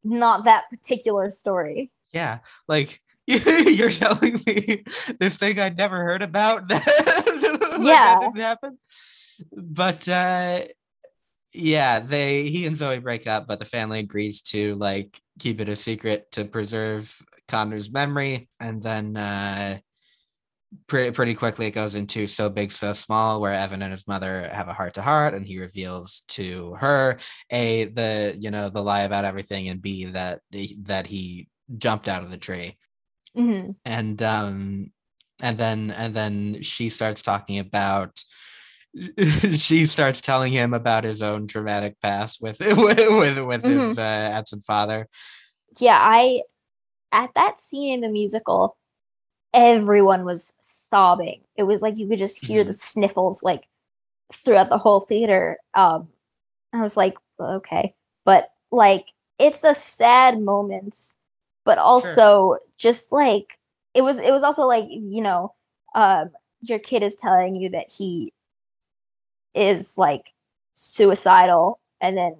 not 0.04 0.46
that 0.46 0.70
particular 0.70 1.32
story. 1.32 1.92
Yeah, 2.14 2.40
like 2.68 3.02
you're 3.28 3.90
telling 3.90 4.40
me 4.46 4.84
this 5.20 5.38
thing 5.38 5.60
I'd 5.60 5.78
never 5.78 5.98
heard 5.98 6.24
about 6.24 6.68
that, 6.70 7.78
yeah. 7.80 8.16
that 8.16 8.20
didn't 8.22 8.38
happen. 8.38 8.78
But 9.52 10.08
uh 10.08 10.66
yeah, 11.54 12.00
they 12.00 12.44
he 12.44 12.66
and 12.66 12.76
Zoe 12.76 13.00
break 13.00 13.28
up, 13.28 13.48
but 13.48 13.60
the 13.60 13.66
family 13.66 14.00
agrees 14.00 14.42
to 14.44 14.76
like 14.76 15.20
keep 15.40 15.60
it 15.60 15.70
a 15.70 15.76
secret 15.76 16.32
to 16.34 16.46
preserve 16.46 17.16
Connor's 17.48 17.92
memory, 17.92 18.50
and 18.60 18.82
then 18.82 19.18
uh 19.18 19.78
pretty 20.88 21.12
pretty 21.12 21.36
quickly 21.36 21.68
it 21.68 21.72
goes 21.72 21.96
into 21.96 22.26
so 22.26 22.50
big 22.50 22.72
so 22.72 22.94
small 22.94 23.42
where 23.42 23.52
evan 23.52 23.82
and 23.82 23.92
his 23.92 24.08
mother 24.08 24.50
have 24.54 24.70
a 24.70 24.74
heart 24.74 24.94
to 24.94 25.02
heart 25.02 25.34
and 25.34 25.46
he 25.46 25.60
reveals 25.60 26.24
to 26.30 26.74
her 26.76 27.18
a 27.50 27.86
the 27.86 28.36
you 28.40 28.50
know 28.52 28.70
the 28.70 28.82
lie 28.82 29.02
about 29.02 29.26
everything 29.26 29.68
and 29.68 29.82
b 29.82 30.06
that 30.06 30.40
that 30.84 31.06
he 31.06 31.48
jumped 31.78 32.08
out 32.08 32.24
of 32.24 32.30
the 32.30 32.38
tree 32.38 32.78
mm-hmm. 33.38 33.72
and 33.84 34.22
um 34.24 34.92
and 35.42 35.58
then 35.58 35.92
and 35.92 36.16
then 36.16 36.62
she 36.62 36.88
starts 36.88 37.22
talking 37.22 37.60
about 37.60 38.24
she 39.54 39.86
starts 39.86 40.22
telling 40.22 40.54
him 40.54 40.74
about 40.74 41.04
his 41.04 41.22
own 41.22 41.48
traumatic 41.48 42.00
past 42.02 42.42
with 42.42 42.60
with 42.60 42.78
with, 42.78 43.40
with 43.40 43.62
mm-hmm. 43.62 43.80
his 43.80 43.98
uh, 43.98 44.02
absent 44.02 44.64
father 44.64 45.08
yeah 45.80 46.00
i 46.00 46.42
at 47.12 47.30
that 47.36 47.60
scene 47.60 47.94
in 47.94 48.02
the 48.02 48.10
musical 48.10 48.78
everyone 49.54 50.26
was 50.26 50.54
sobbing. 50.62 51.42
It 51.56 51.64
was 51.64 51.82
like 51.82 51.98
you 51.98 52.08
could 52.08 52.20
just 52.20 52.44
hear 52.44 52.62
mm-hmm. 52.62 52.70
the 52.70 52.74
sniffles 52.74 53.44
like 53.44 53.68
throughout 54.34 54.70
the 54.70 54.78
whole 54.78 55.02
theater. 55.02 55.58
Um, 55.74 56.08
I 56.74 56.82
was 56.82 56.98
like, 56.98 57.16
okay, 57.40 57.94
but 58.26 58.52
like 58.72 59.08
it's 59.40 59.64
a 59.64 59.76
sad 59.76 60.40
moment, 60.40 61.14
but 61.66 61.78
also 61.78 62.12
sure. 62.14 62.62
just 62.78 63.12
like 63.12 63.58
it 63.94 64.02
was. 64.02 64.20
It 64.20 64.32
was 64.32 64.44
also 64.44 64.68
like 64.68 64.86
you 64.90 65.22
know, 65.22 65.54
um, 65.96 66.32
your 66.62 66.80
kid 66.80 67.04
is 67.04 67.16
telling 67.16 67.56
you 67.56 67.70
that 67.70 67.90
he 67.90 68.34
is 69.54 69.98
like 69.98 70.26
suicidal, 70.74 71.80
and 72.00 72.18
then 72.18 72.38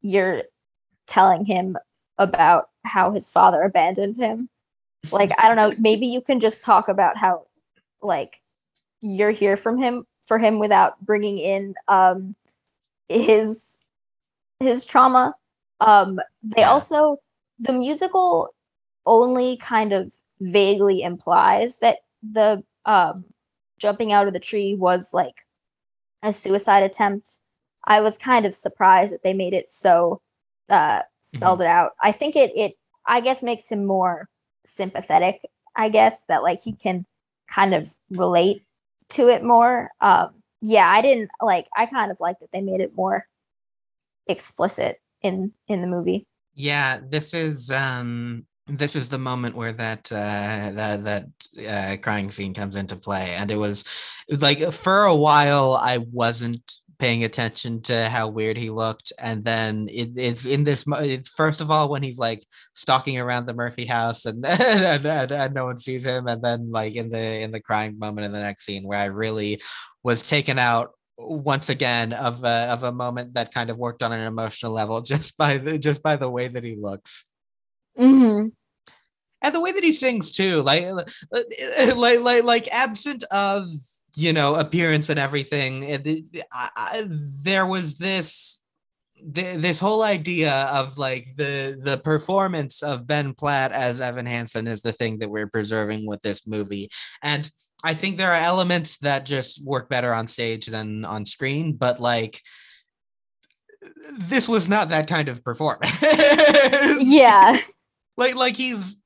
you're 0.00 0.42
telling 1.06 1.44
him 1.44 1.76
about 2.18 2.70
how 2.84 3.10
his 3.10 3.28
father 3.28 3.62
abandoned 3.62 4.16
him 4.16 4.48
like 5.12 5.30
i 5.38 5.48
don't 5.48 5.56
know 5.56 5.72
maybe 5.78 6.06
you 6.06 6.20
can 6.20 6.40
just 6.40 6.64
talk 6.64 6.88
about 6.88 7.16
how 7.16 7.46
like 8.02 8.40
you're 9.00 9.30
here 9.30 9.56
from 9.56 9.78
him 9.78 10.06
for 10.24 10.38
him 10.38 10.58
without 10.58 11.00
bringing 11.04 11.38
in 11.38 11.74
um 11.88 12.34
his 13.08 13.80
his 14.60 14.86
trauma 14.86 15.34
um 15.80 16.18
they 16.42 16.62
yeah. 16.62 16.70
also 16.70 17.18
the 17.58 17.72
musical 17.72 18.54
only 19.06 19.56
kind 19.58 19.92
of 19.92 20.12
vaguely 20.40 21.02
implies 21.02 21.78
that 21.78 21.98
the 22.32 22.62
um 22.86 23.24
jumping 23.78 24.12
out 24.12 24.26
of 24.26 24.32
the 24.32 24.40
tree 24.40 24.74
was 24.74 25.12
like 25.12 25.44
a 26.22 26.32
suicide 26.32 26.82
attempt 26.82 27.38
i 27.84 28.00
was 28.00 28.16
kind 28.16 28.46
of 28.46 28.54
surprised 28.54 29.12
that 29.12 29.22
they 29.22 29.34
made 29.34 29.52
it 29.52 29.68
so 29.68 30.20
uh 30.70 31.02
spelled 31.20 31.58
mm-hmm. 31.58 31.66
it 31.66 31.70
out 31.70 31.92
i 32.02 32.10
think 32.10 32.36
it 32.36 32.50
it 32.56 32.74
i 33.06 33.20
guess 33.20 33.42
makes 33.42 33.68
him 33.68 33.84
more 33.84 34.28
sympathetic, 34.64 35.40
I 35.76 35.88
guess, 35.88 36.22
that 36.28 36.42
like 36.42 36.60
he 36.62 36.72
can 36.72 37.06
kind 37.48 37.74
of 37.74 37.94
relate 38.10 38.64
to 39.10 39.28
it 39.28 39.44
more. 39.44 39.90
Um, 40.00 40.30
yeah, 40.60 40.88
I 40.88 41.02
didn't 41.02 41.30
like 41.42 41.66
I 41.76 41.86
kind 41.86 42.10
of 42.10 42.20
like 42.20 42.40
that 42.40 42.50
they 42.52 42.60
made 42.60 42.80
it 42.80 42.96
more 42.96 43.26
explicit 44.26 45.00
in 45.22 45.52
in 45.68 45.80
the 45.80 45.86
movie. 45.86 46.26
Yeah, 46.54 47.00
this 47.02 47.34
is 47.34 47.70
um 47.70 48.46
this 48.66 48.96
is 48.96 49.10
the 49.10 49.18
moment 49.18 49.56
where 49.56 49.72
that 49.72 50.10
uh 50.10 50.70
that 50.72 51.04
that 51.04 51.26
uh 51.68 51.96
crying 52.00 52.30
scene 52.30 52.54
comes 52.54 52.76
into 52.76 52.96
play 52.96 53.32
and 53.32 53.50
it 53.50 53.56
was 53.56 53.82
it 54.26 54.32
was 54.32 54.42
like 54.42 54.72
for 54.72 55.04
a 55.04 55.14
while 55.14 55.74
I 55.74 55.98
wasn't 55.98 56.78
paying 56.98 57.24
attention 57.24 57.80
to 57.82 58.08
how 58.08 58.28
weird 58.28 58.56
he 58.56 58.70
looked 58.70 59.12
and 59.18 59.44
then 59.44 59.88
it, 59.90 60.10
it's 60.16 60.44
in 60.44 60.64
this 60.64 60.84
it's 60.88 61.28
first 61.28 61.60
of 61.60 61.70
all 61.70 61.88
when 61.88 62.02
he's 62.02 62.18
like 62.18 62.44
stalking 62.72 63.18
around 63.18 63.44
the 63.44 63.54
murphy 63.54 63.86
house 63.86 64.24
and 64.24 64.44
and, 64.46 65.06
and 65.06 65.32
and, 65.32 65.54
no 65.54 65.64
one 65.64 65.78
sees 65.78 66.04
him 66.04 66.26
and 66.26 66.42
then 66.42 66.70
like 66.70 66.94
in 66.94 67.08
the 67.08 67.40
in 67.40 67.50
the 67.50 67.60
crying 67.60 67.98
moment 67.98 68.24
in 68.24 68.32
the 68.32 68.40
next 68.40 68.64
scene 68.64 68.84
where 68.84 68.98
i 68.98 69.06
really 69.06 69.60
was 70.02 70.22
taken 70.22 70.58
out 70.58 70.90
once 71.16 71.68
again 71.68 72.12
of 72.12 72.42
a, 72.44 72.68
of 72.70 72.82
a 72.82 72.92
moment 72.92 73.34
that 73.34 73.54
kind 73.54 73.70
of 73.70 73.78
worked 73.78 74.02
on 74.02 74.12
an 74.12 74.26
emotional 74.26 74.72
level 74.72 75.00
just 75.02 75.36
by 75.36 75.58
the 75.58 75.78
just 75.78 76.02
by 76.02 76.16
the 76.16 76.30
way 76.30 76.48
that 76.48 76.64
he 76.64 76.76
looks. 76.76 77.24
Mm-hmm. 77.98 78.48
And 79.42 79.54
the 79.54 79.60
way 79.60 79.72
that 79.72 79.84
he 79.84 79.92
sings 79.92 80.32
too 80.32 80.62
like 80.62 80.88
like 81.30 82.18
like 82.20 82.44
like 82.44 82.68
absent 82.72 83.24
of 83.30 83.66
you 84.16 84.32
know 84.32 84.54
appearance 84.54 85.08
and 85.08 85.18
everything 85.18 85.82
it, 85.82 86.08
I, 86.52 86.70
I, 86.76 87.04
there 87.42 87.66
was 87.66 87.96
this 87.96 88.62
th- 89.34 89.58
this 89.58 89.80
whole 89.80 90.02
idea 90.02 90.52
of 90.72 90.98
like 90.98 91.26
the 91.36 91.78
the 91.80 91.98
performance 91.98 92.82
of 92.82 93.06
Ben 93.06 93.34
Platt 93.34 93.72
as 93.72 94.00
Evan 94.00 94.26
Hansen 94.26 94.66
is 94.66 94.82
the 94.82 94.92
thing 94.92 95.18
that 95.18 95.30
we're 95.30 95.48
preserving 95.48 96.06
with 96.06 96.20
this 96.22 96.46
movie, 96.46 96.88
and 97.22 97.50
I 97.82 97.94
think 97.94 98.16
there 98.16 98.30
are 98.30 98.40
elements 98.40 98.98
that 98.98 99.26
just 99.26 99.64
work 99.64 99.88
better 99.88 100.12
on 100.12 100.28
stage 100.28 100.66
than 100.66 101.04
on 101.04 101.26
screen, 101.26 101.74
but 101.74 102.00
like 102.00 102.40
this 104.18 104.48
was 104.48 104.68
not 104.68 104.88
that 104.90 105.06
kind 105.06 105.28
of 105.28 105.44
performance. 105.44 105.90
yeah. 107.00 107.58
Like 108.16 108.36
like 108.36 108.56
he's 108.56 108.96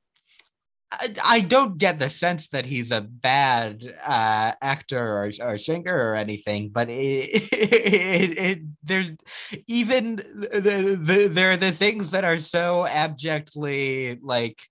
I, 0.91 1.41
don't 1.41 1.77
get 1.77 1.99
the 1.99 2.09
sense 2.09 2.49
that 2.49 2.65
he's 2.65 2.91
a 2.91 3.03
bad 3.03 3.95
uh, 4.07 4.53
actor 4.63 5.19
or, 5.19 5.31
or 5.43 5.59
singer 5.59 5.95
or 5.95 6.15
anything, 6.15 6.71
but 6.71 6.89
it, 6.89 6.95
it, 7.53 8.39
it, 8.39 8.59
there's 8.83 9.13
even 9.67 10.17
the, 10.17 10.99
the 11.01 11.29
there 11.29 11.53
are 11.53 11.57
the 11.59 11.73
things 11.73 12.13
that 12.13 12.25
are 12.25 12.39
so 12.39 12.87
abjectly 12.87 14.19
like 14.23 14.63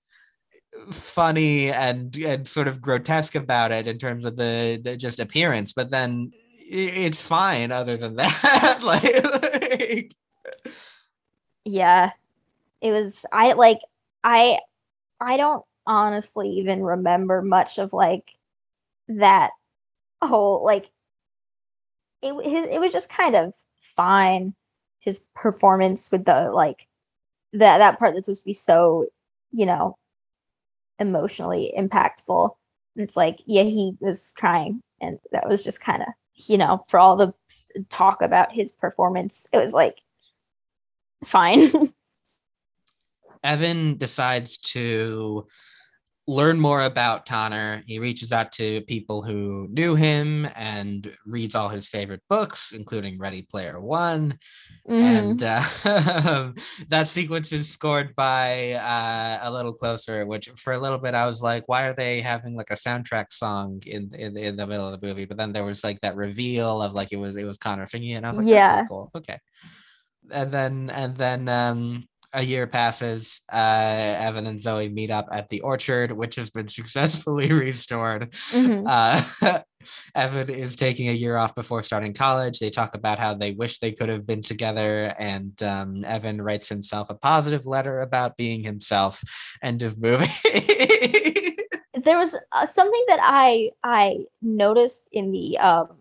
funny 0.92 1.72
and 1.72 2.16
and 2.18 2.48
sort 2.48 2.68
of 2.68 2.82
grotesque 2.82 3.36
about 3.36 3.72
it 3.72 3.88
in 3.88 4.00
terms 4.00 4.26
of 4.26 4.36
the, 4.36 4.82
the 4.84 4.98
just 4.98 5.20
appearance, 5.20 5.74
but 5.74 5.92
then 5.92 6.32
it's 6.60 7.22
fine 7.22 7.72
other 7.72 7.96
than 7.96 8.16
that. 8.16 8.80
like, 8.84 9.44
like 9.44 10.16
yeah, 11.64 12.12
it 12.82 12.92
was. 12.92 13.24
I 13.32 13.54
like. 13.54 13.80
I 14.24 14.60
I 15.20 15.38
don't 15.38 15.64
honestly 15.88 16.50
even 16.50 16.84
remember 16.84 17.42
much 17.42 17.80
of 17.80 17.94
like 17.94 18.32
that 19.08 19.52
whole 20.22 20.64
like 20.64 20.92
it 22.22 22.34
his, 22.46 22.66
it 22.66 22.80
was 22.80 22.92
just 22.92 23.10
kind 23.10 23.36
of 23.36 23.54
fine 23.78 24.54
his 25.00 25.20
performance 25.34 26.12
with 26.12 26.26
the 26.26 26.52
like 26.52 26.88
that 27.54 27.78
that 27.78 27.98
part 27.98 28.14
that's 28.14 28.26
supposed 28.26 28.44
to 28.44 28.46
be 28.46 28.54
so 28.54 29.08
you 29.52 29.66
know 29.66 29.98
emotionally 31.00 31.74
impactful. 31.78 32.56
It's 32.96 33.16
like 33.16 33.40
yeah 33.46 33.64
he 33.64 33.96
was 34.00 34.34
crying 34.38 34.82
and 35.00 35.20
that 35.32 35.48
was 35.48 35.64
just 35.64 35.80
kind 35.80 36.02
of 36.02 36.08
you 36.36 36.58
know 36.58 36.84
for 36.90 37.00
all 37.00 37.16
the 37.16 37.34
talk 37.90 38.22
about 38.22 38.52
his 38.52 38.72
performance 38.72 39.48
it 39.54 39.58
was 39.58 39.74
like 39.74 39.98
fine. 41.24 41.70
Evan 43.44 43.98
decides 43.98 44.58
to 44.58 45.46
learn 46.28 46.60
more 46.60 46.82
about 46.82 47.26
Connor. 47.26 47.84
He 47.88 48.00
reaches 48.00 48.34
out 48.34 48.52
to 48.54 48.82
people 48.82 49.22
who 49.22 49.68
knew 49.72 49.96
him 49.96 50.46
and 50.56 51.16
reads 51.26 51.56
all 51.56 51.70
his 51.70 51.88
favorite 51.88 52.22
books, 52.28 52.74
including 52.74 53.18
Ready 53.18 53.44
Player 53.44 53.80
One. 53.80 54.38
Mm. 54.90 55.00
And 55.00 55.44
uh, 55.44 56.52
that 56.90 57.08
sequence 57.08 57.54
is 57.54 57.70
scored 57.70 58.14
by 58.16 58.74
uh, 58.74 59.40
A 59.48 59.52
Little 59.52 59.74
Closer, 59.74 60.26
which 60.26 60.50
for 60.56 60.74
a 60.74 60.80
little 60.80 60.98
bit 60.98 61.14
I 61.14 61.26
was 61.26 61.42
like, 61.42 61.64
why 61.68 61.88
are 61.88 61.94
they 61.94 62.20
having 62.20 62.58
like 62.58 62.72
a 62.72 62.76
soundtrack 62.76 63.32
song 63.32 63.82
in, 63.86 64.14
in, 64.14 64.36
in 64.36 64.58
the 64.58 64.68
middle 64.68 64.86
of 64.86 65.00
the 65.00 65.08
movie? 65.08 65.26
But 65.26 65.38
then 65.38 65.54
there 65.54 65.66
was 65.66 65.84
like 65.84 66.02
that 66.02 66.18
reveal 66.18 66.82
of 66.82 66.92
like 66.92 67.14
it 67.14 67.18
was 67.18 67.38
it 67.38 67.46
was 67.46 67.58
Connor 67.58 67.86
singing 67.86 68.12
it. 68.12 68.16
And 68.16 68.26
I 68.26 68.30
was 68.32 68.40
like, 68.40 68.48
yeah, 68.48 68.84
cool. 68.86 69.12
Okay. 69.16 69.40
And 70.30 70.52
then 70.52 70.90
and 70.90 71.16
then 71.16 71.48
um 71.48 72.04
a 72.38 72.44
year 72.44 72.68
passes. 72.68 73.42
Uh, 73.52 74.16
Evan 74.20 74.46
and 74.46 74.62
Zoe 74.62 74.90
meet 74.90 75.10
up 75.10 75.28
at 75.32 75.50
the 75.50 75.62
orchard, 75.62 76.12
which 76.12 76.36
has 76.36 76.52
been 76.52 76.68
successfully 76.80 77.52
restored. 77.52 78.32
Mm-hmm. 78.52 78.86
Uh, 78.88 79.60
Evan 80.16 80.50
is 80.50 80.76
taking 80.76 81.10
a 81.10 81.14
year 81.14 81.36
off 81.36 81.56
before 81.56 81.82
starting 81.82 82.14
college. 82.14 82.60
They 82.60 82.70
talk 82.70 82.96
about 82.96 83.20
how 83.20 83.34
they 83.34 83.52
wish 83.52 83.80
they 83.80 83.92
could 83.92 84.10
have 84.10 84.28
been 84.28 84.42
together, 84.42 85.14
and 85.18 85.62
um, 85.64 86.06
Evan 86.06 86.42
writes 86.42 86.70
himself 86.70 87.10
a 87.10 87.16
positive 87.16 87.66
letter 87.66 88.00
about 88.02 88.38
being 88.38 88.64
himself. 88.64 89.22
End 89.64 89.82
of 89.82 89.98
movie. 89.98 90.32
there 92.04 92.18
was 92.18 92.36
uh, 92.52 92.66
something 92.66 93.04
that 93.08 93.20
I 93.22 93.70
I 93.84 94.26
noticed 94.42 95.10
in 95.12 95.32
the 95.32 95.58
um, 95.58 95.98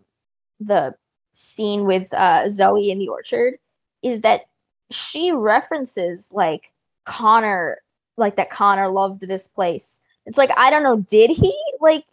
the 0.61 0.95
scene 1.33 1.85
with 1.85 2.13
uh, 2.13 2.49
Zoe 2.49 2.91
in 2.91 2.99
the 2.99 3.09
orchard 3.09 3.55
is 4.03 4.23
that 4.23 4.43
she 4.91 5.33
references 5.33 6.31
like 6.33 6.73
Connor, 7.05 7.83
like 8.17 8.37
that 8.37 8.51
Connor 8.51 8.89
loved 8.89 9.21
this 9.21 9.49
place. 9.49 10.01
It's 10.27 10.39
like 10.39 10.51
I 10.57 10.71
don't 10.71 10.83
know, 10.83 10.97
did 10.97 11.31
he 11.31 11.57
like? 11.81 12.05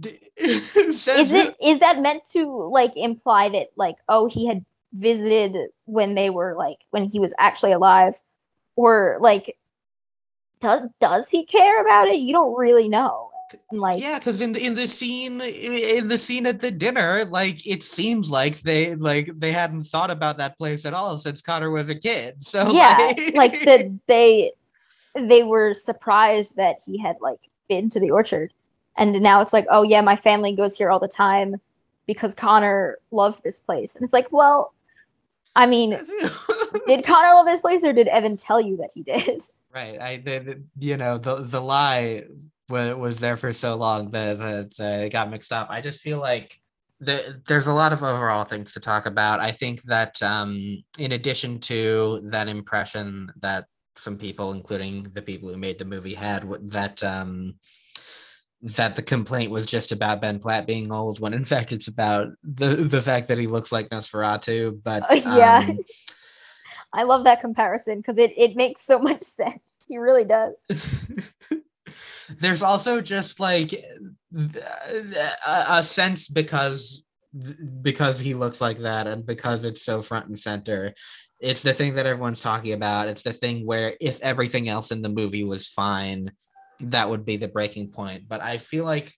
D- 0.00 0.18
is 0.36 1.06
it 1.32 1.54
is 1.62 1.80
that 1.80 2.00
meant 2.00 2.24
to 2.32 2.68
like 2.70 2.96
imply 2.96 3.50
that 3.50 3.68
like 3.76 3.96
oh 4.08 4.26
he 4.26 4.46
had 4.46 4.64
visited 4.92 5.70
when 5.84 6.14
they 6.14 6.30
were 6.30 6.54
like 6.56 6.78
when 6.90 7.04
he 7.04 7.18
was 7.18 7.34
actually 7.38 7.72
alive, 7.72 8.14
or 8.76 9.18
like 9.20 9.56
does 10.60 10.88
does 11.00 11.28
he 11.28 11.44
care 11.44 11.82
about 11.82 12.08
it? 12.08 12.20
You 12.20 12.32
don't 12.32 12.56
really 12.56 12.88
know 12.88 13.31
like 13.70 14.00
yeah 14.00 14.18
because 14.18 14.40
in 14.40 14.52
the 14.52 14.64
in 14.64 14.74
the 14.74 14.86
scene 14.86 15.40
in 15.40 16.08
the 16.08 16.18
scene 16.18 16.46
at 16.46 16.60
the 16.60 16.70
dinner 16.70 17.24
like 17.26 17.66
it 17.66 17.82
seems 17.82 18.30
like 18.30 18.60
they 18.60 18.94
like 18.94 19.30
they 19.38 19.52
hadn't 19.52 19.84
thought 19.84 20.10
about 20.10 20.36
that 20.38 20.56
place 20.58 20.84
at 20.84 20.94
all 20.94 21.16
since 21.16 21.42
connor 21.42 21.70
was 21.70 21.88
a 21.88 21.94
kid 21.94 22.34
so 22.40 22.70
yeah 22.72 22.96
like, 22.98 23.36
like 23.36 23.64
that 23.64 23.90
they 24.06 24.52
they 25.14 25.42
were 25.42 25.74
surprised 25.74 26.56
that 26.56 26.76
he 26.84 26.98
had 26.98 27.16
like 27.20 27.40
been 27.68 27.90
to 27.90 28.00
the 28.00 28.10
orchard. 28.10 28.52
And 28.96 29.20
now 29.22 29.40
it's 29.40 29.52
like 29.52 29.66
oh 29.70 29.82
yeah 29.82 30.00
my 30.00 30.16
family 30.16 30.54
goes 30.54 30.76
here 30.76 30.90
all 30.90 30.98
the 30.98 31.08
time 31.08 31.56
because 32.06 32.34
connor 32.34 32.98
loved 33.10 33.42
this 33.42 33.60
place. 33.60 33.94
And 33.94 34.04
it's 34.04 34.12
like 34.12 34.30
well 34.32 34.74
i 35.54 35.66
mean 35.66 35.90
did 36.86 37.04
connor 37.04 37.34
love 37.34 37.44
this 37.44 37.60
place 37.60 37.84
or 37.84 37.92
did 37.92 38.08
evan 38.08 38.38
tell 38.38 38.58
you 38.60 38.78
that 38.78 38.90
he 38.94 39.02
did? 39.02 39.42
Right 39.74 40.00
i 40.00 40.16
did 40.16 40.66
you 40.78 40.96
know 40.96 41.18
the 41.18 41.42
the 41.42 41.60
lie 41.60 42.24
was 42.72 43.20
there 43.20 43.36
for 43.36 43.52
so 43.52 43.76
long 43.76 44.10
that, 44.10 44.38
that 44.38 44.80
uh, 44.80 45.04
it 45.04 45.12
got 45.12 45.30
mixed 45.30 45.52
up. 45.52 45.68
I 45.70 45.80
just 45.80 46.00
feel 46.00 46.18
like 46.18 46.58
the, 47.00 47.40
there's 47.46 47.66
a 47.66 47.74
lot 47.74 47.92
of 47.92 48.02
overall 48.02 48.44
things 48.44 48.72
to 48.72 48.80
talk 48.80 49.06
about. 49.06 49.40
I 49.40 49.50
think 49.50 49.82
that 49.82 50.22
um, 50.22 50.82
in 50.98 51.12
addition 51.12 51.58
to 51.60 52.20
that 52.30 52.48
impression 52.48 53.30
that 53.40 53.66
some 53.96 54.16
people, 54.16 54.52
including 54.52 55.04
the 55.12 55.22
people 55.22 55.48
who 55.48 55.56
made 55.56 55.78
the 55.78 55.84
movie, 55.84 56.14
had 56.14 56.44
that 56.70 57.02
um, 57.02 57.54
that 58.62 58.94
the 58.94 59.02
complaint 59.02 59.50
was 59.50 59.66
just 59.66 59.90
about 59.90 60.20
Ben 60.20 60.38
Platt 60.38 60.66
being 60.66 60.92
old, 60.92 61.20
when 61.20 61.34
in 61.34 61.44
fact 61.52 61.72
it's 61.72 61.88
about 61.88 62.28
the 62.42 62.76
the 62.76 63.02
fact 63.02 63.28
that 63.28 63.38
he 63.38 63.46
looks 63.46 63.72
like 63.72 63.88
Nosferatu. 63.90 64.80
But 64.82 65.02
uh, 65.10 65.14
yeah, 65.36 65.66
um, 65.68 65.78
I 66.92 67.02
love 67.02 67.24
that 67.24 67.40
comparison 67.40 67.98
because 67.98 68.18
it 68.18 68.32
it 68.36 68.56
makes 68.56 68.82
so 68.82 68.98
much 68.98 69.22
sense. 69.22 69.84
He 69.88 69.98
really 69.98 70.24
does. 70.24 70.68
There's 72.40 72.62
also 72.62 73.00
just 73.00 73.40
like 73.40 73.72
a, 73.72 75.64
a 75.68 75.82
sense 75.82 76.28
because 76.28 77.04
because 77.80 78.18
he 78.18 78.34
looks 78.34 78.60
like 78.60 78.78
that 78.78 79.06
and 79.06 79.24
because 79.24 79.64
it's 79.64 79.82
so 79.82 80.02
front 80.02 80.26
and 80.26 80.38
center. 80.38 80.92
It's 81.40 81.62
the 81.62 81.72
thing 81.72 81.94
that 81.94 82.06
everyone's 82.06 82.40
talking 82.40 82.72
about. 82.72 83.08
It's 83.08 83.22
the 83.22 83.32
thing 83.32 83.66
where 83.66 83.94
if 84.00 84.20
everything 84.20 84.68
else 84.68 84.90
in 84.90 85.02
the 85.02 85.08
movie 85.08 85.44
was 85.44 85.68
fine 85.68 86.30
that 86.82 87.08
would 87.08 87.24
be 87.24 87.36
the 87.36 87.48
breaking 87.48 87.88
point. 87.88 88.28
But 88.28 88.42
i 88.42 88.58
feel 88.58 88.84
like 88.84 89.12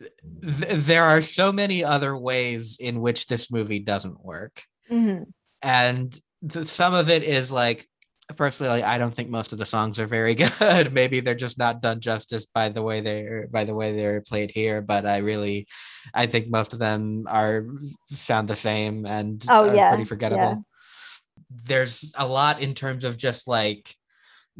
th- 0.00 0.08
there 0.42 1.04
are 1.04 1.20
so 1.20 1.52
many 1.52 1.84
other 1.84 2.16
ways 2.16 2.76
in 2.80 3.00
which 3.00 3.26
this 3.26 3.50
movie 3.50 3.80
doesn't 3.80 4.24
work. 4.24 4.62
Mm-hmm. 4.90 5.22
and 5.62 6.18
th- 6.52 6.66
some 6.66 6.94
of 6.94 7.08
it 7.08 7.22
is 7.22 7.52
like 7.52 7.86
personally 8.36 8.82
i 8.82 8.98
don't 8.98 9.14
think 9.14 9.28
most 9.28 9.52
of 9.52 9.58
the 9.58 9.66
songs 9.66 9.98
are 9.98 10.06
very 10.06 10.34
good. 10.60 10.92
Maybe 10.92 11.20
they're 11.20 11.34
just 11.34 11.58
not 11.58 11.80
done 11.80 12.00
justice 12.00 12.46
by 12.46 12.68
the 12.68 12.82
way 12.82 13.00
they're 13.00 13.48
by 13.48 13.64
the 13.64 13.74
way 13.74 13.94
they're 13.94 14.20
played 14.20 14.50
here 14.50 14.82
but 14.82 15.06
i 15.06 15.18
really 15.18 15.66
i 16.14 16.26
think 16.26 16.48
most 16.48 16.72
of 16.72 16.78
them 16.78 17.24
are 17.28 17.66
sound 18.10 18.48
the 18.48 18.56
same 18.56 19.06
and 19.06 19.44
oh, 19.48 19.72
yeah, 19.72 19.90
pretty 19.90 20.04
forgettable. 20.04 20.42
Yeah. 20.42 20.56
there's 21.66 22.12
a 22.18 22.26
lot 22.26 22.60
in 22.60 22.74
terms 22.74 23.04
of 23.04 23.16
just 23.16 23.48
like 23.48 23.94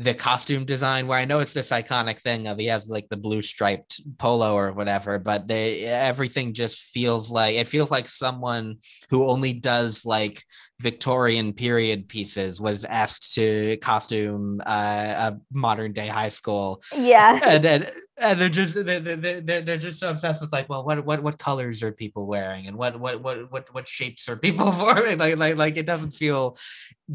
the 0.00 0.14
costume 0.14 0.64
design 0.64 1.06
where 1.06 1.18
I 1.18 1.26
know 1.26 1.40
it's 1.40 1.52
this 1.52 1.70
iconic 1.70 2.20
thing 2.20 2.46
of 2.46 2.58
he 2.58 2.66
has 2.66 2.88
like 2.88 3.08
the 3.10 3.18
blue 3.18 3.42
striped 3.42 4.00
polo 4.16 4.54
or 4.54 4.72
whatever, 4.72 5.18
but 5.18 5.46
they 5.46 5.84
everything 5.84 6.54
just 6.54 6.78
feels 6.78 7.30
like 7.30 7.56
it 7.56 7.68
feels 7.68 7.90
like 7.90 8.08
someone 8.08 8.76
who 9.10 9.28
only 9.28 9.52
does 9.52 10.06
like 10.06 10.42
Victorian 10.80 11.52
period 11.52 12.08
pieces 12.08 12.58
was 12.58 12.86
asked 12.86 13.34
to 13.34 13.76
costume 13.82 14.62
uh, 14.64 15.30
a 15.30 15.40
modern 15.52 15.92
day 15.92 16.06
high 16.06 16.30
school. 16.30 16.82
Yeah, 16.96 17.38
and 17.46 17.64
and, 17.66 17.90
and 18.16 18.40
they're 18.40 18.48
just 18.48 18.82
they're, 18.86 18.98
they're, 18.98 19.60
they're 19.60 19.76
just 19.76 20.00
so 20.00 20.08
obsessed 20.08 20.40
with 20.40 20.52
like, 20.52 20.70
well, 20.70 20.82
what 20.82 21.04
what 21.04 21.22
what 21.22 21.38
colors 21.38 21.82
are 21.82 21.92
people 21.92 22.26
wearing, 22.26 22.66
and 22.66 22.78
what 22.78 22.98
what 22.98 23.22
what 23.22 23.52
what 23.52 23.74
what 23.74 23.86
shapes 23.86 24.26
are 24.30 24.36
people 24.36 24.72
forming? 24.80 25.18
Like 25.18 25.36
like 25.36 25.56
like 25.56 25.76
it 25.76 25.84
doesn't 25.84 26.12
feel 26.12 26.56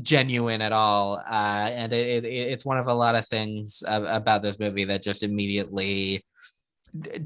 genuine 0.04 0.62
at 0.62 0.72
all, 0.72 1.16
uh, 1.28 1.70
and 1.74 1.92
it, 1.92 2.24
it 2.24 2.28
it's 2.28 2.66
one 2.66 2.78
of 2.78 2.86
a 2.86 2.94
lot 2.94 3.16
of 3.16 3.28
things 3.28 3.82
about 3.88 4.44
this 4.44 4.60
movie 4.60 4.84
that 4.84 5.02
just 5.02 5.24
immediately 5.24 6.24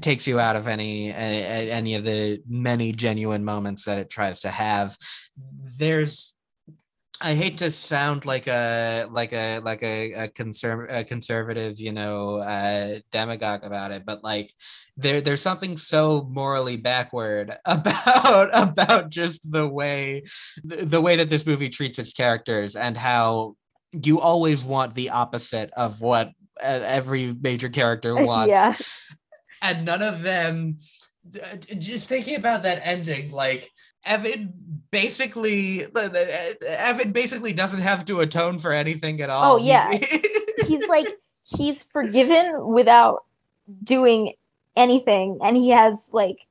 takes 0.00 0.26
you 0.26 0.40
out 0.40 0.56
of 0.56 0.66
any 0.66 1.12
any 1.12 1.94
of 1.94 2.04
the 2.04 2.42
many 2.48 2.92
genuine 2.92 3.44
moments 3.44 3.84
that 3.84 3.98
it 3.98 4.10
tries 4.10 4.40
to 4.40 4.48
have 4.48 4.96
there's 5.78 6.34
I 7.22 7.34
hate 7.34 7.58
to 7.58 7.70
sound 7.70 8.24
like 8.24 8.46
a 8.46 9.06
like 9.10 9.34
a 9.34 9.58
like 9.58 9.82
a, 9.82 10.12
a, 10.12 10.28
conserv- 10.28 10.90
a 10.90 11.04
conservative, 11.04 11.78
you 11.78 11.92
know, 11.92 12.36
uh, 12.36 13.00
demagogue 13.12 13.62
about 13.62 13.90
it, 13.90 14.06
but 14.06 14.24
like 14.24 14.50
there 14.96 15.20
there's 15.20 15.42
something 15.42 15.76
so 15.76 16.26
morally 16.30 16.78
backward 16.78 17.54
about 17.66 18.48
about 18.54 19.10
just 19.10 19.50
the 19.50 19.68
way 19.68 20.22
the, 20.64 20.76
the 20.76 21.00
way 21.00 21.16
that 21.16 21.28
this 21.28 21.44
movie 21.44 21.68
treats 21.68 21.98
its 21.98 22.14
characters 22.14 22.74
and 22.74 22.96
how 22.96 23.54
you 23.92 24.18
always 24.20 24.64
want 24.64 24.94
the 24.94 25.10
opposite 25.10 25.70
of 25.76 26.00
what 26.00 26.28
uh, 26.62 26.80
every 26.84 27.34
major 27.40 27.68
character 27.68 28.14
wants. 28.24 28.48
Yeah. 28.48 28.76
And 29.62 29.84
none 29.84 30.02
of 30.02 30.22
them 30.22 30.78
uh, 31.34 31.56
just 31.78 32.08
thinking 32.08 32.36
about 32.36 32.62
that 32.62 32.80
ending 32.82 33.30
like 33.30 33.70
Evan 34.06 34.52
basically 34.90 35.84
uh, 35.94 36.08
Evan 36.66 37.12
basically 37.12 37.52
doesn't 37.52 37.82
have 37.82 38.04
to 38.06 38.20
atone 38.20 38.58
for 38.58 38.72
anything 38.72 39.20
at 39.20 39.30
all. 39.30 39.54
Oh 39.54 39.56
yeah. 39.58 39.98
he's 40.66 40.88
like 40.88 41.08
he's 41.44 41.82
forgiven 41.82 42.66
without 42.68 43.24
doing 43.84 44.34
anything 44.76 45.38
and 45.42 45.56
he 45.56 45.68
has 45.70 46.10
like 46.12 46.46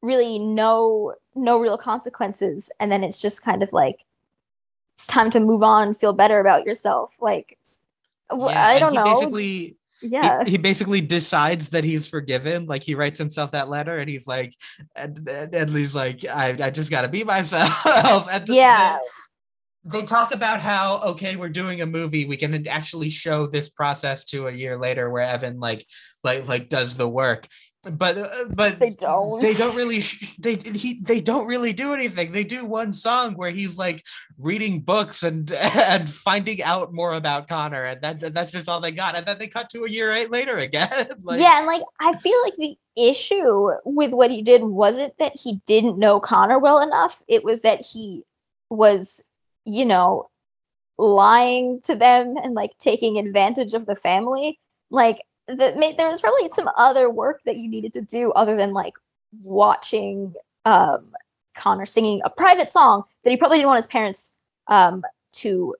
really 0.00 0.38
no 0.38 1.14
no 1.34 1.58
real 1.58 1.78
consequences 1.78 2.70
and 2.80 2.90
then 2.90 3.04
it's 3.04 3.20
just 3.20 3.42
kind 3.42 3.62
of 3.62 3.72
like 3.72 4.00
it's 4.94 5.06
time 5.06 5.30
to 5.30 5.38
move 5.38 5.62
on 5.62 5.94
feel 5.94 6.12
better 6.12 6.40
about 6.40 6.66
yourself 6.66 7.16
like 7.20 7.56
yeah, 8.30 8.66
I 8.66 8.78
don't 8.78 8.94
know. 8.94 9.04
Basically 9.04 9.76
yeah. 10.02 10.44
he, 10.44 10.52
he, 10.52 10.58
basically 10.58 11.00
decides 11.00 11.70
that 11.70 11.84
he's 11.84 12.08
forgiven. 12.08 12.66
Like 12.66 12.82
he 12.82 12.94
writes 12.94 13.18
himself 13.18 13.52
that 13.52 13.68
letter 13.68 13.98
and 13.98 14.08
he's 14.08 14.26
like 14.26 14.54
and, 14.96 15.28
and 15.28 15.70
he's 15.70 15.94
like 15.94 16.24
i, 16.26 16.56
I 16.60 16.70
just 16.70 16.90
gotta 16.90 17.08
be 17.08 17.24
myself. 17.34 18.28
And 18.30 18.48
yeah. 18.48 18.98
they, 19.84 20.00
they 20.00 20.06
talk 20.06 20.34
about 20.34 20.60
how 20.60 21.00
okay 21.00 21.36
we're 21.36 21.48
doing 21.48 21.80
a 21.80 21.86
movie. 21.86 22.26
We 22.26 22.36
can 22.36 22.66
actually 22.68 23.10
show 23.10 23.46
this 23.46 23.68
process 23.68 24.24
to 24.26 24.48
a 24.48 24.52
year 24.52 24.78
later 24.78 25.10
where 25.10 25.22
evan 25.22 25.58
like 25.58 25.84
like 26.24 26.46
like 26.46 26.68
does 26.68 26.96
the 26.96 27.08
work 27.08 27.46
but 27.82 28.16
uh, 28.16 28.28
but 28.50 28.78
they 28.78 28.90
don't. 28.90 29.40
they 29.42 29.54
don't 29.54 29.76
really 29.76 30.02
they 30.38 30.54
he 30.54 31.00
they 31.02 31.20
don't 31.20 31.46
really 31.46 31.72
do 31.72 31.94
anything. 31.94 32.30
They 32.30 32.44
do 32.44 32.64
one 32.64 32.92
song 32.92 33.34
where 33.34 33.50
he's 33.50 33.76
like 33.76 34.04
reading 34.38 34.80
books 34.80 35.22
and 35.22 35.50
and 35.76 36.08
finding 36.08 36.62
out 36.62 36.92
more 36.92 37.14
about 37.14 37.48
connor 37.48 37.84
and 37.84 38.00
that 38.02 38.20
that's 38.32 38.52
just 38.52 38.68
all 38.68 38.80
they 38.80 38.92
got 38.92 39.16
and 39.16 39.26
then 39.26 39.38
they 39.38 39.46
cut 39.46 39.68
to 39.70 39.84
a 39.84 39.88
year 39.88 40.12
eight 40.12 40.30
later 40.30 40.58
again 40.58 40.88
like, 41.22 41.40
yeah 41.40 41.58
and 41.58 41.66
like 41.66 41.82
i 42.00 42.16
feel 42.18 42.40
like 42.42 42.56
the 42.56 42.76
issue 42.96 43.70
with 43.84 44.12
what 44.12 44.30
he 44.30 44.42
did 44.42 44.62
wasn't 44.62 45.16
that 45.18 45.32
he 45.34 45.60
didn't 45.66 45.98
know 45.98 46.20
connor 46.20 46.58
well 46.58 46.80
enough. 46.80 47.22
It 47.28 47.44
was 47.44 47.62
that 47.62 47.80
he 47.80 48.24
was 48.70 49.22
you 49.64 49.84
know 49.84 50.28
lying 50.98 51.80
to 51.82 51.94
them 51.94 52.36
and 52.36 52.54
like 52.54 52.72
taking 52.78 53.18
advantage 53.18 53.74
of 53.74 53.86
the 53.86 53.96
family. 53.96 54.58
Like 54.90 55.22
that 55.58 55.96
there 55.96 56.08
was 56.08 56.20
probably 56.20 56.48
some 56.50 56.68
other 56.76 57.10
work 57.10 57.40
that 57.44 57.56
you 57.56 57.68
needed 57.68 57.92
to 57.94 58.02
do 58.02 58.32
other 58.32 58.56
than 58.56 58.72
like 58.72 58.94
watching 59.42 60.34
um, 60.64 61.06
Connor 61.56 61.86
singing 61.86 62.20
a 62.24 62.30
private 62.30 62.70
song 62.70 63.04
that 63.24 63.30
he 63.30 63.36
probably 63.36 63.58
didn't 63.58 63.68
want 63.68 63.78
his 63.78 63.86
parents 63.86 64.36
um, 64.68 65.02
to 65.34 65.74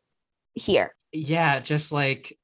hear. 0.54 0.94
Yeah, 1.12 1.60
just 1.60 1.92
like 1.92 2.36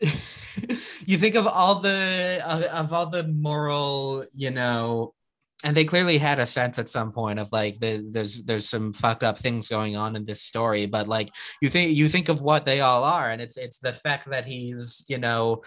you 0.00 1.18
think 1.18 1.34
of 1.34 1.46
all 1.46 1.76
the 1.76 2.42
of, 2.46 2.62
of 2.62 2.92
all 2.92 3.06
the 3.06 3.26
moral, 3.28 4.24
you 4.32 4.50
know, 4.50 5.14
and 5.62 5.76
they 5.76 5.84
clearly 5.84 6.18
had 6.18 6.38
a 6.38 6.46
sense 6.46 6.78
at 6.78 6.88
some 6.88 7.12
point 7.12 7.38
of 7.38 7.50
like 7.52 7.78
the, 7.80 8.06
there's 8.10 8.42
there's 8.44 8.68
some 8.68 8.92
fucked 8.92 9.22
up 9.22 9.38
things 9.38 9.68
going 9.68 9.96
on 9.96 10.16
in 10.16 10.24
this 10.24 10.42
story 10.42 10.86
but 10.86 11.06
like 11.06 11.30
you 11.60 11.68
think 11.68 11.94
you 11.94 12.08
think 12.08 12.28
of 12.28 12.42
what 12.42 12.64
they 12.64 12.80
all 12.80 13.04
are 13.04 13.30
and 13.30 13.42
it's 13.42 13.56
it's 13.56 13.78
the 13.78 13.92
fact 13.92 14.30
that 14.30 14.46
he's 14.46 15.04
you 15.08 15.18
know 15.18 15.60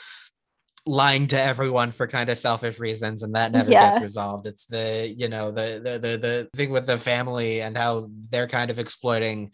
lying 0.86 1.28
to 1.28 1.42
everyone 1.42 1.92
for 1.92 2.08
kind 2.08 2.30
of 2.30 2.38
selfish 2.38 2.80
reasons 2.80 3.24
and 3.24 3.34
that 3.36 3.52
never 3.52 3.72
yeah. 3.72 3.92
gets 3.92 4.04
resolved. 4.04 4.46
It's 4.46 4.66
the 4.66 5.08
you 5.16 5.30
know 5.30 5.52
the, 5.52 5.82
the 5.84 5.98
the 5.98 6.18
the 6.18 6.50
thing 6.56 6.72
with 6.72 6.86
the 6.86 6.98
family 6.98 7.62
and 7.62 7.78
how 7.78 8.10
they're 8.30 8.48
kind 8.48 8.70
of 8.70 8.80
exploiting 8.80 9.52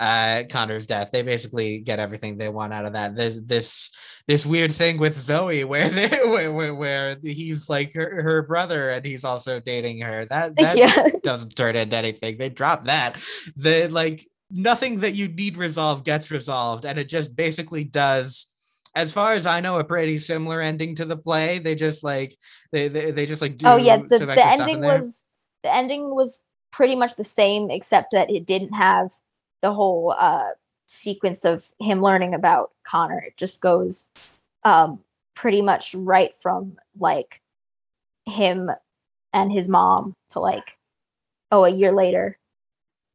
uh 0.00 0.42
connor's 0.50 0.86
death. 0.86 1.10
They 1.12 1.22
basically 1.22 1.78
get 1.78 2.00
everything 2.00 2.36
they 2.36 2.48
want 2.48 2.72
out 2.72 2.84
of 2.84 2.94
that. 2.94 3.14
This 3.14 3.40
this 3.44 3.90
this 4.26 4.44
weird 4.44 4.72
thing 4.72 4.98
with 4.98 5.18
zoe 5.18 5.64
where 5.64 5.88
they 5.88 6.08
where, 6.24 6.74
where 6.74 7.16
he's 7.22 7.68
like 7.68 7.92
her, 7.94 8.22
her 8.22 8.42
brother 8.42 8.90
and 8.90 9.04
he's 9.04 9.24
also 9.24 9.60
dating 9.60 10.00
her. 10.00 10.24
That 10.24 10.56
that 10.56 10.76
yeah. 10.76 11.06
doesn't 11.22 11.54
turn 11.54 11.76
into 11.76 11.96
anything. 11.96 12.38
They 12.38 12.48
drop 12.48 12.84
that. 12.84 13.22
The 13.54 13.86
like 13.88 14.20
nothing 14.50 15.00
that 15.00 15.14
you 15.14 15.28
need 15.28 15.56
resolved 15.56 16.04
gets 16.04 16.30
resolved 16.30 16.84
and 16.84 16.98
it 16.98 17.08
just 17.08 17.34
basically 17.34 17.84
does 17.84 18.48
as 18.94 19.12
far 19.12 19.32
as 19.32 19.46
I 19.46 19.60
know, 19.60 19.78
a 19.78 19.84
pretty 19.84 20.18
similar 20.18 20.60
ending 20.60 20.94
to 20.96 21.04
the 21.04 21.16
play. 21.16 21.58
They 21.58 21.74
just 21.74 22.04
like 22.04 22.36
they 22.72 22.88
they, 22.88 23.10
they 23.10 23.26
just 23.26 23.42
like 23.42 23.56
do. 23.56 23.66
Oh 23.66 23.76
yeah, 23.76 23.98
the, 23.98 24.18
the 24.18 24.46
ending 24.46 24.80
was 24.80 25.26
the 25.62 25.74
ending 25.74 26.14
was 26.14 26.42
pretty 26.70 26.94
much 26.94 27.16
the 27.16 27.24
same, 27.24 27.70
except 27.70 28.12
that 28.12 28.30
it 28.30 28.46
didn't 28.46 28.72
have 28.72 29.12
the 29.62 29.72
whole 29.72 30.14
uh, 30.18 30.50
sequence 30.86 31.44
of 31.44 31.68
him 31.80 32.02
learning 32.02 32.34
about 32.34 32.72
Connor. 32.84 33.20
It 33.20 33.36
just 33.36 33.60
goes 33.60 34.06
um, 34.64 35.00
pretty 35.34 35.62
much 35.62 35.94
right 35.94 36.34
from 36.34 36.76
like 36.98 37.40
him 38.26 38.70
and 39.32 39.50
his 39.50 39.68
mom 39.68 40.14
to 40.30 40.40
like 40.40 40.76
oh 41.50 41.64
a 41.64 41.70
year 41.70 41.92
later. 41.92 42.38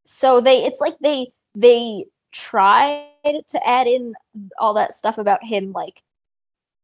So 0.06 0.42
they 0.42 0.66
it's 0.66 0.80
like 0.80 0.98
they 1.00 1.32
they 1.54 2.06
tried 2.32 3.10
to 3.24 3.68
add 3.68 3.88
in 3.88 4.14
all 4.58 4.74
that 4.76 4.96
stuff 4.96 5.18
about 5.18 5.44
him 5.44 5.72
like 5.72 6.02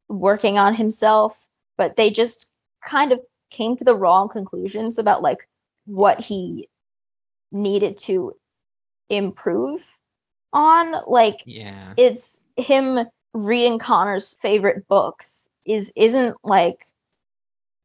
working 0.09 0.57
on 0.57 0.73
himself, 0.73 1.47
but 1.77 1.95
they 1.95 2.09
just 2.09 2.47
kind 2.85 3.11
of 3.11 3.19
came 3.49 3.77
to 3.77 3.83
the 3.83 3.95
wrong 3.95 4.29
conclusions 4.29 4.99
about 4.99 5.21
like 5.21 5.47
what 5.85 6.19
he 6.19 6.67
needed 7.51 7.97
to 7.97 8.33
improve 9.09 9.99
on. 10.51 10.95
Like 11.07 11.41
yeah. 11.45 11.93
it's 11.97 12.41
him 12.57 12.99
reading 13.33 13.79
Connor's 13.79 14.35
favorite 14.35 14.87
books 14.87 15.49
is 15.65 15.91
isn't 15.95 16.35
like 16.43 16.85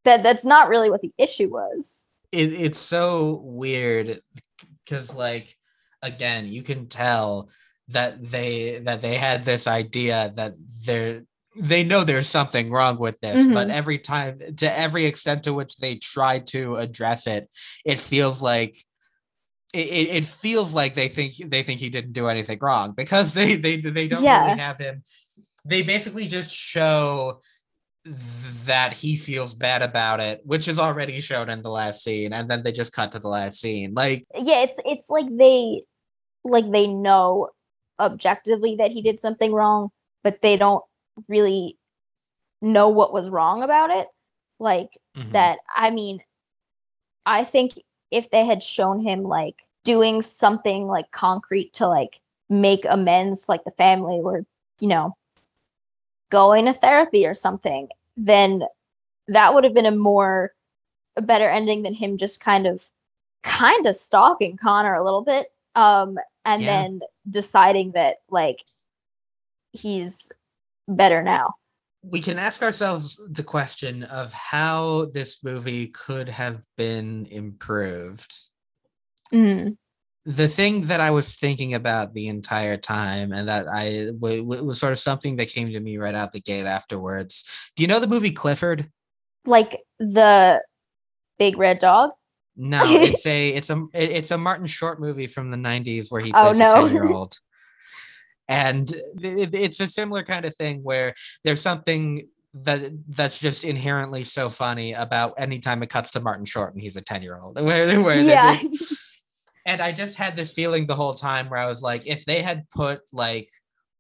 that 0.04 0.22
that's 0.22 0.44
not 0.44 0.68
really 0.68 0.90
what 0.90 1.00
the 1.00 1.12
issue 1.18 1.48
was. 1.48 2.06
It, 2.32 2.52
it's 2.52 2.78
so 2.78 3.40
weird 3.44 4.20
because 4.84 5.14
like 5.14 5.56
again 6.02 6.46
you 6.46 6.62
can 6.62 6.86
tell 6.86 7.48
that 7.89 8.31
they 8.31 8.78
that 8.81 9.01
they 9.01 9.16
had 9.16 9.44
this 9.44 9.66
idea 9.66 10.32
that 10.36 10.52
there 10.85 11.23
they 11.56 11.82
know 11.82 12.05
there's 12.05 12.28
something 12.28 12.70
wrong 12.70 12.98
with 12.98 13.19
this 13.20 13.40
mm-hmm. 13.40 13.55
but 13.55 13.70
every 13.70 13.98
time 13.98 14.40
to 14.56 14.78
every 14.78 15.06
extent 15.06 15.43
to 15.43 15.52
which 15.52 15.77
they 15.77 15.97
try 15.97 16.39
to 16.39 16.77
address 16.77 17.27
it 17.27 17.48
it 17.85 17.98
feels 17.98 18.43
like 18.43 18.77
it, 19.74 20.09
it 20.09 20.24
feels 20.24 20.73
like 20.73 20.94
they 20.94 21.09
think 21.09 21.35
they 21.47 21.62
think 21.62 21.81
he 21.81 21.90
didn't 21.90 22.12
do 22.12 22.28
anything 22.28 22.59
wrong 22.60 22.93
because 22.93 23.32
they 23.35 23.56
they 23.56 23.77
they 23.77 24.06
don't 24.06 24.23
yeah. 24.23 24.47
really 24.47 24.59
have 24.59 24.78
him 24.78 25.02
they 25.65 25.82
basically 25.82 26.27
just 26.27 26.55
show 26.55 27.40
that 28.65 28.93
he 28.93 29.16
feels 29.16 29.55
bad 29.55 29.82
about 29.82 30.20
it 30.20 30.40
which 30.44 30.69
is 30.69 30.78
already 30.78 31.20
shown 31.20 31.51
in 31.51 31.60
the 31.60 31.70
last 31.70 32.02
scene 32.02 32.32
and 32.32 32.48
then 32.48 32.62
they 32.62 32.73
just 32.73 32.93
cut 32.93 33.12
to 33.12 33.19
the 33.19 33.28
last 33.28 33.60
scene 33.60 33.93
like 33.94 34.24
yeah 34.35 34.62
it's 34.62 34.78
it's 34.85 35.10
like 35.10 35.27
they 35.36 35.82
like 36.44 36.70
they 36.70 36.86
know 36.86 37.48
objectively 38.00 38.76
that 38.76 38.90
he 38.90 39.02
did 39.02 39.20
something 39.20 39.52
wrong, 39.52 39.90
but 40.22 40.40
they 40.42 40.56
don't 40.56 40.84
really 41.28 41.76
know 42.60 42.88
what 42.88 43.12
was 43.12 43.30
wrong 43.30 43.62
about 43.62 43.90
it. 43.90 44.08
Like 44.58 44.98
mm-hmm. 45.16 45.32
that, 45.32 45.58
I 45.74 45.90
mean, 45.90 46.20
I 47.26 47.44
think 47.44 47.72
if 48.10 48.30
they 48.30 48.44
had 48.44 48.62
shown 48.62 49.00
him 49.00 49.22
like 49.22 49.56
doing 49.84 50.22
something 50.22 50.86
like 50.86 51.10
concrete 51.10 51.72
to 51.74 51.86
like 51.86 52.20
make 52.48 52.84
amends, 52.88 53.48
like 53.48 53.64
the 53.64 53.70
family 53.72 54.20
were, 54.20 54.44
you 54.80 54.88
know, 54.88 55.16
going 56.30 56.66
to 56.66 56.72
therapy 56.72 57.26
or 57.26 57.34
something, 57.34 57.88
then 58.16 58.64
that 59.28 59.54
would 59.54 59.64
have 59.64 59.74
been 59.74 59.86
a 59.86 59.90
more 59.90 60.52
a 61.16 61.22
better 61.22 61.48
ending 61.48 61.82
than 61.82 61.94
him 61.94 62.16
just 62.16 62.40
kind 62.40 62.66
of 62.66 62.88
kind 63.42 63.86
of 63.86 63.94
stalking 63.94 64.56
Connor 64.56 64.94
a 64.94 65.04
little 65.04 65.22
bit. 65.22 65.52
Um, 65.74 66.18
and 66.48 66.62
yeah. 66.62 66.82
then 66.82 67.00
deciding 67.28 67.92
that 67.92 68.16
like 68.30 68.64
he's 69.72 70.32
better 70.88 71.22
now. 71.22 71.54
We 72.02 72.20
can 72.20 72.38
ask 72.38 72.62
ourselves 72.62 73.20
the 73.30 73.42
question 73.42 74.04
of 74.04 74.32
how 74.32 75.10
this 75.12 75.44
movie 75.44 75.88
could 75.88 76.28
have 76.28 76.64
been 76.76 77.26
improved. 77.30 78.34
Mm. 79.30 79.76
the 80.24 80.48
thing 80.48 80.80
that 80.80 81.02
i 81.02 81.10
was 81.10 81.36
thinking 81.36 81.74
about 81.74 82.14
the 82.14 82.28
entire 82.28 82.78
time 82.78 83.30
and 83.30 83.46
that 83.46 83.66
I 83.68 84.06
w- 84.06 84.42
w- 84.42 84.64
was 84.64 84.80
sort 84.80 84.94
of 84.94 84.98
something 84.98 85.36
that 85.36 85.50
came 85.50 85.70
to 85.70 85.80
me 85.80 85.98
right 85.98 86.14
out 86.14 86.32
the 86.32 86.40
gate 86.40 86.64
afterwards. 86.64 87.44
Do 87.76 87.82
you 87.82 87.88
know 87.88 88.00
the 88.00 88.06
movie 88.06 88.30
clifford? 88.30 88.90
Like 89.44 89.82
the 89.98 90.62
big 91.38 91.58
red 91.58 91.78
dog 91.78 92.12
No, 92.59 92.80
it's 92.85 93.24
a 93.24 93.51
it's 93.51 93.70
a 93.70 93.86
it's 93.94 94.32
a 94.32 94.36
Martin 94.39 94.66
Short 94.66 95.01
movie 95.01 95.28
from 95.28 95.51
the 95.51 95.56
'90s 95.56 96.10
where 96.10 96.20
he 96.20 96.32
Oh, 96.35 96.47
plays 96.47 96.59
no. 96.59 96.66
a 96.66 96.70
ten 96.70 96.93
year 96.93 97.06
old, 97.06 97.39
and 98.48 98.90
it, 99.22 99.55
it's 99.55 99.80
a 99.80 99.86
similar 99.86 100.22
kind 100.24 100.44
of 100.44 100.55
thing 100.56 100.82
where 100.82 101.14
there's 101.44 101.62
something 101.62 102.28
that 102.55 102.90
that's 103.09 103.39
just 103.39 103.62
inherently 103.64 104.24
so 104.24 104.51
funny 104.51 104.93
about 104.94 105.35
anytime 105.39 105.82
it 105.82 105.90
cuts 105.90 106.10
to 106.10 106.20
Martin 106.20 106.44
Short 106.44 106.74
and 106.74 106.82
he's 106.82 106.97
a 106.97 107.01
ten 107.01 107.22
year 107.22 107.39
old. 107.40 107.60
Where 107.60 108.01
where 108.02 108.18
yeah. 108.18 108.59
and 109.66 109.80
I 109.80 109.93
just 109.93 110.16
had 110.16 110.36
this 110.36 110.52
feeling 110.52 110.86
the 110.86 110.97
whole 110.97 111.14
time 111.14 111.48
where 111.48 111.60
I 111.60 111.66
was 111.66 111.80
like, 111.82 112.06
if 112.06 112.24
they 112.24 112.43
had 112.43 112.68
put 112.70 113.01
like 113.12 113.48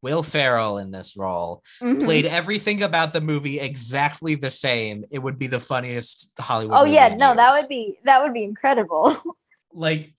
Will 0.02 0.22
Ferrell 0.22 0.78
in 0.78 0.90
this 0.90 1.16
role, 1.16 1.62
Mhm. 1.82 2.04
played 2.04 2.26
everything 2.26 2.82
about 2.82 3.12
the 3.12 3.20
movie 3.20 3.58
exactly 3.58 4.34
the 4.34 4.50
same, 4.50 5.04
it 5.10 5.18
would 5.18 5.38
be 5.38 5.46
the 5.48 5.60
funniest 5.60 6.32
Hollywood. 6.38 6.78
Oh 6.80 6.84
yeah, 6.84 7.08
no, 7.08 7.34
that 7.34 7.52
would 7.52 7.68
be 7.68 7.98
that 8.04 8.22
would 8.22 8.32
be 8.32 8.44
incredible. 8.44 9.16
like 9.72 10.14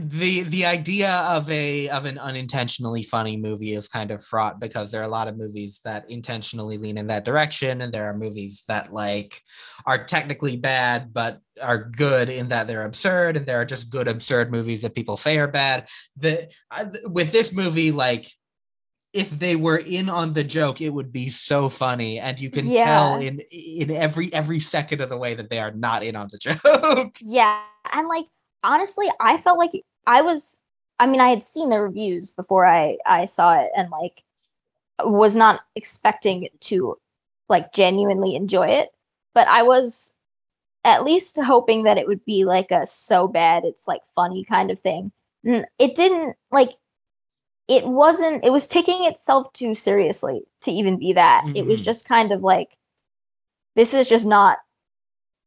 the 0.00 0.42
the 0.42 0.66
idea 0.66 1.10
of 1.12 1.48
a 1.48 1.88
of 1.90 2.06
an 2.06 2.18
unintentionally 2.18 3.04
funny 3.04 3.36
movie 3.36 3.74
is 3.74 3.86
kind 3.86 4.10
of 4.10 4.24
fraught 4.24 4.58
because 4.58 4.90
there 4.90 5.00
are 5.00 5.04
a 5.04 5.08
lot 5.08 5.28
of 5.28 5.36
movies 5.36 5.80
that 5.84 6.04
intentionally 6.10 6.76
lean 6.76 6.98
in 6.98 7.06
that 7.06 7.24
direction 7.24 7.80
and 7.82 7.92
there 7.92 8.04
are 8.06 8.16
movies 8.16 8.64
that 8.66 8.92
like 8.92 9.40
are 9.86 10.02
technically 10.04 10.56
bad 10.56 11.12
but 11.14 11.38
are 11.62 11.84
good 11.84 12.28
in 12.28 12.48
that 12.48 12.66
they're 12.66 12.84
absurd 12.84 13.36
and 13.36 13.46
there 13.46 13.60
are 13.60 13.64
just 13.64 13.90
good 13.90 14.08
absurd 14.08 14.50
movies 14.50 14.82
that 14.82 14.92
people 14.94 15.16
say 15.16 15.38
are 15.38 15.46
bad 15.46 15.86
the 16.16 16.50
I- 16.72 16.90
with 17.04 17.30
this 17.30 17.52
movie 17.52 17.92
like 17.92 18.26
if 19.14 19.30
they 19.30 19.56
were 19.56 19.78
in 19.78 20.10
on 20.10 20.32
the 20.32 20.44
joke 20.44 20.80
it 20.80 20.90
would 20.90 21.12
be 21.12 21.30
so 21.30 21.68
funny 21.68 22.18
and 22.18 22.38
you 22.38 22.50
can 22.50 22.74
tell 22.76 23.16
in 23.16 23.40
in 23.50 23.90
every 23.90 24.32
every 24.34 24.60
second 24.60 25.00
of 25.00 25.08
the 25.08 25.16
way 25.16 25.34
that 25.34 25.48
they 25.48 25.60
are 25.60 25.70
not 25.70 26.02
in 26.02 26.16
on 26.16 26.28
the 26.30 26.38
joke 26.38 27.16
yeah, 27.20 27.62
and 27.92 28.08
like 28.08 28.26
honestly, 28.64 29.08
I 29.20 29.36
felt 29.36 29.58
like 29.58 29.72
I 30.06 30.22
was. 30.22 30.58
I 30.98 31.06
mean, 31.06 31.20
I 31.20 31.28
had 31.28 31.42
seen 31.42 31.70
the 31.70 31.80
reviews 31.80 32.30
before 32.30 32.66
I 32.66 32.98
I 33.06 33.26
saw 33.26 33.60
it, 33.60 33.70
and 33.76 33.90
like 33.90 34.22
was 35.04 35.36
not 35.36 35.60
expecting 35.76 36.48
to 36.60 36.96
like 37.48 37.72
genuinely 37.72 38.34
enjoy 38.34 38.68
it, 38.68 38.90
but 39.34 39.46
I 39.46 39.62
was 39.62 40.16
at 40.84 41.04
least 41.04 41.38
hoping 41.40 41.84
that 41.84 41.98
it 41.98 42.06
would 42.06 42.24
be 42.24 42.44
like 42.44 42.70
a 42.70 42.86
so 42.86 43.26
bad 43.26 43.64
it's 43.64 43.88
like 43.88 44.02
funny 44.14 44.44
kind 44.44 44.70
of 44.70 44.80
thing. 44.80 45.12
It 45.44 45.94
didn't 45.94 46.36
like. 46.50 46.70
It 47.68 47.86
wasn't. 47.86 48.44
It 48.44 48.50
was 48.50 48.66
taking 48.66 49.04
itself 49.04 49.52
too 49.52 49.74
seriously 49.74 50.46
to 50.62 50.70
even 50.72 50.98
be 50.98 51.12
that. 51.12 51.44
It 51.54 51.66
was 51.66 51.80
Mhm. 51.80 51.84
just 51.84 52.04
kind 52.06 52.32
of 52.32 52.42
like, 52.42 52.76
this 53.76 53.94
is 53.94 54.08
just 54.08 54.26
not, 54.26 54.58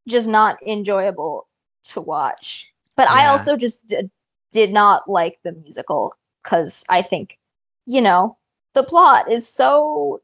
just 0.07 0.27
not 0.27 0.61
enjoyable 0.65 1.47
to 1.85 2.01
watch. 2.01 2.71
But 2.95 3.09
I 3.09 3.27
also 3.27 3.55
just 3.57 3.87
d- 3.87 4.09
did 4.51 4.71
not 4.71 5.09
like 5.09 5.39
the 5.43 5.51
musical 5.53 6.13
because 6.43 6.83
I 6.89 7.01
think, 7.01 7.37
you 7.85 8.01
know, 8.01 8.37
the 8.73 8.83
plot 8.83 9.31
is 9.31 9.47
so 9.47 10.21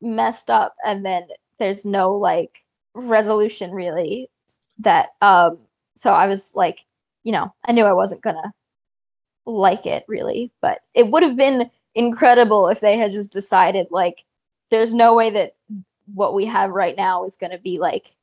messed 0.00 0.50
up, 0.50 0.74
and 0.84 1.04
then 1.04 1.28
there's 1.58 1.84
no 1.86 2.12
like 2.14 2.64
resolution 2.94 3.72
really. 3.72 4.30
That 4.78 5.10
um, 5.22 5.58
so 5.96 6.12
I 6.12 6.26
was 6.26 6.54
like, 6.56 6.80
you 7.24 7.32
know, 7.32 7.52
I 7.64 7.72
knew 7.72 7.84
I 7.84 7.92
wasn't 7.92 8.22
gonna 8.22 8.52
like 9.46 9.86
it 9.86 10.04
really, 10.08 10.52
but 10.60 10.80
it 10.94 11.08
would 11.08 11.22
have 11.22 11.36
been 11.36 11.70
incredible 11.94 12.68
if 12.68 12.80
they 12.80 12.96
had 12.96 13.12
just 13.12 13.32
decided 13.32 13.86
like, 13.90 14.24
there's 14.70 14.94
no 14.94 15.14
way 15.14 15.30
that 15.30 15.54
what 16.14 16.34
we 16.34 16.46
have 16.46 16.70
right 16.70 16.96
now 16.96 17.24
is 17.24 17.36
gonna 17.36 17.58
be 17.58 17.78
like 17.78 18.14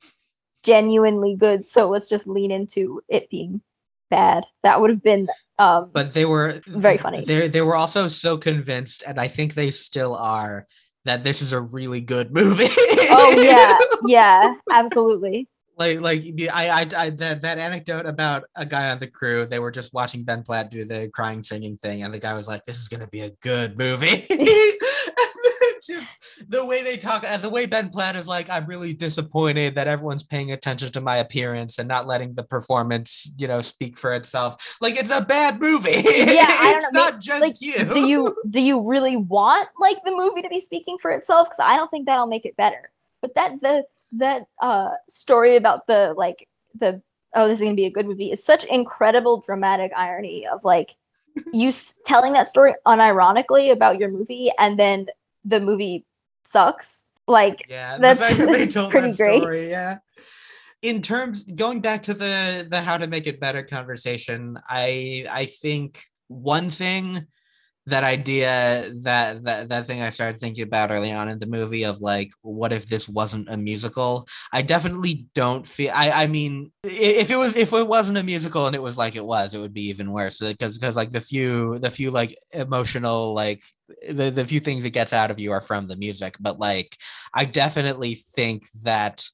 genuinely 0.64 1.36
good. 1.36 1.66
So 1.66 1.90
let's 1.90 2.10
just 2.10 2.28
lean 2.28 2.52
into 2.52 3.02
it 3.08 3.30
being 3.30 3.62
bad. 4.10 4.46
That 4.64 4.82
would 4.82 4.90
have 4.90 5.04
been 5.04 5.28
um 5.60 5.90
but 5.94 6.14
they 6.14 6.26
were 6.26 6.60
Very 6.68 6.98
funny. 6.98 7.24
They 7.24 7.48
they 7.48 7.62
were 7.62 7.76
also 7.76 8.08
so 8.08 8.38
convinced, 8.38 9.04
and 9.08 9.20
I 9.20 9.28
think 9.28 9.54
they 9.54 9.72
still 9.72 10.16
are, 10.16 10.66
that 11.06 11.24
this 11.24 11.42
is 11.42 11.54
a 11.54 11.62
really 11.62 12.02
good 12.02 12.34
movie. 12.34 12.68
oh 13.12 13.36
yeah. 13.38 13.78
Yeah 14.08 14.56
absolutely 14.72 15.48
like 15.80 16.02
like 16.02 16.22
the- 16.36 16.50
I, 16.50 16.82
I 16.82 16.88
I 16.96 17.10
that 17.12 17.42
that 17.42 17.58
anecdote 17.58 18.06
about 18.06 18.44
a 18.56 18.66
guy 18.66 18.92
on 18.92 19.00
the 19.00 19.08
crew. 19.08 19.46
They 19.46 19.60
were 19.60 19.72
just 19.72 19.94
watching 19.94 20.24
Ben 20.24 20.44
Platt 20.44 20.70
do 20.70 20.84
the 20.86 21.10
crying 21.14 21.42
singing 21.42 21.78
thing, 21.78 22.04
and 22.04 22.14
the 22.14 22.20
guy 22.20 22.34
was 22.34 22.48
like, 22.48 22.64
"This 22.66 22.78
is 22.78 22.90
gonna 22.90 23.08
be 23.08 23.22
a 23.22 23.32
good 23.42 23.78
movie." 23.78 24.26
Just 25.88 26.46
the 26.50 26.64
way 26.66 26.84
they 26.84 26.98
talk, 26.98 27.24
uh, 27.28 27.38
the 27.38 27.50
way 27.50 27.66
Ben 27.66 27.90
Platt 27.90 28.16
is 28.18 28.28
like, 28.28 28.50
"I'm 28.50 28.66
really 28.66 28.94
disappointed 28.94 29.76
that 29.76 29.88
everyone's 29.88 30.24
paying 30.24 30.52
attention 30.52 30.92
to 30.92 31.02
my 31.02 31.18
appearance 31.18 31.80
and 31.80 31.88
not 31.88 32.06
letting 32.06 32.36
the 32.36 32.44
performance, 32.44 33.32
you 33.38 33.48
know, 33.48 33.62
speak 33.62 33.98
for 33.98 34.14
itself." 34.14 34.78
Like 34.82 35.00
it's 35.00 35.10
a 35.10 35.22
bad 35.22 35.60
movie. 35.60 35.92
Yeah, 36.04 36.46
I 36.48 36.74
don't 36.74 36.84
it's 36.84 36.92
not 36.94 37.20
just 37.22 37.42
like 37.42 37.56
you. 37.62 37.86
do 37.86 38.02
you 38.08 38.36
do 38.50 38.60
you 38.62 38.82
really 38.88 39.16
want 39.16 39.70
like 39.80 39.98
the 40.04 40.12
movie 40.12 40.42
to 40.42 40.50
be 40.50 40.60
speaking 40.60 40.98
for 41.02 41.12
itself 41.12 41.48
because 41.48 41.60
i 41.64 41.76
don't 41.78 41.90
think 41.90 42.06
that'll 42.06 42.28
make 42.28 42.46
it 42.46 42.56
better 42.58 42.92
but 43.22 43.34
that 43.36 43.60
the 43.62 43.84
that 44.14 44.44
uh 44.62 44.90
story 45.08 45.56
about 45.56 45.86
the 45.88 46.14
like 46.18 46.48
the 46.76 47.02
oh 47.36 47.48
this 47.48 47.60
is 47.60 47.64
gonna 47.64 47.76
be 47.76 47.86
a 47.86 47.92
good 47.92 48.08
movie 48.08 48.32
is 48.32 48.44
such 48.44 48.64
incredible 48.66 49.40
dramatic 49.46 49.92
irony 49.96 50.48
of 50.48 50.64
like 50.64 50.96
you 51.54 51.70
s- 51.70 52.00
telling 52.06 52.34
that 52.34 52.48
story 52.50 52.74
unironically 52.88 53.72
about 53.72 54.00
your 54.00 54.10
movie 54.10 54.52
and 54.58 54.80
then 54.80 55.06
the 55.46 55.60
movie 55.60 56.06
sucks 56.44 57.08
like 57.28 57.66
Yeah, 57.70 57.98
That's- 58.00 58.18
the 58.18 58.26
fact 58.26 58.38
that 58.40 58.52
they 58.52 58.66
that's 58.66 58.88
pretty 58.92 59.12
that 59.12 59.18
great. 59.18 59.42
story, 59.42 59.70
yeah. 59.70 60.00
In 60.82 61.02
terms 61.02 61.44
going 61.44 61.82
back 61.82 62.02
to 62.04 62.14
the 62.14 62.66
the 62.70 62.80
how 62.82 62.98
to 62.98 63.08
make 63.08 63.28
it 63.28 63.40
better 63.40 63.62
conversation, 63.64 64.58
I 64.68 65.26
I 65.30 65.46
think 65.46 66.04
one 66.30 66.70
thing 66.70 67.28
that 67.90 68.04
idea 68.04 68.90
that 69.04 69.44
that 69.44 69.70
that 69.70 69.86
thing 69.86 70.02
I 70.02 70.10
started 70.10 70.40
thinking 70.40 70.64
about 70.64 70.92
early 70.92 71.12
on 71.12 71.30
in 71.30 71.40
the 71.40 71.46
movie 71.48 71.84
of 71.84 72.02
like 72.02 72.32
what 72.42 72.74
if 72.74 72.86
this 72.86 73.10
wasn't 73.10 73.50
a 73.50 73.58
musical? 73.58 74.28
I 74.52 74.62
definitely 74.62 75.28
don't 75.36 75.66
feel 75.66 75.92
I 75.94 76.12
I 76.12 76.28
mean 76.28 76.72
if 76.84 77.30
it 77.30 77.36
was 77.36 77.56
if 77.56 77.74
it 77.74 77.88
wasn't 77.88 78.18
a 78.18 78.24
musical 78.24 78.68
and 78.68 78.76
it 78.76 78.82
was 78.82 78.98
like 78.98 79.16
it 79.16 79.26
was, 79.26 79.54
it 79.54 79.60
would 79.60 79.74
be 79.74 79.90
even 79.90 80.12
worse 80.12 80.40
because 80.40 80.78
because 80.78 80.96
like 80.96 81.12
the 81.12 81.22
few 81.22 81.80
the 81.80 81.92
few 81.92 82.12
like 82.12 82.38
emotional 82.52 83.34
like 83.34 83.62
the 84.10 84.30
the 84.30 84.46
few 84.46 84.60
things 84.60 84.86
it 84.86 84.92
gets 84.92 85.14
out 85.14 85.32
of 85.32 85.40
you 85.40 85.52
are 85.52 85.62
from 85.62 85.88
the 85.88 85.98
music, 85.98 86.36
but 86.40 86.60
like 86.60 86.96
I 87.34 87.46
definitely 87.46 88.16
think 88.16 88.64
that 88.84 89.26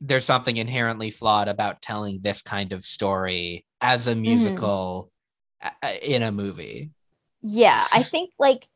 there's 0.00 0.24
something 0.24 0.56
inherently 0.56 1.10
flawed 1.10 1.48
about 1.48 1.82
telling 1.82 2.20
this 2.22 2.42
kind 2.42 2.72
of 2.72 2.82
story 2.82 3.66
as 3.80 4.08
a 4.08 4.12
mm-hmm. 4.12 4.22
musical 4.22 5.10
a- 5.62 5.72
a- 5.82 6.14
in 6.14 6.22
a 6.22 6.32
movie. 6.32 6.90
Yeah 7.42 7.86
i 7.92 8.02
think 8.02 8.30
like 8.38 8.66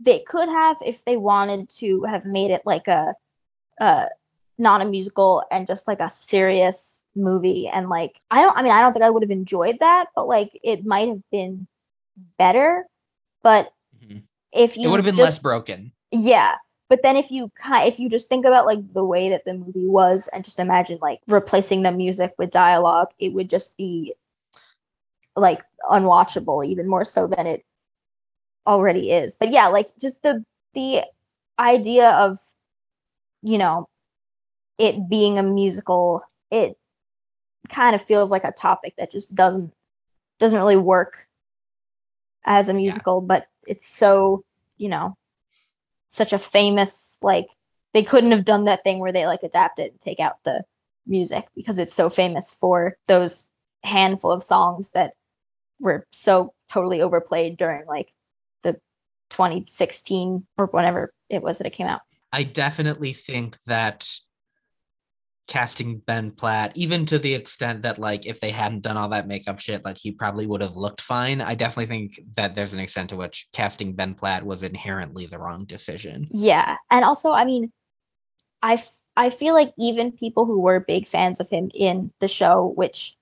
they 0.00 0.18
could 0.20 0.48
have 0.48 0.76
if 0.84 1.04
they 1.04 1.16
wanted 1.16 1.68
to 1.68 2.02
have 2.04 2.24
made 2.24 2.50
it 2.50 2.62
like 2.64 2.88
a 2.88 3.14
uh 3.80 4.06
not 4.58 4.80
a 4.80 4.84
musical 4.86 5.44
and 5.50 5.66
just 5.66 5.86
like 5.86 6.00
a 6.00 6.08
serious 6.08 7.08
movie 7.14 7.68
and 7.68 7.88
like 7.88 8.20
i 8.30 8.40
don't 8.42 8.56
i 8.56 8.62
mean 8.62 8.72
i 8.72 8.80
don't 8.80 8.92
think 8.92 9.04
i 9.04 9.10
would 9.10 9.22
have 9.22 9.30
enjoyed 9.30 9.78
that 9.80 10.06
but 10.14 10.26
like 10.28 10.50
it 10.62 10.84
might 10.86 11.08
have 11.08 11.22
been 11.30 11.66
better 12.38 12.84
but 13.42 13.72
Mhm. 14.02 14.22
if 14.52 14.76
you 14.76 14.84
It 14.84 14.90
would 14.90 14.98
have 15.00 15.04
been 15.04 15.16
just, 15.16 15.24
less 15.24 15.38
broken. 15.38 15.92
yeah 16.10 16.56
but 16.88 17.02
then 17.02 17.16
if 17.16 17.30
you 17.30 17.50
ki- 17.62 17.86
if 17.88 17.98
you 17.98 18.08
just 18.08 18.28
think 18.28 18.46
about 18.46 18.66
like 18.66 18.92
the 18.94 19.04
way 19.04 19.28
that 19.30 19.44
the 19.44 19.54
movie 19.54 19.86
was 19.86 20.28
and 20.32 20.44
just 20.44 20.58
imagine 20.60 20.98
like 21.02 21.20
replacing 21.28 21.82
the 21.82 21.92
music 21.92 22.34
with 22.38 22.50
dialogue 22.50 23.10
it 23.18 23.32
would 23.34 23.50
just 23.50 23.76
be 23.76 24.14
like 25.36 25.62
unwatchable 25.90 26.64
even 26.66 26.88
more 26.88 27.04
so 27.04 27.26
than 27.26 27.46
it 27.46 27.65
already 28.66 29.10
is. 29.10 29.34
But 29.34 29.50
yeah 29.50 29.68
like 29.68 29.86
just 30.00 30.22
the 30.22 30.44
the 30.74 31.02
idea 31.58 32.10
of 32.10 32.38
you 33.42 33.58
know 33.58 33.88
it 34.78 35.08
being 35.08 35.38
a 35.38 35.42
musical 35.42 36.22
it 36.50 36.76
kind 37.68 37.94
of 37.94 38.02
feels 38.02 38.30
like 38.30 38.44
a 38.44 38.52
topic 38.52 38.94
that 38.98 39.10
just 39.10 39.34
doesn't 39.34 39.72
doesn't 40.38 40.58
really 40.60 40.76
work 40.76 41.26
as 42.44 42.68
a 42.68 42.74
musical 42.74 43.20
but 43.20 43.46
it's 43.66 43.86
so 43.86 44.44
you 44.76 44.88
know 44.88 45.16
such 46.08 46.32
a 46.32 46.38
famous 46.38 47.18
like 47.22 47.46
they 47.92 48.02
couldn't 48.02 48.30
have 48.30 48.44
done 48.44 48.66
that 48.66 48.82
thing 48.84 48.98
where 48.98 49.12
they 49.12 49.26
like 49.26 49.42
adapt 49.42 49.78
it 49.78 49.92
and 49.92 50.00
take 50.00 50.20
out 50.20 50.36
the 50.44 50.62
music 51.06 51.46
because 51.54 51.78
it's 51.78 51.94
so 51.94 52.08
famous 52.08 52.52
for 52.52 52.96
those 53.06 53.48
handful 53.82 54.30
of 54.30 54.42
songs 54.42 54.90
that 54.90 55.14
were 55.80 56.06
so 56.10 56.52
totally 56.70 57.00
overplayed 57.00 57.56
during 57.56 57.86
like 57.86 58.12
2016 59.30 60.46
or 60.58 60.66
whenever 60.66 61.12
it 61.28 61.42
was 61.42 61.58
that 61.58 61.66
it 61.66 61.72
came 61.72 61.86
out. 61.86 62.00
I 62.32 62.42
definitely 62.42 63.12
think 63.12 63.56
that 63.66 64.08
casting 65.48 65.98
Ben 65.98 66.32
Platt, 66.32 66.72
even 66.74 67.06
to 67.06 67.18
the 67.18 67.34
extent 67.34 67.82
that 67.82 67.98
like 67.98 68.26
if 68.26 68.40
they 68.40 68.50
hadn't 68.50 68.82
done 68.82 68.96
all 68.96 69.08
that 69.10 69.28
makeup 69.28 69.60
shit, 69.60 69.84
like 69.84 69.96
he 69.96 70.10
probably 70.10 70.46
would 70.46 70.62
have 70.62 70.76
looked 70.76 71.00
fine. 71.00 71.40
I 71.40 71.54
definitely 71.54 71.86
think 71.86 72.20
that 72.36 72.54
there's 72.54 72.72
an 72.72 72.80
extent 72.80 73.10
to 73.10 73.16
which 73.16 73.48
casting 73.52 73.94
Ben 73.94 74.14
Platt 74.14 74.44
was 74.44 74.62
inherently 74.62 75.26
the 75.26 75.38
wrong 75.38 75.64
decision. 75.64 76.26
Yeah, 76.30 76.76
and 76.90 77.04
also 77.04 77.32
I 77.32 77.44
mean, 77.44 77.72
I 78.62 78.74
f- 78.74 79.08
I 79.16 79.30
feel 79.30 79.54
like 79.54 79.72
even 79.78 80.12
people 80.12 80.44
who 80.44 80.60
were 80.60 80.80
big 80.80 81.06
fans 81.06 81.40
of 81.40 81.48
him 81.48 81.70
in 81.74 82.10
the 82.20 82.28
show, 82.28 82.72
which 82.76 83.16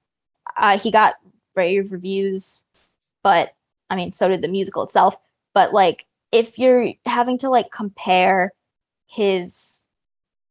uh, 0.57 0.79
he 0.79 0.91
got 0.91 1.15
rave 1.55 1.93
reviews, 1.93 2.65
but 3.23 3.53
I 3.91 3.97
mean, 3.97 4.13
so 4.13 4.29
did 4.29 4.43
the 4.43 4.49
musical 4.49 4.83
itself. 4.83 5.15
But 5.55 5.73
like, 5.73 6.05
if 6.33 6.59
you're 6.59 6.93
having 7.07 7.39
to 7.39 7.49
like 7.49 7.71
compare 7.71 8.53
his 9.07 9.83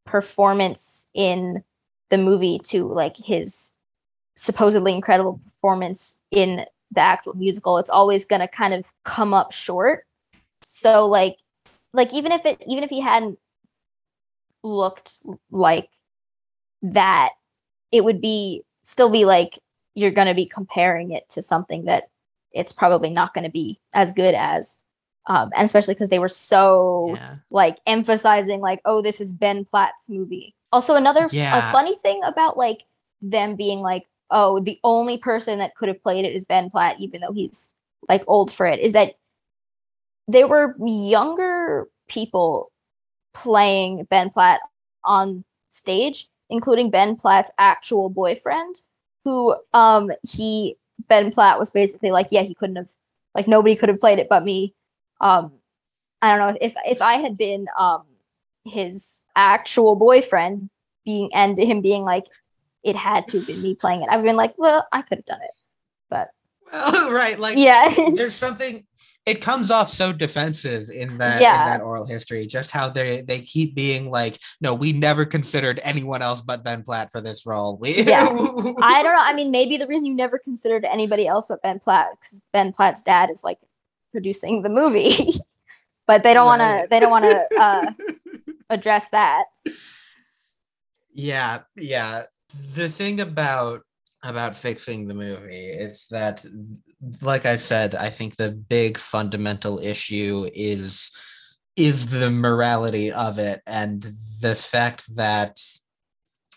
performance 0.06 1.10
in 1.14 1.64
the 2.10 2.18
movie 2.18 2.60
to 2.66 2.88
like 2.88 3.18
his 3.18 3.74
supposedly 4.36 4.94
incredible 4.94 5.40
performance 5.44 6.20
in 6.32 6.66
the 6.92 7.02
actual 7.02 7.34
musical, 7.34 7.78
it's 7.78 7.90
always 7.90 8.26
going 8.26 8.40
to 8.40 8.48
kind 8.48 8.74
of 8.74 8.92
come 9.04 9.34
up 9.34 9.52
short. 9.52 10.06
So 10.62 11.06
like, 11.08 11.38
like 11.92 12.14
even 12.14 12.32
if 12.32 12.46
it, 12.46 12.64
even 12.68 12.84
if 12.84 12.90
he 12.90 13.02
hadn't 13.02 13.38
looked 14.64 15.24
like 15.52 15.90
that, 16.82 17.32
it 17.92 18.04
would 18.04 18.22
be 18.22 18.64
still 18.84 19.10
be 19.10 19.26
like 19.26 19.60
you're 19.96 20.12
going 20.12 20.28
to 20.28 20.34
be 20.34 20.46
comparing 20.46 21.12
it 21.12 21.28
to 21.30 21.42
something 21.42 21.86
that 21.86 22.10
it's 22.52 22.72
probably 22.72 23.10
not 23.10 23.34
going 23.34 23.44
to 23.44 23.52
be 23.52 23.80
as 23.94 24.12
good 24.12 24.34
as. 24.34 24.82
Um, 25.28 25.52
and 25.56 25.66
especially 25.66 25.94
because 25.94 26.10
they 26.10 26.20
were 26.20 26.28
so 26.30 27.14
Yeah. 27.16 27.36
like 27.50 27.80
emphasizing 27.86 28.60
like 28.62 28.82
oh 28.86 29.02
this 29.02 29.22
is 29.22 29.32
ben 29.32 29.64
platt's 29.66 30.10
movie 30.10 30.56
also 30.72 30.96
another 30.96 31.28
Yeah. 31.32 31.58
a 31.58 31.72
funny 31.72 31.96
thing 31.98 32.22
about 32.24 32.58
like 32.58 32.84
them 33.22 33.56
being 33.56 33.80
like 33.82 34.08
oh 34.32 34.60
the 34.60 34.80
only 34.84 35.18
person 35.18 35.60
that 35.60 35.76
could 35.76 35.88
have 35.88 36.02
played 36.02 36.26
it 36.26 36.36
is 36.36 36.44
ben 36.46 36.70
platt 36.70 36.96
even 37.00 37.22
though 37.22 37.32
he's 37.32 37.74
like 38.10 38.24
old 38.28 38.52
for 38.52 38.66
it 38.66 38.80
is 38.80 38.94
that 38.94 39.14
there 40.28 40.48
were 40.48 40.76
younger 40.86 41.88
people 42.08 42.72
playing 43.34 44.04
ben 44.10 44.30
platt 44.30 44.60
on 45.04 45.44
stage 45.70 46.28
including 46.50 46.90
ben 46.90 47.16
platt's 47.16 47.52
actual 47.58 48.10
boyfriend 48.10 48.82
who 49.24 49.56
um 49.74 50.12
he 50.30 50.78
ben 51.08 51.32
platt 51.32 51.60
was 51.60 51.72
basically 51.72 52.12
like 52.12 52.28
yeah 52.32 52.42
he 52.42 52.54
couldn't 52.54 52.76
have 52.76 52.90
like 53.36 53.48
nobody 53.48 53.76
could 53.76 53.90
have 53.90 54.00
played 54.00 54.20
it 54.20 54.30
but 54.30 54.44
me 54.44 54.74
um 55.24 55.52
i 56.22 56.36
don't 56.38 56.54
know 56.54 56.58
if 56.62 56.76
if 56.86 57.02
i 57.02 57.16
had 57.16 57.38
been 57.38 57.66
um 57.80 58.04
his 58.66 59.24
actual 59.36 59.96
boyfriend 59.96 60.70
being 61.06 61.30
and 61.34 61.58
him 61.58 61.82
being 61.82 62.04
like 62.04 62.26
it 62.84 62.96
had 62.96 63.28
to 63.28 63.38
have 63.40 63.48
been 63.48 63.62
me 63.62 63.74
playing 63.82 64.02
it 64.04 64.10
i've 64.10 64.24
been 64.24 64.36
like 64.36 64.54
well 64.58 64.86
i 64.92 65.02
could 65.02 65.18
have 65.20 65.26
done 65.26 65.42
it 65.42 65.52
but 66.10 66.30
Well, 66.72 67.12
right. 67.22 67.40
Like, 67.40 67.58
yeah 67.58 67.94
there's 68.16 68.36
something. 68.36 68.86
It 69.26 69.40
comes 69.40 69.72
off 69.72 69.88
so 69.88 70.12
defensive 70.12 70.90
in 70.90 71.18
that 71.20 71.42
Yeah. 71.42 71.60
in 71.62 71.66
that 71.68 71.82
oral 71.82 72.06
history. 72.06 72.46
Just 72.46 72.72
how 72.72 72.90
they 72.90 73.22
they 73.22 73.40
keep 73.42 73.74
being 73.74 74.10
like, 74.12 74.38
no, 74.60 74.74
we 74.76 74.92
never 74.92 75.24
considered 75.26 75.80
anyone 75.84 76.22
else 76.22 76.42
but 76.42 76.64
Ben 76.64 76.84
Platt 76.84 77.10
for 77.12 77.22
this 77.22 77.46
role. 77.46 77.78
We, 77.78 78.04
Yeah. 78.14 78.26
i 78.92 79.02
don't 79.04 79.14
know 79.16 79.24
i 79.32 79.34
mean 79.34 79.50
maybe 79.52 79.78
the 79.78 79.88
reason 79.88 80.06
you 80.08 80.14
never 80.16 80.38
considered 80.38 80.84
anybody 80.86 81.26
else 81.28 81.46
but 81.48 81.62
ben 81.62 81.80
platt 81.80 82.08
because 82.20 82.42
ben 82.52 82.74
platt's 82.74 83.02
dad 83.02 83.30
is 83.32 83.44
like 83.44 83.60
producing 84.14 84.62
the 84.62 84.70
movie. 84.70 85.34
But 86.06 86.24
they 86.24 86.34
don't 86.34 86.46
want 86.46 86.62
to 86.62 86.86
they 86.90 87.00
don't 87.00 87.12
want 87.12 87.24
to 87.24 87.48
uh 87.58 87.92
address 88.70 89.10
that. 89.12 89.46
Yeah 91.14 91.60
yeah. 91.78 92.24
The 92.76 92.90
thing 92.90 93.22
about 93.22 93.84
about 94.24 94.56
fixing 94.56 95.08
the 95.08 95.14
movie 95.14 95.68
is 95.68 96.08
that 96.10 96.46
like 97.22 97.46
i 97.46 97.58
said 97.58 97.94
i 97.96 98.10
think 98.10 98.36
the 98.36 98.50
big 98.52 98.98
fundamental 98.98 99.80
issue 99.80 100.48
is 100.54 101.12
is 101.76 102.08
the 102.08 102.32
morality 102.32 103.12
of 103.12 103.38
it 103.40 103.62
and 103.68 104.08
the 104.42 104.56
fact 104.56 105.04
that 105.16 105.60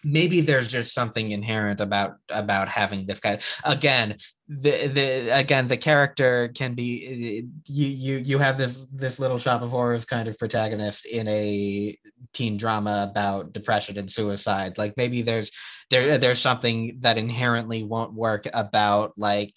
maybe 0.07 0.41
there's 0.41 0.69
just 0.69 0.95
something 0.95 1.33
inherent 1.33 1.81
about 1.81 2.15
about 2.31 2.69
having 2.69 3.05
this 3.07 3.19
guy. 3.19 3.39
Again 3.65 4.16
the 4.49 4.87
the 4.87 5.37
again 5.37 5.66
the 5.66 5.77
character 5.77 6.49
can 6.55 6.74
be 6.74 7.45
you 7.66 7.87
you 7.89 8.16
you 8.19 8.39
have 8.39 8.57
this 8.57 8.87
this 8.93 9.19
little 9.19 9.39
shop 9.39 9.62
of 9.62 9.70
horrors 9.70 10.05
kind 10.05 10.28
of 10.28 10.39
protagonist 10.39 11.05
in 11.07 11.27
a 11.27 11.99
teen 12.33 12.57
drama 12.57 13.09
about 13.11 13.53
depression 13.53 13.99
and 13.99 14.11
suicide. 14.11 14.78
Like 14.78 14.95
maybe 14.97 15.23
there's 15.23 15.51
there 15.91 16.19
there's 16.19 16.41
something 16.41 16.99
that 17.01 17.19
inherently 17.19 17.83
won't 17.83 18.15
work 18.15 18.47
about 18.55 19.12
like 19.16 19.55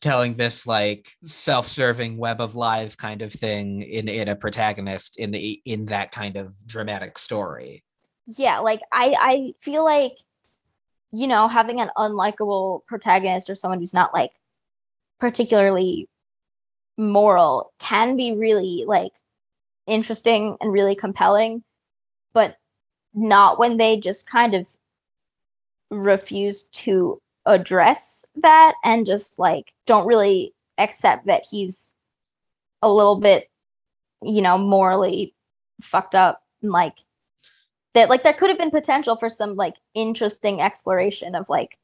telling 0.00 0.34
this 0.34 0.66
like 0.66 1.12
self-serving 1.22 2.16
web 2.16 2.40
of 2.40 2.56
lies 2.56 2.96
kind 2.96 3.20
of 3.20 3.30
thing 3.30 3.82
in 3.82 4.08
in 4.08 4.28
a 4.28 4.34
protagonist 4.34 5.18
in 5.18 5.34
in 5.34 5.84
that 5.86 6.10
kind 6.10 6.36
of 6.38 6.54
dramatic 6.66 7.18
story 7.18 7.84
yeah 8.26 8.58
like 8.58 8.80
i 8.92 9.14
i 9.18 9.54
feel 9.58 9.84
like 9.84 10.16
you 11.10 11.26
know 11.26 11.48
having 11.48 11.80
an 11.80 11.90
unlikable 11.96 12.84
protagonist 12.86 13.50
or 13.50 13.54
someone 13.54 13.80
who's 13.80 13.94
not 13.94 14.14
like 14.14 14.32
particularly 15.18 16.08
moral 16.96 17.72
can 17.78 18.16
be 18.16 18.32
really 18.32 18.84
like 18.86 19.12
interesting 19.86 20.56
and 20.60 20.72
really 20.72 20.94
compelling 20.94 21.62
but 22.32 22.56
not 23.14 23.58
when 23.58 23.76
they 23.76 23.98
just 23.98 24.28
kind 24.28 24.54
of 24.54 24.68
refuse 25.90 26.64
to 26.64 27.20
address 27.44 28.24
that 28.36 28.74
and 28.84 29.04
just 29.04 29.38
like 29.38 29.72
don't 29.86 30.06
really 30.06 30.54
accept 30.78 31.26
that 31.26 31.44
he's 31.48 31.90
a 32.82 32.90
little 32.90 33.16
bit 33.16 33.50
you 34.22 34.40
know 34.40 34.56
morally 34.56 35.34
fucked 35.80 36.14
up 36.14 36.42
and 36.62 36.70
like 36.70 36.98
that 37.94 38.08
like 38.08 38.22
there 38.22 38.32
could 38.32 38.48
have 38.48 38.58
been 38.58 38.70
potential 38.70 39.16
for 39.16 39.28
some 39.28 39.56
like 39.56 39.74
interesting 39.94 40.60
exploration 40.60 41.34
of 41.34 41.48
like 41.48 41.78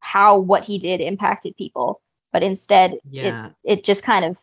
how 0.00 0.38
what 0.38 0.64
he 0.64 0.78
did 0.78 1.00
impacted 1.00 1.56
people 1.56 2.00
but 2.32 2.42
instead 2.42 2.98
yeah. 3.04 3.48
it 3.48 3.54
it 3.78 3.84
just 3.84 4.02
kind 4.02 4.24
of 4.24 4.38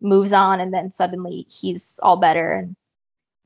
moves 0.00 0.32
on 0.32 0.60
and 0.60 0.72
then 0.72 0.90
suddenly 0.90 1.46
he's 1.48 1.98
all 2.02 2.16
better 2.16 2.52
and 2.52 2.76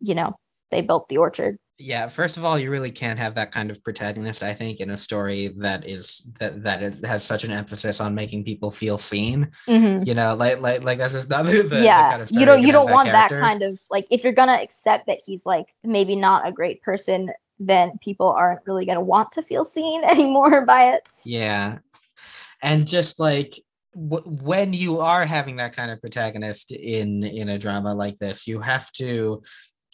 you 0.00 0.14
know 0.14 0.36
they 0.70 0.80
built 0.80 1.08
the 1.08 1.16
orchard 1.18 1.58
yeah 1.78 2.06
first 2.08 2.36
of 2.36 2.44
all 2.44 2.58
you 2.58 2.70
really 2.70 2.90
can't 2.90 3.18
have 3.18 3.34
that 3.34 3.52
kind 3.52 3.70
of 3.70 3.82
protagonist 3.82 4.42
i 4.42 4.52
think 4.52 4.80
in 4.80 4.90
a 4.90 4.96
story 4.96 5.48
that 5.56 5.86
is 5.88 6.28
that 6.38 6.62
that 6.62 6.82
is, 6.82 7.04
has 7.04 7.24
such 7.24 7.42
an 7.44 7.50
emphasis 7.50 8.00
on 8.00 8.14
making 8.14 8.44
people 8.44 8.70
feel 8.70 8.98
seen 8.98 9.50
Mhm. 9.66 10.06
you 10.06 10.14
know 10.14 10.34
like 10.34 10.60
like 10.60 10.82
like 10.84 10.98
that's 10.98 11.14
just 11.14 11.30
not 11.30 11.46
the, 11.46 11.62
the 11.62 11.82
yeah 11.82 12.10
kind 12.10 12.22
of 12.22 12.30
you 12.32 12.44
don't 12.44 12.62
you 12.62 12.72
don't 12.72 12.90
want 12.90 13.06
that 13.06 13.30
kind 13.30 13.62
of 13.62 13.78
like 13.90 14.06
if 14.10 14.24
you're 14.24 14.32
gonna 14.34 14.58
accept 14.60 15.06
that 15.06 15.18
he's 15.24 15.46
like 15.46 15.66
maybe 15.82 16.16
not 16.16 16.46
a 16.46 16.52
great 16.52 16.82
person 16.82 17.30
then 17.58 17.98
people 18.02 18.28
aren't 18.28 18.60
really 18.66 18.84
gonna 18.86 19.00
want 19.00 19.32
to 19.32 19.42
feel 19.42 19.64
seen 19.64 20.02
anymore 20.14 20.64
by 20.66 20.92
it 20.92 21.08
Yeah. 21.24 21.78
And 22.62 22.86
just 22.86 23.18
like 23.18 23.58
when 23.94 24.72
you 24.72 25.00
are 25.00 25.24
having 25.26 25.56
that 25.56 25.74
kind 25.74 25.90
of 25.90 26.00
protagonist 26.00 26.70
in 26.72 27.22
in 27.24 27.48
a 27.48 27.58
drama 27.58 27.94
like 27.94 28.18
this, 28.18 28.46
you 28.46 28.60
have 28.60 28.92
to 28.92 29.42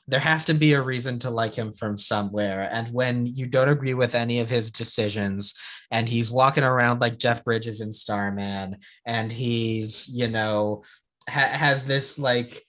there 0.09 0.21
has 0.21 0.45
to 0.45 0.55
be 0.55 0.73
a 0.73 0.83
reason 0.83 1.19
to 1.21 1.31
like 1.31 1.55
him 1.55 1.73
from 1.73 1.99
somewhere. 1.99 2.69
And 2.71 2.93
when 2.93 3.27
you 3.27 3.47
don't 3.47 3.69
agree 3.69 3.95
with 3.95 4.15
any 4.15 4.41
of 4.41 4.49
his 4.49 4.71
decisions 4.71 5.55
and 5.91 6.09
he's 6.09 6.31
walking 6.31 6.65
around 6.65 7.01
like 7.01 7.19
Jeff 7.19 7.45
Bridges 7.45 7.81
in 7.81 7.93
Starman 7.93 8.79
and 9.05 9.33
he's, 9.33 10.09
you 10.09 10.29
know, 10.29 10.83
ha- 11.29 11.51
has 11.53 11.85
this 11.85 12.19
like 12.19 12.63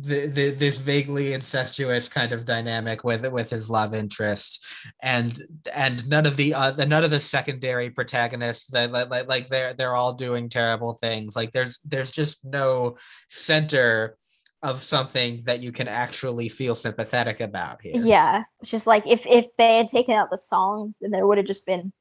the, 0.00 0.26
the, 0.26 0.50
this 0.50 0.78
vaguely 0.78 1.34
incestuous 1.34 2.08
kind 2.08 2.32
of 2.32 2.46
dynamic 2.46 3.04
with 3.04 3.30
with 3.30 3.50
his 3.50 3.68
love 3.68 3.94
interest 3.94 4.64
and 5.02 5.38
and 5.74 6.08
none 6.08 6.24
of 6.24 6.36
the 6.36 6.54
uh, 6.54 6.72
none 6.86 7.04
of 7.04 7.10
the 7.10 7.20
secondary 7.20 7.90
protagonists 7.90 8.70
that 8.70 8.90
like, 8.90 9.28
like 9.28 9.48
they're 9.48 9.74
they're 9.74 9.94
all 9.94 10.14
doing 10.14 10.48
terrible 10.48 10.94
things 10.94 11.36
like 11.36 11.52
there's 11.52 11.78
there's 11.84 12.10
just 12.10 12.42
no 12.44 12.96
center 13.28 14.16
of 14.62 14.82
something 14.82 15.42
that 15.44 15.60
you 15.60 15.72
can 15.72 15.88
actually 15.88 16.48
feel 16.48 16.74
sympathetic 16.74 17.40
about 17.40 17.82
here. 17.82 17.94
Yeah 17.96 18.44
which 18.58 18.72
is 18.72 18.86
like 18.86 19.04
if 19.06 19.26
if 19.26 19.46
they 19.58 19.76
had 19.76 19.88
taken 19.88 20.14
out 20.14 20.30
the 20.30 20.36
songs 20.36 20.96
then 21.00 21.10
there 21.10 21.26
would 21.26 21.38
have 21.38 21.46
just 21.46 21.66
been 21.66 21.92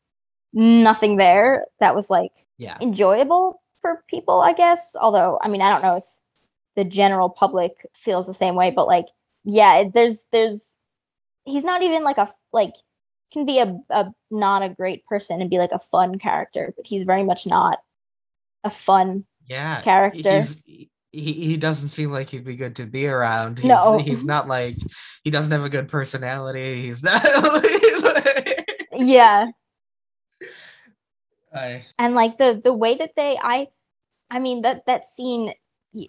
nothing 0.54 1.18
there 1.18 1.66
that 1.80 1.96
was 1.96 2.10
like 2.10 2.34
yeah. 2.58 2.78
enjoyable 2.82 3.62
for 3.82 4.04
people 4.08 4.42
i 4.42 4.54
guess. 4.54 4.96
Although 5.00 5.40
i 5.42 5.48
mean 5.48 5.62
i 5.62 5.70
don't 5.70 5.84
know 5.84 5.98
if 5.98 6.06
the 6.76 6.84
general 6.84 7.30
public 7.30 7.86
feels 7.94 8.28
the 8.28 8.34
same 8.34 8.56
way 8.56 8.72
but 8.72 8.88
like 8.88 9.08
yeah 9.44 9.84
there's 9.92 10.28
there's 10.32 10.80
he's 11.46 11.64
not 11.64 11.82
even 11.82 12.04
like 12.04 12.18
a 12.18 12.30
like 12.54 12.74
can 13.34 13.46
be 13.46 13.60
a, 13.60 13.76
a 13.90 14.12
not 14.30 14.62
a 14.62 14.70
great 14.70 15.06
person 15.06 15.42
and 15.42 15.50
be 15.50 15.58
like 15.58 15.72
a 15.72 15.80
fun 15.80 16.20
character 16.20 16.74
but 16.76 16.86
he's 16.86 17.04
very 17.04 17.24
much 17.24 17.48
not 17.48 17.80
a 18.64 18.70
fun 18.70 19.26
yeah 19.48 19.82
character. 19.82 20.42
he's, 20.42 20.90
he, 21.12 21.34
he 21.34 21.58
doesn't 21.58 21.90
seem 21.90 22.12
like 22.12 22.30
he'd 22.30 22.46
be 22.46 22.56
good 22.56 22.76
to 22.78 22.86
be 22.86 23.08
around. 23.08 23.60
He's, 23.60 23.68
No. 23.68 23.98
he's 23.98 24.24
not 24.24 24.48
like 24.48 24.76
he 25.24 25.30
doesn't 25.30 25.52
have 25.52 25.64
a 25.64 25.70
good 25.70 25.90
personality. 25.90 26.82
He's 26.82 27.04
not 27.04 27.24
yeah. 28.94 29.48
I, 31.54 31.86
and 32.00 32.16
like 32.16 32.38
the 32.38 32.60
the 32.64 32.72
way 32.72 32.96
that 32.96 33.14
they 33.16 33.38
i 33.44 33.68
i 34.30 34.40
mean 34.40 34.62
that 34.62 34.86
that 34.86 35.06
scene 35.06 35.54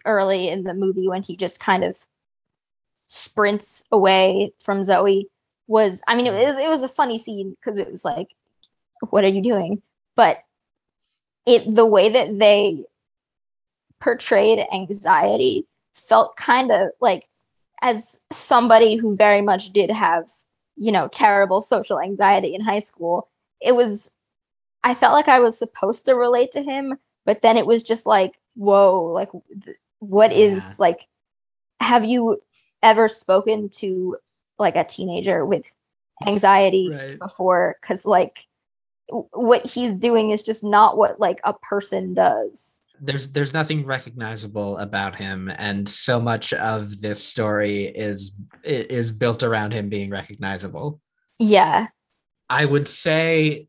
early 0.04 0.48
in 0.48 0.62
the 0.62 0.72
movie 0.72 1.08
when 1.08 1.24
he 1.24 1.34
just 1.34 1.58
kind 1.58 1.82
of 1.82 1.98
sprints 3.06 3.84
away 3.90 4.52
from 4.60 4.84
zoe 4.84 5.28
was 5.66 6.02
I 6.06 6.14
mean 6.14 6.26
it 6.26 6.32
mm. 6.32 6.46
was 6.46 6.56
it 6.58 6.68
was 6.68 6.82
a 6.82 6.88
funny 6.88 7.18
scene 7.18 7.56
because 7.58 7.78
it 7.78 7.90
was 7.90 8.04
like 8.04 8.28
what 9.10 9.24
are 9.24 9.28
you 9.28 9.42
doing? 9.42 9.82
But 10.14 10.42
it 11.46 11.74
the 11.74 11.86
way 11.86 12.10
that 12.10 12.38
they 12.38 12.84
portrayed 14.02 14.58
anxiety 14.72 15.64
felt 15.94 16.36
kind 16.36 16.72
of 16.72 16.88
like 17.00 17.26
as 17.82 18.24
somebody 18.32 18.96
who 18.96 19.14
very 19.16 19.40
much 19.40 19.72
did 19.72 19.90
have 19.90 20.28
you 20.76 20.90
know 20.90 21.06
terrible 21.08 21.60
social 21.60 22.00
anxiety 22.00 22.54
in 22.54 22.60
high 22.60 22.80
school 22.80 23.28
it 23.60 23.76
was 23.76 24.10
i 24.82 24.92
felt 24.94 25.12
like 25.12 25.28
i 25.28 25.38
was 25.38 25.56
supposed 25.56 26.04
to 26.04 26.14
relate 26.14 26.50
to 26.50 26.62
him 26.62 26.96
but 27.24 27.42
then 27.42 27.56
it 27.56 27.66
was 27.66 27.82
just 27.82 28.04
like 28.06 28.32
whoa 28.54 29.02
like 29.14 29.28
what 30.00 30.32
is 30.32 30.70
Yeah. 30.70 30.74
like 30.78 31.06
have 31.80 32.04
you 32.04 32.42
ever 32.82 33.06
spoken 33.06 33.68
to 33.68 34.16
like 34.58 34.74
a 34.74 34.84
teenager 34.84 35.46
with 35.46 35.64
anxiety 36.26 36.90
Right. 36.90 37.18
before 37.18 37.76
because 37.80 38.04
like 38.04 38.46
what 39.32 39.64
he's 39.66 39.94
doing 39.94 40.30
is 40.30 40.42
just 40.42 40.64
not 40.64 40.96
what 40.96 41.20
like 41.20 41.40
a 41.44 41.52
person 41.52 42.14
does 42.14 42.78
there's 43.02 43.32
there's 43.32 43.52
nothing 43.52 43.84
recognizable 43.84 44.78
about 44.78 45.16
him 45.16 45.50
and 45.58 45.88
so 45.88 46.20
much 46.20 46.52
of 46.54 47.00
this 47.00 47.22
story 47.22 47.86
is 47.86 48.36
is 48.64 49.10
built 49.10 49.42
around 49.42 49.72
him 49.72 49.88
being 49.88 50.08
recognizable. 50.08 51.00
Yeah. 51.38 51.88
I 52.48 52.64
would 52.64 52.88
say 52.88 53.66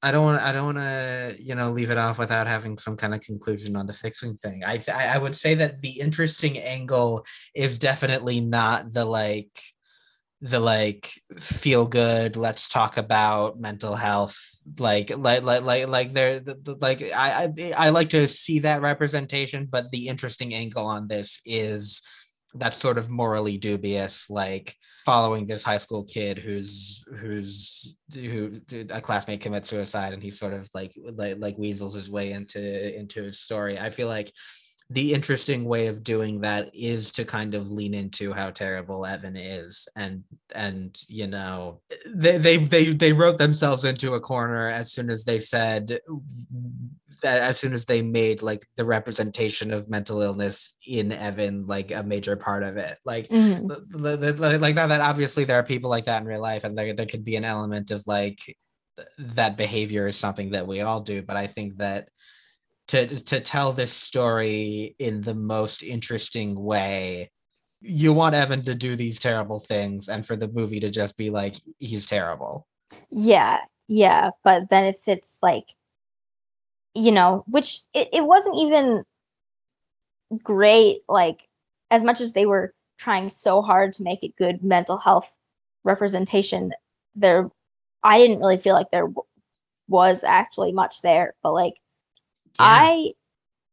i 0.00 0.12
don't 0.12 0.24
want 0.24 0.40
i 0.42 0.52
don't 0.52 0.76
want 0.76 0.78
to 0.78 1.34
you 1.40 1.56
know 1.56 1.70
leave 1.70 1.90
it 1.90 1.98
off 1.98 2.20
without 2.20 2.46
having 2.46 2.78
some 2.78 2.96
kind 2.96 3.12
of 3.12 3.20
conclusion 3.20 3.74
on 3.74 3.86
the 3.86 3.92
fixing 3.92 4.36
thing. 4.36 4.62
I 4.64 4.80
i 4.92 5.16
I 5.16 5.18
would 5.18 5.34
say 5.34 5.54
that 5.54 5.80
the 5.80 5.98
interesting 5.98 6.58
angle 6.58 7.24
is 7.54 7.78
definitely 7.78 8.40
not 8.40 8.92
the 8.92 9.04
like 9.04 9.60
the 10.40 10.60
like 10.60 11.10
feel 11.40 11.86
good 11.86 12.36
let's 12.36 12.68
talk 12.68 12.96
about 12.96 13.58
mental 13.58 13.96
health 13.96 14.36
like 14.78 15.10
like 15.16 15.42
like 15.42 15.62
like 15.62 15.88
like 15.88 16.12
there 16.12 16.38
the, 16.38 16.54
the- 16.62 16.76
like 16.80 17.02
I, 17.12 17.50
I 17.58 17.72
i 17.76 17.88
like 17.90 18.10
to 18.10 18.28
see 18.28 18.60
that 18.60 18.80
representation 18.82 19.66
but 19.70 19.90
the 19.90 20.06
interesting 20.08 20.54
angle 20.54 20.86
on 20.86 21.08
this 21.08 21.40
is 21.44 22.00
that 22.54 22.76
sort 22.76 22.98
of 22.98 23.10
morally 23.10 23.58
dubious 23.58 24.30
like 24.30 24.74
following 25.04 25.46
this 25.46 25.62
high 25.62 25.78
school 25.78 26.04
kid 26.04 26.38
who's 26.38 27.02
who's 27.18 27.96
who 28.14 28.52
a 28.90 29.00
classmate 29.00 29.40
commits 29.40 29.70
suicide 29.70 30.12
and 30.12 30.22
he 30.22 30.30
sort 30.30 30.52
of 30.52 30.68
like 30.74 30.92
like 31.14 31.36
like 31.38 31.56
weasels 31.58 31.94
his 31.94 32.10
way 32.10 32.32
into 32.32 32.60
into 32.98 33.22
his 33.22 33.40
story. 33.40 33.78
I 33.78 33.88
feel 33.88 34.08
like 34.08 34.30
the 34.90 35.12
interesting 35.12 35.64
way 35.64 35.86
of 35.88 36.02
doing 36.02 36.40
that 36.40 36.70
is 36.74 37.10
to 37.10 37.24
kind 37.24 37.54
of 37.54 37.70
lean 37.70 37.92
into 37.92 38.32
how 38.32 38.50
terrible 38.50 39.04
Evan 39.04 39.36
is 39.36 39.86
and 39.96 40.24
and 40.54 41.02
you 41.08 41.26
know 41.26 41.80
they 42.14 42.38
they 42.38 42.56
they, 42.56 42.84
they 42.94 43.12
wrote 43.12 43.36
themselves 43.36 43.84
into 43.84 44.14
a 44.14 44.20
corner 44.20 44.68
as 44.70 44.92
soon 44.92 45.10
as 45.10 45.24
they 45.26 45.38
said 45.38 45.98
that 47.22 47.42
as 47.42 47.58
soon 47.58 47.74
as 47.74 47.84
they 47.84 48.00
made 48.00 48.40
like 48.40 48.64
the 48.76 48.84
representation 48.84 49.72
of 49.72 49.90
mental 49.90 50.22
illness 50.22 50.76
in 50.86 51.12
Evan 51.12 51.66
like 51.66 51.90
a 51.90 52.02
major 52.02 52.36
part 52.36 52.62
of 52.62 52.76
it 52.78 52.96
like 53.04 53.28
Mhm. 53.28 53.68
the- 53.90 54.58
like 54.58 54.74
now 54.74 54.86
that 54.86 55.02
obviously 55.02 55.44
there 55.44 55.58
are 55.58 55.62
people 55.64 55.90
like 55.90 56.06
that 56.06 56.22
in 56.22 56.28
real 56.28 56.40
life 56.40 56.64
and 56.64 56.74
there, 56.74 56.94
there 56.94 57.06
could 57.06 57.24
be 57.24 57.36
an 57.36 57.44
element 57.44 57.90
of 57.90 58.02
like 58.06 58.38
that 59.18 59.56
behavior 59.56 60.08
is 60.08 60.16
something 60.16 60.50
that 60.52 60.66
we 60.66 60.80
all 60.80 61.00
do 61.00 61.22
but 61.22 61.36
i 61.36 61.46
think 61.46 61.76
that 61.76 62.08
to 62.88 63.20
to 63.20 63.40
tell 63.40 63.72
this 63.72 63.92
story 63.92 64.94
in 64.98 65.20
the 65.22 65.34
most 65.34 65.82
interesting 65.82 66.60
way. 66.62 67.30
You 67.80 68.12
want 68.12 68.34
evan 68.34 68.64
to 68.64 68.74
do 68.74 68.96
these 68.96 69.20
terrible 69.20 69.60
things 69.60 70.08
and 70.08 70.26
for 70.26 70.34
the 70.34 70.48
movie 70.48 70.80
to 70.80 70.90
just 70.90 71.16
be 71.16 71.30
like 71.30 71.54
he's 71.78 72.06
terrible. 72.06 72.66
Yeah 73.10 73.60
yeah 73.88 74.30
but 74.44 74.68
then 74.68 74.84
if 74.84 75.08
it's 75.08 75.38
like 75.42 75.64
you 76.94 77.10
know 77.10 77.42
which 77.48 77.80
it, 77.94 78.08
it 78.12 78.24
wasn't 78.24 78.54
even 78.54 79.02
great 80.42 80.98
like 81.08 81.48
as 81.90 82.04
much 82.04 82.20
as 82.20 82.34
they 82.34 82.44
were 82.44 82.74
trying 82.98 83.30
so 83.30 83.62
hard 83.62 83.94
to 83.94 84.02
make 84.02 84.22
it 84.22 84.36
good 84.36 84.62
mental 84.62 84.98
health 84.98 85.38
representation 85.84 86.70
there 87.14 87.50
i 88.02 88.18
didn't 88.18 88.40
really 88.40 88.58
feel 88.58 88.74
like 88.74 88.90
there 88.90 89.06
w- 89.06 89.22
was 89.88 90.22
actually 90.22 90.70
much 90.70 91.00
there 91.00 91.34
but 91.42 91.52
like 91.52 91.74
I 92.58 93.14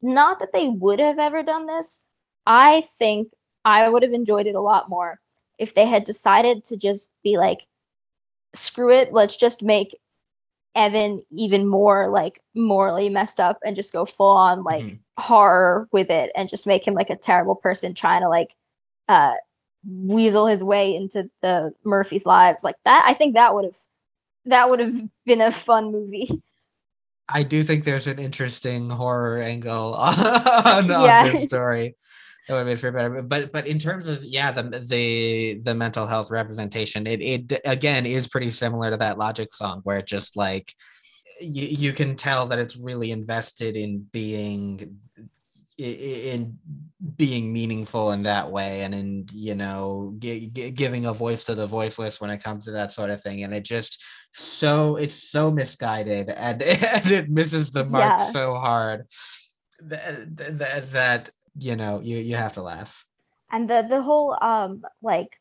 not 0.01 0.39
that 0.39 0.51
they 0.53 0.67
would 0.67 0.99
have 0.99 1.19
ever 1.19 1.43
done 1.43 1.65
this. 1.67 2.05
I 2.45 2.81
think 2.81 3.29
I 3.65 3.89
would 3.89 4.03
have 4.03 4.13
enjoyed 4.13 4.47
it 4.47 4.55
a 4.55 4.61
lot 4.61 4.89
more 4.89 5.19
if 5.57 5.73
they 5.73 5.85
had 5.85 6.03
decided 6.03 6.63
to 6.65 6.77
just 6.77 7.09
be 7.23 7.37
like, 7.37 7.67
screw 8.53 8.91
it, 8.91 9.13
let's 9.13 9.35
just 9.35 9.63
make 9.63 9.95
Evan 10.75 11.21
even 11.31 11.67
more 11.67 12.07
like 12.09 12.41
morally 12.55 13.09
messed 13.09 13.39
up 13.39 13.59
and 13.65 13.75
just 13.75 13.93
go 13.93 14.05
full 14.05 14.35
on 14.35 14.63
like 14.63 14.81
Mhm. 14.83 14.99
horror 15.17 15.87
with 15.91 16.09
it 16.09 16.31
and 16.35 16.49
just 16.49 16.67
make 16.67 16.85
him 16.87 16.93
like 16.93 17.09
a 17.09 17.15
terrible 17.15 17.55
person 17.55 17.93
trying 17.93 18.21
to 18.21 18.29
like 18.29 18.55
uh 19.07 19.33
weasel 19.87 20.47
his 20.47 20.63
way 20.63 20.95
into 20.95 21.29
the 21.41 21.73
Murphy's 21.83 22.25
lives. 22.25 22.63
Like 22.63 22.75
that 22.85 23.05
I 23.07 23.13
think 23.13 23.35
that 23.35 23.53
would 23.55 23.65
have 23.65 23.77
that 24.45 24.69
would 24.69 24.79
have 24.79 24.95
been 25.25 25.41
a 25.41 25.51
fun 25.51 25.91
movie. 25.91 26.29
I 27.27 27.43
do 27.43 27.63
think 27.63 27.83
there's 27.83 28.07
an 28.07 28.19
interesting 28.19 28.89
horror 28.89 29.39
angle 29.39 29.93
on, 29.95 30.91
on 30.91 31.05
Yeah. 31.05 31.31
this 31.31 31.43
story. 31.43 31.95
That 32.47 32.53
would 32.53 32.59
have 32.59 32.67
been 32.67 32.77
for 32.77 32.91
better. 32.91 33.21
But 33.23 33.51
but 33.51 33.65
in 33.65 33.79
terms 33.79 34.05
of 34.07 34.23
yeah, 34.23 34.51
the 34.51 34.63
the 34.87 35.59
the 35.63 35.73
mental 35.73 36.05
health 36.05 36.29
representation, 36.29 37.07
it 37.07 37.19
it 37.21 37.61
again 37.65 38.05
is 38.05 38.27
pretty 38.27 38.51
similar 38.51 38.91
to 38.91 38.97
that 38.97 39.17
Logic 39.17 39.51
song 39.51 39.81
where 39.83 39.97
it 39.97 40.05
just 40.05 40.37
like 40.37 40.71
you, 41.41 41.63
you 41.65 41.91
can 41.91 42.15
tell 42.15 42.45
that 42.45 42.59
it's 42.59 42.77
really 42.77 43.09
invested 43.09 43.75
in 43.75 44.05
being 44.11 44.99
in 45.77 46.57
being 47.17 47.51
meaningful 47.51 48.11
in 48.13 48.23
that 48.23 48.49
way 48.49 48.81
and 48.81 48.95
in 48.95 49.25
you 49.33 49.55
know 49.55 50.15
gi- 50.19 50.47
gi- 50.47 50.71
giving 50.71 51.05
a 51.05 51.13
voice 51.13 51.43
to 51.43 51.53
the 51.55 51.67
voiceless 51.67 52.21
when 52.21 52.29
it 52.29 52.41
comes 52.41 52.65
to 52.65 52.71
that 52.71 52.91
sort 52.93 53.09
of 53.09 53.21
thing. 53.21 53.43
And 53.43 53.53
it 53.53 53.63
just 53.63 54.01
so 54.31 54.95
it's 54.95 55.15
so 55.31 55.51
misguided 55.51 56.29
and, 56.29 56.61
and 56.63 57.11
it 57.11 57.29
misses 57.29 57.71
the 57.71 57.83
mark 57.85 58.19
Yeah. 58.19 58.25
so 58.25 58.55
hard 58.55 59.07
that, 59.81 60.37
that 60.57 60.91
that 60.91 61.29
you 61.57 61.75
know 61.75 61.99
you 62.01 62.17
you 62.17 62.35
have 62.37 62.53
to 62.53 62.61
laugh. 62.61 63.05
And 63.51 63.69
the 63.69 63.85
the 63.87 64.01
whole 64.01 64.37
um 64.41 64.83
like 65.01 65.39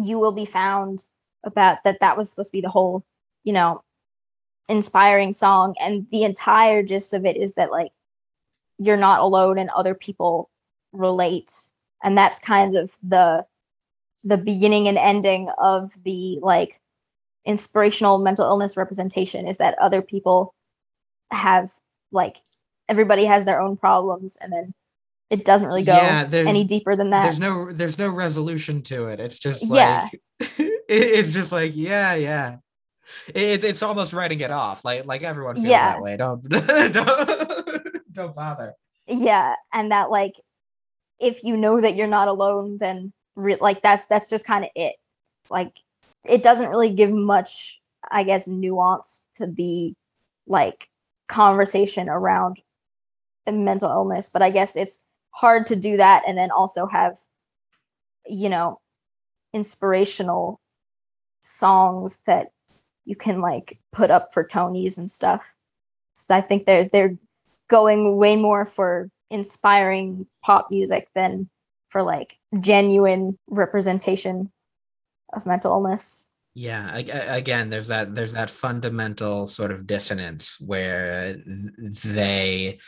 you 0.00 0.18
will 0.18 0.32
be 0.32 0.46
found 0.46 1.04
about 1.44 1.84
that 1.84 2.00
that 2.00 2.16
was 2.16 2.30
supposed 2.30 2.48
to 2.48 2.56
be 2.56 2.62
the 2.62 2.70
whole 2.70 3.04
you 3.44 3.52
know 3.52 3.82
inspiring 4.70 5.34
song. 5.34 5.74
And 5.78 6.06
the 6.10 6.24
entire 6.24 6.82
gist 6.82 7.12
of 7.12 7.26
it 7.26 7.36
is 7.36 7.54
that 7.54 7.70
like 7.70 7.92
you're 8.84 8.96
not 8.96 9.20
alone 9.20 9.58
and 9.58 9.70
other 9.70 9.94
people 9.94 10.50
relate. 10.92 11.52
And 12.02 12.16
that's 12.16 12.38
kind 12.38 12.76
of 12.76 12.96
the 13.02 13.46
the 14.24 14.36
beginning 14.36 14.86
and 14.88 14.96
ending 14.98 15.48
of 15.58 15.92
the 16.04 16.38
like 16.42 16.80
inspirational 17.44 18.18
mental 18.18 18.44
illness 18.46 18.76
representation 18.76 19.48
is 19.48 19.58
that 19.58 19.76
other 19.78 20.00
people 20.00 20.54
have 21.32 21.72
like 22.12 22.36
everybody 22.88 23.24
has 23.24 23.44
their 23.44 23.60
own 23.60 23.76
problems 23.76 24.36
and 24.40 24.52
then 24.52 24.72
it 25.30 25.44
doesn't 25.44 25.66
really 25.66 25.82
go 25.82 25.96
Yeah, 25.96 26.28
any 26.32 26.62
deeper 26.62 26.94
than 26.94 27.10
that. 27.10 27.22
there's 27.22 27.40
no 27.40 27.72
there's 27.72 27.98
no 27.98 28.10
resolution 28.10 28.82
to 28.82 29.06
it. 29.08 29.18
It's 29.18 29.38
just 29.38 29.68
Yeah. 29.68 30.08
like 30.12 30.20
it, 30.58 30.72
it's 30.88 31.32
just 31.32 31.50
like 31.52 31.72
yeah 31.74 32.14
yeah. 32.14 32.56
It, 33.34 33.64
it's 33.64 33.82
almost 33.82 34.12
writing 34.12 34.40
it 34.40 34.50
off. 34.52 34.84
Like 34.84 35.06
like 35.06 35.22
everyone 35.22 35.56
feels 35.56 35.66
Yeah. 35.66 35.92
that 35.94 36.02
way. 36.02 36.16
Don't 36.16 36.42
don't 36.48 37.61
don't 38.12 38.34
bother. 38.34 38.74
Yeah 39.06 39.56
and 39.72 39.90
that 39.92 40.10
like 40.10 40.34
if 41.20 41.44
you 41.44 41.56
know 41.56 41.80
that 41.80 41.94
you're 41.94 42.06
not 42.06 42.28
alone 42.28 42.78
then 42.78 43.12
re- 43.36 43.58
like 43.60 43.82
that's 43.82 44.06
that's 44.06 44.30
just 44.30 44.46
kind 44.46 44.64
of 44.64 44.70
it. 44.74 44.96
Like 45.50 45.74
it 46.24 46.42
doesn't 46.42 46.70
really 46.70 46.92
give 46.92 47.10
much 47.10 47.80
i 48.10 48.22
guess 48.22 48.48
nuance 48.48 49.22
to 49.34 49.46
the 49.46 49.92
like 50.46 50.88
conversation 51.28 52.08
around 52.08 52.58
mental 53.50 53.90
illness 53.90 54.28
but 54.28 54.42
i 54.42 54.50
guess 54.50 54.76
it's 54.76 55.02
hard 55.30 55.66
to 55.66 55.74
do 55.76 55.96
that 55.96 56.22
and 56.26 56.36
then 56.38 56.50
also 56.50 56.86
have 56.86 57.18
you 58.26 58.48
know 58.48 58.80
inspirational 59.52 60.60
songs 61.40 62.22
that 62.26 62.48
you 63.04 63.16
can 63.16 63.40
like 63.40 63.78
put 63.92 64.10
up 64.10 64.32
for 64.32 64.46
tonys 64.46 64.96
and 64.96 65.10
stuff. 65.10 65.42
So 66.14 66.34
i 66.34 66.40
think 66.40 66.66
they're 66.66 66.88
they're 66.88 67.16
going 67.72 68.16
way 68.18 68.36
more 68.36 68.66
for 68.66 69.08
inspiring 69.30 70.26
pop 70.44 70.68
music 70.70 71.08
than 71.14 71.48
for 71.88 72.02
like 72.02 72.36
genuine 72.60 73.38
representation 73.48 74.52
of 75.32 75.46
mental 75.46 75.72
illness. 75.72 76.28
yeah 76.54 76.94
again 77.40 77.70
there's 77.70 77.88
that 77.88 78.14
there's 78.14 78.34
that 78.34 78.50
fundamental 78.50 79.46
sort 79.46 79.70
of 79.72 79.86
dissonance 79.86 80.60
where 80.60 81.34
they 82.04 82.78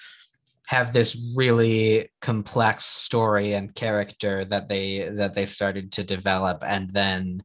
have 0.67 0.93
this 0.93 1.11
really 1.35 2.07
complex 2.21 2.85
story 2.85 3.55
and 3.55 3.75
character 3.75 4.45
that 4.45 4.69
they 4.69 5.09
that 5.21 5.33
they 5.33 5.47
started 5.47 5.91
to 5.93 6.05
develop 6.05 6.63
and 6.67 6.93
then 6.93 7.43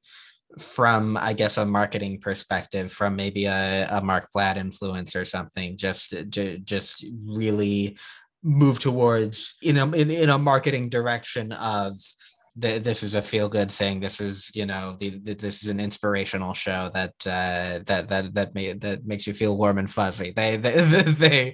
from 0.57 1.17
I 1.17 1.33
guess 1.33 1.57
a 1.57 1.65
marketing 1.65 2.19
perspective, 2.19 2.91
from 2.91 3.15
maybe 3.15 3.45
a, 3.45 3.87
a 3.91 4.01
Mark 4.01 4.31
Platt 4.31 4.57
influence 4.57 5.15
or 5.15 5.25
something, 5.25 5.77
just 5.77 6.13
just 6.29 7.05
really 7.25 7.97
move 8.43 8.79
towards 8.79 9.55
in 9.61 9.77
a 9.77 9.85
in, 9.91 10.09
in 10.09 10.29
a 10.29 10.37
marketing 10.37 10.89
direction 10.89 11.51
of 11.51 11.95
the, 12.55 12.77
this 12.79 13.03
is 13.03 13.15
a 13.15 13.21
feel 13.21 13.47
good 13.47 13.71
thing. 13.71 13.99
This 13.99 14.19
is 14.19 14.51
you 14.55 14.65
know 14.65 14.95
the, 14.99 15.19
the, 15.19 15.33
this 15.33 15.63
is 15.63 15.69
an 15.69 15.79
inspirational 15.79 16.53
show 16.53 16.89
that 16.93 17.13
uh, 17.25 17.79
that 17.85 18.07
that 18.09 18.33
that 18.33 18.55
may, 18.55 18.73
that 18.73 19.05
makes 19.05 19.27
you 19.27 19.33
feel 19.33 19.57
warm 19.57 19.77
and 19.77 19.89
fuzzy. 19.89 20.31
They, 20.31 20.57
they 20.57 20.81
they 21.03 21.53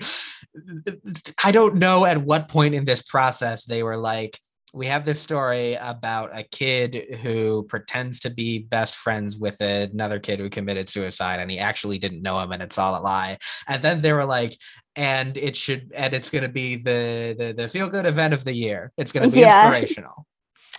I 1.44 1.52
don't 1.52 1.76
know 1.76 2.06
at 2.06 2.18
what 2.18 2.48
point 2.48 2.76
in 2.76 2.86
this 2.86 3.02
process 3.02 3.66
they 3.66 3.84
were 3.84 3.98
like 3.98 4.40
we 4.76 4.88
have 4.88 5.06
this 5.06 5.22
story 5.22 5.76
about 5.76 6.38
a 6.38 6.44
kid 6.44 7.18
who 7.22 7.64
pretends 7.64 8.20
to 8.20 8.30
be 8.30 8.60
best 8.60 8.96
friends 8.96 9.38
with 9.38 9.62
another 9.62 10.20
kid 10.20 10.38
who 10.38 10.50
committed 10.50 10.90
suicide 10.90 11.40
and 11.40 11.50
he 11.50 11.58
actually 11.58 11.98
didn't 11.98 12.22
know 12.22 12.38
him 12.40 12.52
and 12.52 12.62
it's 12.62 12.78
all 12.78 13.00
a 13.00 13.02
lie. 13.02 13.38
And 13.70 13.82
then 13.82 14.02
they 14.02 14.12
were 14.12 14.26
like 14.26 14.58
and 14.98 15.38
it 15.38 15.56
should 15.56 15.94
and 15.96 16.14
it's 16.14 16.30
going 16.30 16.44
to 16.44 16.50
be 16.50 16.76
the 16.76 17.36
the, 17.38 17.54
the 17.54 17.70
feel 17.70 17.88
good 17.88 18.06
event 18.06 18.34
of 18.34 18.44
the 18.44 18.54
year. 18.54 18.92
It's 18.98 19.14
going 19.14 19.30
to 19.30 19.34
be 19.34 19.42
yeah. 19.42 19.66
inspirational. 19.66 20.28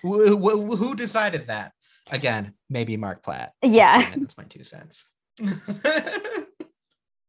Who, 0.03 0.37
who, 0.37 0.77
who, 0.77 0.95
decided 0.95 1.47
that? 1.47 1.73
Again 2.11 2.53
maybe 2.69 2.99
mark 2.99 3.23
platt. 3.23 3.53
Yeah. 3.63 4.03
that's 4.03 4.17
my, 4.17 4.21
that's 4.21 4.37
my 4.37 4.45
two 4.45 4.63
cents. 4.63 5.07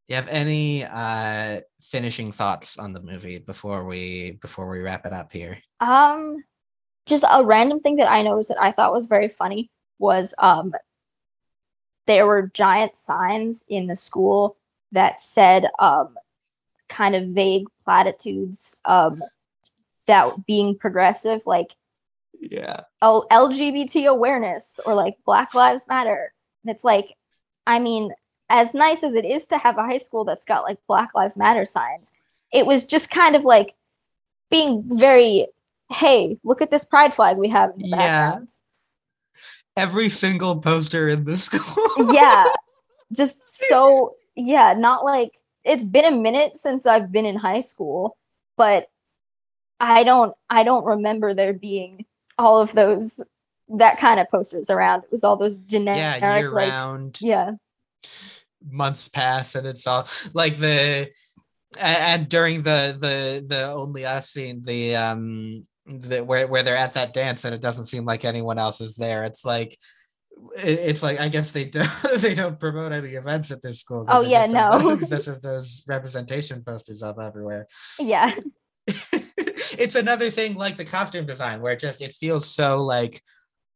You 0.08 0.14
have 0.14 0.28
any 0.28 0.84
uh 0.84 1.60
finishing 1.82 2.32
thoughts 2.32 2.78
on 2.78 2.94
the 2.94 3.02
movie 3.02 3.38
before 3.38 3.84
we 3.84 4.38
before 4.40 4.66
we 4.70 4.80
wrap 4.80 5.04
it 5.04 5.12
up 5.12 5.30
here? 5.30 5.58
Um 5.80 6.42
just 7.08 7.24
a 7.28 7.44
random 7.44 7.80
thing 7.80 7.96
that 7.96 8.10
I 8.10 8.22
noticed 8.22 8.50
that 8.50 8.62
I 8.62 8.72
thought 8.72 8.92
was 8.92 9.06
very 9.06 9.28
funny 9.28 9.70
was 9.98 10.34
um, 10.38 10.72
there 12.06 12.26
were 12.26 12.50
giant 12.54 12.96
signs 12.96 13.64
in 13.68 13.86
the 13.86 13.96
school 13.96 14.56
that 14.92 15.20
said 15.20 15.66
um, 15.78 16.16
kind 16.88 17.14
of 17.14 17.28
vague 17.28 17.66
platitudes 17.84 18.76
um, 18.84 19.22
that 20.06 20.46
being 20.46 20.76
progressive, 20.76 21.46
like 21.46 21.74
yeah, 22.40 22.80
oh, 23.02 23.26
LGBT 23.30 24.08
awareness 24.08 24.78
or 24.86 24.94
like 24.94 25.16
Black 25.24 25.54
Lives 25.54 25.84
Matter. 25.88 26.32
And 26.64 26.74
it's 26.74 26.84
like, 26.84 27.14
I 27.66 27.78
mean, 27.78 28.12
as 28.48 28.74
nice 28.74 29.02
as 29.02 29.14
it 29.14 29.24
is 29.24 29.48
to 29.48 29.58
have 29.58 29.76
a 29.76 29.82
high 29.82 29.98
school 29.98 30.24
that's 30.24 30.44
got 30.44 30.62
like 30.62 30.78
Black 30.86 31.10
Lives 31.14 31.36
Matter 31.36 31.64
signs, 31.64 32.12
it 32.52 32.64
was 32.64 32.84
just 32.84 33.10
kind 33.10 33.36
of 33.36 33.44
like 33.44 33.74
being 34.50 34.82
very 34.86 35.48
hey, 35.90 36.38
look 36.44 36.62
at 36.62 36.70
this 36.70 36.84
pride 36.84 37.14
flag 37.14 37.36
we 37.36 37.48
have 37.48 37.70
in 37.70 37.90
the 37.90 37.96
background. 37.96 38.48
Yeah. 39.76 39.82
Every 39.82 40.08
single 40.08 40.60
poster 40.60 41.08
in 41.08 41.24
the 41.24 41.36
school. 41.36 42.12
yeah. 42.12 42.44
Just 43.12 43.42
so 43.68 44.16
yeah, 44.36 44.74
not 44.74 45.04
like 45.04 45.34
it's 45.64 45.84
been 45.84 46.04
a 46.04 46.10
minute 46.10 46.56
since 46.56 46.86
I've 46.86 47.10
been 47.10 47.24
in 47.24 47.36
high 47.36 47.60
school, 47.60 48.18
but 48.56 48.88
I 49.80 50.04
don't 50.04 50.34
I 50.50 50.62
don't 50.62 50.84
remember 50.84 51.32
there 51.32 51.54
being 51.54 52.04
all 52.36 52.60
of 52.60 52.72
those 52.72 53.22
that 53.76 53.98
kind 53.98 54.20
of 54.20 54.30
posters 54.30 54.70
around. 54.70 55.04
It 55.04 55.12
was 55.12 55.24
all 55.24 55.36
those 55.36 55.58
generic 55.58 55.98
yeah, 55.98 56.38
year 56.38 56.50
like, 56.50 56.70
round. 56.70 57.18
Yeah. 57.20 57.52
Months 58.70 59.08
pass 59.08 59.54
and 59.54 59.66
it's 59.66 59.86
all 59.86 60.06
like 60.34 60.58
the 60.58 61.10
and 61.78 62.28
during 62.28 62.62
the 62.62 62.96
the 62.98 63.44
the 63.46 63.72
only 63.72 64.04
us 64.04 64.30
scene 64.30 64.62
the 64.62 64.96
um 64.96 65.66
the, 65.88 66.22
where 66.22 66.46
where 66.46 66.62
they're 66.62 66.76
at 66.76 66.94
that 66.94 67.12
dance 67.12 67.44
and 67.44 67.54
it 67.54 67.60
doesn't 67.60 67.86
seem 67.86 68.04
like 68.04 68.24
anyone 68.24 68.58
else 68.58 68.80
is 68.80 68.96
there. 68.96 69.24
It's 69.24 69.44
like 69.44 69.76
it's 70.56 71.02
like 71.02 71.20
I 71.20 71.28
guess 71.28 71.50
they 71.50 71.64
don't 71.64 71.90
they 72.16 72.34
don't 72.34 72.60
promote 72.60 72.92
any 72.92 73.10
events 73.10 73.50
at 73.50 73.62
this 73.62 73.80
school. 73.80 74.04
Oh 74.08 74.22
yeah, 74.22 74.46
no. 74.46 74.96
Because 74.96 75.28
of 75.28 75.42
those 75.42 75.82
representation 75.86 76.62
posters 76.62 77.02
up 77.02 77.18
everywhere. 77.20 77.66
Yeah. 77.98 78.34
it's 78.86 79.94
another 79.94 80.30
thing 80.30 80.54
like 80.54 80.76
the 80.76 80.84
costume 80.84 81.26
design 81.26 81.60
where 81.60 81.72
it 81.72 81.78
just 81.78 82.00
it 82.00 82.12
feels 82.12 82.48
so 82.48 82.82
like 82.82 83.22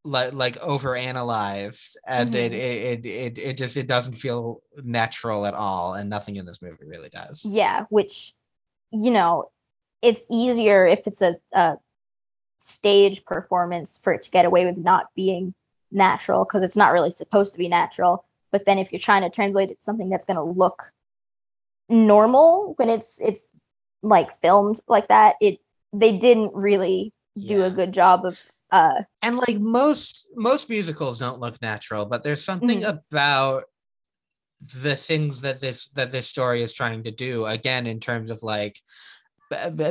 like 0.03 0.33
like 0.33 0.57
over 0.57 0.95
analyzed 0.95 1.97
and 2.07 2.33
mm-hmm. 2.33 2.53
it, 2.53 2.53
it 2.53 3.05
it 3.05 3.39
it 3.39 3.57
just 3.57 3.77
it 3.77 3.87
doesn't 3.87 4.13
feel 4.13 4.61
natural 4.83 5.45
at 5.45 5.53
all 5.53 5.93
and 5.93 6.09
nothing 6.09 6.35
in 6.35 6.45
this 6.45 6.61
movie 6.61 6.85
really 6.85 7.09
does 7.09 7.45
yeah 7.45 7.85
which 7.89 8.33
you 8.91 9.11
know 9.11 9.45
it's 10.01 10.25
easier 10.29 10.85
if 10.85 11.07
it's 11.07 11.21
a, 11.21 11.33
a 11.53 11.75
stage 12.63 13.25
performance 13.25 13.99
for 14.01 14.13
it 14.13 14.23
to 14.23 14.31
get 14.31 14.45
away 14.45 14.65
with 14.65 14.77
not 14.77 15.07
being 15.15 15.53
natural 15.91 16.45
because 16.45 16.61
it's 16.61 16.77
not 16.77 16.93
really 16.93 17.11
supposed 17.11 17.53
to 17.53 17.59
be 17.59 17.67
natural. 17.67 18.25
But 18.51 18.65
then 18.65 18.77
if 18.77 18.91
you're 18.91 18.99
trying 18.99 19.23
to 19.23 19.29
translate 19.29 19.69
it 19.69 19.79
to 19.79 19.83
something 19.83 20.09
that's 20.09 20.25
going 20.25 20.37
to 20.37 20.43
look 20.43 20.83
normal 21.89 22.73
when 22.77 22.89
it's 22.89 23.19
it's 23.19 23.49
like 24.01 24.31
filmed 24.41 24.79
like 24.87 25.09
that, 25.09 25.35
it 25.41 25.59
they 25.91 26.17
didn't 26.17 26.53
really 26.55 27.13
do 27.37 27.59
yeah. 27.59 27.65
a 27.65 27.69
good 27.69 27.91
job 27.91 28.25
of 28.25 28.47
uh 28.71 29.01
and 29.21 29.37
like 29.37 29.59
most 29.59 30.27
most 30.35 30.69
musicals 30.69 31.19
don't 31.19 31.39
look 31.39 31.61
natural, 31.61 32.05
but 32.05 32.23
there's 32.23 32.43
something 32.43 32.81
mm-hmm. 32.81 32.97
about 33.11 33.63
the 34.81 34.95
things 34.95 35.41
that 35.41 35.59
this 35.59 35.87
that 35.89 36.11
this 36.11 36.27
story 36.27 36.63
is 36.63 36.71
trying 36.71 37.03
to 37.03 37.11
do 37.11 37.45
again 37.45 37.85
in 37.87 37.99
terms 37.99 38.29
of 38.29 38.41
like 38.43 38.75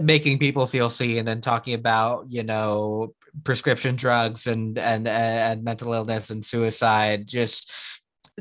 making 0.02 0.38
people 0.38 0.66
feel 0.66 0.90
seen 0.90 1.28
and 1.28 1.42
talking 1.42 1.74
about 1.74 2.26
you 2.28 2.42
know 2.42 3.14
prescription 3.44 3.96
drugs 3.96 4.46
and 4.46 4.78
and 4.78 5.08
and 5.08 5.64
mental 5.64 5.92
illness 5.92 6.30
and 6.30 6.44
suicide 6.44 7.26
just 7.26 7.72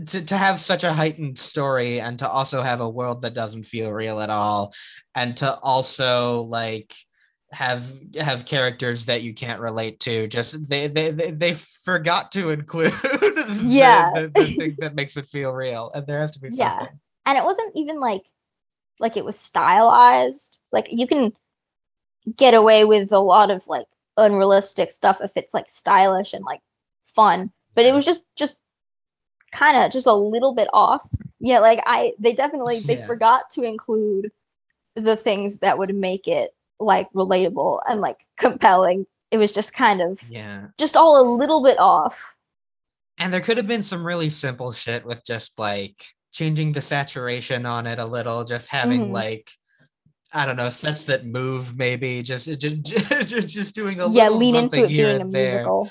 to, 0.08 0.22
to 0.22 0.38
have 0.38 0.60
such 0.60 0.84
a 0.84 0.94
heightened 0.94 1.38
story 1.38 2.00
and 2.00 2.20
to 2.20 2.30
also 2.30 2.62
have 2.62 2.82
a 2.82 2.90
world 2.90 3.22
that 3.22 3.34
doesn't 3.34 3.64
feel 3.64 3.92
real 3.92 4.20
at 4.20 4.30
all 4.30 4.74
and 5.16 5.38
to 5.38 5.54
also 5.60 6.42
like 6.44 6.94
have 7.52 7.86
have 8.16 8.46
characters 8.46 9.06
that 9.08 9.24
you 9.24 9.34
can't 9.34 9.60
relate 9.60 10.00
to 10.00 10.28
just 10.28 10.70
they 10.70 10.88
they 10.88 11.12
they, 11.12 11.32
they 11.32 11.54
forgot 11.54 12.32
to 12.32 12.50
include 12.50 12.94
yeah 13.62 14.12
the, 14.16 14.22
the, 14.22 14.44
the 14.44 14.54
thing 14.56 14.76
that 14.80 14.96
makes 14.96 15.18
it 15.18 15.28
feel 15.28 15.52
real 15.52 15.92
and 15.94 16.08
there 16.08 16.22
has 16.22 16.32
to 16.32 16.40
be 16.40 16.50
something 16.50 16.88
yeah. 16.88 16.88
and 17.26 17.38
it 17.38 17.44
wasn't 17.44 17.72
even 17.76 18.00
like 18.00 18.24
like 19.02 19.18
it 19.18 19.26
was 19.26 19.38
stylized. 19.38 20.60
Like 20.72 20.88
you 20.92 21.08
can 21.08 21.34
get 22.38 22.54
away 22.54 22.86
with 22.86 23.12
a 23.12 23.20
lot 23.20 23.50
of 23.50 23.68
like 23.68 23.88
unrealistic 24.16 24.92
stuff 24.92 25.20
if 25.22 25.36
it's 25.36 25.54
like 25.54 25.70
stylish 25.70 26.34
and 26.34 26.46
like 26.46 26.62
fun. 27.04 27.52
But 27.74 27.86
it 27.86 27.94
was 27.94 28.06
just 28.06 28.22
just 28.36 28.60
kind 29.52 29.76
of 29.76 29.92
just 29.92 30.08
a 30.08 30.14
little 30.14 30.54
bit 30.54 30.70
off. 30.72 31.10
Yeah, 31.40 31.60
like 31.60 31.82
I 31.86 32.14
they 32.20 32.34
definitely 32.34 32.80
they 32.80 32.98
yeah. 32.98 33.08
forgot 33.08 33.50
to 33.52 33.64
include 33.64 34.32
the 34.96 35.16
things 35.16 35.60
that 35.60 35.78
would 35.78 35.96
make 35.96 36.28
it 36.28 36.52
like 36.80 37.12
relatable 37.14 37.80
and 37.90 38.02
like 38.02 38.22
compelling. 38.38 39.06
It 39.32 39.38
was 39.38 39.52
just 39.52 39.74
kind 39.74 40.02
of 40.02 40.22
yeah, 40.30 40.68
just 40.78 40.96
all 40.96 41.20
a 41.20 41.26
little 41.36 41.64
bit 41.64 41.80
off. 41.80 42.36
And 43.18 43.34
there 43.34 43.42
could 43.42 43.58
have 43.58 43.68
been 43.68 43.84
some 43.84 44.06
really 44.06 44.30
simple 44.30 44.72
shit 44.72 45.06
with 45.06 45.26
just 45.26 45.60
like 45.60 46.16
changing 46.32 46.72
the 46.72 46.82
saturation 46.82 47.66
on 47.66 47.88
it 47.88 48.00
a 48.00 48.06
little, 48.06 48.44
just 48.44 48.70
having 48.70 49.02
mm-hmm. 49.02 49.14
like 49.14 49.52
I 50.34 50.46
don't 50.46 50.56
know 50.56 50.70
sets 50.70 51.06
that 51.06 51.26
move, 51.26 51.78
maybe 51.78 52.22
just 52.22 52.48
just 52.60 52.84
just, 52.84 53.50
just 53.50 53.76
doing 53.76 54.00
a 54.00 54.10
yeah, 54.10 54.30
lead 54.30 54.56
into 54.56 54.86
it 54.86 54.88
being 54.88 55.22
a 55.22 55.26
musical 55.26 55.90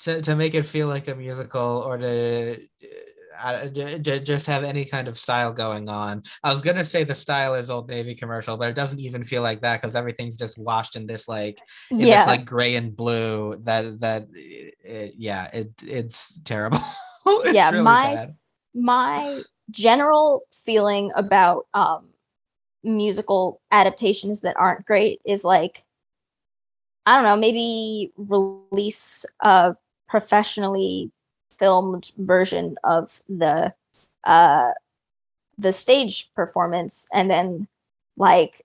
to 0.00 0.22
to 0.22 0.36
make 0.36 0.54
it 0.54 0.62
feel 0.62 0.88
like 0.88 1.08
a 1.08 1.14
musical 1.14 1.82
or 1.86 1.98
to. 1.98 2.60
Uh, 3.38 3.66
just 3.68 4.46
have 4.46 4.64
any 4.64 4.82
kind 4.82 5.08
of 5.08 5.18
style 5.18 5.52
going 5.52 5.90
on. 5.90 6.22
I 6.42 6.48
was 6.48 6.62
gonna 6.62 6.82
say 6.82 7.04
the 7.04 7.14
style 7.14 7.54
is 7.54 7.68
Old 7.68 7.86
Navy 7.86 8.14
commercial, 8.14 8.56
but 8.56 8.70
it 8.70 8.74
doesn't 8.74 8.98
even 8.98 9.22
feel 9.22 9.42
like 9.42 9.60
that 9.60 9.78
because 9.78 9.94
everything's 9.94 10.38
just 10.38 10.56
washed 10.56 10.96
in 10.96 11.06
this 11.06 11.28
like 11.28 11.60
in 11.90 11.98
yeah. 11.98 12.20
this 12.20 12.28
like 12.28 12.46
gray 12.46 12.76
and 12.76 12.96
blue. 12.96 13.56
That 13.64 14.00
that 14.00 14.28
it, 14.32 15.16
yeah, 15.18 15.50
it 15.52 15.70
it's 15.86 16.40
terrible. 16.44 16.80
it's 17.26 17.52
yeah, 17.52 17.70
really 17.72 17.84
my 17.84 18.14
bad. 18.14 18.36
my 18.72 19.42
general 19.70 20.42
feeling 20.52 21.10
about 21.16 21.66
um, 21.74 22.08
musical 22.84 23.60
adaptations 23.72 24.40
that 24.42 24.56
aren't 24.56 24.86
great 24.86 25.20
is 25.24 25.44
like 25.44 25.84
I 27.06 27.14
don't 27.14 27.24
know, 27.24 27.36
maybe 27.36 28.12
release 28.16 29.24
a 29.40 29.76
professionally 30.08 31.10
filmed 31.52 32.10
version 32.18 32.76
of 32.84 33.20
the 33.28 33.72
uh 34.24 34.72
the 35.58 35.72
stage 35.72 36.30
performance 36.34 37.08
and 37.12 37.30
then 37.30 37.66
like 38.16 38.62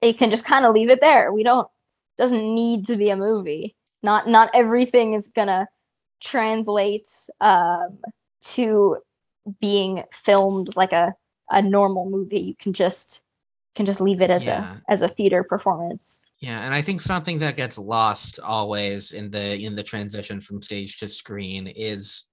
they 0.00 0.12
can 0.12 0.30
just 0.30 0.44
kind 0.44 0.64
of 0.64 0.74
leave 0.74 0.90
it 0.90 1.00
there. 1.00 1.32
We 1.32 1.42
don't 1.42 1.68
doesn't 2.16 2.54
need 2.54 2.86
to 2.86 2.96
be 2.96 3.10
a 3.10 3.16
movie. 3.16 3.74
Not 4.02 4.28
not 4.28 4.50
everything 4.54 5.14
is 5.14 5.28
gonna 5.28 5.68
translate 6.20 7.08
um 7.40 7.98
to 8.42 8.98
being 9.60 10.04
filmed 10.12 10.76
like 10.76 10.92
a 10.92 11.14
a 11.50 11.62
normal 11.62 12.10
movie. 12.10 12.40
You 12.40 12.54
can 12.54 12.72
just 12.72 13.22
can 13.74 13.86
just 13.86 14.00
leave 14.00 14.20
it 14.20 14.30
as 14.30 14.46
yeah. 14.46 14.76
a 14.86 14.92
as 14.92 15.02
a 15.02 15.08
theater 15.08 15.44
performance. 15.44 16.20
Yeah, 16.40 16.60
and 16.60 16.72
I 16.72 16.82
think 16.82 17.00
something 17.00 17.38
that 17.40 17.56
gets 17.56 17.78
lost 17.78 18.38
always 18.40 19.12
in 19.12 19.30
the 19.30 19.60
in 19.60 19.74
the 19.74 19.82
transition 19.82 20.40
from 20.40 20.62
stage 20.62 20.98
to 20.98 21.08
screen 21.08 21.66
is 21.66 22.24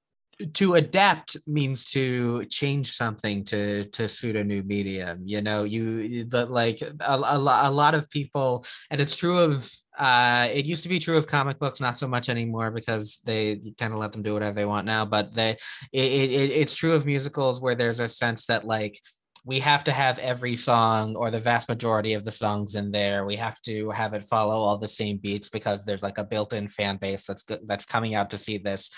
to 0.54 0.76
adapt 0.76 1.38
means 1.48 1.86
to 1.86 2.44
change 2.46 2.92
something 2.92 3.46
to 3.46 3.86
to 3.86 4.08
suit 4.08 4.36
a 4.36 4.44
new 4.44 4.62
medium 4.64 5.22
you 5.24 5.42
know 5.42 5.64
you 5.64 6.26
the 6.26 6.46
like 6.48 6.82
a, 6.82 6.94
a, 7.00 7.38
a 7.38 7.72
lot 7.72 7.96
of 7.96 8.10
people 8.10 8.66
and 8.92 9.00
it's 9.00 9.16
true 9.16 9.40
of 9.40 9.72
uh 9.98 10.48
it 10.52 10.66
used 10.66 10.84
to 10.84 10.90
be 10.90 11.00
true 11.00 11.18
of 11.18 11.28
comic 11.28 11.60
books 11.60 11.80
not 11.80 11.98
so 11.98 12.08
much 12.08 12.30
anymore 12.30 12.72
because 12.72 13.20
they 13.26 13.60
kind 13.78 13.94
of 13.94 14.00
let 14.00 14.12
them 14.12 14.22
do 14.22 14.34
whatever 14.34 14.56
they 14.56 14.66
want 14.66 14.86
now 14.86 15.06
but 15.06 15.34
they 15.34 15.52
it, 15.92 16.30
it, 16.32 16.52
it's 16.52 16.76
true 16.76 16.94
of 16.94 17.06
musicals 17.06 17.62
where 17.62 17.76
there's 17.76 18.00
a 18.00 18.10
sense 18.10 18.46
that 18.46 18.66
like 18.66 19.00
we 19.46 19.60
have 19.60 19.84
to 19.84 19.92
have 19.92 20.18
every 20.20 20.56
song 20.56 21.16
or 21.16 21.30
the 21.30 21.40
vast 21.40 21.70
majority 21.70 22.14
of 22.14 22.26
the 22.26 22.32
songs 22.32 22.74
in 22.74 22.92
there. 22.92 23.26
We 23.26 23.36
have 23.36 23.62
to 23.62 23.92
have 23.92 24.16
it 24.16 24.24
follow 24.24 24.56
all 24.56 24.76
the 24.76 24.88
same 24.88 25.18
beats 25.18 25.50
because 25.50 25.86
there's 25.86 26.02
like 26.02 26.18
a 26.18 26.24
built-in 26.24 26.68
fan 26.68 26.98
base 26.98 27.28
that's 27.28 27.44
that's 27.68 27.86
coming 27.86 28.16
out 28.16 28.32
to 28.32 28.40
see 28.40 28.58
this. 28.58 28.90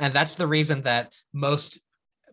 And 0.00 0.12
that's 0.12 0.36
the 0.36 0.46
reason 0.46 0.80
that 0.82 1.12
most 1.34 1.80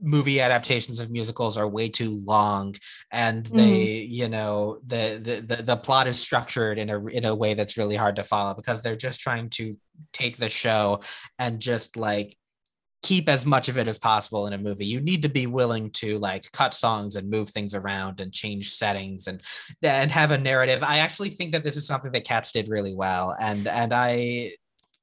movie 0.01 0.39
adaptations 0.39 0.99
of 0.99 1.09
musicals 1.09 1.57
are 1.57 1.67
way 1.67 1.89
too 1.89 2.19
long 2.23 2.75
and 3.11 3.45
they 3.47 4.05
mm. 4.05 4.09
you 4.09 4.29
know 4.29 4.79
the, 4.85 5.19
the 5.21 5.55
the 5.55 5.63
the 5.63 5.77
plot 5.77 6.07
is 6.07 6.19
structured 6.19 6.77
in 6.77 6.89
a 6.89 7.05
in 7.07 7.25
a 7.25 7.35
way 7.35 7.53
that's 7.53 7.77
really 7.77 7.95
hard 7.95 8.15
to 8.15 8.23
follow 8.23 8.53
because 8.53 8.81
they're 8.81 8.95
just 8.95 9.19
trying 9.19 9.49
to 9.49 9.75
take 10.13 10.37
the 10.37 10.49
show 10.49 10.99
and 11.39 11.59
just 11.59 11.97
like 11.97 12.37
keep 13.03 13.29
as 13.29 13.45
much 13.45 13.69
of 13.69 13.77
it 13.77 13.87
as 13.87 13.97
possible 13.97 14.47
in 14.47 14.53
a 14.53 14.57
movie 14.57 14.85
you 14.85 14.99
need 14.99 15.21
to 15.21 15.29
be 15.29 15.47
willing 15.47 15.89
to 15.91 16.17
like 16.17 16.51
cut 16.51 16.73
songs 16.73 17.15
and 17.15 17.29
move 17.29 17.49
things 17.49 17.75
around 17.75 18.19
and 18.19 18.33
change 18.33 18.71
settings 18.73 19.27
and 19.27 19.41
and 19.83 20.11
have 20.11 20.31
a 20.31 20.37
narrative 20.37 20.83
i 20.83 20.97
actually 20.97 21.29
think 21.29 21.51
that 21.51 21.63
this 21.63 21.77
is 21.77 21.85
something 21.85 22.11
that 22.11 22.25
cats 22.25 22.51
did 22.51 22.67
really 22.67 22.95
well 22.95 23.35
and 23.39 23.67
and 23.67 23.93
i 23.93 24.51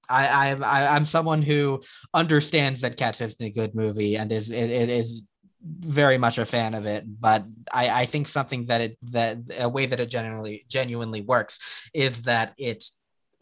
I, 0.09 0.51
I'm 0.51 0.63
I'm 0.65 1.05
someone 1.05 1.43
who 1.43 1.83
understands 2.13 2.81
that 2.83 2.97
Cats 2.97 3.21
is 3.21 3.37
a 3.41 3.51
good 3.51 3.75
movie 3.75 4.17
and 4.17 4.31
is 4.31 4.51
it, 4.51 4.71
it 4.71 4.89
is 4.89 5.27
very 5.65 6.19
much 6.19 6.39
a 6.39 6.45
fan 6.45 6.75
of 6.75 6.87
it. 6.87 7.05
But 7.21 7.45
I, 7.73 8.03
I 8.03 8.07
think 8.07 8.29
something 8.29 8.67
that 8.67 8.81
it 8.81 8.99
that 9.13 9.39
a 9.59 9.69
way 9.69 9.87
that 9.87 10.01
it 10.01 10.11
genuinely 10.11 10.65
genuinely 10.69 11.23
works 11.23 11.59
is 11.95 12.23
that 12.23 12.55
it 12.59 12.85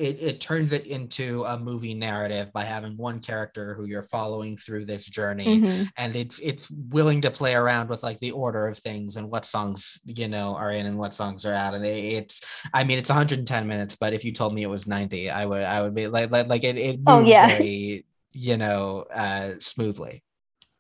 it, 0.03 0.20
it 0.20 0.41
turns 0.41 0.73
it 0.73 0.87
into 0.87 1.45
a 1.45 1.57
movie 1.57 1.95
narrative 1.95 2.53
by 2.53 2.65
having 2.65 2.97
one 2.97 3.20
character 3.20 3.74
who 3.74 3.85
you're 3.85 4.03
following 4.03 4.57
through 4.57 4.85
this 4.85 5.07
journey. 5.07 5.62
Mm-hmm. 5.62 5.85
and 5.97 6.16
it's 6.16 6.39
it's 6.41 6.70
willing 6.70 7.20
to 7.20 7.31
play 7.31 7.55
around 7.55 7.89
with 7.89 8.03
like 8.03 8.19
the 8.19 8.33
order 8.33 8.66
of 8.66 8.77
things 8.77 9.16
and 9.16 9.31
what 9.31 9.45
songs 9.45 10.01
you 10.05 10.29
know 10.29 10.57
are 10.57 10.73
in 10.73 10.87
and 10.87 10.99
what 10.99 11.15
songs 11.15 11.47
are 11.47 11.55
out. 11.55 11.74
And 11.74 11.87
it, 11.87 11.97
it's 11.97 12.41
i 12.74 12.83
mean 12.83 12.99
it's 12.99 13.11
110 13.11 13.66
minutes 13.66 13.97
but 13.97 14.12
if 14.12 14.24
you 14.24 14.33
told 14.33 14.55
me 14.55 14.62
it 14.62 14.69
was 14.69 14.87
90 14.87 15.31
i 15.31 15.47
would 15.47 15.62
i 15.62 15.81
would 15.83 15.95
be 15.95 16.09
like 16.09 16.31
like, 16.31 16.49
like 16.49 16.65
it, 16.65 16.77
it 16.77 17.01
oh 17.07 17.20
yeah. 17.20 17.47
very, 17.47 18.05
you 18.33 18.57
know 18.57 19.05
uh 19.15 19.53
smoothly. 19.59 20.23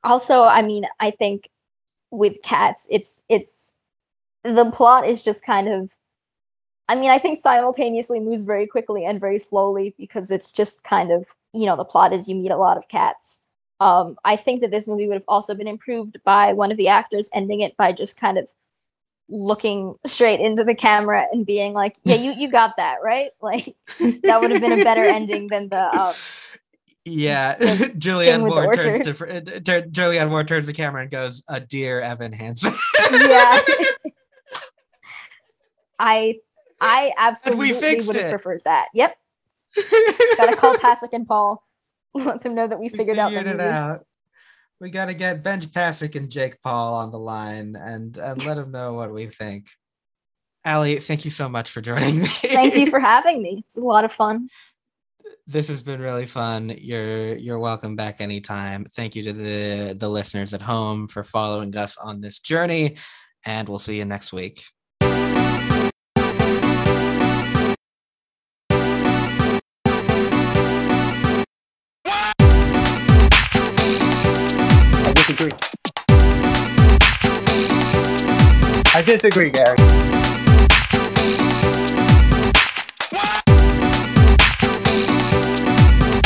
Also 0.02 0.42
i 0.42 0.62
mean 0.62 0.84
i 0.98 1.12
think 1.12 1.48
with 2.10 2.42
cats 2.42 2.86
it's 2.90 3.22
it's 3.28 3.72
the 4.42 4.70
plot 4.72 5.06
is 5.06 5.22
just 5.22 5.44
kind 5.44 5.68
of 5.68 5.92
I 6.88 6.94
mean, 6.94 7.10
I 7.10 7.18
think 7.18 7.38
simultaneously 7.38 8.20
moves 8.20 8.42
very 8.42 8.66
quickly 8.66 9.04
and 9.04 9.20
very 9.20 9.38
slowly 9.38 9.94
because 9.98 10.30
it's 10.30 10.52
just 10.52 10.84
kind 10.84 11.10
of, 11.10 11.26
you 11.52 11.66
know, 11.66 11.76
the 11.76 11.84
plot 11.84 12.12
is 12.12 12.28
you 12.28 12.34
meet 12.34 12.50
a 12.50 12.56
lot 12.56 12.76
of 12.76 12.88
cats. 12.88 13.42
Um, 13.80 14.16
I 14.24 14.36
think 14.36 14.60
that 14.60 14.70
this 14.70 14.86
movie 14.86 15.06
would 15.06 15.14
have 15.14 15.24
also 15.26 15.54
been 15.54 15.68
improved 15.68 16.18
by 16.24 16.52
one 16.52 16.70
of 16.70 16.76
the 16.76 16.88
actors 16.88 17.28
ending 17.34 17.60
it 17.60 17.76
by 17.76 17.92
just 17.92 18.16
kind 18.16 18.38
of 18.38 18.48
looking 19.28 19.94
straight 20.04 20.40
into 20.40 20.62
the 20.62 20.74
camera 20.74 21.26
and 21.32 21.44
being 21.46 21.72
like, 21.72 21.96
"Yeah, 22.04 22.16
you 22.16 22.32
you 22.32 22.50
got 22.50 22.76
that 22.76 22.98
right." 23.02 23.30
Like 23.40 23.74
that 24.22 24.40
would 24.40 24.50
have 24.50 24.60
been 24.60 24.80
a 24.80 24.84
better 24.84 25.02
ending 25.02 25.48
than 25.48 25.68
the. 25.68 25.84
Um, 26.00 26.14
yeah, 27.04 27.56
Julianne 27.58 28.46
Moore 28.46 28.72
turns 28.74 29.00
to 29.00 29.10
uh, 29.10 29.40
Julianne 29.40 30.28
Moore 30.28 30.44
turns 30.44 30.66
the 30.66 30.72
camera 30.72 31.02
and 31.02 31.10
goes, 31.10 31.42
"A 31.48 31.58
dear 31.58 32.00
Evan 32.00 32.32
Hansen." 32.32 32.72
yeah. 33.10 33.60
I 35.98 36.38
I 36.82 37.12
absolutely 37.16 37.72
would 37.72 38.16
have 38.16 38.30
preferred 38.30 38.62
that. 38.64 38.88
Yep. 38.92 39.16
Gotta 40.36 40.56
call 40.56 40.74
Pasek 40.74 41.10
and 41.12 41.26
Paul. 41.26 41.62
Let 42.14 42.42
them 42.42 42.54
know 42.54 42.68
that 42.68 42.78
we 42.78 42.88
figured, 42.88 43.16
we 43.16 43.16
figured 43.16 43.18
out 43.18 43.30
the 43.32 43.50
movie. 43.52 43.62
Out. 43.62 44.00
We 44.80 44.90
gotta 44.90 45.14
get 45.14 45.44
Benj 45.44 45.68
Pasek 45.68 46.16
and 46.16 46.28
Jake 46.28 46.60
Paul 46.60 46.94
on 46.94 47.12
the 47.12 47.18
line 47.18 47.76
and 47.76 48.18
and 48.18 48.44
let 48.44 48.56
them 48.56 48.72
know 48.72 48.94
what 48.94 49.14
we 49.14 49.26
think. 49.26 49.68
Ali, 50.64 50.98
thank 50.98 51.24
you 51.24 51.30
so 51.30 51.48
much 51.48 51.70
for 51.70 51.80
joining 51.80 52.18
me. 52.18 52.26
thank 52.26 52.74
you 52.74 52.88
for 52.88 52.98
having 52.98 53.42
me. 53.42 53.62
It's 53.64 53.76
a 53.76 53.80
lot 53.80 54.04
of 54.04 54.12
fun. 54.12 54.48
This 55.46 55.68
has 55.68 55.84
been 55.84 56.00
really 56.00 56.26
fun. 56.26 56.76
You're 56.76 57.36
you're 57.36 57.60
welcome 57.60 57.94
back 57.94 58.20
anytime. 58.20 58.84
Thank 58.84 59.14
you 59.14 59.22
to 59.22 59.32
the 59.32 59.94
the 59.96 60.08
listeners 60.08 60.52
at 60.52 60.62
home 60.62 61.06
for 61.06 61.22
following 61.22 61.76
us 61.76 61.96
on 61.96 62.20
this 62.20 62.40
journey, 62.40 62.96
and 63.46 63.68
we'll 63.68 63.78
see 63.78 63.98
you 63.98 64.04
next 64.04 64.32
week. 64.32 64.64
Disagree. 75.32 75.58
I 78.94 79.02
disagree, 79.04 79.50
Gary. 79.50 79.76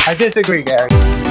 I 0.08 0.14
disagree, 0.18 0.62
Gary. 0.62 1.25